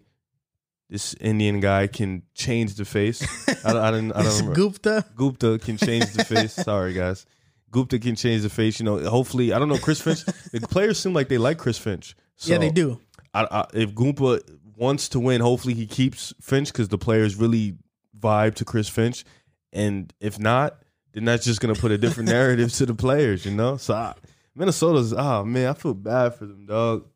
this 0.90 1.14
Indian 1.22 1.62
guy 1.62 1.88
can 1.88 2.24
change 2.36 2.76
the 2.76 2.84
face. 2.84 3.24
I, 3.66 3.72
don't- 3.72 3.82
I 3.82 3.92
didn't. 3.92 4.12
I 4.12 4.24
don't 4.24 4.34
remember. 4.40 4.56
Gupta. 4.56 5.06
Gupta 5.16 5.60
can 5.60 5.78
change 5.78 6.12
the 6.12 6.26
face. 6.26 6.54
Sorry, 6.54 6.92
guys. 6.94 7.26
Gupta 7.72 7.98
can 8.00 8.16
change 8.18 8.42
the 8.44 8.50
face. 8.50 8.80
You 8.80 8.86
know, 8.86 9.00
hopefully, 9.10 9.54
I 9.54 9.60
don't 9.60 9.70
know. 9.70 9.78
Chris 9.78 10.02
Finch. 10.02 10.26
the 10.52 10.60
players 10.70 11.00
seem 11.00 11.14
like 11.14 11.30
they 11.30 11.38
like 11.38 11.58
Chris 11.58 11.78
Finch. 11.78 12.16
So 12.36 12.52
yeah, 12.52 12.58
they 12.58 12.70
do. 12.70 13.00
I, 13.34 13.48
I, 13.50 13.66
if 13.74 13.94
Gupta 13.96 14.42
wants 14.78 15.10
to 15.10 15.20
win, 15.20 15.42
hopefully 15.42 15.74
he 15.74 15.86
keeps 15.88 16.34
Finch 16.42 16.72
because 16.72 16.88
the 16.90 16.98
players 16.98 17.36
really 17.36 17.76
vibe 18.20 18.56
to 18.56 18.66
Chris 18.66 18.88
Finch. 18.88 19.24
And 19.72 20.14
if 20.20 20.40
not, 20.40 20.78
then 21.14 21.26
that's 21.26 21.46
just 21.46 21.62
gonna 21.62 21.76
put 21.76 21.92
a 21.92 21.98
different 21.98 22.30
narrative 22.38 22.72
to 22.74 22.86
the 22.86 22.94
players. 22.94 23.46
You 23.46 23.52
know. 23.52 23.78
So 23.78 23.94
I, 23.94 24.14
Minnesota's. 24.56 25.14
Oh 25.14 25.44
man, 25.44 25.68
I 25.68 25.74
feel 25.74 25.94
bad 25.94 26.36
for 26.36 26.46
them, 26.46 26.66
dog. 26.66 27.08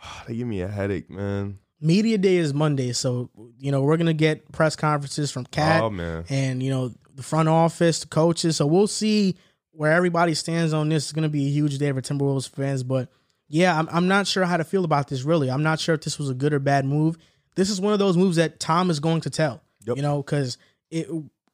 Ah, 0.00 0.24
they 0.26 0.36
give 0.36 0.46
me 0.46 0.60
a 0.60 0.68
headache, 0.68 1.10
man. 1.10 1.58
Media 1.80 2.18
day 2.18 2.36
is 2.36 2.52
Monday, 2.52 2.92
so 2.92 3.30
you 3.58 3.70
know 3.70 3.82
we're 3.82 3.96
gonna 3.96 4.12
get 4.12 4.50
press 4.50 4.74
conferences 4.74 5.30
from 5.30 5.46
KAT 5.46 5.82
Oh 5.82 5.90
man. 5.90 6.24
and 6.28 6.60
you 6.62 6.70
know 6.70 6.92
the 7.14 7.22
front 7.22 7.48
office, 7.48 8.00
the 8.00 8.06
coaches. 8.08 8.56
So 8.56 8.66
we'll 8.66 8.86
see 8.88 9.36
where 9.70 9.92
everybody 9.92 10.34
stands 10.34 10.72
on 10.72 10.88
this. 10.88 11.04
It's 11.04 11.12
gonna 11.12 11.28
be 11.28 11.46
a 11.46 11.50
huge 11.50 11.78
day 11.78 11.92
for 11.92 12.00
Timberwolves 12.00 12.48
fans, 12.48 12.82
but 12.82 13.08
yeah, 13.48 13.78
I'm 13.78 13.88
I'm 13.90 14.08
not 14.08 14.26
sure 14.26 14.44
how 14.44 14.56
to 14.56 14.64
feel 14.64 14.84
about 14.84 15.08
this. 15.08 15.22
Really, 15.22 15.50
I'm 15.50 15.62
not 15.62 15.80
sure 15.80 15.94
if 15.94 16.02
this 16.02 16.18
was 16.18 16.30
a 16.30 16.34
good 16.34 16.52
or 16.52 16.58
bad 16.58 16.84
move. 16.84 17.16
This 17.56 17.70
is 17.70 17.80
one 17.80 17.92
of 17.92 17.98
those 17.98 18.16
moves 18.16 18.36
that 18.36 18.60
Tom 18.60 18.90
is 18.90 19.00
going 19.00 19.22
to 19.22 19.30
tell. 19.30 19.62
Yep. 19.86 19.96
You 19.96 20.02
know, 20.02 20.22
because 20.22 20.58
it 20.90 21.08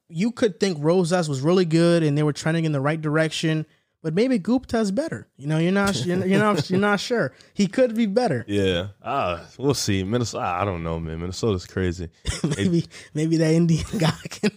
you 0.08 0.30
could 0.32 0.60
think 0.60 0.78
Rosas 0.80 1.28
was 1.28 1.40
really 1.40 1.64
good 1.64 2.02
and 2.02 2.16
they 2.18 2.22
were 2.22 2.32
trending 2.32 2.64
in 2.64 2.72
the 2.72 2.80
right 2.80 3.00
direction, 3.00 3.64
but 4.02 4.12
maybe 4.12 4.38
Gupta's 4.38 4.90
better. 4.90 5.26
You 5.36 5.46
know, 5.46 5.58
you're 5.58 5.72
not 5.72 6.04
you're, 6.04 6.26
you're 6.26 6.38
not 6.38 6.68
you're 6.68 6.80
not 6.80 7.00
sure. 7.00 7.32
He 7.54 7.68
could 7.68 7.94
be 7.94 8.06
better. 8.06 8.44
Yeah. 8.48 8.88
Ah, 9.02 9.46
we'll 9.56 9.74
see. 9.74 10.02
Minnesota. 10.04 10.44
I 10.44 10.64
don't 10.64 10.82
know, 10.82 10.98
man. 11.00 11.20
Minnesota's 11.20 11.66
crazy. 11.66 12.10
maybe 12.56 12.86
maybe 13.14 13.36
that 13.38 13.52
Indian 13.52 13.86
guy 13.98 14.12
can. 14.28 14.50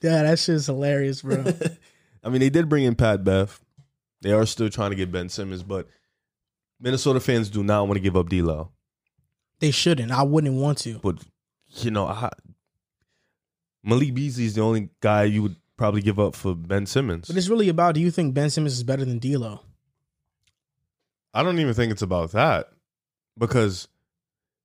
yeah, 0.00 0.22
that 0.22 0.38
shit's 0.38 0.66
hilarious, 0.66 1.22
bro. 1.22 1.44
I 2.24 2.28
mean, 2.28 2.40
they 2.40 2.50
did 2.50 2.68
bring 2.68 2.84
in 2.84 2.94
Pat 2.94 3.24
Bev. 3.24 3.60
They 4.22 4.32
are 4.32 4.46
still 4.46 4.70
trying 4.70 4.90
to 4.90 4.96
get 4.96 5.12
Ben 5.12 5.28
Simmons, 5.28 5.62
but 5.62 5.88
Minnesota 6.80 7.20
fans 7.20 7.50
do 7.50 7.62
not 7.64 7.86
want 7.86 7.96
to 7.96 8.00
give 8.00 8.16
up 8.16 8.28
D'Lo. 8.28 8.70
they 9.60 9.70
shouldn't. 9.70 10.12
I 10.12 10.22
wouldn't 10.22 10.54
want 10.54 10.78
to. 10.78 10.98
But 11.00 11.16
you 11.68 11.90
know, 11.90 12.06
I, 12.06 12.30
Malik 13.82 14.14
Beasley 14.14 14.44
is 14.44 14.54
the 14.54 14.62
only 14.62 14.90
guy 15.00 15.24
you 15.24 15.42
would 15.42 15.56
probably 15.76 16.02
give 16.02 16.18
up 16.18 16.34
for 16.34 16.54
Ben 16.54 16.86
Simmons. 16.86 17.28
But 17.28 17.36
it's 17.36 17.48
really 17.48 17.68
about 17.68 17.94
do 17.94 18.00
you 18.00 18.10
think 18.10 18.34
Ben 18.34 18.50
Simmons 18.50 18.74
is 18.74 18.82
better 18.84 19.04
than 19.04 19.18
D'Lo? 19.18 19.60
I 21.34 21.42
don't 21.42 21.58
even 21.58 21.74
think 21.74 21.92
it's 21.92 22.02
about 22.02 22.32
that 22.32 22.68
because 23.36 23.86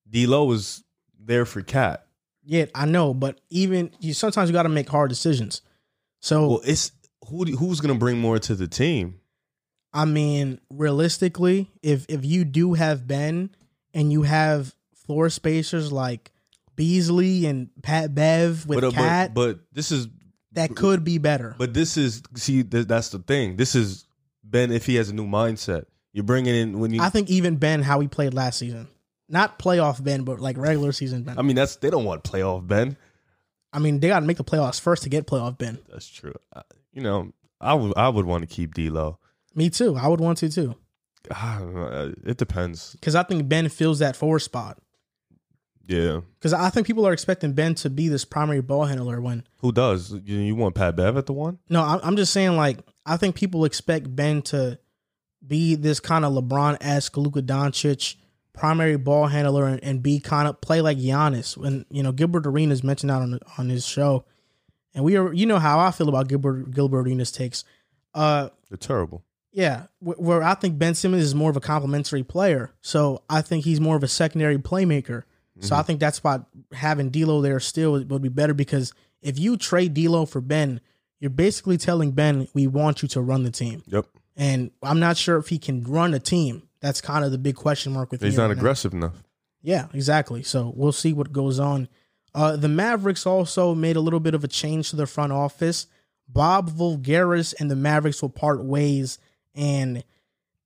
D'Lo 0.09 0.51
is 0.51 0.83
there 1.19 1.45
for 1.45 1.61
KAT. 1.61 2.05
Yeah, 2.45 2.65
I 2.75 2.85
know, 2.85 3.13
but 3.13 3.39
even 3.49 3.91
you 3.99 4.13
sometimes 4.13 4.49
you 4.49 4.53
got 4.53 4.63
to 4.63 4.69
make 4.69 4.89
hard 4.89 5.09
decisions. 5.09 5.61
So 6.19 6.47
Well, 6.47 6.61
it's 6.65 6.91
who 7.27 7.45
do- 7.45 7.55
who's 7.55 7.79
going 7.79 7.93
to 7.93 7.99
bring 7.99 8.19
more 8.19 8.37
to 8.39 8.55
the 8.55 8.67
team? 8.67 9.19
I 9.93 10.05
mean, 10.05 10.59
realistically, 10.69 11.69
if 11.81 12.05
if 12.09 12.25
you 12.25 12.45
do 12.45 12.73
have 12.73 13.07
Ben 13.07 13.55
and 13.93 14.11
you 14.11 14.23
have 14.23 14.75
floor 14.95 15.29
spacers 15.29 15.91
like 15.91 16.31
Beasley 16.75 17.45
and 17.45 17.69
Pat 17.81 18.15
Bev 18.15 18.65
with 18.65 18.81
but, 18.81 18.87
uh, 18.87 18.91
KAT, 18.91 19.33
but 19.33 19.53
but 19.53 19.59
this 19.71 19.91
is 19.91 20.07
that 20.53 20.75
could 20.75 21.03
be 21.03 21.17
better. 21.17 21.55
But 21.57 21.73
this 21.73 21.97
is 21.97 22.23
see 22.35 22.63
th- 22.63 22.87
that's 22.87 23.09
the 23.09 23.19
thing. 23.19 23.57
This 23.57 23.75
is 23.75 24.05
Ben 24.43 24.71
if 24.71 24.85
he 24.85 24.95
has 24.95 25.09
a 25.09 25.13
new 25.13 25.27
mindset. 25.27 25.85
You're 26.11 26.23
bringing 26.23 26.55
in 26.55 26.79
when 26.79 26.93
you. 26.93 27.01
I 27.01 27.09
think 27.09 27.29
even 27.29 27.57
Ben, 27.57 27.81
how 27.81 27.99
he 27.99 28.07
played 28.07 28.33
last 28.33 28.59
season, 28.59 28.87
not 29.29 29.59
playoff 29.59 30.03
Ben, 30.03 30.23
but 30.23 30.39
like 30.39 30.57
regular 30.57 30.91
season 30.91 31.23
Ben. 31.23 31.37
I 31.37 31.41
mean, 31.41 31.55
that's 31.55 31.75
they 31.77 31.89
don't 31.89 32.05
want 32.05 32.23
playoff 32.23 32.65
Ben. 32.65 32.97
I 33.71 33.79
mean, 33.79 33.99
they 33.99 34.07
got 34.07 34.19
to 34.19 34.25
make 34.25 34.37
the 34.37 34.43
playoffs 34.43 34.79
first 34.79 35.03
to 35.03 35.09
get 35.09 35.25
playoff 35.25 35.57
Ben. 35.57 35.79
That's 35.89 36.07
true. 36.07 36.35
You 36.93 37.01
know, 37.01 37.33
I 37.59 37.73
would 37.73 37.93
I 37.97 38.09
would 38.09 38.25
want 38.25 38.47
to 38.47 38.47
keep 38.47 38.73
D'Lo. 38.73 39.17
Me 39.55 39.69
too. 39.69 39.95
I 39.95 40.07
would 40.07 40.19
want 40.21 40.37
to 40.39 40.49
too. 40.49 40.75
Uh, 41.31 42.09
It 42.25 42.37
depends. 42.37 42.93
because 42.93 43.15
I 43.15 43.23
think 43.23 43.47
Ben 43.47 43.69
fills 43.69 43.99
that 43.99 44.15
four 44.15 44.39
spot. 44.39 44.79
Yeah. 45.85 46.21
Because 46.39 46.53
I 46.53 46.69
think 46.69 46.87
people 46.87 47.05
are 47.05 47.13
expecting 47.13 47.53
Ben 47.53 47.75
to 47.75 47.89
be 47.89 48.07
this 48.07 48.23
primary 48.25 48.61
ball 48.61 48.85
handler 48.85 49.19
when 49.21 49.43
Who 49.59 49.71
does? 49.71 50.11
You, 50.11 50.37
you 50.37 50.55
want 50.55 50.75
Pat 50.75 50.95
Bev 50.95 51.17
at 51.17 51.25
the 51.25 51.33
one? 51.33 51.59
no, 51.69 51.81
I'm 51.83 51.99
I'm 52.03 52.15
just 52.15 52.31
saying 52.33 52.55
like 52.55 52.79
I 53.05 53.17
think 53.17 53.35
people 53.35 53.65
expect 53.65 54.13
Ben 54.15 54.41
to 54.43 54.79
be 55.45 55.75
this 55.75 55.99
kind 55.99 56.23
of 56.23 56.31
LeBron 56.33 56.77
esque 56.79 57.17
Luka 57.17 57.41
Doncic 57.41 58.15
primary 58.53 58.95
ball 58.97 59.27
handler 59.27 59.65
and, 59.65 59.83
and 59.83 60.01
be 60.03 60.19
kind 60.19 60.47
of 60.47 60.61
play 60.61 60.79
like 60.79 60.97
Giannis. 60.97 61.57
When 61.57 61.85
you 61.89 62.01
know 62.01 62.13
Gilbert 62.13 62.47
Arenas 62.47 62.81
mentioned 62.83 63.09
that 63.09 63.21
on 63.21 63.39
on 63.57 63.67
his 63.69 63.85
show, 63.85 64.23
and 64.93 65.03
we 65.03 65.17
are 65.17 65.33
you 65.33 65.45
know 65.45 65.59
how 65.59 65.79
I 65.79 65.91
feel 65.91 66.07
about 66.07 66.29
Gilbert 66.29 66.71
Gilbert 66.71 66.99
Arenas 67.07 67.31
takes. 67.31 67.65
Uh, 68.13 68.49
They're 68.69 68.77
terrible. 68.77 69.25
Yeah, 69.53 69.83
where 69.99 70.41
I 70.41 70.55
think 70.55 70.79
Ben 70.79 70.95
Simmons 70.95 71.23
is 71.23 71.35
more 71.35 71.49
of 71.51 71.55
a 71.55 71.61
complementary 71.61 72.23
player. 72.23 72.71
So 72.81 73.21
I 73.29 73.41
think 73.41 73.63
he's 73.65 73.79
more 73.79 73.95
of 73.95 74.03
a 74.03 74.07
secondary 74.07 74.57
playmaker. 74.57 75.23
So 75.59 75.75
I 75.75 75.83
think 75.83 75.99
that's 75.99 76.23
why 76.23 76.39
having 76.73 77.11
D'Lo 77.11 77.39
there 77.41 77.59
still 77.59 78.03
would 78.03 78.21
be 78.23 78.29
better 78.29 78.55
because 78.55 78.91
if 79.21 79.37
you 79.37 79.55
trade 79.55 79.93
D'Lo 79.93 80.25
for 80.25 80.41
Ben, 80.41 80.81
you're 81.19 81.29
basically 81.29 81.77
telling 81.77 82.11
Ben 82.11 82.47
we 82.55 82.65
want 82.65 83.03
you 83.03 83.07
to 83.09 83.21
run 83.21 83.43
the 83.43 83.51
team. 83.51 83.83
Yep. 83.85 84.07
And 84.35 84.71
I'm 84.81 84.99
not 84.99 85.15
sure 85.15 85.37
if 85.37 85.49
he 85.49 85.59
can 85.59 85.83
run 85.83 86.15
a 86.15 86.19
team. 86.19 86.63
That's 86.81 86.99
kind 87.01 87.23
of 87.23 87.31
the 87.31 87.37
big 87.37 87.55
question 87.55 87.93
mark 87.93 88.11
with 88.11 88.21
He's 88.21 88.33
me 88.33 88.37
not 88.37 88.47
right 88.47 88.55
now. 88.55 88.59
aggressive 88.59 88.93
enough. 88.93 89.23
Yeah, 89.61 89.87
exactly. 89.93 90.41
So 90.41 90.73
we'll 90.75 90.91
see 90.91 91.13
what 91.13 91.31
goes 91.31 91.59
on. 91.59 91.87
Uh, 92.33 92.55
the 92.55 92.67
Mavericks 92.67 93.27
also 93.27 93.75
made 93.75 93.95
a 93.95 94.01
little 94.01 94.19
bit 94.19 94.33
of 94.33 94.43
a 94.43 94.47
change 94.47 94.89
to 94.89 94.95
their 94.95 95.05
front 95.05 95.31
office. 95.31 95.85
Bob 96.27 96.71
Voulgaris 96.71 97.53
and 97.59 97.69
the 97.69 97.75
Mavericks 97.75 98.21
will 98.21 98.29
part 98.29 98.63
ways. 98.65 99.19
And 99.55 100.03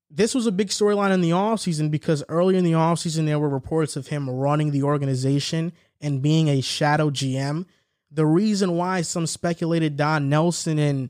this 0.10 0.34
was 0.34 0.48
a 0.48 0.52
big 0.52 0.70
storyline 0.70 1.12
in 1.12 1.22
the 1.22 1.32
offseason 1.32 1.92
because 1.92 2.24
earlier 2.30 2.58
in 2.58 2.64
the 2.64 2.72
offseason, 2.74 3.26
there 3.26 3.40
were 3.40 3.50
reports 3.50 3.96
of 3.96 4.08
him 4.08 4.30
running 4.30 4.72
the 4.72 4.84
organization 4.84 5.74
and 6.00 6.22
being 6.22 6.48
a 6.48 6.62
shadow 6.62 7.10
GM. 7.10 7.66
The 8.12 8.26
reason 8.26 8.78
why 8.78 9.02
some 9.02 9.28
speculated 9.28 9.98
Don 9.98 10.30
Nelson 10.30 10.80
and 10.80 11.10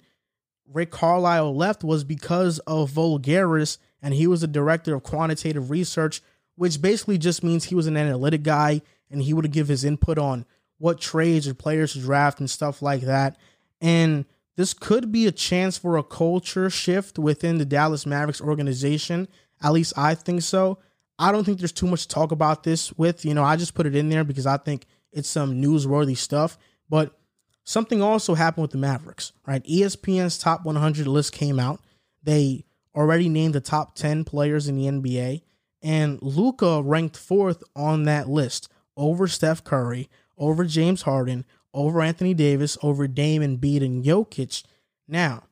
Rick 0.68 0.92
Carlisle 0.92 1.56
left 1.56 1.84
was 1.84 2.04
because 2.04 2.60
of 2.60 2.92
Voulgaris, 2.92 3.78
and 4.02 4.14
he 4.14 4.28
was 4.28 4.44
a 4.44 4.48
director 4.48 4.96
of 4.96 5.04
quantitative 5.04 5.70
research, 5.70 6.22
which 6.56 6.82
basically 6.82 7.18
just 7.18 7.44
means 7.44 7.66
he 7.66 7.76
was 7.76 7.88
an 7.88 7.98
analytic 7.98 8.44
guy 8.44 8.82
and 9.10 9.22
he 9.22 9.34
would 9.34 9.52
give 9.52 9.68
his 9.68 9.86
input 9.86 10.18
on 10.18 10.46
what 10.80 11.00
trades 11.00 11.48
or 11.48 11.54
players 11.54 11.94
to 11.94 12.00
draft 12.00 12.40
and 12.40 12.50
stuff 12.50 12.82
like 12.82 13.02
that. 13.02 13.38
And 13.80 14.26
this 14.58 14.74
could 14.74 15.12
be 15.12 15.28
a 15.28 15.32
chance 15.32 15.78
for 15.78 15.98
a 15.98 16.04
culture 16.04 16.70
shift 16.70 17.18
within 17.18 17.60
the 17.60 17.66
Dallas 17.66 18.06
Mavericks 18.06 18.42
organization. 18.42 19.28
At 19.64 19.72
least 19.72 19.94
I 19.96 20.16
think 20.16 20.42
so. 20.42 20.80
I 21.20 21.32
don't 21.32 21.44
think 21.44 21.60
there's 21.60 21.72
too 21.72 21.88
much 21.88 22.04
to 22.04 22.08
talk 22.10 22.32
about 22.32 22.64
this 22.64 22.92
with. 22.94 23.24
You 23.24 23.34
know, 23.34 23.44
I 23.44 23.56
just 23.56 23.76
put 23.76 23.86
it 23.86 23.96
in 23.96 24.10
there 24.10 24.24
because 24.24 24.46
I 24.46 24.58
think 24.58 24.86
it's 25.12 25.30
some 25.30 25.62
newsworthy 25.62 26.18
stuff. 26.18 26.58
But 26.90 27.18
something 27.64 28.02
also 28.02 28.34
happened 28.34 28.64
with 28.64 28.72
the 28.72 28.78
Mavericks, 28.78 29.32
right? 29.46 29.64
ESPN's 29.64 30.40
top 30.40 30.66
100 30.66 31.08
list 31.08 31.34
came 31.34 31.60
out. 31.60 31.80
They 32.24 32.66
already 32.96 33.30
named 33.30 33.54
the 33.54 33.62
top 33.62 33.96
10 33.96 34.24
players 34.24 34.68
in 34.68 34.76
the 34.76 34.86
NBA, 34.86 35.44
and 35.84 36.20
Luka 36.22 36.82
ranked 36.82 37.16
fourth 37.16 37.64
on 37.76 38.04
that 38.04 38.28
list 38.28 38.70
over 38.96 39.28
Steph 39.28 39.64
Curry, 39.64 40.10
over 40.38 40.66
James 40.66 41.04
Harden, 41.04 41.46
over 41.78 42.02
Anthony 42.02 42.34
Davis, 42.34 42.78
over 42.82 43.08
Dame 43.08 43.42
and 43.42 43.62
Embiid 43.62 43.86
and 43.86 44.04
Jokic. 44.04 44.64
Now, 45.08 45.44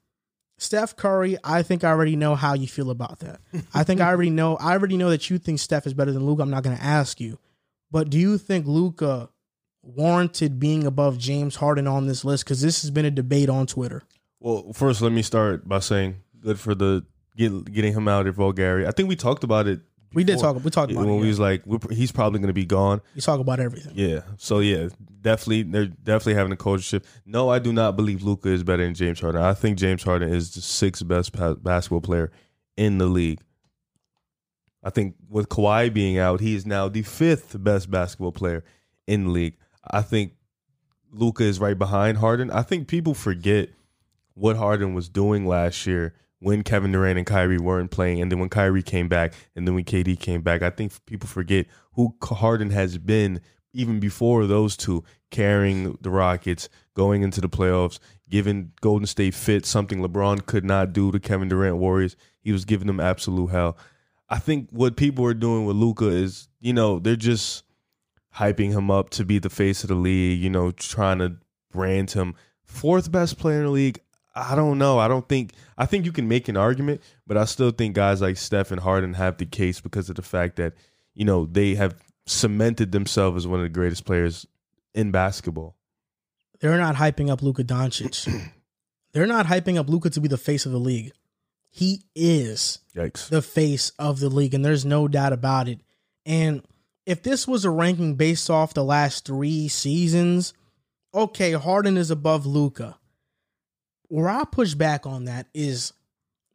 Steph 0.57 0.95
Curry, 0.95 1.37
I 1.43 1.61
think 1.61 1.83
I 1.83 1.89
already 1.89 2.15
know 2.15 2.35
how 2.35 2.53
you 2.53 2.67
feel 2.67 2.89
about 2.89 3.19
that. 3.19 3.39
I 3.73 3.83
think 3.83 4.01
I 4.01 4.07
already 4.09 4.31
know. 4.31 4.55
I 4.57 4.71
already 4.71 4.97
know 4.97 5.09
that 5.09 5.29
you 5.29 5.37
think 5.37 5.59
Steph 5.59 5.85
is 5.85 5.93
better 5.93 6.11
than 6.11 6.25
Luka. 6.25 6.41
I'm 6.41 6.49
not 6.49 6.63
going 6.63 6.75
to 6.75 6.83
ask 6.83 7.21
you, 7.21 7.37
but 7.91 8.09
do 8.09 8.17
you 8.17 8.37
think 8.37 8.65
Luka 8.65 9.29
warranted 9.83 10.59
being 10.59 10.85
above 10.85 11.17
James 11.17 11.57
Harden 11.57 11.87
on 11.87 12.07
this 12.07 12.25
list? 12.25 12.43
Because 12.43 12.61
this 12.61 12.81
has 12.81 12.91
been 12.91 13.05
a 13.05 13.11
debate 13.11 13.49
on 13.49 13.67
Twitter. 13.67 14.03
Well, 14.39 14.73
first, 14.73 15.01
let 15.01 15.11
me 15.11 15.21
start 15.21 15.67
by 15.67 15.79
saying 15.79 16.21
good 16.39 16.59
for 16.59 16.73
the 16.73 17.05
get, 17.37 17.71
getting 17.71 17.93
him 17.93 18.07
out 18.07 18.25
of 18.27 18.35
Vulgary. 18.35 18.87
I 18.87 18.91
think 18.91 19.09
we 19.09 19.15
talked 19.15 19.43
about 19.43 19.67
it. 19.67 19.81
We 20.15 20.23
did 20.23 20.39
talk. 20.39 20.63
We 20.63 20.71
talked 20.71 20.91
about 20.91 21.05
when 21.05 21.15
it. 21.15 21.17
we 21.17 21.23
yeah. 21.23 21.27
was 21.27 21.39
like, 21.39 21.63
he's 21.91 22.11
probably 22.11 22.39
going 22.39 22.47
to 22.47 22.53
be 22.53 22.65
gone. 22.65 23.01
We 23.13 23.21
talk 23.21 23.39
about 23.39 23.59
everything. 23.59 23.91
Yeah. 23.95 24.21
So 24.37 24.59
yeah, 24.59 24.87
definitely 25.21 25.63
they're 25.63 25.85
definitely 25.85 26.35
having 26.35 26.53
a 26.53 26.57
culture 26.57 26.81
shift. 26.81 27.05
No, 27.25 27.49
I 27.49 27.59
do 27.59 27.73
not 27.73 27.95
believe 27.95 28.23
Luka 28.23 28.49
is 28.49 28.63
better 28.63 28.83
than 28.83 28.93
James 28.93 29.19
Harden. 29.19 29.41
I 29.41 29.53
think 29.53 29.77
James 29.77 30.03
Harden 30.03 30.33
is 30.33 30.53
the 30.53 30.61
sixth 30.61 31.07
best 31.07 31.33
pa- 31.33 31.55
basketball 31.55 32.01
player 32.01 32.31
in 32.77 32.97
the 32.97 33.07
league. 33.07 33.41
I 34.83 34.89
think 34.89 35.15
with 35.29 35.49
Kawhi 35.49 35.93
being 35.93 36.17
out, 36.17 36.39
he 36.39 36.55
is 36.55 36.65
now 36.65 36.87
the 36.87 37.01
fifth 37.01 37.61
best 37.61 37.91
basketball 37.91 38.31
player 38.31 38.63
in 39.07 39.25
the 39.25 39.31
league. 39.31 39.57
I 39.89 40.01
think 40.01 40.33
Luka 41.11 41.43
is 41.43 41.59
right 41.59 41.77
behind 41.77 42.19
Harden. 42.19 42.51
I 42.51 42.61
think 42.61 42.87
people 42.87 43.13
forget 43.13 43.69
what 44.33 44.55
Harden 44.55 44.93
was 44.93 45.09
doing 45.09 45.45
last 45.45 45.85
year 45.87 46.13
when 46.39 46.63
Kevin 46.63 46.91
Durant 46.91 47.17
and 47.17 47.25
Kyrie 47.25 47.57
weren't 47.57 47.91
playing, 47.91 48.21
and 48.21 48.31
then 48.31 48.39
when 48.39 48.49
Kyrie 48.49 48.83
came 48.83 49.07
back, 49.07 49.33
and 49.55 49.67
then 49.67 49.75
when 49.75 49.83
KD 49.83 50.19
came 50.19 50.41
back. 50.41 50.61
I 50.61 50.69
think 50.69 50.93
people 51.05 51.27
forget 51.27 51.65
who 51.93 52.15
Harden 52.21 52.71
has 52.71 52.97
been 52.97 53.41
even 53.75 53.99
before 53.99 54.47
those 54.47 54.77
two, 54.77 55.03
carrying 55.31 55.97
the 56.01 56.09
Rockets, 56.09 56.69
going 56.95 57.23
into 57.23 57.41
the 57.41 57.49
playoffs, 57.49 57.99
giving 58.29 58.71
Golden 58.81 59.05
State 59.05 59.33
fit, 59.33 59.65
something 59.65 60.01
LeBron 60.01 60.45
could 60.45 60.63
not 60.63 60.93
do 60.93 61.11
to 61.11 61.19
Kevin 61.19 61.49
Durant 61.49 61.77
Warriors. 61.77 62.15
He 62.39 62.53
was 62.53 62.63
giving 62.63 62.87
them 62.87 63.01
absolute 63.01 63.47
hell. 63.47 63.77
I 64.29 64.39
think 64.39 64.69
what 64.71 64.95
people 64.95 65.25
are 65.25 65.33
doing 65.33 65.65
with 65.65 65.75
Luka 65.75 66.07
is, 66.07 66.47
you 66.59 66.73
know, 66.73 66.99
they're 66.99 67.15
just 67.15 67.63
hyping 68.37 68.71
him 68.71 68.89
up 68.89 69.09
to 69.11 69.25
be 69.25 69.39
the 69.39 69.49
face 69.49 69.83
of 69.83 69.89
the 69.89 69.95
league, 69.95 70.41
you 70.41 70.49
know, 70.49 70.71
trying 70.71 71.19
to 71.19 71.35
brand 71.71 72.11
him 72.11 72.33
fourth 72.63 73.11
best 73.11 73.37
player 73.37 73.59
in 73.59 73.65
the 73.65 73.71
league. 73.71 73.99
I 74.35 74.55
don't 74.55 74.77
know. 74.77 74.99
I 74.99 75.07
don't 75.07 75.27
think 75.27 75.53
I 75.77 75.85
think 75.85 76.05
you 76.05 76.11
can 76.11 76.27
make 76.27 76.49
an 76.49 76.57
argument, 76.57 77.01
but 77.25 77.37
I 77.37 77.45
still 77.45 77.71
think 77.71 77.95
guys 77.95 78.21
like 78.21 78.37
Steph 78.37 78.71
and 78.71 78.81
Harden 78.81 79.13
have 79.13 79.37
the 79.37 79.45
case 79.45 79.79
because 79.79 80.09
of 80.09 80.15
the 80.15 80.21
fact 80.21 80.57
that, 80.57 80.73
you 81.13 81.23
know, 81.23 81.45
they 81.45 81.75
have 81.75 81.95
cemented 82.25 82.91
themselves 82.91 83.37
as 83.37 83.47
one 83.47 83.59
of 83.59 83.63
the 83.63 83.69
greatest 83.69 84.05
players 84.05 84.45
in 84.93 85.11
basketball. 85.11 85.77
They're 86.59 86.77
not 86.77 86.95
hyping 86.95 87.29
up 87.29 87.41
Luka 87.41 87.63
Doncic. 87.63 88.51
They're 89.13 89.25
not 89.25 89.45
hyping 89.45 89.77
up 89.77 89.87
Luka 89.87 90.09
to 90.09 90.19
be 90.19 90.27
the 90.27 90.37
face 90.37 90.65
of 90.65 90.73
the 90.73 90.79
league. 90.79 91.13
He 91.69 92.03
is 92.15 92.79
Yikes. 92.93 93.29
the 93.29 93.41
face 93.41 93.91
of 93.97 94.19
the 94.19 94.29
league, 94.29 94.53
and 94.53 94.63
there's 94.63 94.85
no 94.85 95.07
doubt 95.07 95.31
about 95.31 95.69
it. 95.69 95.79
And 96.25 96.63
if 97.05 97.23
this 97.23 97.47
was 97.47 97.63
a 97.63 97.69
ranking 97.69 98.15
based 98.15 98.49
off 98.49 98.73
the 98.73 98.83
last 98.83 99.25
three 99.25 99.67
seasons, 99.69 100.53
okay, 101.13 101.53
Harden 101.53 101.95
is 101.97 102.11
above 102.11 102.45
Luka. 102.45 102.97
Where 104.07 104.29
I 104.29 104.43
push 104.45 104.73
back 104.73 105.05
on 105.05 105.25
that 105.25 105.47
is 105.53 105.93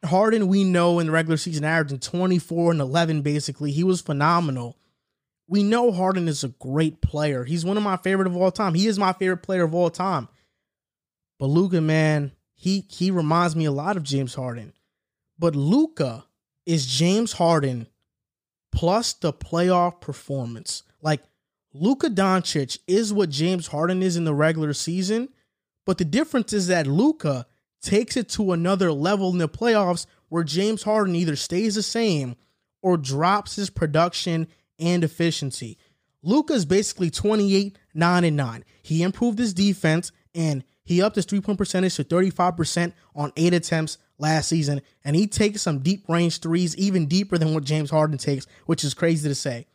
Harden, 0.04 0.48
we 0.48 0.64
know 0.64 0.98
in 0.98 1.06
the 1.06 1.12
regular 1.12 1.36
season 1.36 1.64
averaging 1.64 1.98
24 1.98 2.72
and 2.72 2.80
11, 2.80 3.22
basically. 3.22 3.72
He 3.72 3.84
was 3.84 4.00
phenomenal. 4.00 4.76
We 5.46 5.62
know 5.62 5.92
Harden 5.92 6.28
is 6.28 6.44
a 6.44 6.48
great 6.48 7.00
player. 7.00 7.44
He's 7.44 7.64
one 7.64 7.76
of 7.76 7.82
my 7.82 7.96
favorite 7.96 8.28
of 8.28 8.36
all 8.36 8.50
time. 8.50 8.74
He 8.74 8.86
is 8.86 8.98
my 8.98 9.12
favorite 9.12 9.42
player 9.42 9.64
of 9.64 9.74
all 9.74 9.90
time. 9.90 10.28
But 11.38 11.46
Luka, 11.46 11.80
man, 11.80 12.32
he 12.54 12.84
he 12.88 13.10
reminds 13.10 13.56
me 13.56 13.64
a 13.64 13.72
lot 13.72 13.96
of 13.96 14.02
James 14.02 14.34
Harden. 14.34 14.74
But 15.38 15.56
Luka 15.56 16.26
is 16.66 16.86
James 16.86 17.32
Harden 17.32 17.86
plus 18.70 19.12
the 19.14 19.32
playoff 19.32 20.00
performance. 20.00 20.82
Like 21.02 21.22
Luka 21.72 22.10
Doncic 22.10 22.78
is 22.86 23.12
what 23.12 23.30
James 23.30 23.68
Harden 23.68 24.02
is 24.02 24.16
in 24.16 24.24
the 24.24 24.34
regular 24.34 24.72
season, 24.72 25.30
but 25.90 25.98
the 25.98 26.04
difference 26.04 26.52
is 26.52 26.68
that 26.68 26.86
Luka 26.86 27.48
takes 27.82 28.16
it 28.16 28.28
to 28.28 28.52
another 28.52 28.92
level 28.92 29.32
in 29.32 29.38
the 29.38 29.48
playoffs 29.48 30.06
where 30.28 30.44
James 30.44 30.84
Harden 30.84 31.16
either 31.16 31.34
stays 31.34 31.74
the 31.74 31.82
same 31.82 32.36
or 32.80 32.96
drops 32.96 33.56
his 33.56 33.70
production 33.70 34.46
and 34.78 35.02
efficiency. 35.02 35.78
Luka's 36.22 36.64
basically 36.64 37.10
28, 37.10 37.76
9, 37.92 38.24
and 38.24 38.36
9. 38.36 38.64
He 38.82 39.02
improved 39.02 39.40
his 39.40 39.52
defense 39.52 40.12
and 40.32 40.62
he 40.84 41.02
upped 41.02 41.16
his 41.16 41.24
three 41.24 41.40
point 41.40 41.58
percentage 41.58 41.96
to 41.96 42.04
35% 42.04 42.92
on 43.16 43.32
eight 43.36 43.52
attempts 43.52 43.98
last 44.16 44.48
season. 44.48 44.82
And 45.04 45.16
he 45.16 45.26
takes 45.26 45.62
some 45.62 45.80
deep 45.80 46.08
range 46.08 46.38
threes, 46.38 46.76
even 46.76 47.06
deeper 47.06 47.36
than 47.36 47.52
what 47.52 47.64
James 47.64 47.90
Harden 47.90 48.16
takes, 48.16 48.46
which 48.66 48.84
is 48.84 48.94
crazy 48.94 49.28
to 49.28 49.34
say. 49.34 49.66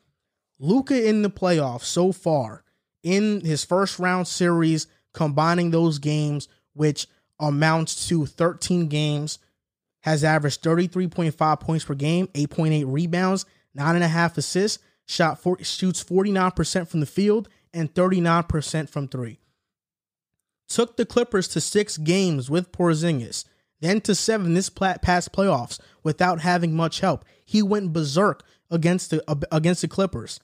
Luka 0.59 1.09
in 1.09 1.23
the 1.23 1.29
playoffs 1.29 1.83
so 1.83 2.13
far, 2.13 2.63
in 3.03 3.41
his 3.41 3.65
first 3.65 3.99
round 3.99 4.29
series, 4.29 4.87
combining 5.15 5.71
those 5.71 5.97
games, 5.97 6.47
which 6.73 7.07
amounts 7.39 8.07
to 8.09 8.25
13 8.25 8.87
games, 8.87 9.39
has 10.01 10.23
averaged 10.23 10.61
33.5 10.61 11.59
points 11.59 11.85
per 11.85 11.95
game, 11.95 12.27
8.8 12.27 12.83
rebounds, 12.87 13.45
9.5 13.75 14.37
assists, 14.37 14.83
shot 15.07 15.41
shoots 15.61 16.03
49% 16.03 16.87
from 16.87 16.99
the 16.99 17.05
field 17.05 17.49
and 17.73 17.91
39% 17.93 18.89
from 18.89 19.07
three. 19.07 19.39
Took 20.67 20.97
the 20.97 21.05
Clippers 21.05 21.47
to 21.49 21.61
six 21.61 21.97
games 21.97 22.49
with 22.49 22.71
Porzingis, 22.71 23.45
then 23.81 24.01
to 24.01 24.15
seven 24.15 24.53
this 24.53 24.69
past 24.69 25.31
playoffs 25.31 25.79
without 26.03 26.41
having 26.41 26.75
much 26.75 26.99
help. 26.99 27.23
He 27.43 27.61
went 27.61 27.93
berserk 27.93 28.43
against 28.71 29.11
the 29.11 29.23
against 29.51 29.81
the 29.81 29.87
Clippers. 29.87 30.39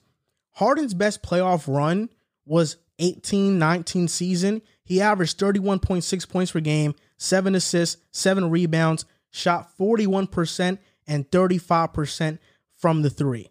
Harden's 0.52 0.94
best 0.94 1.22
playoff 1.22 1.72
run 1.72 2.08
was 2.44 2.76
18-19 3.00 4.08
season. 4.08 4.62
He 4.84 5.00
averaged 5.00 5.38
31.6 5.38 6.28
points 6.28 6.52
per 6.52 6.60
game, 6.60 6.94
7 7.16 7.54
assists, 7.54 8.00
7 8.10 8.50
rebounds, 8.50 9.04
shot 9.30 9.70
41% 9.78 10.78
and 11.06 11.30
35% 11.30 12.38
from 12.76 13.02
the 13.02 13.10
3. 13.10 13.50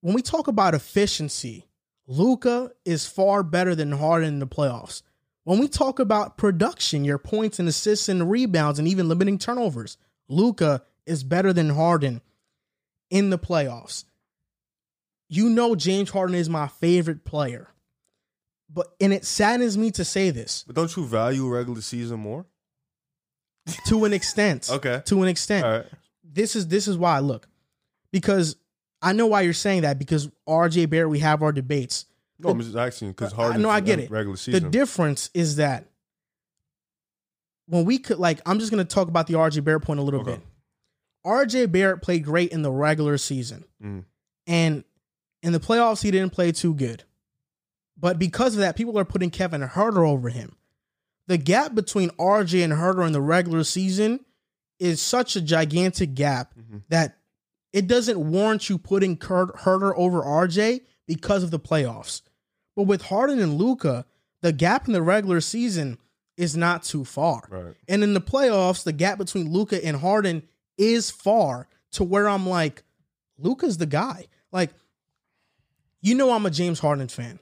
When 0.00 0.14
we 0.14 0.22
talk 0.22 0.48
about 0.48 0.74
efficiency, 0.74 1.66
Luka 2.06 2.72
is 2.84 3.06
far 3.06 3.42
better 3.42 3.74
than 3.74 3.92
Harden 3.92 4.28
in 4.28 4.38
the 4.38 4.46
playoffs. 4.46 5.02
When 5.44 5.58
we 5.58 5.68
talk 5.68 5.98
about 5.98 6.36
production, 6.36 7.04
your 7.04 7.18
points 7.18 7.58
and 7.58 7.68
assists 7.68 8.08
and 8.08 8.30
rebounds 8.30 8.78
and 8.78 8.86
even 8.86 9.08
limiting 9.08 9.38
turnovers, 9.38 9.96
Luka 10.28 10.82
is 11.06 11.24
better 11.24 11.52
than 11.52 11.70
Harden 11.70 12.20
in 13.10 13.30
the 13.30 13.38
playoffs. 13.38 14.04
You 15.28 15.48
know 15.50 15.74
James 15.74 16.10
Harden 16.10 16.34
is 16.34 16.48
my 16.48 16.68
favorite 16.68 17.24
player. 17.24 17.68
But 18.72 18.88
and 19.00 19.12
it 19.12 19.24
saddens 19.24 19.78
me 19.78 19.90
to 19.92 20.04
say 20.04 20.30
this. 20.30 20.64
But 20.66 20.76
don't 20.76 20.94
you 20.96 21.04
value 21.06 21.46
regular 21.48 21.80
season 21.80 22.20
more? 22.20 22.46
To 23.86 24.04
an 24.04 24.12
extent. 24.12 24.68
Okay. 24.72 25.02
To 25.06 25.22
an 25.22 25.28
extent. 25.28 25.64
All 25.64 25.72
right. 25.72 25.86
This 26.24 26.54
is 26.56 26.68
this 26.68 26.86
is 26.88 26.96
why 26.96 27.16
I 27.16 27.20
look. 27.20 27.48
Because 28.12 28.56
I 29.02 29.12
know 29.12 29.26
why 29.26 29.42
you're 29.42 29.52
saying 29.52 29.82
that 29.82 29.98
because 29.98 30.28
RJ 30.48 30.90
Barrett, 30.90 31.10
we 31.10 31.18
have 31.20 31.42
our 31.42 31.52
debates. 31.52 32.06
No, 32.38 32.50
I'm 32.50 32.60
just 32.60 32.76
asking 32.76 33.10
because 33.10 33.32
Harden. 33.32 33.62
know 33.62 33.70
I 33.70 33.80
get 33.80 33.98
it. 33.98 34.10
Regular 34.10 34.36
season. 34.36 34.62
The 34.64 34.70
difference 34.70 35.30
is 35.34 35.56
that 35.56 35.84
when 37.66 37.84
we 37.84 37.98
could 37.98 38.18
like 38.18 38.40
I'm 38.46 38.58
just 38.58 38.70
gonna 38.70 38.84
talk 38.84 39.08
about 39.08 39.26
the 39.26 39.34
RJ 39.34 39.64
Barrett 39.64 39.82
point 39.82 40.00
a 40.00 40.02
little 40.02 40.20
Okay. 40.20 40.32
bit. 40.36 40.40
RJ 41.26 41.72
Barrett 41.72 42.02
played 42.02 42.24
great 42.24 42.50
in 42.52 42.62
the 42.62 42.70
regular 42.70 43.18
season. 43.18 43.64
Mm. 43.82 44.04
And 44.46 44.84
in 45.42 45.52
the 45.52 45.60
playoffs, 45.60 46.02
he 46.02 46.10
didn't 46.10 46.32
play 46.32 46.52
too 46.52 46.74
good. 46.74 47.04
But 47.96 48.18
because 48.18 48.54
of 48.54 48.60
that, 48.60 48.76
people 48.76 48.98
are 48.98 49.04
putting 49.04 49.30
Kevin 49.30 49.60
Huerter 49.62 50.06
over 50.08 50.28
him. 50.28 50.56
The 51.26 51.38
gap 51.38 51.74
between 51.74 52.10
RJ 52.10 52.62
and 52.64 52.72
Huerter 52.72 53.06
in 53.06 53.12
the 53.12 53.20
regular 53.20 53.64
season 53.64 54.24
is 54.78 55.02
such 55.02 55.34
a 55.36 55.40
gigantic 55.40 56.14
gap 56.14 56.54
Mhm. 56.56 56.82
that 56.88 57.18
it 57.72 57.86
doesn't 57.86 58.18
warrant 58.30 58.68
you 58.70 58.78
putting 58.78 59.16
Kurt 59.16 59.54
Huerter 59.58 59.92
over 59.96 60.22
RJ 60.22 60.82
because 61.06 61.42
of 61.42 61.50
the 61.50 61.58
playoffs. 61.58 62.22
But 62.76 62.84
with 62.84 63.02
Harden 63.02 63.40
and 63.40 63.58
Luka, 63.58 64.06
the 64.40 64.52
gap 64.52 64.86
in 64.86 64.92
the 64.92 65.02
regular 65.02 65.40
season 65.40 65.98
is 66.36 66.56
not 66.56 66.84
too 66.84 67.04
far. 67.04 67.42
Right. 67.50 67.74
And 67.88 68.04
in 68.04 68.14
the 68.14 68.20
playoffs, 68.20 68.84
the 68.84 68.92
gap 68.92 69.18
between 69.18 69.52
Luka 69.52 69.84
and 69.84 69.96
Harden 69.96 70.44
is 70.78 71.10
far 71.10 71.66
to 71.92 72.04
where 72.04 72.28
I'm 72.28 72.48
like, 72.48 72.84
Luka's 73.36 73.78
the 73.78 73.86
guy. 73.86 74.26
Like, 74.52 74.70
you 76.00 76.14
know, 76.14 76.32
I'm 76.32 76.46
a 76.46 76.50
James 76.50 76.78
Harden 76.78 77.08
fan. 77.08 77.38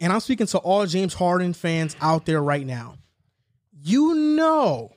And 0.00 0.12
I'm 0.12 0.20
speaking 0.20 0.46
to 0.48 0.58
all 0.58 0.86
James 0.86 1.14
Harden 1.14 1.52
fans 1.54 1.96
out 2.00 2.26
there 2.26 2.42
right 2.42 2.66
now. 2.66 2.96
You 3.82 4.14
know 4.14 4.92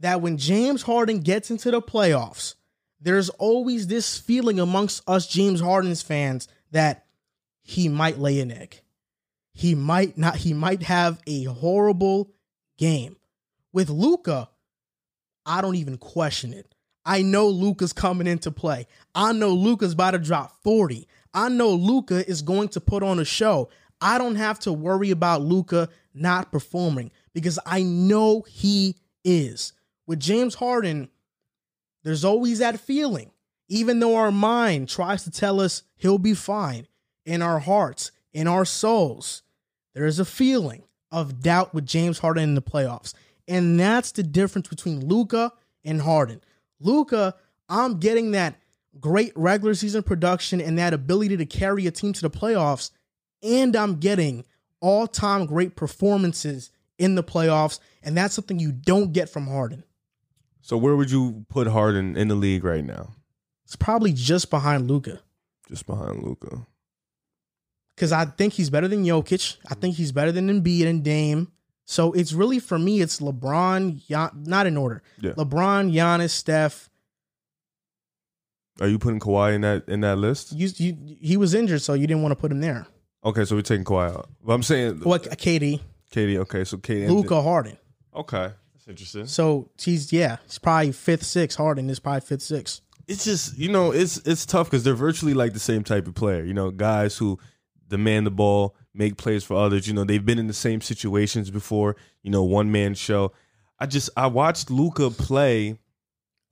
that 0.00 0.20
when 0.20 0.38
James 0.38 0.82
Harden 0.82 1.20
gets 1.20 1.50
into 1.50 1.70
the 1.70 1.82
playoffs, 1.82 2.54
there's 3.00 3.28
always 3.30 3.86
this 3.88 4.18
feeling 4.18 4.58
amongst 4.58 5.02
us 5.08 5.26
James 5.26 5.60
Harden's 5.60 6.02
fans 6.02 6.48
that 6.70 7.04
he 7.62 7.88
might 7.88 8.18
lay 8.18 8.40
an 8.40 8.50
egg. 8.50 8.80
he 9.52 9.74
might 9.74 10.16
not 10.16 10.36
he 10.36 10.54
might 10.54 10.82
have 10.82 11.20
a 11.26 11.44
horrible 11.44 12.30
game. 12.78 13.16
With 13.72 13.90
Luka, 13.90 14.48
I 15.44 15.60
don't 15.60 15.76
even 15.76 15.98
question 15.98 16.52
it. 16.54 16.74
I 17.04 17.22
know 17.22 17.48
Luka's 17.48 17.92
coming 17.92 18.26
into 18.26 18.50
play. 18.50 18.86
I 19.14 19.32
know 19.32 19.50
Luka's 19.50 19.92
about 19.92 20.12
to 20.12 20.18
drop 20.18 20.62
40. 20.62 21.06
I 21.34 21.48
know 21.48 21.70
Luka 21.70 22.28
is 22.28 22.42
going 22.42 22.68
to 22.70 22.80
put 22.80 23.02
on 23.02 23.18
a 23.18 23.24
show. 23.24 23.70
I 24.00 24.18
don't 24.18 24.36
have 24.36 24.58
to 24.60 24.72
worry 24.72 25.10
about 25.10 25.42
Luka 25.42 25.88
not 26.14 26.52
performing 26.52 27.10
because 27.32 27.58
I 27.64 27.82
know 27.82 28.42
he 28.42 28.96
is. 29.24 29.72
With 30.06 30.20
James 30.20 30.56
Harden, 30.56 31.08
there's 32.02 32.24
always 32.24 32.58
that 32.58 32.80
feeling. 32.80 33.30
Even 33.68 34.00
though 34.00 34.16
our 34.16 34.32
mind 34.32 34.88
tries 34.88 35.24
to 35.24 35.30
tell 35.30 35.60
us 35.60 35.84
he'll 35.96 36.18
be 36.18 36.34
fine, 36.34 36.86
in 37.24 37.42
our 37.42 37.60
hearts, 37.60 38.10
in 38.32 38.46
our 38.46 38.64
souls, 38.64 39.42
there 39.94 40.06
is 40.06 40.18
a 40.18 40.24
feeling 40.24 40.82
of 41.10 41.40
doubt 41.40 41.74
with 41.74 41.86
James 41.86 42.18
Harden 42.18 42.42
in 42.44 42.54
the 42.54 42.62
playoffs. 42.62 43.14
And 43.46 43.78
that's 43.78 44.12
the 44.12 44.22
difference 44.22 44.68
between 44.68 45.06
Luka 45.06 45.52
and 45.84 46.00
Harden. 46.00 46.40
Luka, 46.80 47.34
I'm 47.68 47.98
getting 47.98 48.32
that 48.32 48.56
great 49.00 49.32
regular 49.36 49.74
season 49.74 50.02
production 50.02 50.60
and 50.60 50.78
that 50.78 50.92
ability 50.92 51.36
to 51.36 51.46
carry 51.46 51.86
a 51.86 51.90
team 51.90 52.12
to 52.12 52.22
the 52.22 52.30
playoffs, 52.30 52.90
and 53.42 53.74
I'm 53.74 53.96
getting 53.96 54.44
all-time 54.80 55.46
great 55.46 55.76
performances 55.76 56.70
in 56.98 57.14
the 57.14 57.24
playoffs, 57.24 57.80
and 58.02 58.16
that's 58.16 58.34
something 58.34 58.58
you 58.58 58.72
don't 58.72 59.12
get 59.12 59.28
from 59.28 59.46
Harden. 59.46 59.84
So 60.60 60.76
where 60.76 60.94
would 60.94 61.10
you 61.10 61.44
put 61.48 61.66
Harden 61.66 62.16
in 62.16 62.28
the 62.28 62.34
league 62.34 62.64
right 62.64 62.84
now? 62.84 63.14
It's 63.64 63.76
probably 63.76 64.12
just 64.12 64.50
behind 64.50 64.88
Luka. 64.88 65.20
Just 65.68 65.86
behind 65.86 66.22
Luka. 66.22 66.66
Because 67.96 68.12
I 68.12 68.26
think 68.26 68.52
he's 68.52 68.70
better 68.70 68.88
than 68.88 69.04
Jokic. 69.04 69.56
I 69.68 69.74
think 69.74 69.96
he's 69.96 70.12
better 70.12 70.32
than 70.32 70.48
Embiid 70.48 70.86
and 70.86 71.02
Dame. 71.02 71.50
So 71.84 72.12
it's 72.12 72.32
really 72.32 72.58
for 72.58 72.78
me, 72.78 73.00
it's 73.00 73.20
LeBron, 73.20 74.06
Gian, 74.06 74.30
not 74.44 74.66
in 74.66 74.76
order. 74.76 75.02
Yeah. 75.20 75.32
LeBron, 75.32 75.92
Giannis, 75.92 76.30
Steph. 76.30 76.88
Are 78.80 78.88
you 78.88 78.98
putting 78.98 79.20
Kawhi 79.20 79.54
in 79.54 79.60
that 79.62 79.88
in 79.88 80.00
that 80.00 80.16
list? 80.16 80.52
You, 80.52 80.68
you, 80.76 81.16
he 81.20 81.36
was 81.36 81.54
injured, 81.54 81.82
so 81.82 81.94
you 81.94 82.06
didn't 82.06 82.22
want 82.22 82.32
to 82.32 82.36
put 82.36 82.50
him 82.50 82.60
there. 82.60 82.86
Okay, 83.24 83.44
so 83.44 83.54
we're 83.54 83.62
taking 83.62 83.84
Kawhi 83.84 84.10
out. 84.10 84.28
But 84.44 84.54
I'm 84.54 84.62
saying 84.62 85.00
What 85.00 85.26
uh, 85.28 85.34
KD? 85.34 85.80
KD. 86.12 86.38
Okay, 86.38 86.64
so 86.64 86.76
KD. 86.78 87.08
Luka, 87.08 87.40
Harden. 87.40 87.76
Okay, 88.14 88.50
that's 88.74 88.88
interesting. 88.88 89.26
So 89.26 89.70
he's 89.78 90.12
yeah, 90.12 90.38
he's 90.44 90.58
probably 90.58 90.92
fifth, 90.92 91.24
sixth. 91.24 91.56
Harden 91.56 91.88
is 91.90 91.98
probably 91.98 92.20
fifth, 92.22 92.42
sixth. 92.42 92.80
It's 93.06 93.24
just 93.24 93.56
you 93.58 93.70
know 93.70 93.92
it's 93.92 94.18
it's 94.18 94.46
tough 94.46 94.68
because 94.68 94.84
they're 94.84 94.94
virtually 94.94 95.34
like 95.34 95.52
the 95.52 95.60
same 95.60 95.84
type 95.84 96.06
of 96.06 96.14
player. 96.14 96.42
You 96.44 96.54
know, 96.54 96.70
guys 96.70 97.16
who 97.16 97.38
demand 97.88 98.26
the 98.26 98.30
ball, 98.30 98.74
make 98.94 99.16
plays 99.16 99.44
for 99.44 99.54
others. 99.54 99.86
You 99.86 99.94
know, 99.94 100.04
they've 100.04 100.24
been 100.24 100.38
in 100.38 100.46
the 100.46 100.52
same 100.54 100.80
situations 100.80 101.50
before. 101.50 101.96
You 102.22 102.30
know, 102.30 102.42
one 102.42 102.72
man 102.72 102.94
show. 102.94 103.32
I 103.78 103.86
just 103.86 104.10
I 104.16 104.26
watched 104.28 104.70
Luka 104.70 105.10
play 105.10 105.78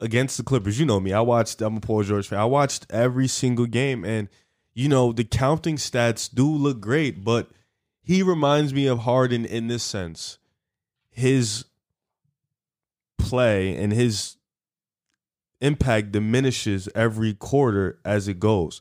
against 0.00 0.36
the 0.36 0.42
Clippers. 0.42 0.78
You 0.80 0.86
know 0.86 1.00
me. 1.00 1.12
I 1.12 1.20
watched. 1.20 1.60
I'm 1.60 1.76
a 1.76 1.80
Paul 1.80 2.02
George 2.02 2.28
fan. 2.28 2.38
I 2.38 2.44
watched 2.44 2.86
every 2.90 3.28
single 3.28 3.66
game, 3.66 4.04
and 4.04 4.28
you 4.74 4.88
know 4.88 5.12
the 5.12 5.24
counting 5.24 5.76
stats 5.76 6.32
do 6.32 6.48
look 6.48 6.80
great, 6.80 7.24
but 7.24 7.50
he 8.02 8.22
reminds 8.22 8.72
me 8.74 8.86
of 8.86 9.00
Harden 9.00 9.44
in 9.44 9.68
this 9.68 9.82
sense. 9.82 10.38
His 11.10 11.64
play 13.18 13.76
and 13.76 13.92
his 13.92 14.36
impact 15.60 16.12
diminishes 16.12 16.88
every 16.94 17.34
quarter 17.34 17.98
as 18.04 18.28
it 18.28 18.40
goes. 18.40 18.80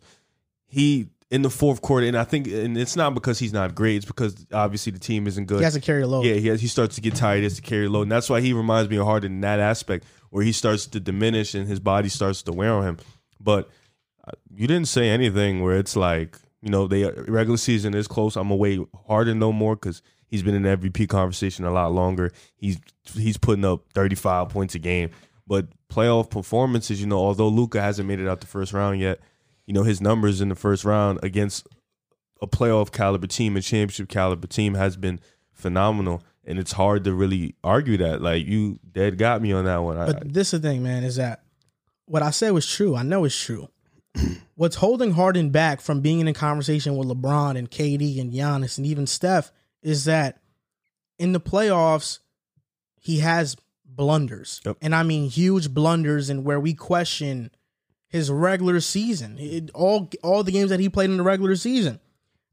He 0.65 1.09
in 1.31 1.43
the 1.43 1.49
fourth 1.49 1.81
quarter, 1.81 2.07
and 2.07 2.17
I 2.17 2.23
think, 2.23 2.47
and 2.47 2.75
it's 2.77 2.95
not 2.95 3.13
because 3.13 3.37
he's 3.37 3.53
not 3.53 3.75
great. 3.75 3.97
It's 3.97 4.05
because 4.05 4.47
obviously 4.51 4.91
the 4.91 4.99
team 4.99 5.27
isn't 5.27 5.45
good. 5.45 5.59
He 5.59 5.63
has 5.63 5.75
to 5.75 5.79
carry 5.79 6.01
a 6.01 6.07
load. 6.07 6.25
Yeah, 6.25 6.35
he 6.35 6.47
has, 6.47 6.59
he 6.61 6.67
starts 6.67 6.95
to 6.95 7.01
get 7.01 7.15
tired. 7.15 7.37
He 7.37 7.43
has 7.43 7.55
to 7.55 7.61
carry 7.61 7.85
a 7.85 7.89
load, 7.89 8.03
and 8.03 8.11
that's 8.11 8.29
why 8.29 8.41
he 8.41 8.53
reminds 8.53 8.89
me 8.89 8.97
of 8.97 9.05
Harden 9.05 9.33
in 9.33 9.41
that 9.41 9.59
aspect, 9.59 10.05
where 10.29 10.43
he 10.43 10.51
starts 10.51 10.85
to 10.87 10.99
diminish 10.99 11.55
and 11.55 11.67
his 11.67 11.79
body 11.79 12.09
starts 12.09 12.43
to 12.43 12.51
wear 12.51 12.73
on 12.73 12.83
him. 12.83 12.97
But 13.39 13.69
uh, 14.27 14.31
you 14.53 14.67
didn't 14.67 14.87
say 14.87 15.09
anything 15.09 15.61
where 15.61 15.77
it's 15.77 15.95
like, 15.95 16.37
you 16.61 16.69
know, 16.69 16.87
the 16.87 17.11
regular 17.27 17.57
season 17.57 17.93
is 17.93 18.07
close. 18.07 18.35
I'm 18.35 18.43
gonna 18.49 18.55
wait 18.55 18.79
Harden 19.07 19.39
no 19.39 19.51
more 19.51 19.75
because 19.75 20.01
he's 20.27 20.43
been 20.43 20.55
in 20.55 20.63
MVP 20.63 21.07
conversation 21.07 21.65
a 21.65 21.71
lot 21.71 21.91
longer. 21.93 22.31
He's 22.57 22.79
he's 23.13 23.37
putting 23.37 23.65
up 23.65 23.85
35 23.93 24.49
points 24.49 24.75
a 24.75 24.79
game, 24.79 25.11
but 25.47 25.67
playoff 25.89 26.29
performances, 26.29 27.01
you 27.01 27.07
know, 27.07 27.17
although 27.17 27.47
Luka 27.47 27.81
hasn't 27.81 28.07
made 28.07 28.19
it 28.19 28.27
out 28.27 28.41
the 28.41 28.47
first 28.47 28.73
round 28.73 28.99
yet, 28.99 29.19
you 29.65 29.73
know, 29.73 29.83
his 29.83 30.01
numbers 30.01 30.41
in 30.41 30.49
the 30.49 30.55
first 30.55 30.85
round 30.85 31.19
against 31.23 31.67
a 32.41 32.47
playoff 32.47 32.91
caliber 32.91 33.27
team, 33.27 33.57
a 33.57 33.61
championship 33.61 34.09
caliber 34.09 34.47
team, 34.47 34.75
has 34.75 34.97
been 34.97 35.19
phenomenal. 35.51 36.23
And 36.49 36.59
it's 36.59 36.71
hard 36.71 37.03
to 37.03 37.13
really 37.13 37.55
argue 37.63 37.97
that. 37.97 38.21
Like 38.21 38.45
you 38.45 38.79
dead 38.91 39.17
got 39.17 39.41
me 39.41 39.53
on 39.53 39.65
that 39.65 39.77
one. 39.77 39.97
I, 39.97 40.07
But 40.07 40.33
this 40.33 40.53
is 40.53 40.61
the 40.61 40.67
thing, 40.67 40.83
man, 40.83 41.03
is 41.03 41.15
that 41.17 41.43
what 42.05 42.23
I 42.23 42.31
said 42.31 42.51
was 42.51 42.69
true. 42.69 42.95
I 42.95 43.03
know 43.03 43.23
it's 43.23 43.39
true. 43.39 43.69
What's 44.55 44.77
holding 44.77 45.11
Harden 45.11 45.51
back 45.51 45.79
from 45.79 46.01
being 46.01 46.19
in 46.19 46.27
a 46.27 46.33
conversation 46.33 46.97
with 46.97 47.07
LeBron 47.07 47.57
and 47.57 47.69
KD 47.69 48.19
and 48.19 48.33
Giannis 48.33 48.77
and 48.77 48.87
even 48.87 49.05
Steph 49.05 49.51
is 49.83 50.05
that 50.05 50.41
in 51.19 51.31
the 51.33 51.39
playoffs, 51.39 52.19
he 52.99 53.19
has 53.19 53.55
blunders. 53.85 54.59
Yep. 54.65 54.77
And 54.81 54.95
I 54.95 55.03
mean 55.03 55.29
huge 55.29 55.71
blunders 55.73 56.29
and 56.29 56.43
where 56.43 56.59
we 56.59 56.73
question 56.73 57.51
his 58.07 58.31
regular 58.31 58.79
season. 58.79 59.37
It, 59.37 59.69
all 59.75 60.09
all 60.23 60.43
the 60.43 60.51
games 60.51 60.71
that 60.71 60.79
he 60.79 60.89
played 60.89 61.11
in 61.11 61.17
the 61.17 61.23
regular 61.23 61.55
season. 61.55 61.99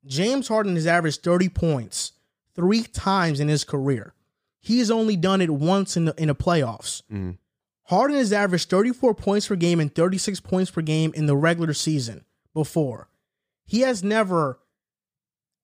James 0.05 0.49
Harden 0.49 0.77
has 0.77 0.87
averaged 0.87 1.23
30 1.23 1.49
points 1.49 2.13
three 2.57 2.83
times 2.83 3.39
in 3.39 3.49
his 3.49 3.63
career. 3.65 4.15
He's 4.59 4.91
only 4.91 5.15
done 5.17 5.41
it 5.41 5.51
once 5.51 5.97
in 5.97 6.07
the 6.07 6.15
in 6.21 6.27
the 6.29 6.35
playoffs. 6.35 7.03
Mhm. 7.13 7.39
Harden 7.85 8.17
has 8.17 8.33
averaged 8.33 8.69
34 8.69 9.15
points 9.15 9.47
per 9.47 9.55
game 9.55 9.79
and 9.79 9.95
36 9.95 10.41
points 10.41 10.73
per 10.73 10.81
game 10.83 11.13
in 11.15 11.27
the 11.27 11.37
regular 11.37 11.73
season 11.73 12.25
before. 12.53 13.09
He 13.65 13.81
has 13.83 14.03
never 14.03 14.59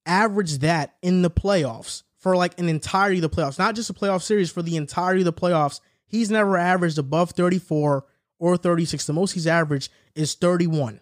averaged 0.06 0.60
that 0.60 0.94
in 1.02 1.22
the 1.22 1.30
playoffs 1.30 2.02
for 2.16 2.36
like 2.36 2.58
an 2.60 2.68
entirety 2.68 3.18
of 3.18 3.22
the 3.28 3.36
playoffs, 3.36 3.58
not 3.58 3.74
just 3.74 3.90
a 3.90 3.94
playoff 3.94 4.22
series, 4.22 4.50
for 4.52 4.62
the 4.62 4.76
entirety 4.76 5.22
of 5.22 5.24
the 5.24 5.32
playoffs. 5.32 5.80
He's 6.06 6.30
never 6.30 6.56
averaged 6.56 6.98
above 6.98 7.30
34 7.32 8.04
or 8.38 8.56
36. 8.56 9.06
The 9.06 9.12
most 9.12 9.32
he's 9.32 9.46
averaged 9.46 9.90
is 10.14 10.34
31. 10.34 11.00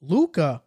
Luka, 0.00 0.62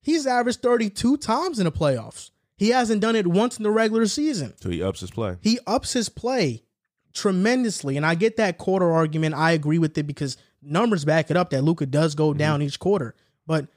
he's 0.00 0.26
averaged 0.26 0.60
32 0.60 1.16
times 1.16 1.58
in 1.58 1.64
the 1.64 1.72
playoffs. 1.72 2.30
He 2.60 2.68
hasn't 2.68 3.00
done 3.00 3.16
it 3.16 3.26
once 3.26 3.56
in 3.56 3.62
the 3.62 3.70
regular 3.70 4.06
season 4.06 4.52
so 4.60 4.68
he 4.68 4.82
ups 4.82 5.00
his 5.00 5.10
play. 5.10 5.38
he 5.40 5.58
ups 5.66 5.94
his 5.94 6.10
play 6.10 6.62
tremendously. 7.12 7.96
And 7.96 8.06
I 8.06 8.14
get 8.14 8.36
that 8.36 8.58
quarter 8.58 8.92
argument. 8.92 9.34
I 9.34 9.52
agree 9.52 9.78
with 9.78 9.96
it 9.96 10.04
because 10.04 10.36
numbers 10.62 11.04
back 11.04 11.30
it 11.30 11.36
up 11.36 11.50
that 11.50 11.62
Luka 11.62 11.86
does 11.86 12.14
go 12.14 12.30
mm-hmm. 12.30 12.38
down 12.38 12.62
each 12.62 12.78
quarter. 12.78 13.14
But 13.46 13.68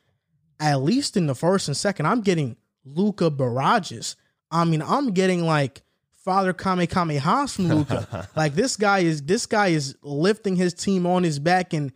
at 0.59 0.81
least 0.81 1.17
in 1.17 1.27
the 1.27 1.33
first 1.33 1.67
and 1.67 1.77
second, 1.77 2.07
I'm 2.07 2.21
getting 2.21 2.57
Luka 2.83 3.29
barrages. 3.29 4.15
I 4.51 4.65
mean, 4.65 4.81
I'm 4.81 5.11
getting 5.13 5.45
like 5.45 5.81
Father 6.11 6.53
Kame 6.53 6.87
Kamehas 6.87 7.55
from 7.55 7.69
Luka. 7.69 8.29
like 8.35 8.53
this 8.53 8.75
guy 8.77 8.99
is 8.99 9.23
this 9.23 9.45
guy 9.45 9.67
is 9.69 9.95
lifting 10.03 10.55
his 10.55 10.73
team 10.73 11.05
on 11.05 11.23
his 11.23 11.39
back 11.39 11.73
and 11.73 11.93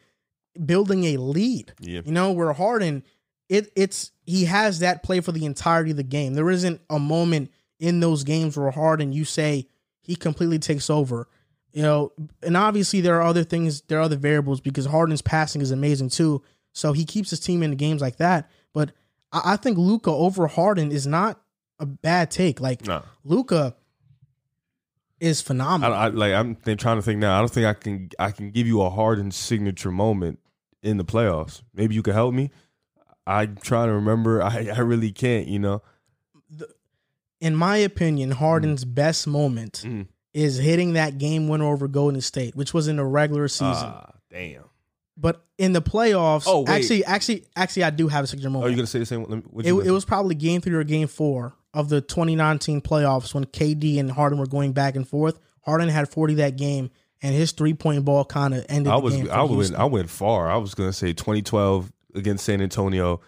building 0.65 1.03
a 1.03 1.17
lead. 1.17 1.73
Yeah. 1.79 2.01
You 2.03 2.11
know, 2.11 2.31
where 2.31 2.53
Harden, 2.53 3.03
it 3.49 3.71
it's 3.75 4.11
he 4.27 4.45
has 4.45 4.79
that 4.79 5.01
play 5.01 5.21
for 5.21 5.31
the 5.31 5.45
entirety 5.45 5.91
of 5.91 5.97
the 5.97 6.03
game. 6.03 6.35
There 6.35 6.49
isn't 6.51 6.81
a 6.89 6.99
moment 6.99 7.49
in 7.79 8.01
those 8.01 8.23
games 8.23 8.57
where 8.57 8.69
Harden 8.69 9.13
you 9.13 9.25
say 9.25 9.67
he 10.01 10.15
completely 10.15 10.59
takes 10.59 10.89
over. 10.89 11.27
You 11.71 11.81
know, 11.81 12.11
and 12.43 12.57
obviously 12.57 13.01
there 13.01 13.15
are 13.15 13.21
other 13.23 13.43
things, 13.43 13.81
there 13.81 13.99
are 13.99 14.01
other 14.01 14.15
variables 14.17 14.59
because 14.61 14.85
Harden's 14.85 15.21
passing 15.21 15.61
is 15.61 15.71
amazing 15.71 16.09
too. 16.09 16.43
So 16.73 16.91
he 16.91 17.05
keeps 17.05 17.29
his 17.29 17.39
team 17.39 17.63
in 17.63 17.69
the 17.69 17.75
games 17.75 18.01
like 18.01 18.17
that. 18.17 18.49
But 18.73 18.91
I, 19.31 19.53
I 19.53 19.55
think 19.55 19.77
Luka 19.77 20.11
over 20.11 20.47
Harden 20.47 20.91
is 20.91 21.07
not 21.07 21.39
a 21.79 21.85
bad 21.85 22.29
take. 22.29 22.59
Like 22.59 22.85
No. 22.85 23.03
Luka 23.23 23.75
is 25.19 25.41
I, 25.41 25.43
phenomenal. 25.45 25.93
I 25.97 26.07
like 26.07 26.33
I'm 26.33 26.55
th- 26.55 26.77
trying 26.79 26.97
to 26.97 27.01
think 27.01 27.19
now. 27.19 27.35
I 27.37 27.39
don't 27.39 27.51
think 27.51 27.65
I 27.65 27.73
can 27.73 28.09
I 28.19 28.31
can 28.31 28.51
give 28.51 28.67
you 28.67 28.81
a 28.81 28.89
Harden 28.89 29.31
signature 29.31 29.91
moment 29.91 30.39
in 30.83 30.97
the 30.97 31.05
playoffs. 31.05 31.61
Maybe 31.73 31.95
you 31.95 32.01
could 32.03 32.13
help 32.13 32.33
me. 32.33 32.51
I'm 33.27 33.57
trying 33.57 33.87
to 33.89 33.93
remember. 33.93 34.41
I, 34.43 34.69
I 34.75 34.79
really 34.79 35.11
can't. 35.11 35.47
You 35.47 35.59
know. 35.59 35.81
in 37.39 37.55
my 37.55 37.77
opinion, 37.77 38.31
Harden's 38.31 38.85
best 38.85 39.27
moment 39.27 39.83
Mm. 39.85 40.07
is 40.33 40.57
hitting 40.57 40.93
that 40.93 41.17
game 41.17 41.47
winner 41.47 41.65
over 41.65 41.87
Golden 41.87 42.21
State, 42.21 42.55
which 42.55 42.73
was 42.73 42.87
in 42.87 42.95
the 42.97 43.05
regular 43.05 43.47
season. 43.47 43.67
Ah, 43.89 44.11
damn. 44.31 44.63
but 45.15 45.45
in 45.57 45.73
the 45.73 45.81
playoffs, 45.81 46.43
Oh, 46.47 46.59
wait. 46.61 46.69
actually, 46.69 47.05
actually, 47.05 47.45
actually, 47.55 47.83
I 47.83 47.89
do 47.91 48.07
have 48.07 48.23
a 48.23 48.27
signature 48.27 48.49
moment. 48.49 48.67
Are 48.67 48.69
you 48.69 48.75
gonna 48.75 48.87
say 48.87 48.99
the 48.99 49.05
same? 49.05 49.21
Let 49.23 49.29
me, 49.53 49.63
it, 49.65 49.73
it 49.73 49.91
was 49.91 50.05
probably 50.05 50.35
game 50.35 50.61
three 50.61 50.73
or 50.75 50.83
game 50.83 51.07
four 51.07 51.55
of 51.73 51.89
the 51.89 52.01
2019 52.01 52.81
playoffs 52.81 53.33
when 53.33 53.45
KD 53.45 53.99
and 53.99 54.11
Harden 54.11 54.39
were 54.39 54.47
going 54.47 54.73
back 54.73 54.95
and 54.95 55.07
forth. 55.07 55.39
Harden 55.61 55.89
had 55.89 56.09
40 56.09 56.35
that 56.35 56.55
game, 56.55 56.89
and 57.21 57.33
his 57.35 57.51
three 57.51 57.73
point 57.73 58.03
ball 58.05 58.25
kind 58.25 58.53
of 58.53 58.65
ended 58.69 58.91
I 58.93 58.97
was 58.97 59.15
I 59.15 59.43
went 59.43 59.75
I 59.75 59.85
went 59.85 60.09
far. 60.09 60.49
I 60.49 60.57
was 60.57 60.73
gonna 60.75 60.93
say 60.93 61.13
2012 61.13 61.91
against 62.15 62.45
San 62.45 62.61
Antonio, 62.61 63.21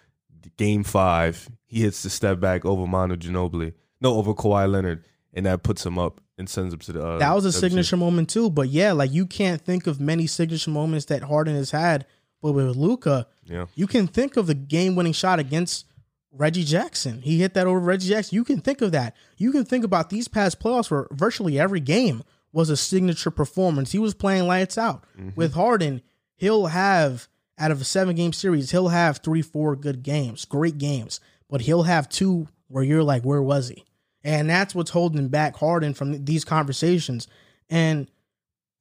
game 0.57 0.83
five. 0.83 1.49
he 1.65 1.81
hits 1.81 2.01
the 2.03 2.09
step 2.09 2.39
back 2.39 2.65
over 2.65 2.87
Manu 2.87 3.15
Ginobili, 3.15 3.73
no, 4.01 4.15
over 4.15 4.33
Kawhi 4.33 4.69
Leonard, 4.71 5.05
and 5.33 5.45
that 5.45 5.63
puts 5.63 5.85
him 5.85 5.99
up 5.99 6.21
and 6.37 6.49
sends 6.49 6.73
him 6.73 6.79
to 6.79 6.91
the. 6.93 7.05
Uh, 7.05 7.17
That 7.19 7.35
was 7.35 7.45
a 7.45 7.51
signature 7.51 7.97
moment 7.97 8.29
too. 8.29 8.49
But 8.49 8.69
yeah, 8.69 8.91
like 8.93 9.11
you 9.11 9.25
can't 9.25 9.61
think 9.61 9.87
of 9.87 9.99
many 9.99 10.25
signature 10.27 10.71
moments 10.71 11.05
that 11.05 11.23
Harden 11.23 11.55
has 11.55 11.71
had. 11.71 12.05
But 12.41 12.53
with 12.53 12.75
Luka, 12.77 13.27
Yeah. 13.43 13.65
you 13.75 13.85
can 13.85 14.07
think 14.07 14.37
of 14.37 14.47
the 14.47 14.53
game 14.53 14.95
winning 14.95 15.11
shot 15.13 15.39
against 15.39 15.85
Reggie 16.31 16.63
Jackson. 16.63 17.21
He 17.21 17.37
hit 17.39 17.53
that 17.55 17.67
over 17.67 17.79
Reggie 17.79 18.07
Jackson. 18.07 18.35
You 18.35 18.45
can 18.45 18.61
think 18.61 18.81
of 18.81 18.93
that. 18.93 19.15
You 19.37 19.51
can 19.51 19.65
think 19.65 19.83
about 19.83 20.09
these 20.09 20.29
past 20.29 20.59
playoffs 20.61 20.89
where 20.89 21.07
virtually 21.11 21.59
every 21.59 21.81
game 21.81 22.23
was 22.53 22.69
a 22.69 22.77
signature 22.77 23.29
performance. 23.31 23.91
He 23.91 23.99
was 23.99 24.13
playing 24.13 24.47
lights 24.47 24.77
out. 24.77 25.03
With 25.35 25.53
Harden, 25.53 26.01
he'll 26.37 26.67
have 26.67 27.27
out 27.59 27.71
of 27.71 27.81
a 27.81 27.85
seven 27.85 28.15
game 28.15 28.33
series, 28.33 28.71
he'll 28.71 28.87
have 28.87 29.17
three, 29.17 29.41
four 29.41 29.75
good 29.75 30.01
games, 30.01 30.45
great 30.45 30.77
games. 30.77 31.19
But 31.49 31.61
he'll 31.61 31.83
have 31.83 32.07
two 32.09 32.47
where 32.67 32.83
you're 32.83 33.03
like, 33.03 33.23
where 33.23 33.41
was 33.41 33.69
he? 33.69 33.83
And 34.23 34.49
that's 34.49 34.75
what's 34.75 34.91
holding 34.91 35.27
back 35.27 35.55
Harden 35.57 35.93
from 35.93 36.25
these 36.25 36.45
conversations. 36.45 37.27
And 37.69 38.09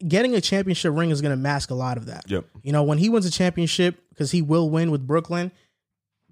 getting 0.06 0.34
a 0.34 0.40
championship 0.40 0.92
ring 0.94 1.10
is 1.10 1.20
going 1.20 1.30
to 1.30 1.36
mask 1.36 1.70
a 1.70 1.74
lot 1.74 1.96
of 1.96 2.06
that. 2.06 2.30
Yep. 2.30 2.44
You 2.62 2.72
know, 2.72 2.82
when 2.82 2.98
he 2.98 3.08
wins 3.08 3.26
a 3.26 3.30
championship, 3.30 3.96
because 4.10 4.30
he 4.30 4.42
will 4.42 4.68
win 4.70 4.90
with 4.90 5.06
Brooklyn, 5.06 5.50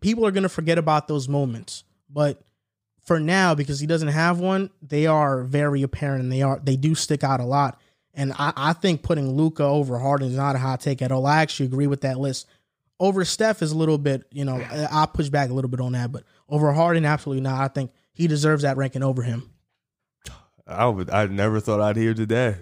people 0.00 0.26
are 0.26 0.30
going 0.30 0.42
to 0.42 0.48
forget 0.48 0.78
about 0.78 1.08
those 1.08 1.28
moments. 1.28 1.84
But 2.10 2.42
for 3.04 3.18
now, 3.20 3.54
because 3.54 3.80
he 3.80 3.86
doesn't 3.86 4.08
have 4.08 4.40
one, 4.40 4.70
they 4.82 5.06
are 5.06 5.42
very 5.42 5.82
apparent 5.82 6.22
and 6.22 6.32
they 6.32 6.42
are 6.42 6.60
they 6.62 6.76
do 6.76 6.94
stick 6.94 7.24
out 7.24 7.40
a 7.40 7.44
lot. 7.44 7.80
And 8.16 8.32
I, 8.32 8.52
I 8.56 8.72
think 8.72 9.02
putting 9.02 9.36
Luka 9.36 9.62
over 9.62 9.98
Harden 9.98 10.28
is 10.28 10.36
not 10.36 10.56
a 10.56 10.58
hot 10.58 10.80
take 10.80 11.02
at 11.02 11.12
all. 11.12 11.26
I 11.26 11.42
actually 11.42 11.66
agree 11.66 11.86
with 11.86 12.00
that 12.00 12.18
list. 12.18 12.46
Over 12.98 13.24
Steph 13.26 13.60
is 13.60 13.72
a 13.72 13.76
little 13.76 13.98
bit, 13.98 14.24
you 14.32 14.44
know, 14.44 14.56
I- 14.90 15.06
push 15.06 15.28
back 15.28 15.50
a 15.50 15.52
little 15.52 15.68
bit 15.70 15.80
on 15.80 15.92
that, 15.92 16.10
but 16.10 16.24
over 16.48 16.72
Harden, 16.72 17.04
absolutely 17.04 17.42
not. 17.42 17.60
I 17.60 17.68
think 17.68 17.90
he 18.14 18.26
deserves 18.26 18.62
that 18.62 18.78
ranking 18.78 19.02
over 19.02 19.22
him. 19.22 19.50
I 20.66 20.86
would. 20.86 21.10
I 21.10 21.26
never 21.26 21.60
thought 21.60 21.80
I'd 21.80 21.96
hear 21.96 22.14
today. 22.14 22.56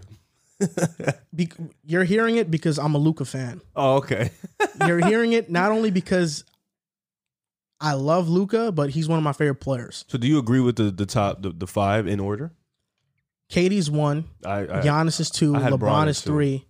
Be- 1.34 1.50
you're 1.84 2.04
hearing 2.04 2.36
it 2.36 2.50
because 2.50 2.78
I'm 2.78 2.94
a 2.94 2.98
Luka 2.98 3.24
fan. 3.24 3.60
Oh, 3.74 3.96
okay. 3.96 4.30
You're 4.86 5.04
hearing 5.06 5.32
it 5.32 5.50
not 5.50 5.72
only 5.72 5.90
because 5.90 6.44
I 7.80 7.94
love 7.94 8.28
Luka, 8.28 8.72
but 8.72 8.90
he's 8.90 9.08
one 9.08 9.18
of 9.18 9.22
my 9.24 9.32
favorite 9.32 9.56
players. 9.56 10.04
So, 10.08 10.18
do 10.18 10.26
you 10.28 10.38
agree 10.38 10.60
with 10.60 10.76
the 10.76 10.90
the 10.90 11.06
top 11.06 11.42
the, 11.42 11.50
the 11.50 11.66
five 11.66 12.06
in 12.06 12.20
order? 12.20 12.52
KD's 13.54 13.90
one, 13.90 14.24
I, 14.44 14.60
I 14.60 14.66
Giannis 14.82 15.20
is 15.20 15.30
two, 15.30 15.52
LeBron 15.52 15.78
Bron 15.78 16.08
is 16.08 16.20
three. 16.20 16.66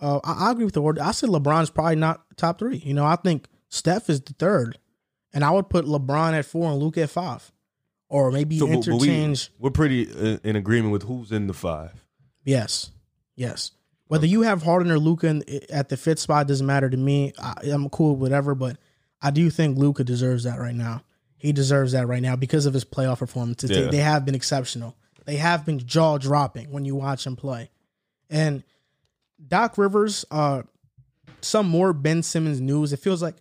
Uh, 0.00 0.20
I, 0.24 0.48
I 0.48 0.50
agree 0.52 0.64
with 0.64 0.74
the 0.74 0.82
order. 0.82 1.02
I 1.02 1.12
said 1.12 1.28
LeBron's 1.28 1.70
probably 1.70 1.96
not 1.96 2.24
top 2.36 2.58
three. 2.58 2.78
You 2.78 2.94
know, 2.94 3.04
I 3.04 3.16
think 3.16 3.46
Steph 3.68 4.08
is 4.08 4.20
the 4.22 4.32
third, 4.34 4.78
and 5.32 5.44
I 5.44 5.50
would 5.50 5.68
put 5.68 5.84
LeBron 5.84 6.32
at 6.32 6.44
four 6.46 6.70
and 6.70 6.80
Luke 6.80 6.96
at 6.98 7.10
five, 7.10 7.52
or 8.08 8.30
maybe 8.32 8.58
So, 8.58 8.66
but 8.66 8.86
we- 8.86 8.92
interchange. 8.92 9.50
we're 9.58 9.70
pretty 9.70 10.02
in 10.42 10.56
agreement 10.56 10.92
with 10.92 11.02
who's 11.02 11.30
in 11.30 11.46
the 11.46 11.54
five. 11.54 12.02
Yes, 12.44 12.90
yes. 13.36 13.72
Whether 14.08 14.26
you 14.26 14.42
have 14.42 14.62
Harden 14.62 14.92
or 14.92 14.98
Luka 14.98 15.42
at 15.70 15.88
the 15.88 15.96
fifth 15.96 16.18
spot 16.20 16.46
doesn't 16.46 16.66
matter 16.66 16.88
to 16.90 16.96
me. 16.96 17.32
I, 17.38 17.54
I'm 17.70 17.88
cool 17.88 18.12
with 18.12 18.20
whatever, 18.20 18.54
but 18.54 18.76
I 19.20 19.30
do 19.30 19.48
think 19.50 19.78
Luka 19.78 20.04
deserves 20.04 20.44
that 20.44 20.58
right 20.58 20.74
now. 20.74 21.02
He 21.36 21.52
deserves 21.52 21.92
that 21.92 22.06
right 22.06 22.22
now 22.22 22.36
because 22.36 22.66
of 22.66 22.74
his 22.74 22.84
playoff 22.84 23.18
performances. 23.18 23.70
They, 23.70 23.88
they 23.88 23.96
have 23.98 24.24
been 24.24 24.34
exceptional. 24.34 24.94
They 25.24 25.36
have 25.36 25.64
been 25.64 25.78
jaw 25.78 26.18
dropping 26.18 26.70
when 26.70 26.84
you 26.84 26.94
watch 26.94 27.26
him 27.26 27.36
play. 27.36 27.70
And 28.28 28.62
Doc 29.46 29.78
Rivers, 29.78 30.24
uh, 30.30 30.62
some 31.40 31.68
more 31.68 31.92
Ben 31.92 32.22
Simmons 32.22 32.60
news. 32.60 32.92
It 32.92 33.00
feels 33.00 33.22
like 33.22 33.36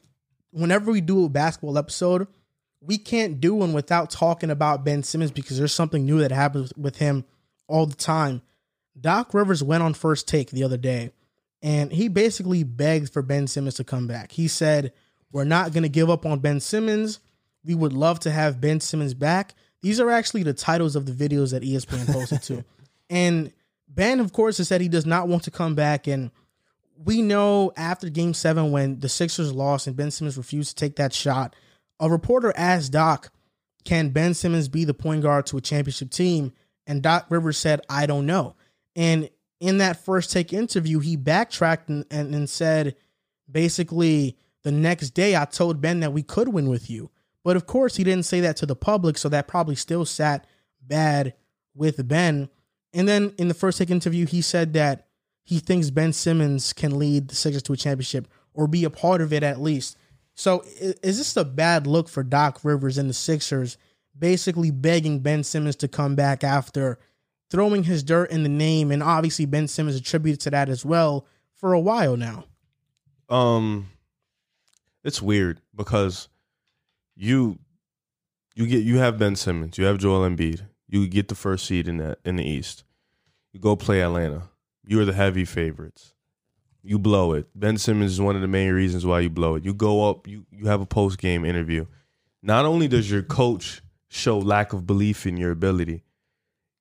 whenever 0.51 0.91
we 0.91 1.01
do 1.01 1.26
a 1.26 1.30
basketball 1.30 1.77
episode, 1.77 2.27
we 2.81 2.97
can't 2.97 3.39
do 3.39 3.55
one 3.55 3.73
without 3.73 4.10
talking 4.10 4.49
about 4.49 4.84
Ben 4.84 5.03
Simmons 5.03 5.31
because 5.31 5.57
there's 5.57 5.73
something 5.73 6.05
new 6.05 6.19
that 6.19 6.31
happens 6.31 6.73
with 6.77 6.97
him 6.97 7.26
all 7.68 7.85
the 7.85 7.95
time. 7.95 8.41
Doc 8.99 9.34
Rivers 9.34 9.64
went 9.64 9.84
on 9.84 9.93
first 9.93 10.27
take 10.27 10.51
the 10.51 10.64
other 10.64 10.77
day 10.77 11.11
and 11.64 11.93
he 11.93 12.10
basically 12.10 12.64
begged 12.64 13.11
for 13.11 13.22
Ben 13.22 13.47
Simmons 13.47 13.76
to 13.76 13.84
come 13.85 14.05
back. 14.05 14.34
He 14.34 14.49
said, 14.49 14.91
We're 15.31 15.45
not 15.45 15.72
going 15.72 15.84
to 15.84 15.89
give 15.89 16.10
up 16.10 16.26
on 16.26 16.39
Ben 16.39 16.60
Simmons. 16.60 17.19
We 17.64 17.73
would 17.73 17.93
love 17.93 18.19
to 18.22 18.31
have 18.31 18.60
Ben 18.60 18.81
Simmons 18.81 19.14
back. 19.14 19.55
These 19.84 19.99
are 19.99 20.10
actually 20.10 20.43
the 20.43 20.53
titles 20.53 20.95
of 20.95 21.05
the 21.05 21.11
videos 21.11 21.51
that 21.51 21.61
ESPN 21.61 22.11
posted 22.11 22.41
to. 22.43 22.65
And 23.10 23.51
Ben, 23.88 24.19
of 24.22 24.34
course, 24.34 24.57
has 24.57 24.69
said 24.69 24.81
he 24.81 24.88
does 24.88 25.05
not 25.05 25.27
want 25.27 25.43
to 25.43 25.51
come 25.51 25.76
back. 25.76 26.07
And 26.07 26.31
we 26.97 27.22
know 27.22 27.72
after 27.76 28.10
game 28.10 28.34
seven, 28.34 28.72
when 28.72 29.01
the 29.01 29.10
Sixers 29.10 29.53
lost 29.53 29.85
and 29.85 29.95
Ben 29.95 30.10
Simmons 30.10 30.38
refused 30.38 30.69
to 30.69 30.76
take 30.76 30.95
that 30.95 31.14
shot, 31.14 31.55
a 31.99 32.10
reporter 32.10 32.53
asked 32.55 32.93
Doc, 32.93 33.31
Can 33.84 34.10
Ben 34.10 34.34
Simmons 34.34 34.68
be 34.68 34.84
the 34.85 34.95
point 34.95 35.22
guard 35.22 35.45
to 35.47 35.57
a 35.57 35.61
championship 35.61 36.10
team? 36.10 36.53
And 36.88 37.03
Doc 37.03 37.27
Rivers 37.30 37.57
said, 37.57 37.81
I 37.88 38.05
don't 38.05 38.26
know. 38.26 38.55
And 38.95 39.30
in 39.60 39.77
that 39.77 40.03
first 40.03 40.31
take 40.31 40.53
interview, 40.53 40.99
he 40.99 41.18
backtracked 41.18 41.89
and, 41.89 42.05
and, 42.10 42.34
and 42.34 42.49
said, 42.49 42.95
basically, 43.51 44.38
the 44.64 44.72
next 44.72 45.11
day 45.11 45.35
I 45.35 45.45
told 45.45 45.81
Ben 45.81 45.99
that 45.99 46.14
we 46.14 46.23
could 46.23 46.47
win 46.47 46.69
with 46.69 46.89
you. 46.89 47.11
But 47.44 47.56
of 47.56 47.65
course, 47.65 47.98
he 47.98 48.03
didn't 48.03 48.26
say 48.26 48.40
that 48.41 48.57
to 48.57 48.65
the 48.65 48.76
public, 48.76 49.18
so 49.18 49.30
that 49.30 49.48
probably 49.48 49.76
still 49.76 50.06
sat 50.06 50.48
bad 50.82 51.34
with 51.76 52.07
Ben. 52.07 52.49
And 52.94 53.07
then 53.07 53.34
in 53.38 53.48
the 53.48 53.53
first 53.53 53.78
take 53.78 53.90
interview, 53.90 54.26
he 54.26 54.41
said 54.41 54.74
that 54.74 55.07
he 55.44 55.60
thinks 55.60 55.90
Ben 55.90 56.14
Simmons 56.14 56.74
can 56.74 56.98
lead 56.98 57.28
the 57.28 57.36
Sixers 57.36 57.64
to 57.64 57.74
a 57.74 57.78
championship 57.78 58.28
or 58.53 58.68
be 58.68 58.84
a 58.86 58.90
part 58.90 59.22
of 59.22 59.34
it 59.34 59.44
at 59.44 59.61
least. 59.61 59.98
So 60.36 60.64
is 60.80 61.18
this 61.18 61.36
a 61.36 61.45
bad 61.45 61.86
look 61.86 62.07
for 62.07 62.24
Doc 62.24 62.60
Rivers 62.64 62.98
and 62.98 63.10
the 63.10 63.14
Sixers, 63.14 63.78
basically 64.18 64.72
begging 64.72 65.20
Ben 65.20 65.44
Simmons 65.44 65.76
to 65.78 65.88
come 65.88 66.15
back 66.15 66.44
after 66.44 66.98
throwing 67.49 67.84
his 67.84 68.03
dirt 68.03 68.32
in 68.32 68.44
the 68.44 68.49
name, 68.49 68.91
and 68.91 69.03
obviously 69.03 69.45
Ben 69.45 69.68
Simmons 69.68 69.95
attributed 69.95 70.40
to 70.41 70.49
that 70.52 70.70
as 70.70 70.84
well 70.84 71.28
for 71.53 71.74
a 71.74 71.80
while 71.80 72.18
now. 72.18 72.45
Um, 73.30 73.90
it's 75.03 75.22
weird 75.22 75.61
because 75.76 76.30
you 77.15 77.60
you 78.56 78.68
get 78.68 78.84
you 78.84 78.98
have 78.98 79.18
Ben 79.18 79.35
Simmons, 79.35 79.77
you 79.77 79.85
have 79.85 79.98
Joel 79.98 80.27
Embiid, 80.27 80.61
you 80.88 81.07
get 81.07 81.27
the 81.27 81.35
first 81.35 81.65
seed 81.65 81.88
in 81.88 81.98
that 81.98 82.19
in 82.23 82.35
the 82.35 82.48
East. 82.48 82.84
You 83.52 83.60
go 83.60 83.76
play 83.76 84.02
Atlanta. 84.02 84.49
You 84.85 84.99
are 84.99 85.06
the 85.06 85.14
heavy 85.14 85.45
favorites. 85.45 86.14
You 86.84 86.99
blow 86.99 87.34
it. 87.34 87.48
Ben 87.56 87.77
Simmons 87.77 88.11
is 88.11 88.22
one 88.22 88.35
of 88.35 88.41
the 88.41 88.48
main 88.48 88.73
reasons 88.73 89.06
why 89.06 89.22
you 89.22 89.30
blow 89.30 89.56
it. 89.56 89.64
You 89.64 89.73
go 89.73 90.10
up, 90.10 90.27
you 90.27 90.45
you 90.52 90.68
have 90.68 90.81
a 90.81 90.85
post 90.85 91.18
game 91.18 91.45
interview. 91.45 91.85
Not 92.41 92.65
only 92.65 92.88
does 92.88 93.10
your 93.10 93.23
coach 93.23 93.81
show 94.10 94.38
lack 94.38 94.73
of 94.73 94.85
belief 94.85 95.26
in 95.26 95.38
your 95.38 95.52
ability, 95.52 96.03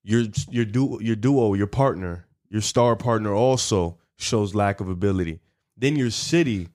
your 0.02 0.24
your 0.50 0.64
duo, 0.64 0.98
your 0.98 1.16
duo, 1.16 1.54
your 1.54 1.68
partner, 1.68 2.26
your 2.48 2.60
star 2.60 2.96
partner 2.96 3.32
also 3.32 3.98
shows 4.16 4.54
lack 4.54 4.80
of 4.80 4.88
ability. 4.88 5.40
Then 5.76 5.96
your 5.96 6.10
city 6.10 6.68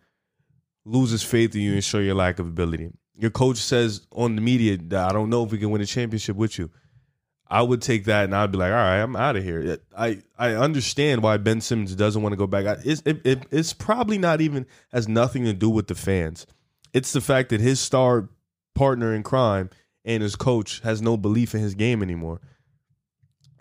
loses 0.85 1.21
faith 1.23 1.53
in 1.53 1.61
you 1.61 1.73
and 1.73 1.83
show 1.83 1.99
your 1.99 2.15
lack 2.15 2.39
of 2.39 2.47
ability. 2.47 2.91
Your 3.17 3.31
coach 3.31 3.57
says 3.57 4.05
on 4.11 4.35
the 4.35 4.41
media 4.41 4.77
that 4.77 5.09
I 5.09 5.11
don't 5.11 5.29
know 5.29 5.43
if 5.43 5.51
we 5.51 5.57
can 5.57 5.71
win 5.71 5.81
a 5.81 5.85
championship 5.85 6.35
with 6.35 6.57
you. 6.59 6.69
I 7.49 7.61
would 7.61 7.81
take 7.81 8.05
that 8.05 8.25
and 8.25 8.35
I'd 8.35 8.51
be 8.51 8.57
like, 8.57 8.71
all 8.71 8.75
right, 8.75 8.97
I'm 8.97 9.15
out 9.15 9.37
of 9.37 9.43
here. 9.43 9.79
I, 9.97 10.21
I 10.37 10.53
understand 10.53 11.23
why 11.23 11.37
Ben 11.37 11.61
Simmons 11.61 11.95
doesn't 11.95 12.21
want 12.21 12.33
to 12.33 12.37
go 12.37 12.45
back. 12.45 12.79
It's, 12.83 13.01
it, 13.05 13.25
it, 13.25 13.45
it's 13.51 13.73
probably 13.73 14.17
not 14.17 14.41
even 14.41 14.65
has 14.91 15.07
nothing 15.07 15.45
to 15.45 15.53
do 15.53 15.69
with 15.69 15.87
the 15.87 15.95
fans. 15.95 16.45
It's 16.93 17.13
the 17.13 17.21
fact 17.21 17.49
that 17.49 17.61
his 17.61 17.79
star 17.79 18.29
partner 18.75 19.13
in 19.13 19.23
crime 19.23 19.69
and 20.03 20.21
his 20.21 20.35
coach 20.35 20.81
has 20.81 21.01
no 21.01 21.17
belief 21.17 21.55
in 21.55 21.61
his 21.61 21.73
game 21.73 22.03
anymore. 22.03 22.41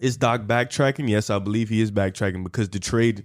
Is 0.01 0.16
Doc 0.16 0.43
backtracking? 0.43 1.09
Yes, 1.09 1.31
I 1.31 1.39
believe 1.39 1.69
he 1.69 1.81
is 1.81 1.91
backtracking 1.91 2.45
because 2.45 2.69
the 2.69 2.78
trade 2.78 3.24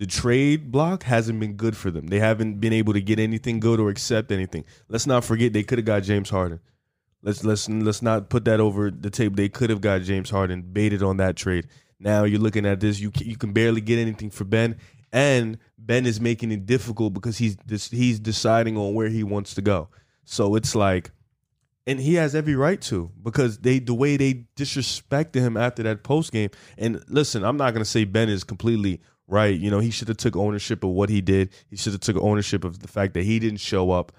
the 0.00 0.06
trade 0.06 0.72
block 0.72 1.02
hasn't 1.02 1.38
been 1.40 1.56
good 1.56 1.76
for 1.76 1.90
them. 1.90 2.06
They 2.06 2.20
haven't 2.20 2.58
been 2.58 2.72
able 2.72 2.94
to 2.94 3.02
get 3.02 3.18
anything 3.18 3.60
good 3.60 3.78
or 3.78 3.90
accept 3.90 4.32
anything. 4.32 4.64
Let's 4.88 5.06
not 5.06 5.26
forget 5.26 5.52
they 5.52 5.62
could 5.62 5.76
have 5.76 5.84
got 5.84 6.04
James 6.04 6.30
Harden. 6.30 6.58
Let's 7.22 7.44
let's 7.44 7.68
let's 7.68 8.00
not 8.00 8.30
put 8.30 8.46
that 8.46 8.60
over 8.60 8.90
the 8.90 9.10
table. 9.10 9.36
They 9.36 9.50
could 9.50 9.68
have 9.68 9.82
got 9.82 10.00
James 10.00 10.30
Harden, 10.30 10.62
baited 10.62 11.02
on 11.02 11.18
that 11.18 11.36
trade. 11.36 11.66
Now 11.98 12.24
you're 12.24 12.40
looking 12.40 12.64
at 12.64 12.80
this. 12.80 12.98
You 12.98 13.10
ca- 13.10 13.26
you 13.26 13.36
can 13.36 13.52
barely 13.52 13.82
get 13.82 13.98
anything 13.98 14.30
for 14.30 14.44
Ben, 14.44 14.78
and 15.12 15.58
Ben 15.76 16.06
is 16.06 16.18
making 16.18 16.50
it 16.50 16.64
difficult 16.64 17.12
because 17.12 17.36
he's 17.36 17.58
he's 17.90 18.18
deciding 18.18 18.78
on 18.78 18.94
where 18.94 19.10
he 19.10 19.22
wants 19.22 19.52
to 19.52 19.60
go. 19.60 19.90
So 20.24 20.54
it's 20.54 20.74
like, 20.74 21.10
and 21.86 22.00
he 22.00 22.14
has 22.14 22.34
every 22.34 22.54
right 22.56 22.80
to 22.82 23.10
because 23.22 23.58
they 23.58 23.80
the 23.80 23.92
way 23.92 24.16
they 24.16 24.46
disrespected 24.56 25.42
him 25.42 25.58
after 25.58 25.82
that 25.82 26.04
post 26.04 26.32
game. 26.32 26.48
And 26.78 27.04
listen, 27.06 27.44
I'm 27.44 27.58
not 27.58 27.74
gonna 27.74 27.84
say 27.84 28.04
Ben 28.04 28.30
is 28.30 28.44
completely 28.44 29.02
right. 29.30 29.58
You 29.58 29.70
know, 29.70 29.78
he 29.78 29.90
should 29.90 30.08
have 30.08 30.16
took 30.16 30.36
ownership 30.36 30.84
of 30.84 30.90
what 30.90 31.08
he 31.08 31.20
did. 31.20 31.50
He 31.68 31.76
should 31.76 31.92
have 31.92 32.00
took 32.00 32.16
ownership 32.16 32.64
of 32.64 32.80
the 32.80 32.88
fact 32.88 33.14
that 33.14 33.24
he 33.24 33.38
didn't 33.38 33.60
show 33.60 33.90
up. 33.90 34.12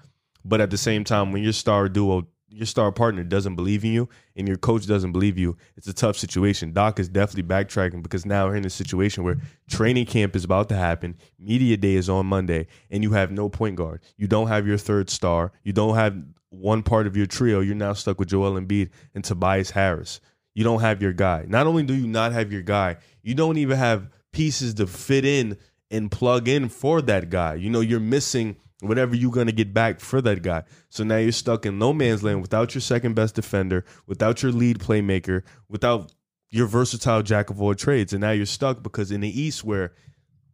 But 0.44 0.60
at 0.60 0.70
the 0.70 0.78
same 0.78 1.04
time, 1.04 1.32
when 1.32 1.42
your 1.42 1.52
star 1.52 1.88
duo, 1.88 2.26
your 2.48 2.66
star 2.66 2.90
partner 2.90 3.22
doesn't 3.22 3.54
believe 3.54 3.84
in 3.84 3.92
you 3.92 4.08
and 4.36 4.48
your 4.48 4.56
coach 4.56 4.86
doesn't 4.86 5.12
believe 5.12 5.38
you, 5.38 5.56
it's 5.76 5.86
a 5.86 5.92
tough 5.92 6.16
situation. 6.16 6.72
Doc 6.72 6.98
is 6.98 7.08
definitely 7.08 7.44
backtracking 7.44 8.02
because 8.02 8.26
now 8.26 8.46
we're 8.46 8.56
in 8.56 8.64
a 8.64 8.70
situation 8.70 9.22
where 9.22 9.36
training 9.70 10.06
camp 10.06 10.34
is 10.34 10.44
about 10.44 10.68
to 10.70 10.76
happen, 10.76 11.16
media 11.38 11.76
day 11.76 11.94
is 11.94 12.08
on 12.08 12.26
Monday, 12.26 12.66
and 12.90 13.02
you 13.02 13.12
have 13.12 13.30
no 13.30 13.48
point 13.48 13.76
guard. 13.76 14.00
You 14.16 14.26
don't 14.26 14.48
have 14.48 14.66
your 14.66 14.78
third 14.78 15.08
star. 15.08 15.52
You 15.62 15.72
don't 15.72 15.94
have 15.94 16.16
one 16.52 16.82
part 16.82 17.06
of 17.06 17.16
your 17.16 17.26
trio, 17.26 17.60
you're 17.60 17.74
now 17.74 17.94
stuck 17.94 18.18
with 18.18 18.28
Joel 18.28 18.60
Embiid 18.60 18.90
and 19.14 19.24
Tobias 19.24 19.70
Harris. 19.70 20.20
You 20.54 20.64
don't 20.64 20.80
have 20.80 21.00
your 21.00 21.14
guy. 21.14 21.46
Not 21.48 21.66
only 21.66 21.82
do 21.82 21.94
you 21.94 22.06
not 22.06 22.32
have 22.32 22.52
your 22.52 22.62
guy, 22.62 22.98
you 23.22 23.34
don't 23.34 23.56
even 23.56 23.78
have 23.78 24.10
pieces 24.32 24.74
to 24.74 24.86
fit 24.86 25.24
in 25.24 25.56
and 25.90 26.10
plug 26.10 26.48
in 26.48 26.68
for 26.68 27.02
that 27.02 27.30
guy. 27.30 27.54
You 27.54 27.70
know, 27.70 27.80
you're 27.80 28.00
missing 28.00 28.56
whatever 28.80 29.14
you're 29.14 29.30
going 29.30 29.46
to 29.46 29.52
get 29.52 29.72
back 29.72 30.00
for 30.00 30.20
that 30.22 30.42
guy. 30.42 30.64
So 30.88 31.04
now 31.04 31.18
you're 31.18 31.32
stuck 31.32 31.64
in 31.66 31.78
no 31.78 31.92
man's 31.92 32.22
land 32.22 32.42
without 32.42 32.74
your 32.74 32.80
second 32.80 33.14
best 33.14 33.34
defender, 33.34 33.84
without 34.06 34.42
your 34.42 34.52
lead 34.52 34.78
playmaker, 34.78 35.42
without 35.68 36.12
your 36.50 36.66
versatile 36.66 37.22
jack 37.22 37.50
of 37.50 37.62
all 37.62 37.74
trades. 37.74 38.12
And 38.12 38.20
now 38.20 38.32
you're 38.32 38.46
stuck 38.46 38.82
because 38.82 39.12
in 39.12 39.20
the 39.20 39.40
East, 39.40 39.64
where 39.64 39.92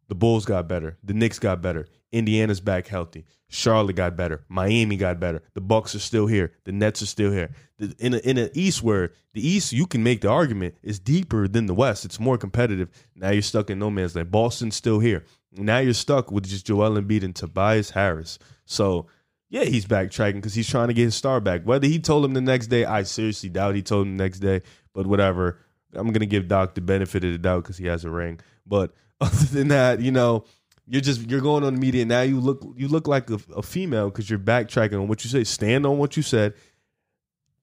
the 0.09 0.15
Bulls 0.15 0.45
got 0.45 0.69
better, 0.69 0.99
the 1.03 1.15
Knicks 1.15 1.39
got 1.39 1.63
better, 1.63 1.87
Indiana's 2.13 2.61
back 2.61 2.87
healthy, 2.89 3.25
Charlotte 3.51 3.97
got 3.97 4.17
better, 4.17 4.45
Miami 4.49 4.97
got 4.97 5.19
better, 5.19 5.43
the 5.55 5.61
Bucks 5.61 5.95
are 5.95 6.01
still 6.01 6.27
here, 6.27 6.53
the 6.65 6.73
Nets 6.73 7.01
are 7.03 7.07
still 7.07 7.33
here. 7.33 7.51
In 7.99 8.15
a, 8.15 8.19
in 8.19 8.37
an 8.37 8.51
East 8.55 8.83
where 8.83 9.13
the 9.33 9.47
East, 9.47 9.73
you 9.73 9.87
can 9.87 10.03
make 10.03 10.21
the 10.21 10.29
argument 10.29 10.75
is 10.83 10.99
deeper 10.99 11.49
than 11.49 11.67
the 11.67 11.75
West. 11.75 12.05
It's 12.05 12.21
more 12.21 12.37
competitive. 12.37 12.89
Now 13.15 13.31
you're 13.31 13.43
stuck 13.43 13.71
in 13.71 13.79
no 13.79 13.91
man's 13.91 14.17
land. 14.17 14.31
Boston's 14.31 14.77
still 14.77 14.99
here. 14.99 15.25
Now 15.53 15.79
you're 15.79 15.95
stuck 15.95 16.31
with 16.31 16.49
just 16.49 16.67
Joel 16.67 17.01
Embiid 17.01 17.23
and 17.23 17.35
Tobias 17.35 17.91
Harris. 17.91 18.39
So 18.67 19.07
yeah, 19.49 19.65
he's 19.65 19.87
backtracking 19.87 20.35
because 20.35 20.55
he's 20.55 20.69
trying 20.69 20.89
to 20.89 20.95
get 20.95 21.05
his 21.05 21.15
star 21.15 21.41
back. 21.41 21.63
Whether 21.63 21.87
he 21.87 21.99
told 21.99 22.25
him 22.25 22.35
the 22.35 22.41
next 22.41 22.67
day, 22.67 22.85
I 22.85 23.05
seriously 23.05 23.49
doubt 23.49 23.75
he 23.75 23.83
told 23.83 24.07
him 24.07 24.17
the 24.17 24.25
next 24.25 24.41
day. 24.41 24.63
But 24.93 25.07
whatever. 25.07 25.61
I'm 25.95 26.13
gonna 26.13 26.27
give 26.27 26.49
Doc 26.49 26.75
the 26.75 26.83
benefit 26.83 27.25
of 27.25 27.33
the 27.33 27.39
doubt 27.39 27.63
because 27.63 27.79
he 27.79 27.87
has 27.87 28.05
a 28.05 28.11
ring. 28.11 28.41
But 28.67 28.93
other 29.21 29.47
than 29.47 29.69
that, 29.69 30.01
you 30.01 30.13
know, 30.13 30.45
you're 30.89 31.03
just 31.03 31.29
you're 31.29 31.41
going 31.41 31.65
on 31.65 31.75
the 31.75 31.81
media 31.81 32.05
now. 32.05 32.23
You 32.23 32.41
look 32.41 32.67
you 32.77 32.89
look 32.89 33.07
like 33.07 33.31
a, 33.31 33.39
a 33.55 33.63
female 33.63 34.11
because 34.11 34.29
you're 34.29 34.39
backtracking 34.39 34.95
on 35.01 35.09
what 35.09 35.25
you 35.25 35.31
say. 35.31 35.45
Stand 35.45 35.85
on 35.85 35.99
what 35.99 36.17
you 36.17 36.23
said 36.23 36.55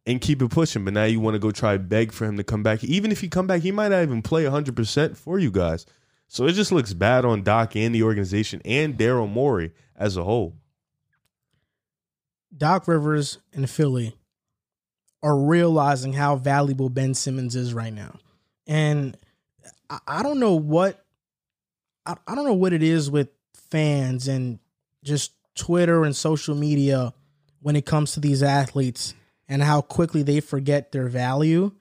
and 0.05 0.21
keep 0.21 0.41
it 0.41 0.49
pushing. 0.51 0.85
But 0.85 0.93
now 0.93 1.05
you 1.05 1.19
want 1.19 1.35
to 1.35 1.39
go 1.39 1.51
try 1.51 1.77
beg 1.77 2.11
for 2.11 2.25
him 2.25 2.37
to 2.37 2.43
come 2.43 2.63
back. 2.63 2.83
Even 2.83 3.11
if 3.11 3.21
he 3.21 3.27
come 3.27 3.47
back, 3.47 3.61
he 3.61 3.71
might 3.71 3.89
not 3.89 4.03
even 4.03 4.21
play 4.21 4.43
100 4.43 4.75
percent 4.75 5.17
for 5.17 5.39
you 5.39 5.51
guys. 5.51 5.85
So 6.27 6.45
it 6.45 6.53
just 6.53 6.71
looks 6.71 6.93
bad 6.93 7.25
on 7.25 7.43
Doc 7.43 7.75
and 7.75 7.93
the 7.93 8.03
organization 8.03 8.61
and 8.65 8.97
Daryl 8.97 9.29
Morey 9.29 9.71
as 9.95 10.17
a 10.17 10.23
whole. 10.23 10.55
Doc 12.55 12.87
Rivers 12.87 13.39
and 13.53 13.69
Philly 13.69 14.15
are 15.21 15.37
realizing 15.37 16.13
how 16.13 16.35
valuable 16.35 16.89
Ben 16.89 17.13
Simmons 17.13 17.55
is 17.55 17.73
right 17.73 17.93
now. 17.93 18.17
And 18.67 19.17
I, 19.89 19.99
I 20.07 20.23
don't 20.23 20.39
know 20.39 20.55
what 20.55 21.04
I, 22.05 22.15
I 22.27 22.35
don't 22.35 22.45
know 22.45 22.53
what 22.53 22.73
it 22.73 22.83
is 22.83 23.09
with 23.09 23.29
fans 23.53 24.27
and 24.27 24.59
just 25.03 25.31
Twitter 25.55 26.03
and 26.03 26.15
social 26.15 26.55
media 26.55 27.13
when 27.61 27.75
it 27.75 27.85
comes 27.85 28.13
to 28.13 28.19
these 28.19 28.43
athletes 28.43 29.13
and 29.47 29.61
how 29.61 29.81
quickly 29.81 30.23
they 30.23 30.39
forget 30.39 30.91
their 30.91 31.07
value. 31.07 31.71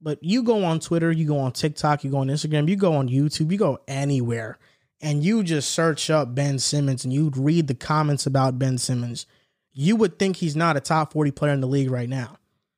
But 0.00 0.22
you 0.22 0.42
go 0.42 0.64
on 0.64 0.80
Twitter, 0.80 1.12
you 1.12 1.26
go 1.26 1.38
on 1.38 1.52
TikTok, 1.52 2.02
you 2.02 2.10
go 2.10 2.18
on 2.18 2.28
Instagram, 2.28 2.68
you 2.68 2.76
go 2.76 2.94
on 2.94 3.08
YouTube, 3.08 3.52
you 3.52 3.58
go 3.58 3.78
anywhere, 3.86 4.58
and 5.00 5.22
you 5.22 5.44
just 5.44 5.70
search 5.70 6.10
up 6.10 6.34
Ben 6.34 6.58
Simmons 6.58 7.04
and 7.04 7.12
you 7.12 7.30
read 7.36 7.68
the 7.68 7.74
comments 7.74 8.26
about 8.26 8.58
Ben 8.58 8.78
Simmons. 8.78 9.26
You 9.72 9.96
would 9.96 10.18
think 10.18 10.36
he's 10.36 10.56
not 10.56 10.76
a 10.76 10.80
top 10.80 11.12
40 11.12 11.30
player 11.30 11.52
in 11.52 11.60
the 11.60 11.66
league 11.66 11.90
right 11.90 12.08
now. 12.08 12.36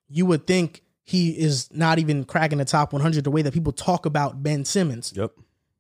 You 0.09 0.27
would 0.27 0.47
think 0.47 0.83
he 1.03 1.31
is 1.31 1.73
not 1.73 1.99
even 1.99 2.25
cracking 2.25 2.59
the 2.59 2.65
top 2.65 2.93
100 2.93 3.25
the 3.25 3.31
way 3.31 3.43
that 3.43 3.55
people 3.55 3.73
talk 3.73 4.07
about 4.07 4.43
Ben 4.43 4.65
Simmons. 4.65 5.13
Yep. 5.17 5.33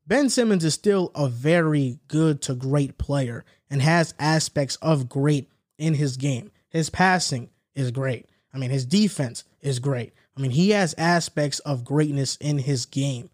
Ben 0.06 0.28
Simmons 0.28 0.64
is 0.64 0.74
still 0.74 1.10
a 1.14 1.28
very 1.28 1.98
good 2.09 2.43
to 2.43 2.55
great 2.55 2.98
player 2.98 3.44
and 3.70 3.81
has 3.81 4.14
aspects 4.18 4.76
of 4.76 5.09
great 5.09 5.48
in 5.78 5.94
his 5.94 6.16
game. 6.16 6.51
His 6.68 6.90
passing 6.90 7.51
is 7.74 7.90
great. 7.90 8.26
I 8.52 8.59
mean, 8.59 8.70
his 8.70 8.86
defense 8.86 9.44
is 9.60 9.78
great. 9.78 10.12
I 10.36 10.40
mean, 10.40 10.51
he 10.51 10.70
has 10.70 10.94
aspects 10.98 11.59
of 11.60 11.85
greatness 11.85 12.36
in 12.36 12.59
his 12.59 12.86
game. 12.86 13.31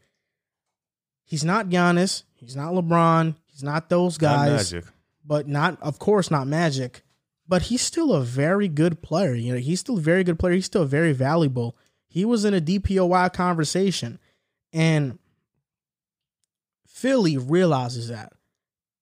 He's 1.24 1.44
not 1.44 1.68
Giannis. 1.68 2.24
He's 2.34 2.56
not 2.56 2.72
LeBron. 2.72 3.34
He's 3.46 3.62
not 3.62 3.88
those 3.88 4.18
guys. 4.18 4.72
Not 4.72 4.80
magic. 4.80 4.84
But 5.24 5.46
not, 5.46 5.80
of 5.80 5.98
course, 5.98 6.30
not 6.30 6.48
Magic. 6.48 7.02
But 7.46 7.62
he's 7.62 7.82
still 7.82 8.12
a 8.12 8.22
very 8.22 8.66
good 8.66 9.02
player. 9.02 9.34
You 9.34 9.52
know, 9.54 9.60
he's 9.60 9.80
still 9.80 9.98
a 9.98 10.00
very 10.00 10.24
good 10.24 10.38
player. 10.38 10.54
He's 10.54 10.66
still 10.66 10.84
very 10.84 11.12
valuable. 11.12 11.76
He 12.08 12.24
was 12.24 12.44
in 12.44 12.54
a 12.54 12.60
DPOY 12.60 13.32
conversation, 13.32 14.18
and 14.72 15.19
Philly 17.00 17.38
realizes 17.38 18.08
that. 18.08 18.32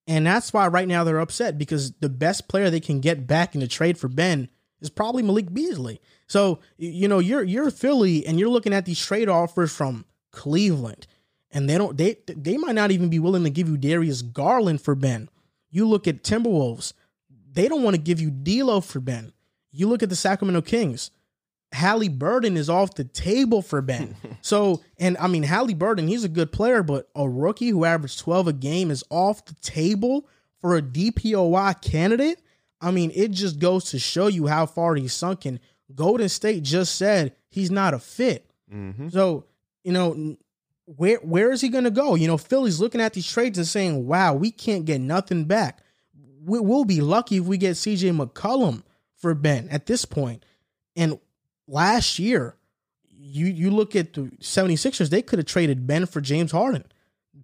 And 0.07 0.25
that's 0.25 0.53
why 0.53 0.69
right 0.69 0.87
now 0.87 1.03
they're 1.03 1.19
upset 1.19 1.59
because 1.59 1.93
the 2.01 2.09
best 2.09 2.47
player 2.49 2.71
they 2.71 2.81
can 2.81 3.01
get 3.01 3.27
back 3.27 3.55
in 3.55 3.61
the 3.61 3.67
trade 3.67 3.99
for 3.99 4.07
Ben 4.07 4.49
is 4.81 4.89
probably 4.89 5.25
Malik 5.25 5.53
Beasley. 5.53 6.01
So, 6.29 6.61
you 6.77 7.09
know, 7.09 7.19
you're 7.19 7.43
you're 7.43 7.71
Philly 7.73 8.25
and 8.25 8.39
you're 8.39 8.49
looking 8.49 8.73
at 8.73 8.85
these 8.85 9.05
trade 9.05 9.29
offers 9.29 9.73
from 9.75 10.05
Cleveland. 10.31 11.09
And 11.51 11.69
they 11.69 11.77
don't 11.77 11.97
they 11.97 12.19
they 12.29 12.57
might 12.57 12.77
not 12.77 12.93
even 12.93 13.09
be 13.09 13.19
willing 13.19 13.43
to 13.45 13.51
give 13.51 13.69
you 13.69 13.77
Darius 13.77 14.23
Garland 14.23 14.81
for 14.81 14.95
Ben. 14.95 15.29
You 15.71 15.89
look 15.89 16.07
at 16.07 16.23
Timberwolves, 16.23 16.93
they 17.53 17.67
don't 17.67 17.83
want 17.83 17.95
to 17.97 18.01
give 18.01 18.21
you 18.21 18.31
D'Lo 18.31 18.81
for 18.81 19.01
Ben. 19.01 19.33
You 19.73 19.89
look 19.89 20.03
at 20.05 20.09
the 20.09 20.17
Sacramento 20.17 20.63
Kings. 20.63 21.11
Halliburton 21.73 22.57
is 22.57 22.71
off 22.71 22.95
the 22.95 23.05
table 23.05 23.63
for 23.63 23.83
Ben. 23.83 24.17
so, 24.41 24.83
and 24.99 25.17
I 25.19 25.27
mean, 25.27 25.43
Halliburton, 25.43 26.09
he's 26.09 26.25
a 26.25 26.29
good 26.29 26.53
player, 26.53 26.83
but 26.83 27.09
a 27.15 27.29
rookie 27.29 27.69
who 27.69 27.85
averaged 27.85 28.19
12 28.21 28.49
a 28.49 28.53
game 28.53 28.91
is 28.91 29.05
off 29.11 29.45
the 29.45 29.55
table 29.55 30.27
for 30.61 30.77
a 30.77 30.83
DPOY 30.83 31.81
candidate. 31.83 32.41
I 32.81 32.91
mean, 32.91 33.11
it 33.15 33.33
just 33.33 33.59
goes 33.59 33.91
to 33.91 33.99
show 33.99 34.29
you 34.29 34.47
how 34.47 34.67
far 34.67 34.95
he's 34.95 35.13
sunken. 35.13 35.61
Golden 35.95 36.29
State 36.29 36.63
just 36.63 36.97
said 36.97 37.35
he's 37.49 37.71
not 37.71 37.95
a 37.95 37.99
fit. 37.99 38.51
Mm-hmm. 38.73 39.09
So, 39.09 39.47
you 39.83 39.93
know, 39.93 40.37
where 40.85 41.19
where 41.19 41.51
is 41.51 41.61
he 41.61 41.69
going 41.69 41.85
to 41.85 41.91
go? 41.91 42.15
You 42.15 42.27
know, 42.27 42.39
Philly's 42.39 42.81
looking 42.81 43.01
at 43.01 43.13
these 43.13 43.31
trades 43.31 43.59
and 43.59 43.67
saying, 43.67 44.07
"Wow, 44.07 44.35
we 44.35 44.51
can't 44.51 44.85
get 44.85 45.01
nothing 45.01 45.45
back. 45.45 45.81
We, 46.45 46.61
we'll 46.61 46.85
be 46.85 47.01
lucky 47.01 47.39
if 47.39 47.45
we 47.45 47.59
get 47.59 47.77
CJ 47.77 48.17
McCollum 48.17 48.83
for 49.17 49.35
Ben 49.35 49.69
at 49.71 49.87
this 49.87 50.05
point." 50.05 50.45
And 50.97 51.19
last 51.69 52.19
year, 52.19 52.57
you 53.11 53.47
you 53.47 53.71
look 53.71 53.95
at 53.95 54.15
the 54.15 54.23
76ers, 54.41 55.11
they 55.11 55.23
could 55.23 55.39
have 55.39 55.47
traded 55.47 55.87
Ben 55.87 56.07
for 56.07 56.21
James 56.21 56.51
Harden. 56.51 56.85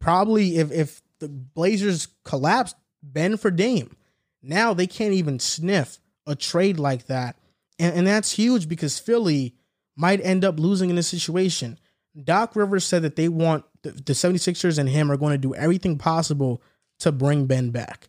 Probably 0.00 0.56
if 0.56 0.72
if 0.72 1.02
the 1.20 1.28
Blazers 1.28 2.08
collapsed, 2.24 2.76
Ben 3.02 3.36
for 3.36 3.50
Dame. 3.50 3.96
Now 4.42 4.74
they 4.74 4.86
can't 4.86 5.14
even 5.14 5.38
sniff 5.38 6.00
a 6.26 6.34
trade 6.34 6.78
like 6.78 7.06
that. 7.06 7.36
And, 7.78 7.94
and 7.98 8.06
that's 8.06 8.32
huge 8.32 8.68
because 8.68 8.98
Philly 8.98 9.54
might 9.96 10.20
end 10.24 10.44
up 10.44 10.58
losing 10.58 10.90
in 10.90 10.96
this 10.96 11.08
situation. 11.08 11.78
Doc 12.22 12.54
Rivers 12.54 12.84
said 12.84 13.02
that 13.02 13.16
they 13.16 13.28
want 13.28 13.64
the, 13.82 13.90
the 13.90 14.12
76ers 14.12 14.78
and 14.78 14.88
him 14.88 15.10
are 15.10 15.16
going 15.16 15.32
to 15.32 15.38
do 15.38 15.54
everything 15.54 15.98
possible 15.98 16.62
to 17.00 17.12
bring 17.12 17.46
Ben 17.46 17.70
back. 17.70 18.08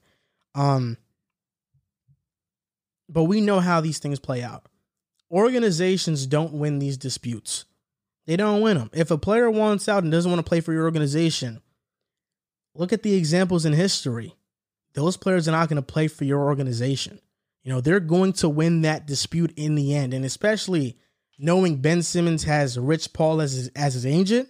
Um, 0.53 0.97
but 3.09 3.23
we 3.23 3.41
know 3.41 3.59
how 3.59 3.81
these 3.81 3.99
things 3.99 4.19
play 4.19 4.43
out. 4.43 4.67
Organizations 5.35 6.25
don't 6.27 6.53
win 6.53 6.79
these 6.79 6.95
disputes. 6.95 7.65
They 8.25 8.37
don't 8.37 8.61
win 8.61 8.77
them. 8.77 8.89
If 8.93 9.11
a 9.11 9.17
player 9.17 9.51
wants 9.51 9.89
out 9.89 10.01
and 10.01 10.11
doesn't 10.11 10.31
want 10.31 10.39
to 10.39 10.47
play 10.47 10.61
for 10.61 10.71
your 10.71 10.85
organization, 10.85 11.61
look 12.73 12.93
at 12.93 13.03
the 13.03 13.15
examples 13.15 13.65
in 13.65 13.73
history. 13.73 14.33
Those 14.93 15.17
players 15.17 15.49
are 15.49 15.51
not 15.51 15.67
going 15.67 15.75
to 15.75 15.81
play 15.81 16.07
for 16.07 16.23
your 16.23 16.45
organization. 16.45 17.19
You 17.63 17.73
know, 17.73 17.81
they're 17.81 17.99
going 17.99 18.31
to 18.33 18.47
win 18.47 18.83
that 18.83 19.05
dispute 19.05 19.51
in 19.57 19.75
the 19.75 19.93
end. 19.93 20.13
And 20.13 20.23
especially 20.23 20.95
knowing 21.37 21.81
Ben 21.81 22.01
Simmons 22.01 22.45
has 22.45 22.79
Rich 22.79 23.11
Paul 23.11 23.41
as 23.41 23.51
his, 23.51 23.67
as 23.75 23.93
his 23.93 24.05
agent, 24.05 24.47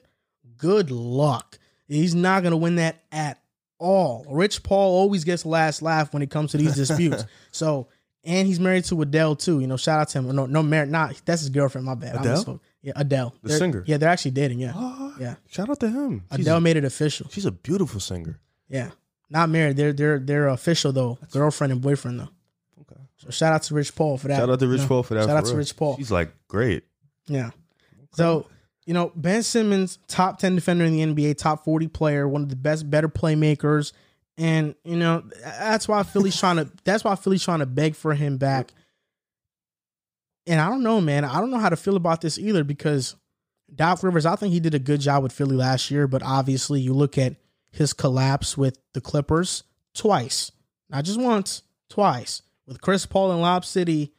good 0.56 0.92
luck. 0.92 1.58
He's 1.88 2.14
not 2.14 2.44
going 2.44 2.52
to 2.52 2.58
win 2.58 2.76
that 2.76 3.04
at 3.12 3.42
all. 3.80 4.24
Rich 4.30 4.62
Paul 4.62 4.94
always 4.94 5.24
gets 5.24 5.42
the 5.42 5.50
last 5.50 5.82
laugh 5.82 6.14
when 6.14 6.22
it 6.22 6.30
comes 6.30 6.52
to 6.52 6.58
these 6.58 6.76
disputes. 6.76 7.26
so, 7.52 7.88
and 8.26 8.48
he's 8.48 8.60
married 8.60 8.86
to 8.86 9.02
Adele 9.02 9.36
too. 9.36 9.60
You 9.60 9.68
know, 9.68 9.78
shout 9.78 10.00
out 10.00 10.10
to 10.10 10.20
him. 10.20 10.36
No, 10.36 10.46
no, 10.46 10.64
married. 10.64 10.90
Not 10.90 11.22
that's 11.26 11.42
his 11.42 11.50
girlfriend. 11.50 11.86
My 11.86 11.96
bad. 11.96 12.16
Adele? 12.20 12.62
Yeah, 12.82 12.94
Adele, 12.96 13.34
The 13.42 13.50
They're- 13.50 13.58
singer? 13.58 13.84
Yeah, 13.88 13.98
they're 13.98 14.10
actually 14.10 14.32
dating. 14.32 14.60
Yeah, 14.60 14.74
Oh, 14.76 15.16
yeah. 15.20 15.36
Shout 15.48 15.70
out 15.70 15.80
to 15.80 15.90
him. 15.90 16.24
Adele 16.30 16.58
a, 16.58 16.62
made 16.62 16.78
it 16.78 16.86
official. 16.86 17.28
she's 17.32 17.46
a 17.46 17.52
beautiful 17.52 18.00
singer. 18.00 18.40
Yeah, 18.70 18.92
not 19.30 19.50
married. 19.50 19.78
They're 19.78 19.94
they're 19.94 20.20
they're 20.20 20.48
official 20.50 20.92
though. 20.92 21.18
Girlfriend 21.32 21.74
and 21.74 21.82
boyfriend 21.82 22.20
though. 22.20 22.30
Okay. 22.82 23.02
So 23.18 23.30
shout 23.32 23.54
out 23.54 23.64
to 23.64 23.74
Rich 23.74 23.96
Paul 23.96 24.18
for 24.18 24.28
that. 24.28 24.38
Shout 24.38 24.50
out 24.50 24.60
to 24.60 24.66
you 24.66 24.72
Rich 24.72 24.82
know. 24.82 24.88
Paul 24.88 25.04
for 25.04 25.14
that. 25.16 25.22
Shout 25.22 25.30
for 25.32 25.38
out 25.38 25.46
to. 25.46 25.56
Rich 25.56 25.76
Paul. 25.78 25.98
She's 25.98 26.12
like 26.12 26.32
great. 26.48 26.84
Yeah. 27.28 27.52
So, 28.12 28.46
you 28.86 28.94
know, 28.94 29.12
Ben 29.16 29.44
Simmons, 29.44 29.98
top 30.08 30.40
10 30.40 30.56
defender 30.56 30.86
in 30.86 30.94
the 30.96 31.02
NBA, 31.24 31.38
top 31.38 31.66
40 31.66 31.88
player, 31.90 32.28
one 32.28 32.44
of 32.44 32.50
the 32.50 32.56
best, 32.56 32.90
better 32.90 33.10
playmakers. 33.10 33.92
And, 34.38 34.76
you 34.84 34.98
know, 34.98 35.24
that's 35.42 35.88
why 35.88 36.04
Philly's 36.04 36.38
trying 36.38 36.56
to 36.58 36.70
that's 36.84 37.04
why 37.04 37.16
Philly's 37.16 37.44
trying 37.44 37.60
to 37.60 37.66
beg 37.66 37.96
for 37.96 38.14
him 38.14 38.38
back. 38.38 38.72
And 40.48 40.60
I 40.60 40.70
don't 40.70 40.84
know, 40.84 41.02
man. 41.02 41.26
I 41.26 41.40
don't 41.40 41.52
know 41.52 41.58
how 41.58 41.70
to 41.70 41.78
feel 41.78 41.96
about 41.96 42.22
this 42.22 42.38
either 42.38 42.64
because 42.64 43.16
Doc 43.74 44.04
Rivers, 44.04 44.26
I 44.26 44.36
think 44.36 44.54
he 44.54 44.60
did 44.60 44.76
a 44.76 44.80
good 44.80 45.02
job 45.02 45.24
with 45.24 45.32
Philly 45.32 45.56
last 45.56 45.90
year, 45.90 46.08
but 46.08 46.22
obviously 46.22 46.82
you 46.82 46.94
look 46.94 47.18
at 47.18 47.36
his 47.72 47.94
collapse 47.94 48.58
with 48.58 48.78
the 48.94 49.02
Clippers 49.02 49.64
twice. 49.94 50.52
Not 50.90 51.04
just 51.04 51.20
once, 51.20 51.64
twice. 51.90 52.42
With 52.68 52.82
Chris 52.82 53.06
Paul 53.06 53.32
in 53.32 53.42
Lob 53.42 53.66
City 53.66 54.14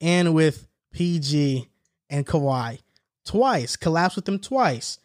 and 0.00 0.34
with 0.34 0.68
PG 0.92 1.68
and 2.10 2.26
Kawhi 2.26 2.80
twice, 3.24 3.76
Collapse 3.76 4.16
with 4.16 4.24
them 4.24 4.38
twice. 4.38 4.98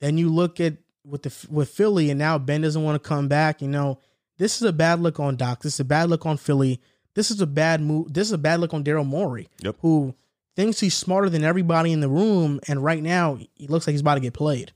Then 0.00 0.18
you 0.18 0.28
look 0.28 0.60
at 0.60 0.74
with 1.04 1.22
the 1.22 1.46
with 1.50 1.70
Philly, 1.70 2.10
and 2.10 2.18
now 2.18 2.38
Ben 2.38 2.60
doesn't 2.60 2.82
want 2.82 3.02
to 3.02 3.08
come 3.08 3.28
back. 3.28 3.62
You 3.62 3.68
know, 3.68 3.98
this 4.38 4.56
is 4.56 4.62
a 4.62 4.72
bad 4.72 5.00
look 5.00 5.20
on 5.20 5.36
Doc. 5.36 5.62
This 5.62 5.74
is 5.74 5.80
a 5.80 5.84
bad 5.84 6.08
look 6.08 6.24
on 6.26 6.36
Philly. 6.36 6.80
This 7.14 7.30
is 7.30 7.40
a 7.40 7.46
bad 7.46 7.80
move. 7.80 8.12
This 8.14 8.28
is 8.28 8.32
a 8.32 8.38
bad 8.38 8.60
look 8.60 8.72
on 8.72 8.84
Daryl 8.84 9.06
Morey, 9.06 9.48
Yep. 9.60 9.76
who 9.80 10.14
thinks 10.56 10.80
he's 10.80 10.94
smarter 10.94 11.28
than 11.28 11.44
everybody 11.44 11.92
in 11.92 12.00
the 12.00 12.08
room, 12.08 12.60
and 12.68 12.82
right 12.82 13.02
now 13.02 13.38
he 13.54 13.66
looks 13.66 13.86
like 13.86 13.92
he's 13.94 14.00
about 14.00 14.14
to 14.14 14.20
get 14.20 14.34
played. 14.34 14.72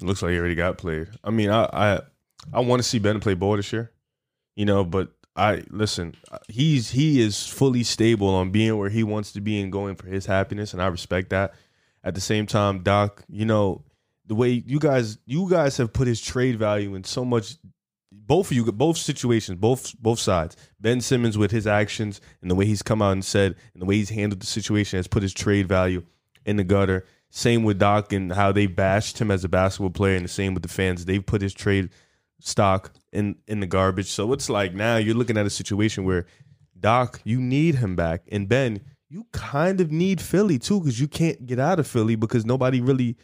It 0.00 0.04
looks 0.04 0.22
like 0.22 0.32
he 0.32 0.38
already 0.38 0.54
got 0.54 0.78
played. 0.78 1.08
I 1.24 1.30
mean, 1.30 1.50
I 1.50 1.64
I, 1.72 2.00
I 2.52 2.60
want 2.60 2.80
to 2.82 2.88
see 2.88 2.98
Ben 2.98 3.18
play 3.20 3.34
ball 3.34 3.56
this 3.56 3.72
year, 3.72 3.90
you 4.54 4.64
know. 4.64 4.84
But 4.84 5.10
I 5.34 5.64
listen, 5.70 6.14
he's 6.48 6.90
he 6.90 7.20
is 7.20 7.46
fully 7.46 7.82
stable 7.82 8.28
on 8.28 8.50
being 8.50 8.76
where 8.76 8.90
he 8.90 9.02
wants 9.02 9.32
to 9.32 9.40
be 9.40 9.60
and 9.60 9.72
going 9.72 9.96
for 9.96 10.06
his 10.06 10.26
happiness, 10.26 10.72
and 10.72 10.80
I 10.80 10.86
respect 10.86 11.30
that. 11.30 11.54
At 12.04 12.14
the 12.14 12.20
same 12.20 12.46
time, 12.46 12.84
Doc, 12.84 13.24
you 13.28 13.44
know 13.44 13.82
the 14.26 14.36
way 14.36 14.50
you 14.50 14.78
guys 14.78 15.18
you 15.26 15.50
guys 15.50 15.76
have 15.78 15.92
put 15.92 16.06
his 16.06 16.20
trade 16.20 16.56
value 16.58 16.94
in 16.94 17.02
so 17.02 17.24
much. 17.24 17.56
Both 18.28 18.50
of 18.50 18.56
you, 18.56 18.70
both 18.70 18.98
situations, 18.98 19.58
both 19.58 19.98
both 19.98 20.18
sides. 20.18 20.54
Ben 20.78 21.00
Simmons 21.00 21.38
with 21.38 21.50
his 21.50 21.66
actions 21.66 22.20
and 22.42 22.50
the 22.50 22.54
way 22.54 22.66
he's 22.66 22.82
come 22.82 23.00
out 23.00 23.12
and 23.12 23.24
said, 23.24 23.56
and 23.72 23.80
the 23.80 23.86
way 23.86 23.96
he's 23.96 24.10
handled 24.10 24.42
the 24.42 24.46
situation 24.46 24.98
has 24.98 25.08
put 25.08 25.22
his 25.22 25.32
trade 25.32 25.66
value 25.66 26.04
in 26.44 26.56
the 26.56 26.64
gutter. 26.64 27.06
Same 27.30 27.64
with 27.64 27.78
Doc 27.78 28.12
and 28.12 28.30
how 28.32 28.52
they 28.52 28.66
bashed 28.66 29.18
him 29.18 29.30
as 29.30 29.44
a 29.44 29.48
basketball 29.48 29.90
player, 29.90 30.14
and 30.14 30.26
the 30.26 30.28
same 30.28 30.52
with 30.52 30.62
the 30.62 30.68
fans. 30.68 31.06
They've 31.06 31.24
put 31.24 31.40
his 31.42 31.54
trade 31.54 31.88
stock 32.38 32.92
in 33.12 33.36
in 33.46 33.60
the 33.60 33.66
garbage. 33.66 34.10
So 34.10 34.32
it's 34.34 34.50
like 34.50 34.74
now 34.74 34.98
you're 34.98 35.16
looking 35.16 35.38
at 35.38 35.46
a 35.46 35.50
situation 35.50 36.04
where 36.04 36.26
Doc, 36.78 37.20
you 37.24 37.40
need 37.40 37.76
him 37.76 37.96
back, 37.96 38.22
and 38.30 38.46
Ben, 38.46 38.80
you 39.08 39.26
kind 39.32 39.80
of 39.80 39.90
need 39.90 40.20
Philly 40.20 40.58
too 40.58 40.80
because 40.80 41.00
you 41.00 41.08
can't 41.08 41.46
get 41.46 41.58
out 41.58 41.80
of 41.80 41.86
Philly 41.86 42.14
because 42.14 42.44
nobody 42.44 42.82
really, 42.82 43.16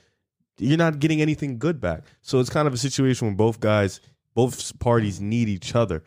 you're 0.59 0.79
not 0.79 0.99
getting 0.99 1.21
anything 1.21 1.59
good 1.59 1.79
back. 1.79 2.05
So 2.23 2.41
it's 2.41 2.51
kind 2.51 2.67
of 2.67 2.73
a 2.73 2.79
situation 2.79 3.29
where 3.29 3.37
both 3.37 3.61
guys, 3.61 4.01
both 4.35 4.79
parties 4.79 5.21
need 5.21 5.49
each 5.49 5.75
other. 5.75 6.03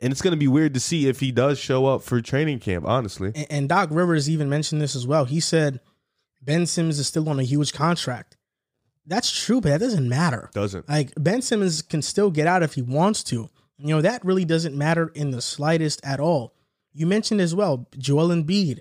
And 0.00 0.12
it's 0.12 0.22
going 0.22 0.32
to 0.32 0.38
be 0.38 0.48
weird 0.48 0.74
to 0.74 0.80
see 0.80 1.08
if 1.08 1.20
he 1.20 1.32
does 1.32 1.58
show 1.58 1.86
up 1.86 2.02
for 2.02 2.20
training 2.20 2.58
camp, 2.58 2.84
honestly. 2.86 3.32
And, 3.34 3.46
and 3.50 3.68
Doc 3.68 3.88
Rivers 3.92 4.28
even 4.28 4.48
mentioned 4.48 4.80
this 4.80 4.96
as 4.96 5.06
well. 5.06 5.24
He 5.24 5.40
said 5.40 5.80
Ben 6.42 6.66
Simmons 6.66 6.98
is 6.98 7.06
still 7.06 7.28
on 7.28 7.40
a 7.40 7.44
huge 7.44 7.72
contract. 7.72 8.36
That's 9.06 9.30
true, 9.30 9.60
but 9.60 9.68
that 9.70 9.80
doesn't 9.80 10.08
matter. 10.08 10.50
Doesn't. 10.54 10.88
Like 10.88 11.12
Ben 11.16 11.42
Simmons 11.42 11.82
can 11.82 12.02
still 12.02 12.30
get 12.30 12.46
out 12.46 12.62
if 12.62 12.74
he 12.74 12.82
wants 12.82 13.22
to. 13.24 13.50
You 13.78 13.88
know, 13.88 14.00
that 14.00 14.24
really 14.24 14.44
doesn't 14.44 14.76
matter 14.76 15.10
in 15.14 15.30
the 15.30 15.42
slightest 15.42 16.00
at 16.04 16.20
all. 16.20 16.54
You 16.92 17.06
mentioned 17.06 17.40
as 17.40 17.54
well, 17.54 17.88
Joel 17.98 18.28
Embiid 18.28 18.80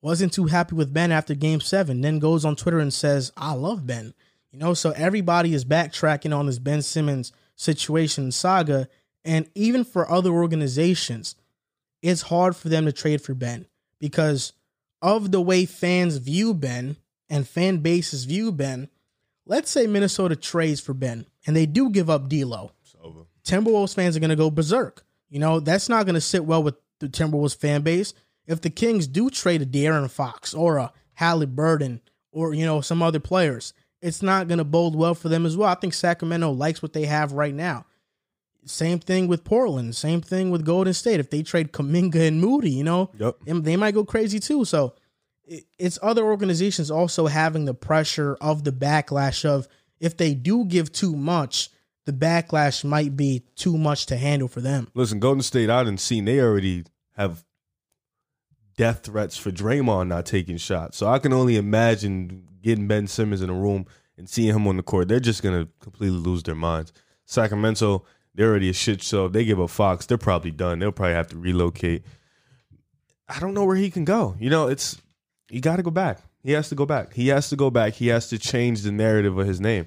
wasn't 0.00 0.32
too 0.32 0.46
happy 0.46 0.74
with 0.74 0.92
Ben 0.92 1.12
after 1.12 1.34
game 1.34 1.60
seven, 1.60 2.00
then 2.00 2.18
goes 2.18 2.44
on 2.44 2.56
Twitter 2.56 2.80
and 2.80 2.92
says, 2.92 3.30
I 3.36 3.52
love 3.52 3.86
Ben. 3.86 4.14
You 4.50 4.58
know, 4.58 4.74
so 4.74 4.90
everybody 4.92 5.54
is 5.54 5.64
backtracking 5.64 6.36
on 6.36 6.46
this 6.46 6.58
Ben 6.58 6.82
Simmons 6.82 7.32
situation 7.56 8.32
saga. 8.32 8.88
And 9.24 9.48
even 9.54 9.84
for 9.84 10.10
other 10.10 10.30
organizations, 10.30 11.36
it's 12.02 12.22
hard 12.22 12.56
for 12.56 12.68
them 12.68 12.84
to 12.86 12.92
trade 12.92 13.22
for 13.22 13.34
Ben 13.34 13.66
because 13.98 14.52
of 15.00 15.30
the 15.30 15.40
way 15.40 15.64
fans 15.64 16.16
view 16.16 16.54
Ben 16.54 16.96
and 17.28 17.46
fan 17.46 17.78
bases 17.78 18.24
view 18.24 18.52
Ben. 18.52 18.88
Let's 19.46 19.70
say 19.70 19.86
Minnesota 19.86 20.36
trades 20.36 20.80
for 20.80 20.94
Ben 20.94 21.26
and 21.46 21.56
they 21.56 21.66
do 21.66 21.90
give 21.90 22.10
up 22.10 22.28
D'Lo. 22.28 22.72
Timberwolves 23.44 23.94
fans 23.94 24.16
are 24.16 24.20
going 24.20 24.30
to 24.30 24.36
go 24.36 24.50
berserk. 24.50 25.04
You 25.28 25.38
know, 25.38 25.60
that's 25.60 25.88
not 25.88 26.06
going 26.06 26.14
to 26.14 26.20
sit 26.20 26.44
well 26.44 26.62
with 26.62 26.76
the 27.00 27.08
Timberwolves 27.08 27.56
fan 27.56 27.82
base. 27.82 28.14
If 28.46 28.60
the 28.60 28.70
Kings 28.70 29.06
do 29.06 29.30
trade 29.30 29.62
a 29.62 29.66
De'Aaron 29.66 30.10
Fox 30.10 30.54
or 30.54 30.76
a 30.76 30.92
Halliburton 31.14 32.00
or, 32.30 32.54
you 32.54 32.64
know, 32.64 32.80
some 32.80 33.02
other 33.02 33.20
players, 33.20 33.72
it's 34.02 34.20
not 34.22 34.48
going 34.48 34.58
to 34.58 34.64
bode 34.64 34.94
well 34.94 35.14
for 35.14 35.28
them 35.28 35.46
as 35.46 35.56
well. 35.56 35.68
I 35.70 35.74
think 35.76 35.94
Sacramento 35.94 36.50
likes 36.50 36.82
what 36.82 36.92
they 36.92 37.06
have 37.06 37.32
right 37.32 37.54
now. 37.54 37.86
Same 38.64 38.98
thing 38.98 39.26
with 39.28 39.42
Portland. 39.44 39.96
Same 39.96 40.20
thing 40.20 40.50
with 40.50 40.64
Golden 40.64 40.92
State. 40.92 41.18
If 41.20 41.30
they 41.30 41.42
trade 41.42 41.72
Kuminga 41.72 42.28
and 42.28 42.40
Moody, 42.40 42.70
you 42.70 42.84
know, 42.84 43.10
Yep. 43.18 43.36
they 43.46 43.76
might 43.76 43.94
go 43.94 44.04
crazy 44.04 44.38
too. 44.38 44.64
So 44.64 44.94
it's 45.78 45.98
other 46.02 46.24
organizations 46.24 46.90
also 46.90 47.26
having 47.26 47.64
the 47.64 47.74
pressure 47.74 48.36
of 48.40 48.64
the 48.64 48.70
backlash 48.72 49.44
of 49.44 49.66
if 49.98 50.16
they 50.16 50.34
do 50.34 50.64
give 50.64 50.92
too 50.92 51.16
much, 51.16 51.70
the 52.04 52.12
backlash 52.12 52.84
might 52.84 53.16
be 53.16 53.42
too 53.56 53.76
much 53.76 54.06
to 54.06 54.16
handle 54.16 54.48
for 54.48 54.60
them. 54.60 54.88
Listen, 54.94 55.18
Golden 55.20 55.42
State, 55.42 55.70
I 55.70 55.84
didn't 55.84 56.00
see 56.00 56.20
they 56.20 56.40
already 56.40 56.84
have 57.16 57.44
death 58.82 59.04
threats 59.04 59.36
for 59.36 59.52
Draymond 59.52 60.08
not 60.08 60.26
taking 60.26 60.56
shots. 60.56 60.96
So 60.96 61.06
I 61.06 61.20
can 61.20 61.32
only 61.32 61.56
imagine 61.56 62.48
getting 62.62 62.88
Ben 62.88 63.06
Simmons 63.06 63.40
in 63.40 63.48
a 63.48 63.54
room 63.54 63.86
and 64.18 64.28
seeing 64.28 64.52
him 64.52 64.66
on 64.66 64.76
the 64.76 64.82
court. 64.82 65.06
They're 65.06 65.20
just 65.20 65.40
gonna 65.40 65.68
completely 65.78 66.18
lose 66.18 66.42
their 66.42 66.56
minds. 66.56 66.92
Sacramento, 67.24 68.04
they're 68.34 68.50
already 68.50 68.70
a 68.70 68.72
shit 68.72 69.00
show. 69.00 69.26
If 69.26 69.34
they 69.34 69.44
give 69.44 69.60
up 69.60 69.70
Fox, 69.70 70.06
they're 70.06 70.18
probably 70.18 70.50
done. 70.50 70.80
They'll 70.80 70.90
probably 70.90 71.14
have 71.14 71.28
to 71.28 71.38
relocate. 71.38 72.02
I 73.28 73.38
don't 73.38 73.54
know 73.54 73.64
where 73.64 73.76
he 73.76 73.88
can 73.88 74.04
go. 74.04 74.34
You 74.40 74.50
know, 74.50 74.66
it's 74.66 75.00
you 75.48 75.60
got 75.60 75.76
to 75.76 75.84
go 75.84 75.92
back. 75.92 76.18
He 76.42 76.50
has 76.50 76.68
to 76.70 76.74
go 76.74 76.84
back. 76.84 77.14
He 77.14 77.28
has 77.28 77.50
to 77.50 77.56
go 77.56 77.70
back. 77.70 77.92
He 77.92 78.08
has 78.08 78.30
to 78.30 78.38
change 78.38 78.82
the 78.82 78.90
narrative 78.90 79.38
of 79.38 79.46
his 79.46 79.60
name. 79.60 79.86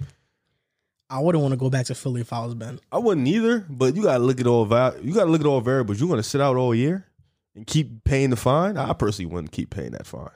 I 1.10 1.20
wouldn't 1.20 1.42
want 1.42 1.52
to 1.52 1.58
go 1.58 1.70
back 1.70 1.88
to 1.88 1.96
Philly 1.96 2.22
if 2.22 2.32
I 2.32 2.46
was 2.46 2.56
Ben. 2.56 2.80
I 2.94 3.00
wouldn't 3.00 3.28
either, 3.28 3.66
but 3.70 3.94
you 3.98 4.04
gotta 4.04 4.24
look 4.24 4.40
at 4.40 4.48
all 4.48 4.66
you 5.02 5.14
gotta 5.14 5.30
look 5.30 5.42
at 5.42 5.48
all 5.48 5.60
variables. 5.60 6.00
You're 6.00 6.08
gonna 6.08 6.24
sit 6.24 6.40
out 6.40 6.56
all 6.56 6.74
year 6.74 7.06
and 7.56 7.66
keep 7.66 8.04
paying 8.04 8.30
the 8.30 8.36
fine. 8.36 8.78
I 8.78 8.94
personally 8.94 9.32
wouldn't 9.32 9.52
keep 9.52 9.70
paying 9.70 9.92
that 9.92 10.06
fine. 10.06 10.30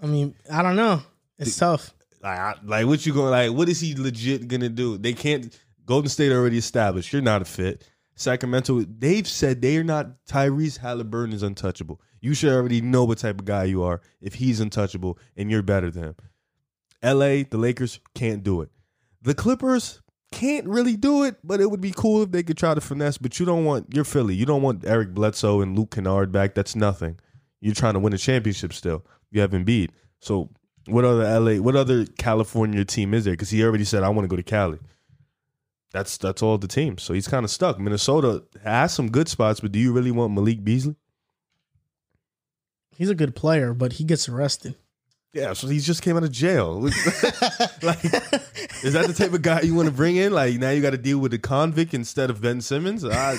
I 0.00 0.06
mean, 0.06 0.34
I 0.50 0.62
don't 0.62 0.76
know. 0.76 1.02
It's 1.38 1.56
tough. 1.56 1.94
Like, 2.22 2.38
I, 2.38 2.54
like 2.64 2.86
what 2.86 3.04
you 3.06 3.12
going 3.12 3.30
like? 3.30 3.56
What 3.56 3.68
is 3.68 3.80
he 3.80 3.94
legit 3.94 4.48
gonna 4.48 4.68
do? 4.68 4.98
They 4.98 5.12
can't. 5.12 5.56
Golden 5.84 6.08
State 6.08 6.32
already 6.32 6.58
established 6.58 7.12
you're 7.12 7.22
not 7.22 7.42
a 7.42 7.44
fit. 7.44 7.88
Sacramento, 8.14 8.80
they've 8.82 9.28
said 9.28 9.62
they're 9.62 9.84
not. 9.84 10.24
Tyrese 10.26 10.78
Halliburton 10.78 11.32
is 11.32 11.42
untouchable. 11.44 12.00
You 12.20 12.34
should 12.34 12.52
already 12.52 12.80
know 12.80 13.04
what 13.04 13.18
type 13.18 13.38
of 13.38 13.44
guy 13.44 13.64
you 13.64 13.82
are 13.84 14.00
if 14.20 14.34
he's 14.34 14.58
untouchable 14.58 15.18
and 15.36 15.50
you're 15.50 15.62
better 15.62 15.90
than 15.90 16.02
him. 16.02 16.16
L.A., 17.00 17.44
the 17.44 17.58
Lakers 17.58 18.00
can't 18.14 18.42
do 18.42 18.60
it. 18.60 18.70
The 19.22 19.34
Clippers 19.34 20.02
can't 20.30 20.66
really 20.66 20.96
do 20.96 21.24
it, 21.24 21.36
but 21.42 21.60
it 21.60 21.70
would 21.70 21.80
be 21.80 21.92
cool 21.92 22.22
if 22.22 22.30
they 22.30 22.42
could 22.42 22.58
try 22.58 22.74
to 22.74 22.80
finesse. 22.80 23.18
But 23.18 23.40
you 23.40 23.46
don't 23.46 23.64
want 23.64 23.94
you're 23.94 24.04
Philly. 24.04 24.34
You 24.34 24.46
don't 24.46 24.62
want 24.62 24.84
Eric 24.84 25.14
Bledsoe 25.14 25.60
and 25.60 25.76
Luke 25.76 25.92
Kennard 25.92 26.32
back. 26.32 26.54
That's 26.54 26.76
nothing. 26.76 27.18
You're 27.60 27.74
trying 27.74 27.94
to 27.94 28.00
win 28.00 28.12
a 28.12 28.18
championship 28.18 28.72
still. 28.72 29.04
You 29.30 29.40
have 29.40 29.50
Embiid. 29.50 29.90
So 30.20 30.50
what 30.86 31.04
other 31.04 31.40
LA? 31.40 31.60
What 31.60 31.76
other 31.76 32.06
California 32.06 32.84
team 32.84 33.14
is 33.14 33.24
there? 33.24 33.34
Because 33.34 33.50
he 33.50 33.62
already 33.64 33.84
said 33.84 34.02
I 34.02 34.08
want 34.10 34.24
to 34.24 34.28
go 34.28 34.36
to 34.36 34.42
Cali. 34.42 34.78
That's 35.92 36.18
that's 36.18 36.42
all 36.42 36.58
the 36.58 36.68
teams. 36.68 37.02
So 37.02 37.14
he's 37.14 37.28
kind 37.28 37.44
of 37.44 37.50
stuck. 37.50 37.78
Minnesota 37.78 38.44
has 38.62 38.92
some 38.92 39.10
good 39.10 39.28
spots, 39.28 39.60
but 39.60 39.72
do 39.72 39.78
you 39.78 39.92
really 39.92 40.10
want 40.10 40.34
Malik 40.34 40.62
Beasley? 40.62 40.96
He's 42.96 43.10
a 43.10 43.14
good 43.14 43.34
player, 43.34 43.72
but 43.72 43.94
he 43.94 44.04
gets 44.04 44.28
arrested. 44.28 44.74
Yeah, 45.34 45.52
so 45.52 45.68
he 45.68 45.78
just 45.78 46.02
came 46.02 46.16
out 46.16 46.24
of 46.24 46.32
jail. 46.32 46.80
like, 47.82 48.02
is 48.82 48.94
that 48.94 49.04
the 49.06 49.14
type 49.16 49.32
of 49.32 49.42
guy 49.42 49.60
you 49.60 49.74
want 49.74 49.86
to 49.86 49.94
bring 49.94 50.16
in? 50.16 50.32
Like 50.32 50.54
now 50.54 50.70
you 50.70 50.80
got 50.80 50.90
to 50.90 50.98
deal 50.98 51.18
with 51.18 51.34
a 51.34 51.38
convict 51.38 51.92
instead 51.92 52.30
of 52.30 52.40
Ben 52.40 52.60
Simmons. 52.60 53.04
I, 53.04 53.36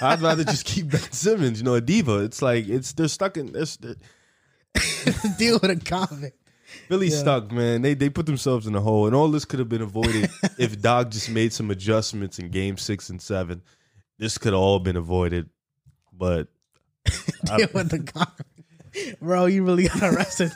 I'd 0.00 0.20
rather 0.20 0.42
just 0.44 0.66
keep 0.66 0.90
Ben 0.90 1.00
Simmons. 1.12 1.60
You 1.60 1.64
know, 1.64 1.74
a 1.74 1.80
diva. 1.80 2.18
It's 2.18 2.42
like 2.42 2.68
it's 2.68 2.92
they're 2.92 3.08
stuck 3.08 3.36
in. 3.36 3.52
They're, 3.52 3.66
Deal 5.38 5.58
with 5.60 5.70
a 5.70 5.76
convict. 5.76 6.38
Philly's 6.88 7.18
stuck, 7.18 7.52
man. 7.52 7.82
They 7.82 7.94
they 7.94 8.08
put 8.08 8.26
themselves 8.26 8.66
in 8.66 8.74
a 8.74 8.80
hole, 8.80 9.06
and 9.06 9.14
all 9.14 9.28
this 9.28 9.44
could 9.44 9.58
have 9.58 9.68
been 9.68 9.82
avoided 9.82 10.30
if 10.58 10.80
Doc 10.82 11.10
just 11.10 11.30
made 11.30 11.52
some 11.52 11.70
adjustments 11.70 12.38
in 12.38 12.48
Game 12.48 12.78
Six 12.78 13.10
and 13.10 13.20
Seven. 13.20 13.62
This 14.18 14.38
could 14.38 14.52
have 14.52 14.60
all 14.60 14.78
been 14.78 14.96
avoided, 14.96 15.50
but 16.12 16.48
Deal 17.56 17.68
with 17.74 17.90
the 17.90 17.98
convict. 17.98 19.20
Bro, 19.20 19.46
you 19.46 19.64
really 19.64 19.88
got 19.88 20.02
arrested. 20.02 20.52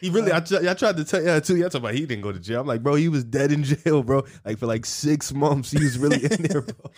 He 0.00 0.10
really. 0.10 0.32
I, 0.32 0.38
I 0.38 0.74
tried 0.74 0.96
to 0.96 1.04
tell 1.04 1.22
you 1.22 1.40
too. 1.40 1.56
Yeah, 1.56 1.64
talking 1.64 1.80
about 1.80 1.94
he 1.94 2.06
didn't 2.06 2.22
go 2.22 2.32
to 2.32 2.38
jail. 2.38 2.60
I'm 2.60 2.66
like, 2.66 2.82
bro, 2.82 2.94
he 2.94 3.08
was 3.08 3.24
dead 3.24 3.52
in 3.52 3.62
jail, 3.64 4.02
bro. 4.02 4.24
Like 4.44 4.58
for 4.58 4.66
like 4.66 4.84
six 4.86 5.32
months, 5.32 5.70
he 5.70 5.82
was 5.82 5.98
really 5.98 6.24
in 6.24 6.42
there, 6.42 6.62
bro. 6.62 6.74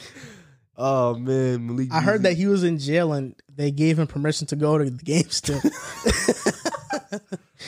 Oh 0.82 1.14
man, 1.14 1.66
Malik. 1.66 1.92
I 1.92 2.00
heard 2.00 2.22
that 2.22 2.38
he 2.38 2.46
was 2.46 2.64
in 2.64 2.78
jail 2.78 3.12
and 3.12 3.34
they 3.54 3.70
gave 3.70 3.98
him 3.98 4.06
permission 4.06 4.46
to 4.46 4.56
go 4.56 4.78
to 4.78 4.88
the 4.88 5.04
game 5.04 5.28
still. 5.28 5.60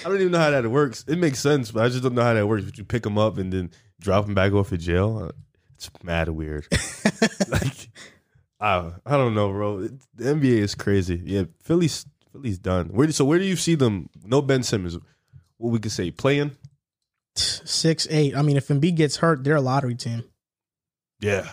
I 0.04 0.08
don't 0.08 0.18
even 0.20 0.32
know 0.32 0.38
how 0.38 0.50
that 0.50 0.66
works. 0.70 1.04
It 1.06 1.18
makes 1.18 1.38
sense, 1.38 1.70
but 1.70 1.84
I 1.84 1.88
just 1.90 2.02
don't 2.02 2.14
know 2.14 2.22
how 2.22 2.32
that 2.34 2.46
works. 2.46 2.64
But 2.64 2.78
you 2.78 2.84
pick 2.84 3.04
him 3.04 3.18
up 3.18 3.36
and 3.36 3.52
then 3.52 3.70
drop 4.00 4.26
him 4.26 4.34
back 4.34 4.52
off 4.52 4.72
at 4.72 4.80
jail. 4.80 5.18
Uh, 5.28 5.32
It's 5.74 5.90
mad 6.02 6.28
weird. 6.30 6.66
like, 7.50 7.90
I 8.60 8.92
I 9.04 9.16
don't 9.18 9.34
know, 9.34 9.50
bro. 9.52 9.78
It- 9.80 9.92
the 10.14 10.24
NBA 10.34 10.58
is 10.62 10.74
crazy. 10.74 11.20
Yeah, 11.24 11.44
Philly's 11.62 12.06
Philly's 12.32 12.58
done. 12.58 12.86
Where 12.88 13.10
so 13.12 13.24
where 13.26 13.38
do 13.38 13.44
you 13.44 13.56
see 13.56 13.74
them? 13.74 14.08
No 14.24 14.40
Ben 14.40 14.62
Simmons. 14.62 14.96
What 15.62 15.70
we 15.70 15.78
could 15.78 15.92
say 15.92 16.10
playing? 16.10 16.56
Six, 17.36 18.08
eight. 18.10 18.34
I 18.36 18.42
mean, 18.42 18.56
if 18.56 18.66
Embiid 18.66 18.96
gets 18.96 19.16
hurt, 19.18 19.44
they're 19.44 19.54
a 19.54 19.60
lottery 19.60 19.94
team. 19.94 20.24
Yeah, 21.20 21.48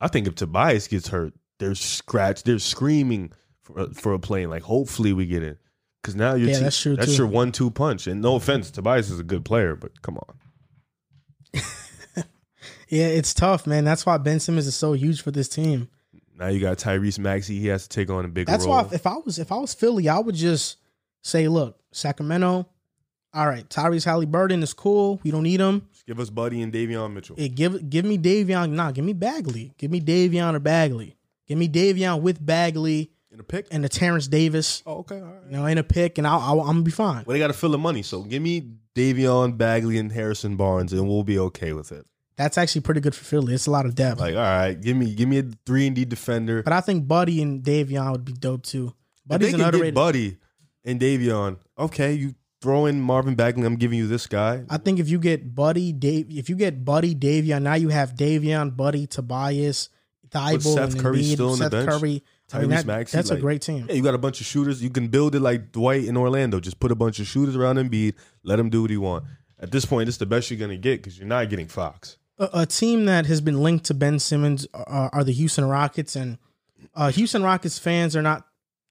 I 0.00 0.06
think 0.06 0.28
if 0.28 0.36
Tobias 0.36 0.86
gets 0.86 1.08
hurt, 1.08 1.34
they're 1.58 1.74
scratched. 1.74 2.44
They're 2.44 2.60
screaming 2.60 3.32
for 3.62 3.88
for 3.94 4.12
a 4.14 4.20
plane. 4.20 4.48
Like 4.48 4.62
hopefully 4.62 5.12
we 5.12 5.26
get 5.26 5.42
in 5.42 5.58
because 6.00 6.14
now 6.14 6.34
your 6.36 6.48
Yeah, 6.50 6.54
team- 6.54 6.62
that's 6.62 6.80
true, 6.80 6.94
That's 6.94 7.18
your 7.18 7.26
one 7.26 7.50
two 7.50 7.68
punch. 7.72 8.06
And 8.06 8.22
no 8.22 8.36
offense, 8.36 8.70
Tobias 8.70 9.10
is 9.10 9.18
a 9.18 9.24
good 9.24 9.44
player, 9.44 9.74
but 9.74 10.00
come 10.02 10.18
on. 10.18 10.34
Yeah, 12.88 13.06
it's 13.06 13.34
tough, 13.34 13.66
man. 13.66 13.84
That's 13.84 14.06
why 14.06 14.16
Ben 14.18 14.38
Simmons 14.38 14.68
is 14.68 14.76
so 14.76 14.92
huge 14.92 15.20
for 15.20 15.32
this 15.32 15.48
team. 15.48 15.88
Now 16.38 16.46
you 16.46 16.60
got 16.60 16.78
Tyrese 16.78 17.18
Maxey. 17.18 17.58
He 17.58 17.66
has 17.66 17.82
to 17.82 17.88
take 17.88 18.10
on 18.10 18.24
a 18.24 18.28
big. 18.28 18.46
That's 18.46 18.64
role. 18.64 18.84
why 18.84 18.88
if 18.92 19.08
I 19.08 19.16
was 19.16 19.40
if 19.40 19.50
I 19.50 19.56
was 19.56 19.74
Philly, 19.74 20.08
I 20.08 20.20
would 20.20 20.36
just 20.36 20.76
say, 21.24 21.48
look, 21.48 21.80
Sacramento. 21.90 22.68
All 23.36 23.46
right, 23.46 23.68
Tyrese 23.68 24.06
Halliburton 24.06 24.62
is 24.62 24.72
cool. 24.72 25.20
We 25.22 25.30
don't 25.30 25.42
need 25.42 25.60
him. 25.60 25.86
Just 25.92 26.06
give 26.06 26.18
us 26.18 26.30
Buddy 26.30 26.62
and 26.62 26.72
Davion 26.72 27.12
Mitchell. 27.12 27.36
Eh, 27.38 27.48
give 27.48 27.90
give 27.90 28.06
me 28.06 28.16
Davion. 28.16 28.70
Nah, 28.70 28.92
give 28.92 29.04
me 29.04 29.12
Bagley. 29.12 29.74
Give 29.76 29.90
me 29.90 30.00
Davion 30.00 30.54
or 30.54 30.58
Bagley. 30.58 31.16
Give 31.46 31.58
me 31.58 31.68
Davion 31.68 32.22
with 32.22 32.44
Bagley 32.44 33.10
in 33.30 33.38
a 33.38 33.42
pick. 33.42 33.66
and 33.70 33.84
the 33.84 33.90
Terrence 33.90 34.26
Davis. 34.26 34.82
Oh, 34.86 35.00
okay, 35.00 35.20
all 35.20 35.26
right. 35.26 35.42
You 35.50 35.56
know, 35.58 35.66
in 35.66 35.76
a 35.76 35.84
pick, 35.84 36.16
and 36.16 36.26
I'll, 36.26 36.40
I'll 36.40 36.60
I'm 36.62 36.66
gonna 36.76 36.82
be 36.82 36.90
fine. 36.90 37.24
Well, 37.26 37.34
they 37.34 37.38
got 37.38 37.48
to 37.48 37.52
fill 37.52 37.70
the 37.72 37.78
money. 37.78 38.00
So 38.02 38.22
give 38.22 38.40
me 38.40 38.70
Davion, 38.94 39.58
Bagley, 39.58 39.98
and 39.98 40.10
Harrison 40.10 40.56
Barnes, 40.56 40.94
and 40.94 41.06
we'll 41.06 41.22
be 41.22 41.38
okay 41.38 41.74
with 41.74 41.92
it. 41.92 42.06
That's 42.36 42.56
actually 42.56 42.80
pretty 42.82 43.00
good 43.02 43.14
for 43.14 43.24
Philly. 43.24 43.52
It's 43.52 43.66
a 43.66 43.70
lot 43.70 43.84
of 43.84 43.94
depth. 43.94 44.18
Like, 44.18 44.34
all 44.34 44.40
right, 44.40 44.80
give 44.80 44.96
me 44.96 45.14
give 45.14 45.28
me 45.28 45.40
a 45.40 45.44
three 45.66 45.86
and 45.86 45.94
D 45.94 46.06
defender. 46.06 46.62
but 46.62 46.72
I 46.72 46.80
think 46.80 47.06
Buddy 47.06 47.42
and 47.42 47.62
Davion 47.62 48.12
would 48.12 48.24
be 48.24 48.32
dope 48.32 48.62
too. 48.62 48.94
If 49.28 49.40
they 49.40 49.52
an 49.52 49.60
can 49.60 49.80
get. 49.80 49.94
Buddy 49.94 50.38
and 50.86 50.98
Davion. 50.98 51.58
Okay, 51.78 52.14
you 52.14 52.34
throw 52.66 52.86
in 52.86 53.00
Marvin 53.00 53.36
Bagley. 53.36 53.64
I'm 53.64 53.76
giving 53.76 53.96
you 53.96 54.08
this 54.08 54.26
guy. 54.26 54.64
I 54.68 54.78
think 54.78 54.98
if 54.98 55.08
you 55.08 55.20
get 55.20 55.54
Buddy, 55.54 55.92
Dave, 55.92 56.26
if 56.30 56.48
you 56.50 56.56
get 56.56 56.84
Buddy, 56.84 57.14
Davion, 57.14 57.62
now 57.62 57.74
you 57.74 57.90
have 57.90 58.16
Davion, 58.16 58.76
Buddy, 58.76 59.06
Tobias, 59.06 59.88
Thybulle, 60.30 60.74
Seth 60.74 60.98
Curry 60.98 61.18
Embiid, 61.20 61.32
still 61.34 61.50
on 61.52 61.58
the 61.58 61.64
Seth 61.66 61.70
bench? 61.70 61.88
Curry. 61.90 62.24
I 62.52 62.58
mean, 62.58 62.68
Tyrese 62.68 62.70
that- 62.70 62.86
Maxey, 62.86 63.16
that's 63.16 63.30
a 63.30 63.36
great 63.36 63.62
team. 63.62 63.86
Yeah, 63.88 63.94
you 63.94 64.02
got 64.02 64.14
a 64.14 64.18
bunch 64.18 64.40
of 64.40 64.46
shooters. 64.48 64.82
You 64.82 64.90
can 64.90 65.06
build 65.06 65.36
it 65.36 65.40
like 65.40 65.70
Dwight 65.70 66.04
in 66.06 66.16
Orlando. 66.16 66.58
Just 66.58 66.80
put 66.80 66.90
a 66.90 66.96
bunch 66.96 67.20
of 67.20 67.28
shooters 67.28 67.54
around 67.54 67.76
Embiid. 67.76 68.14
Let 68.42 68.58
him 68.58 68.68
do 68.68 68.82
what 68.82 68.90
he 68.90 68.96
want. 68.96 69.24
At 69.60 69.70
this 69.70 69.84
point, 69.84 70.08
it's 70.08 70.18
the 70.18 70.26
best 70.26 70.50
you're 70.50 70.58
gonna 70.58 70.76
get 70.76 70.98
because 70.98 71.16
you're 71.18 71.28
not 71.28 71.48
getting 71.48 71.68
Fox. 71.68 72.18
a, 72.38 72.48
a 72.52 72.66
team 72.66 73.04
that 73.04 73.26
has 73.26 73.40
been 73.40 73.62
linked 73.62 73.84
to 73.86 73.94
Ben 73.94 74.18
Simmons 74.18 74.66
are, 74.74 75.08
are 75.12 75.22
the 75.24 75.32
Houston 75.32 75.64
Rockets, 75.66 76.16
and 76.16 76.38
uh, 76.96 77.12
Houston 77.12 77.44
Rockets 77.44 77.78
fans 77.78 78.16
are 78.16 78.22
not 78.22 78.44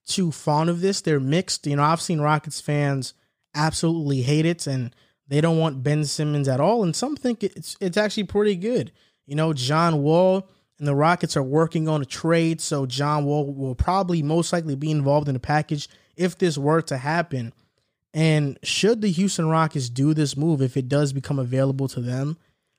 too 0.06 0.32
fond 0.32 0.70
of 0.70 0.80
this. 0.80 1.02
They're 1.02 1.20
mixed. 1.20 1.66
You 1.66 1.76
know, 1.76 1.82
I've 1.82 2.00
seen 2.00 2.20
Rockets 2.20 2.60
fans 2.62 3.12
absolutely 3.56 4.22
hate 4.22 4.46
it, 4.46 4.66
and 4.66 4.94
they 5.26 5.40
don't 5.40 5.58
want 5.58 5.82
Ben 5.82 6.04
Simmons 6.04 6.46
at 6.46 6.60
all. 6.60 6.84
And 6.84 6.94
some 6.94 7.16
think 7.16 7.42
it's 7.42 7.76
it's 7.80 7.96
actually 7.96 8.24
pretty 8.24 8.54
good. 8.54 8.92
You 9.26 9.34
know, 9.34 9.52
John 9.52 10.02
Wall 10.02 10.48
and 10.78 10.86
the 10.86 10.94
Rockets 10.94 11.36
are 11.36 11.42
working 11.42 11.88
on 11.88 12.02
a 12.02 12.06
trade, 12.06 12.60
so 12.60 12.86
John 12.86 13.24
Wall 13.24 13.52
will 13.52 13.74
probably 13.74 14.22
most 14.22 14.52
likely 14.52 14.76
be 14.76 14.90
involved 14.90 15.26
in 15.26 15.34
the 15.34 15.40
package 15.40 15.88
if 16.16 16.38
this 16.38 16.56
were 16.56 16.82
to 16.82 16.98
happen. 16.98 17.52
And 18.14 18.58
should 18.62 19.00
the 19.00 19.10
Houston 19.10 19.48
Rockets 19.48 19.88
do 19.88 20.14
this 20.14 20.36
move, 20.36 20.62
if 20.62 20.76
it 20.76 20.88
does 20.88 21.12
become 21.12 21.38
available 21.38 21.88
to 21.88 22.00
them, 22.00 22.38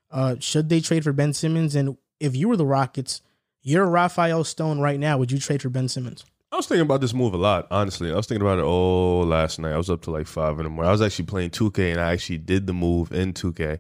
uh, 0.10 0.36
should 0.40 0.70
they 0.70 0.80
trade 0.80 1.04
for 1.04 1.14
Ben 1.14 1.34
Simmons? 1.34 1.76
And 1.76 1.98
if 2.20 2.36
you 2.36 2.48
were 2.48 2.58
the 2.58 2.66
Rockets, 2.66 3.22
you're 3.62 3.86
Rafael 3.86 4.44
Stone 4.44 4.80
right 4.80 5.00
now. 5.00 5.18
Would 5.18 5.32
you 5.32 5.40
trade 5.40 5.62
for 5.62 5.70
Ben 5.70 5.90
Simmons? 5.90 6.26
I 6.52 6.56
was 6.56 6.68
thinking 6.68 6.84
about 6.84 7.02
this 7.02 7.14
move 7.14 7.34
a 7.34 7.38
lot, 7.38 7.68
honestly. 7.72 8.12
I 8.12 8.16
was 8.16 8.26
thinking 8.26 8.46
about 8.46 8.60
it 8.60 8.64
all 8.64 9.26
last 9.26 9.60
night. 9.60 9.74
I 9.74 9.78
was 9.78 9.90
up 9.90 10.02
to 10.04 10.12
like 10.12 10.28
five 10.28 10.58
in 10.58 10.64
the 10.64 10.70
morning. 10.70 10.88
I 10.88 10.92
was 10.92 11.02
actually 11.02 11.26
playing 11.26 11.50
2K 11.50 11.92
and 11.92 12.00
I 12.00 12.14
actually 12.14 12.38
did 12.38 12.68
the 12.68 12.74
move 12.74 13.12
in 13.12 13.34
2K. 13.34 13.80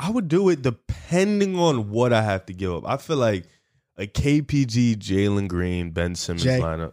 I 0.00 0.10
would 0.10 0.28
do 0.28 0.48
it 0.48 0.62
depending 0.62 1.56
on 1.56 1.90
what 1.90 2.12
I 2.12 2.22
have 2.22 2.46
to 2.46 2.52
give 2.52 2.72
up. 2.72 2.84
I 2.86 2.96
feel 2.96 3.16
like 3.16 3.44
a 3.96 4.06
KPG, 4.06 4.96
Jalen 4.96 5.48
Green, 5.48 5.90
Ben 5.90 6.14
Simmons 6.14 6.44
lineup. 6.44 6.92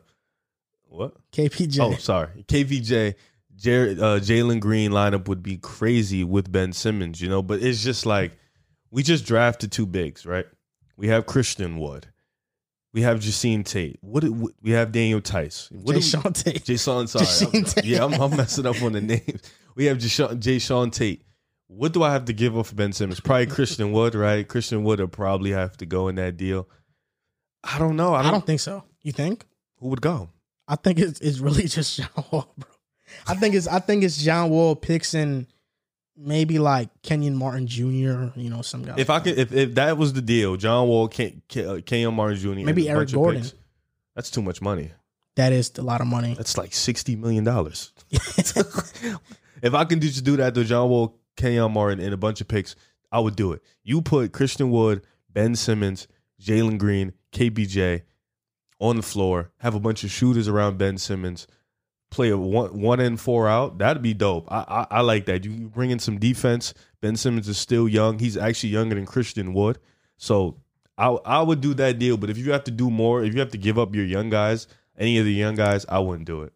What? 0.87 1.15
KPJ. 1.31 1.79
Oh, 1.81 1.95
sorry. 1.97 2.45
KVJ, 2.47 3.15
Jared, 3.55 3.99
uh, 3.99 4.19
Jalen 4.19 4.59
Green 4.59 4.91
lineup 4.91 5.27
would 5.27 5.43
be 5.43 5.57
crazy 5.57 6.23
with 6.23 6.51
Ben 6.51 6.71
Simmons, 6.71 7.19
you 7.19 7.29
know, 7.29 7.41
but 7.41 7.61
it's 7.61 7.83
just 7.83 8.05
like 8.05 8.37
we 8.91 9.03
just 9.03 9.25
drafted 9.25 9.71
two 9.71 9.85
bigs, 9.85 10.25
right? 10.25 10.45
We 10.97 11.07
have 11.09 11.25
Christian 11.25 11.77
Wood. 11.79 12.07
We 12.95 13.01
have 13.01 13.19
Jae'Sean 13.19 13.65
Tate. 13.65 13.99
What 14.01 14.21
do- 14.21 14.51
we 14.63 14.71
have 14.71 14.93
Daniel 14.93 15.19
Theis. 15.19 15.69
What 15.69 15.95
Jay 15.95 16.51
Tate. 16.51 16.63
Jae'Sean, 16.63 17.09
sorry. 17.09 17.53
I'm- 17.53 17.65
Tate. 17.65 17.83
yeah, 17.83 18.05
I'm, 18.05 18.13
I'm 18.13 18.35
messing 18.37 18.65
up 18.65 18.81
on 18.81 18.93
the 18.93 19.01
names. 19.01 19.41
We 19.75 19.85
have 19.85 19.97
Jay 19.97 20.07
Jae'Sean 20.07 20.93
Tate. 20.93 21.21
What 21.67 21.91
do 21.91 22.03
I 22.03 22.13
have 22.13 22.23
to 22.25 22.33
give 22.33 22.57
up 22.57 22.67
for 22.67 22.75
Ben 22.75 22.93
Simmons? 22.93 23.19
Probably 23.19 23.47
Christian 23.47 23.91
Wood, 23.91 24.15
right? 24.15 24.47
Christian 24.47 24.85
Wood 24.85 25.01
will 25.01 25.09
probably 25.09 25.51
have 25.51 25.75
to 25.77 25.85
go 25.85 26.07
in 26.07 26.15
that 26.15 26.37
deal. 26.37 26.69
I 27.65 27.77
don't 27.79 27.97
know. 27.97 28.13
I 28.13 28.19
I 28.19 28.23
don't, 28.23 28.31
don't 28.31 28.45
think 28.45 28.61
so. 28.61 28.83
You 29.01 29.11
think? 29.11 29.45
who 29.79 29.89
would 29.89 30.01
go. 30.01 30.29
I 30.67 30.77
think 30.77 30.97
it's, 30.99 31.19
it's 31.19 31.39
really 31.39 31.63
just 31.67 31.97
John 31.97 32.07
Wall, 32.31 32.53
bro. 32.57 32.69
I 33.27 33.35
think 33.35 33.55
it's 33.55 33.67
I 33.67 33.79
think 33.79 34.03
it's 34.05 34.17
John 34.23 34.49
Wall 34.49 34.73
picks 34.75 35.13
and 35.13 35.47
maybe 36.17 36.59
like 36.59 36.89
Kenyon 37.01 37.35
Martin 37.35 37.67
Jr. 37.67 38.29
You 38.35 38.49
know, 38.49 38.61
some 38.61 38.83
guy. 38.83 38.95
If 38.97 39.09
I 39.09 39.19
could, 39.19 39.37
if, 39.37 39.53
if 39.53 39.75
that 39.75 39.97
was 39.97 40.13
the 40.13 40.21
deal, 40.21 40.55
John 40.57 40.87
Wall, 40.87 41.07
Ken, 41.07 41.41
Ken, 41.47 41.67
uh, 41.67 41.79
Kenyon 41.85 42.13
Martin 42.13 42.37
Jr., 42.37 42.65
Maybe 42.65 42.89
Eric 42.89 43.11
Gordon. 43.11 43.41
picks, 43.41 43.53
that's 44.15 44.29
too 44.31 44.41
much 44.41 44.61
money. 44.61 44.91
that 45.35 45.51
is 45.51 45.71
a 45.77 45.81
lot 45.81 46.01
of 46.01 46.07
money. 46.07 46.33
That's 46.33 46.57
like 46.57 46.73
sixty 46.73 47.15
million 47.15 47.43
dollars. 47.43 47.91
if 48.09 49.73
I 49.73 49.85
can 49.85 49.99
just 49.99 50.23
do 50.23 50.37
that 50.37 50.53
to 50.55 50.63
John 50.63 50.89
Wall, 50.89 51.17
Kenyon 51.35 51.71
Martin, 51.73 51.99
and 51.99 52.13
a 52.13 52.17
bunch 52.17 52.41
of 52.41 52.47
picks, 52.47 52.75
I 53.11 53.19
would 53.19 53.35
do 53.35 53.51
it. 53.53 53.61
You 53.83 54.01
put 54.01 54.31
Christian 54.31 54.71
Wood, 54.71 55.01
Ben 55.29 55.55
Simmons, 55.55 56.07
Jalen 56.41 56.77
Green, 56.77 57.13
KBJ 57.31 58.03
on 58.79 58.97
the 58.97 59.01
floor, 59.01 59.51
have 59.59 59.75
a 59.75 59.79
bunch 59.79 60.03
of 60.03 60.11
shooters 60.11 60.47
around 60.47 60.77
Ben 60.77 60.97
Simmons, 60.97 61.47
play 62.11 62.29
a 62.29 62.37
one 62.37 62.79
one 62.79 62.99
in 62.99 63.17
four 63.17 63.47
out. 63.47 63.77
That'd 63.77 64.01
be 64.03 64.13
dope. 64.13 64.51
I, 64.51 64.59
I 64.89 64.97
I 64.97 65.01
like 65.01 65.25
that. 65.25 65.43
You 65.45 65.67
bring 65.69 65.91
in 65.91 65.99
some 65.99 66.19
defense. 66.19 66.73
Ben 67.01 67.15
Simmons 67.15 67.47
is 67.47 67.57
still 67.57 67.87
young. 67.87 68.19
He's 68.19 68.37
actually 68.37 68.69
younger 68.69 68.95
than 68.95 69.05
Christian 69.05 69.53
Wood, 69.53 69.79
so 70.17 70.57
I 70.97 71.07
I 71.07 71.41
would 71.41 71.61
do 71.61 71.73
that 71.75 71.99
deal. 71.99 72.17
But 72.17 72.29
if 72.29 72.37
you 72.37 72.51
have 72.51 72.63
to 72.65 72.71
do 72.71 72.89
more, 72.89 73.23
if 73.23 73.33
you 73.33 73.39
have 73.39 73.51
to 73.51 73.57
give 73.57 73.77
up 73.77 73.93
your 73.95 74.05
young 74.05 74.29
guys, 74.29 74.67
any 74.97 75.17
of 75.17 75.25
the 75.25 75.33
young 75.33 75.55
guys, 75.55 75.85
I 75.89 75.99
wouldn't 75.99 76.25
do 76.25 76.41
it. 76.43 76.53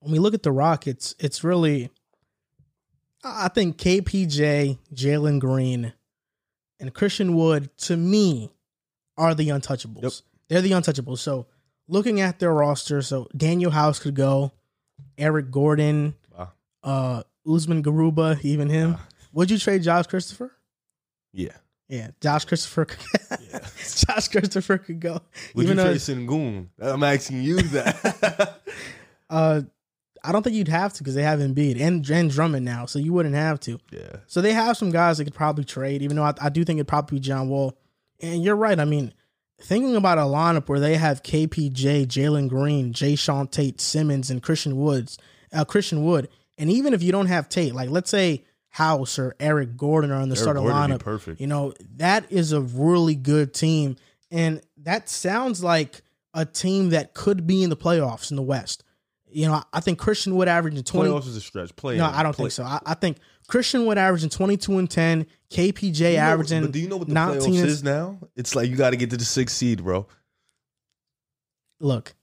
when 0.00 0.12
we 0.12 0.18
look 0.18 0.34
at 0.34 0.42
the 0.42 0.52
Rockets, 0.52 1.14
it's 1.18 1.42
really, 1.42 1.90
I 3.24 3.48
think 3.48 3.76
KPJ, 3.78 4.78
Jalen 4.94 5.40
Green, 5.40 5.92
and 6.78 6.92
Christian 6.94 7.34
Wood, 7.34 7.70
to 7.78 7.96
me, 7.96 8.52
are 9.16 9.34
the 9.34 9.48
untouchables. 9.48 10.02
Yep. 10.02 10.12
They're 10.48 10.60
the 10.60 10.72
untouchables. 10.72 11.18
So 11.18 11.46
looking 11.88 12.20
at 12.20 12.38
their 12.38 12.52
roster, 12.52 13.02
so 13.02 13.28
Danuel 13.36 13.72
House 13.72 13.98
could 13.98 14.14
go, 14.14 14.52
Eric 15.18 15.50
Gordon, 15.50 16.14
Wow. 16.36 16.52
uh, 16.82 17.22
Usman 17.50 17.82
Garuba, 17.82 18.42
even 18.44 18.68
him. 18.68 18.92
Wow. 18.94 19.00
Would 19.32 19.50
you 19.50 19.58
trade 19.58 19.82
Josh 19.82 20.06
Christopher? 20.06 20.52
Yeah. 21.32 21.52
Yeah, 21.88 22.10
Josh 22.20 22.44
Christopher. 22.46 22.86
Could, 22.86 22.98
Josh 24.08 24.28
Christopher 24.28 24.78
could 24.78 24.98
go. 24.98 25.20
Would 25.54 25.64
even 25.66 25.78
you 25.78 25.84
trade 25.84 25.96
Sengun? 25.98 26.66
I'm 26.80 27.02
asking 27.04 27.42
you 27.44 27.62
that. 27.62 28.60
uh, 29.30 29.60
I 30.24 30.32
don't 30.32 30.42
think 30.42 30.56
you'd 30.56 30.66
have 30.68 30.92
to 30.94 31.02
because 31.04 31.14
they 31.14 31.22
have 31.22 31.38
Embiid 31.38 31.80
and, 31.80 32.08
and 32.10 32.30
Drummond 32.30 32.64
now, 32.64 32.86
so 32.86 32.98
you 32.98 33.12
wouldn't 33.12 33.36
have 33.36 33.60
to. 33.60 33.78
yeah. 33.92 34.16
So 34.26 34.40
they 34.40 34.52
have 34.52 34.76
some 34.76 34.90
guys 34.90 35.18
that 35.18 35.24
could 35.24 35.34
probably 35.34 35.64
trade, 35.64 36.02
even 36.02 36.16
though 36.16 36.24
I, 36.24 36.34
I 36.40 36.48
do 36.48 36.64
think 36.64 36.78
it'd 36.78 36.88
probably 36.88 37.18
be 37.18 37.20
John 37.20 37.48
Wall. 37.48 37.78
And 38.20 38.42
you're 38.42 38.56
right. 38.56 38.80
I 38.80 38.84
mean, 38.84 39.12
thinking 39.60 39.96
about 39.96 40.18
a 40.18 40.22
lineup 40.22 40.68
where 40.68 40.80
they 40.80 40.96
have 40.96 41.22
KPJ, 41.22 42.06
Jalen 42.06 42.48
Green, 42.48 42.92
Jae'Sean 42.92 43.50
Tate, 43.50 43.80
Simmons, 43.80 44.30
and 44.30 44.42
Christian 44.42 44.76
Woods, 44.76 45.18
uh, 45.52 45.64
Christian 45.64 46.04
Wood, 46.04 46.28
and 46.58 46.70
even 46.70 46.94
if 46.94 47.02
you 47.02 47.12
don't 47.12 47.26
have 47.26 47.48
Tate, 47.48 47.74
like 47.74 47.90
let's 47.90 48.10
say 48.10 48.44
House 48.68 49.18
or 49.18 49.34
Eric 49.40 49.76
Gordon 49.76 50.10
are 50.10 50.20
in 50.20 50.28
the 50.28 50.34
Eric 50.36 50.42
starting 50.42 50.62
Gordon 50.62 50.80
would 50.80 50.88
be 50.88 50.94
lineup, 50.94 51.04
perfect. 51.04 51.40
you 51.40 51.46
know 51.46 51.72
that 51.96 52.30
is 52.30 52.52
a 52.52 52.60
really 52.60 53.14
good 53.14 53.54
team, 53.54 53.96
and 54.30 54.60
that 54.78 55.08
sounds 55.08 55.62
like 55.62 56.02
a 56.34 56.44
team 56.44 56.90
that 56.90 57.14
could 57.14 57.46
be 57.46 57.62
in 57.62 57.70
the 57.70 57.76
playoffs 57.76 58.30
in 58.30 58.36
the 58.36 58.42
West. 58.42 58.84
You 59.28 59.48
know, 59.48 59.62
I, 59.72 59.80
think 59.80 59.98
Christian 59.98 60.34
Wood 60.36 60.48
averaging 60.48 60.82
twenty. 60.84 61.10
Playoffs 61.10 61.26
is 61.26 61.36
a 61.36 61.40
stretch. 61.40 61.74
Play. 61.76 61.96
No. 61.96 62.06
I 62.06 62.22
don't 62.22 62.34
Play- 62.34 62.44
think 62.44 62.52
so. 62.52 62.64
I, 62.64 62.78
I 62.86 62.94
think 62.94 63.18
Christian 63.48 63.84
Wood 63.86 63.98
averaging 63.98 64.30
22 64.30 64.78
and 64.78 64.90
10, 64.90 65.26
KPJ 65.50 66.12
You 66.12 66.16
know- 66.16 66.22
averaging 66.22 66.62
But 66.62 66.72
do 66.72 66.78
you 66.78 66.88
know 66.88 66.96
what 66.96 67.08
the 67.08 67.14
19 67.14 67.52
playoffs 67.52 67.64
is 67.64 67.82
now? 67.82 68.18
It's 68.34 68.54
like 68.54 68.68
you 68.68 68.76
got 68.76 68.90
to 68.90 68.96
get 68.96 69.10
to 69.10 69.16
the 69.16 69.24
sixth 69.24 69.56
seed, 69.56 69.84
bro. 69.84 70.06
Look, 71.80 72.14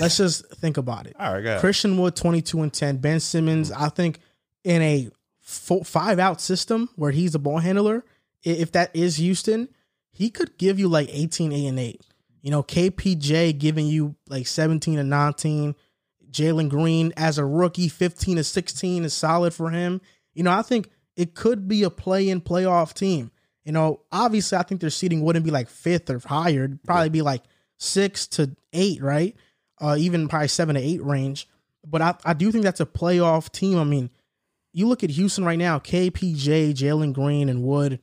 let's 0.00 0.16
just 0.16 0.46
think 0.56 0.76
about 0.76 1.06
it. 1.06 1.14
All 1.20 1.34
right, 1.34 1.44
it. 1.44 1.60
Christian 1.60 1.98
Wood 1.98 2.16
22 2.16 2.62
and 2.62 2.72
10, 2.72 2.96
Ben 2.98 3.20
Simmons, 3.20 3.70
mm-hmm. 3.70 3.82
I 3.82 3.88
think 3.88 4.20
in 4.64 4.82
a 4.82 5.10
four, 5.40 5.84
five 5.84 6.18
out 6.18 6.40
system 6.40 6.88
where 6.96 7.10
he's 7.10 7.34
a 7.34 7.38
ball 7.38 7.58
handler, 7.58 8.04
if 8.42 8.72
that 8.72 8.94
is 8.94 9.16
Houston, 9.16 9.68
he 10.10 10.30
could 10.30 10.56
give 10.58 10.78
you 10.78 10.88
like 10.88 11.08
18, 11.10 11.52
8 11.52 11.66
and 11.66 11.78
8. 11.78 12.00
You 12.42 12.50
know, 12.50 12.62
KPJ 12.62 13.58
giving 13.58 13.86
you 13.86 14.16
like 14.28 14.46
17 14.46 14.98
and 14.98 15.10
19. 15.10 15.74
Jalen 16.30 16.68
Green 16.68 17.12
as 17.16 17.38
a 17.38 17.44
rookie, 17.44 17.88
15 17.88 18.36
to 18.36 18.44
16 18.44 19.04
is 19.04 19.12
solid 19.12 19.52
for 19.52 19.70
him. 19.70 20.00
You 20.32 20.44
know, 20.44 20.52
I 20.52 20.62
think 20.62 20.88
it 21.20 21.34
could 21.34 21.68
be 21.68 21.82
a 21.82 21.90
play 21.90 22.28
in 22.28 22.40
playoff 22.40 22.94
team. 22.94 23.30
You 23.64 23.72
know, 23.72 24.00
obviously, 24.10 24.58
I 24.58 24.62
think 24.62 24.80
their 24.80 24.90
seating 24.90 25.22
wouldn't 25.22 25.44
be 25.44 25.50
like 25.50 25.68
fifth 25.68 26.10
or 26.10 26.18
higher. 26.18 26.64
It'd 26.64 26.82
probably 26.82 27.10
be 27.10 27.22
like 27.22 27.42
six 27.78 28.26
to 28.28 28.56
eight, 28.72 29.02
right? 29.02 29.36
uh, 29.80 29.96
even 29.98 30.28
probably 30.28 30.48
seven 30.48 30.74
to 30.74 30.80
eight 30.80 31.02
range. 31.02 31.48
But 31.86 32.02
I, 32.02 32.14
I 32.24 32.34
do 32.34 32.52
think 32.52 32.64
that's 32.64 32.80
a 32.80 32.86
playoff 32.86 33.50
team. 33.50 33.78
I 33.78 33.84
mean, 33.84 34.10
you 34.72 34.86
look 34.86 35.02
at 35.02 35.10
Houston 35.10 35.44
right 35.44 35.58
now, 35.58 35.78
KPJ, 35.78 36.74
Jalen 36.74 37.12
Green, 37.12 37.48
and 37.48 37.62
Wood, 37.62 38.00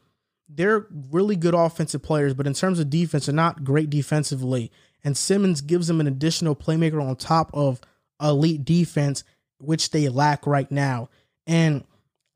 they're 0.49 0.87
really 1.11 1.35
good 1.35 1.53
offensive 1.53 2.01
players, 2.01 2.33
but 2.33 2.47
in 2.47 2.53
terms 2.53 2.79
of 2.79 2.89
defense, 2.89 3.27
they're 3.27 3.35
not 3.35 3.63
great 3.63 3.89
defensively. 3.89 4.71
And 5.03 5.15
Simmons 5.15 5.61
gives 5.61 5.87
them 5.87 6.01
an 6.01 6.07
additional 6.07 6.55
playmaker 6.55 7.01
on 7.01 7.15
top 7.15 7.51
of 7.53 7.79
elite 8.21 8.65
defense, 8.65 9.23
which 9.59 9.91
they 9.91 10.09
lack 10.09 10.47
right 10.47 10.69
now. 10.71 11.09
And 11.45 11.83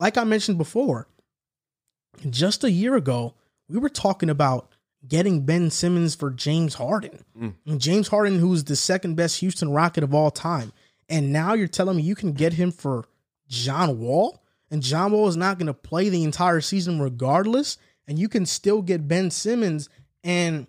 like 0.01 0.17
I 0.17 0.23
mentioned 0.23 0.57
before, 0.57 1.07
just 2.29 2.63
a 2.63 2.71
year 2.71 2.95
ago, 2.95 3.35
we 3.69 3.77
were 3.77 3.87
talking 3.87 4.31
about 4.31 4.69
getting 5.07 5.45
Ben 5.45 5.69
Simmons 5.69 6.15
for 6.15 6.31
James 6.31 6.73
Harden. 6.73 7.23
Mm. 7.39 7.77
James 7.77 8.07
Harden, 8.07 8.39
who's 8.39 8.63
the 8.63 8.75
second 8.75 9.15
best 9.15 9.39
Houston 9.39 9.71
Rocket 9.71 10.03
of 10.03 10.13
all 10.13 10.31
time. 10.31 10.73
And 11.07 11.31
now 11.31 11.53
you're 11.53 11.67
telling 11.67 11.97
me 11.97 12.03
you 12.03 12.15
can 12.15 12.33
get 12.33 12.53
him 12.53 12.71
for 12.71 13.05
John 13.47 13.99
Wall? 13.99 14.41
And 14.71 14.81
John 14.81 15.11
Wall 15.11 15.27
is 15.27 15.37
not 15.37 15.59
going 15.59 15.67
to 15.67 15.73
play 15.73 16.09
the 16.09 16.23
entire 16.23 16.61
season 16.61 16.99
regardless. 16.99 17.77
And 18.07 18.17
you 18.17 18.27
can 18.27 18.45
still 18.47 18.81
get 18.81 19.07
Ben 19.07 19.29
Simmons. 19.29 19.87
And 20.23 20.65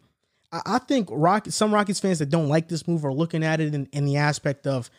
I 0.52 0.78
think 0.78 1.08
Rocket, 1.10 1.52
some 1.52 1.72
Rockets 1.72 2.00
fans 2.00 2.18
that 2.18 2.28
don't 2.28 2.48
like 2.48 2.68
this 2.68 2.86
move 2.86 3.04
are 3.04 3.14
looking 3.14 3.42
at 3.42 3.60
it 3.60 3.74
in, 3.74 3.88
in 3.92 4.04
the 4.04 4.18
aspect 4.18 4.66
of 4.66 4.90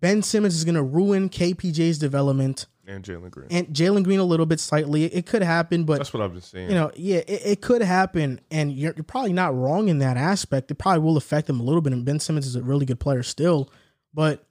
Ben 0.00 0.22
Simmons 0.22 0.54
is 0.54 0.64
going 0.64 0.76
to 0.76 0.82
ruin 0.82 1.28
KPJ's 1.28 1.98
development 1.98 2.66
and 2.88 3.04
Jalen 3.04 3.30
Green 3.30 3.46
and 3.50 3.68
Jalen 3.68 4.02
Green 4.02 4.18
a 4.18 4.24
little 4.24 4.46
bit 4.46 4.58
slightly. 4.58 5.04
It, 5.04 5.26
could 5.26 5.42
happen, 5.42 5.84
but 5.84 5.98
that's 5.98 6.12
what 6.12 6.22
I've 6.22 6.32
been 6.32 6.42
saying. 6.42 6.70
You 6.70 6.74
know, 6.74 6.90
yeah, 6.96 7.18
it, 7.18 7.42
it 7.44 7.60
could 7.60 7.82
happen, 7.82 8.40
and 8.50 8.72
you're, 8.72 8.94
you're, 8.96 9.04
probably 9.04 9.32
not 9.32 9.54
wrong 9.54 9.88
in 9.88 9.98
that 9.98 10.16
aspect. 10.16 10.70
It 10.70 10.76
probably 10.76 11.02
will 11.02 11.16
affect 11.16 11.46
them 11.46 11.60
a 11.60 11.62
little 11.62 11.82
bit. 11.82 11.92
And 11.92 12.04
Ben 12.04 12.18
Simmons 12.18 12.46
is 12.46 12.56
a 12.56 12.62
really 12.62 12.86
good 12.86 12.98
player 12.98 13.22
still, 13.22 13.70
but 14.14 14.46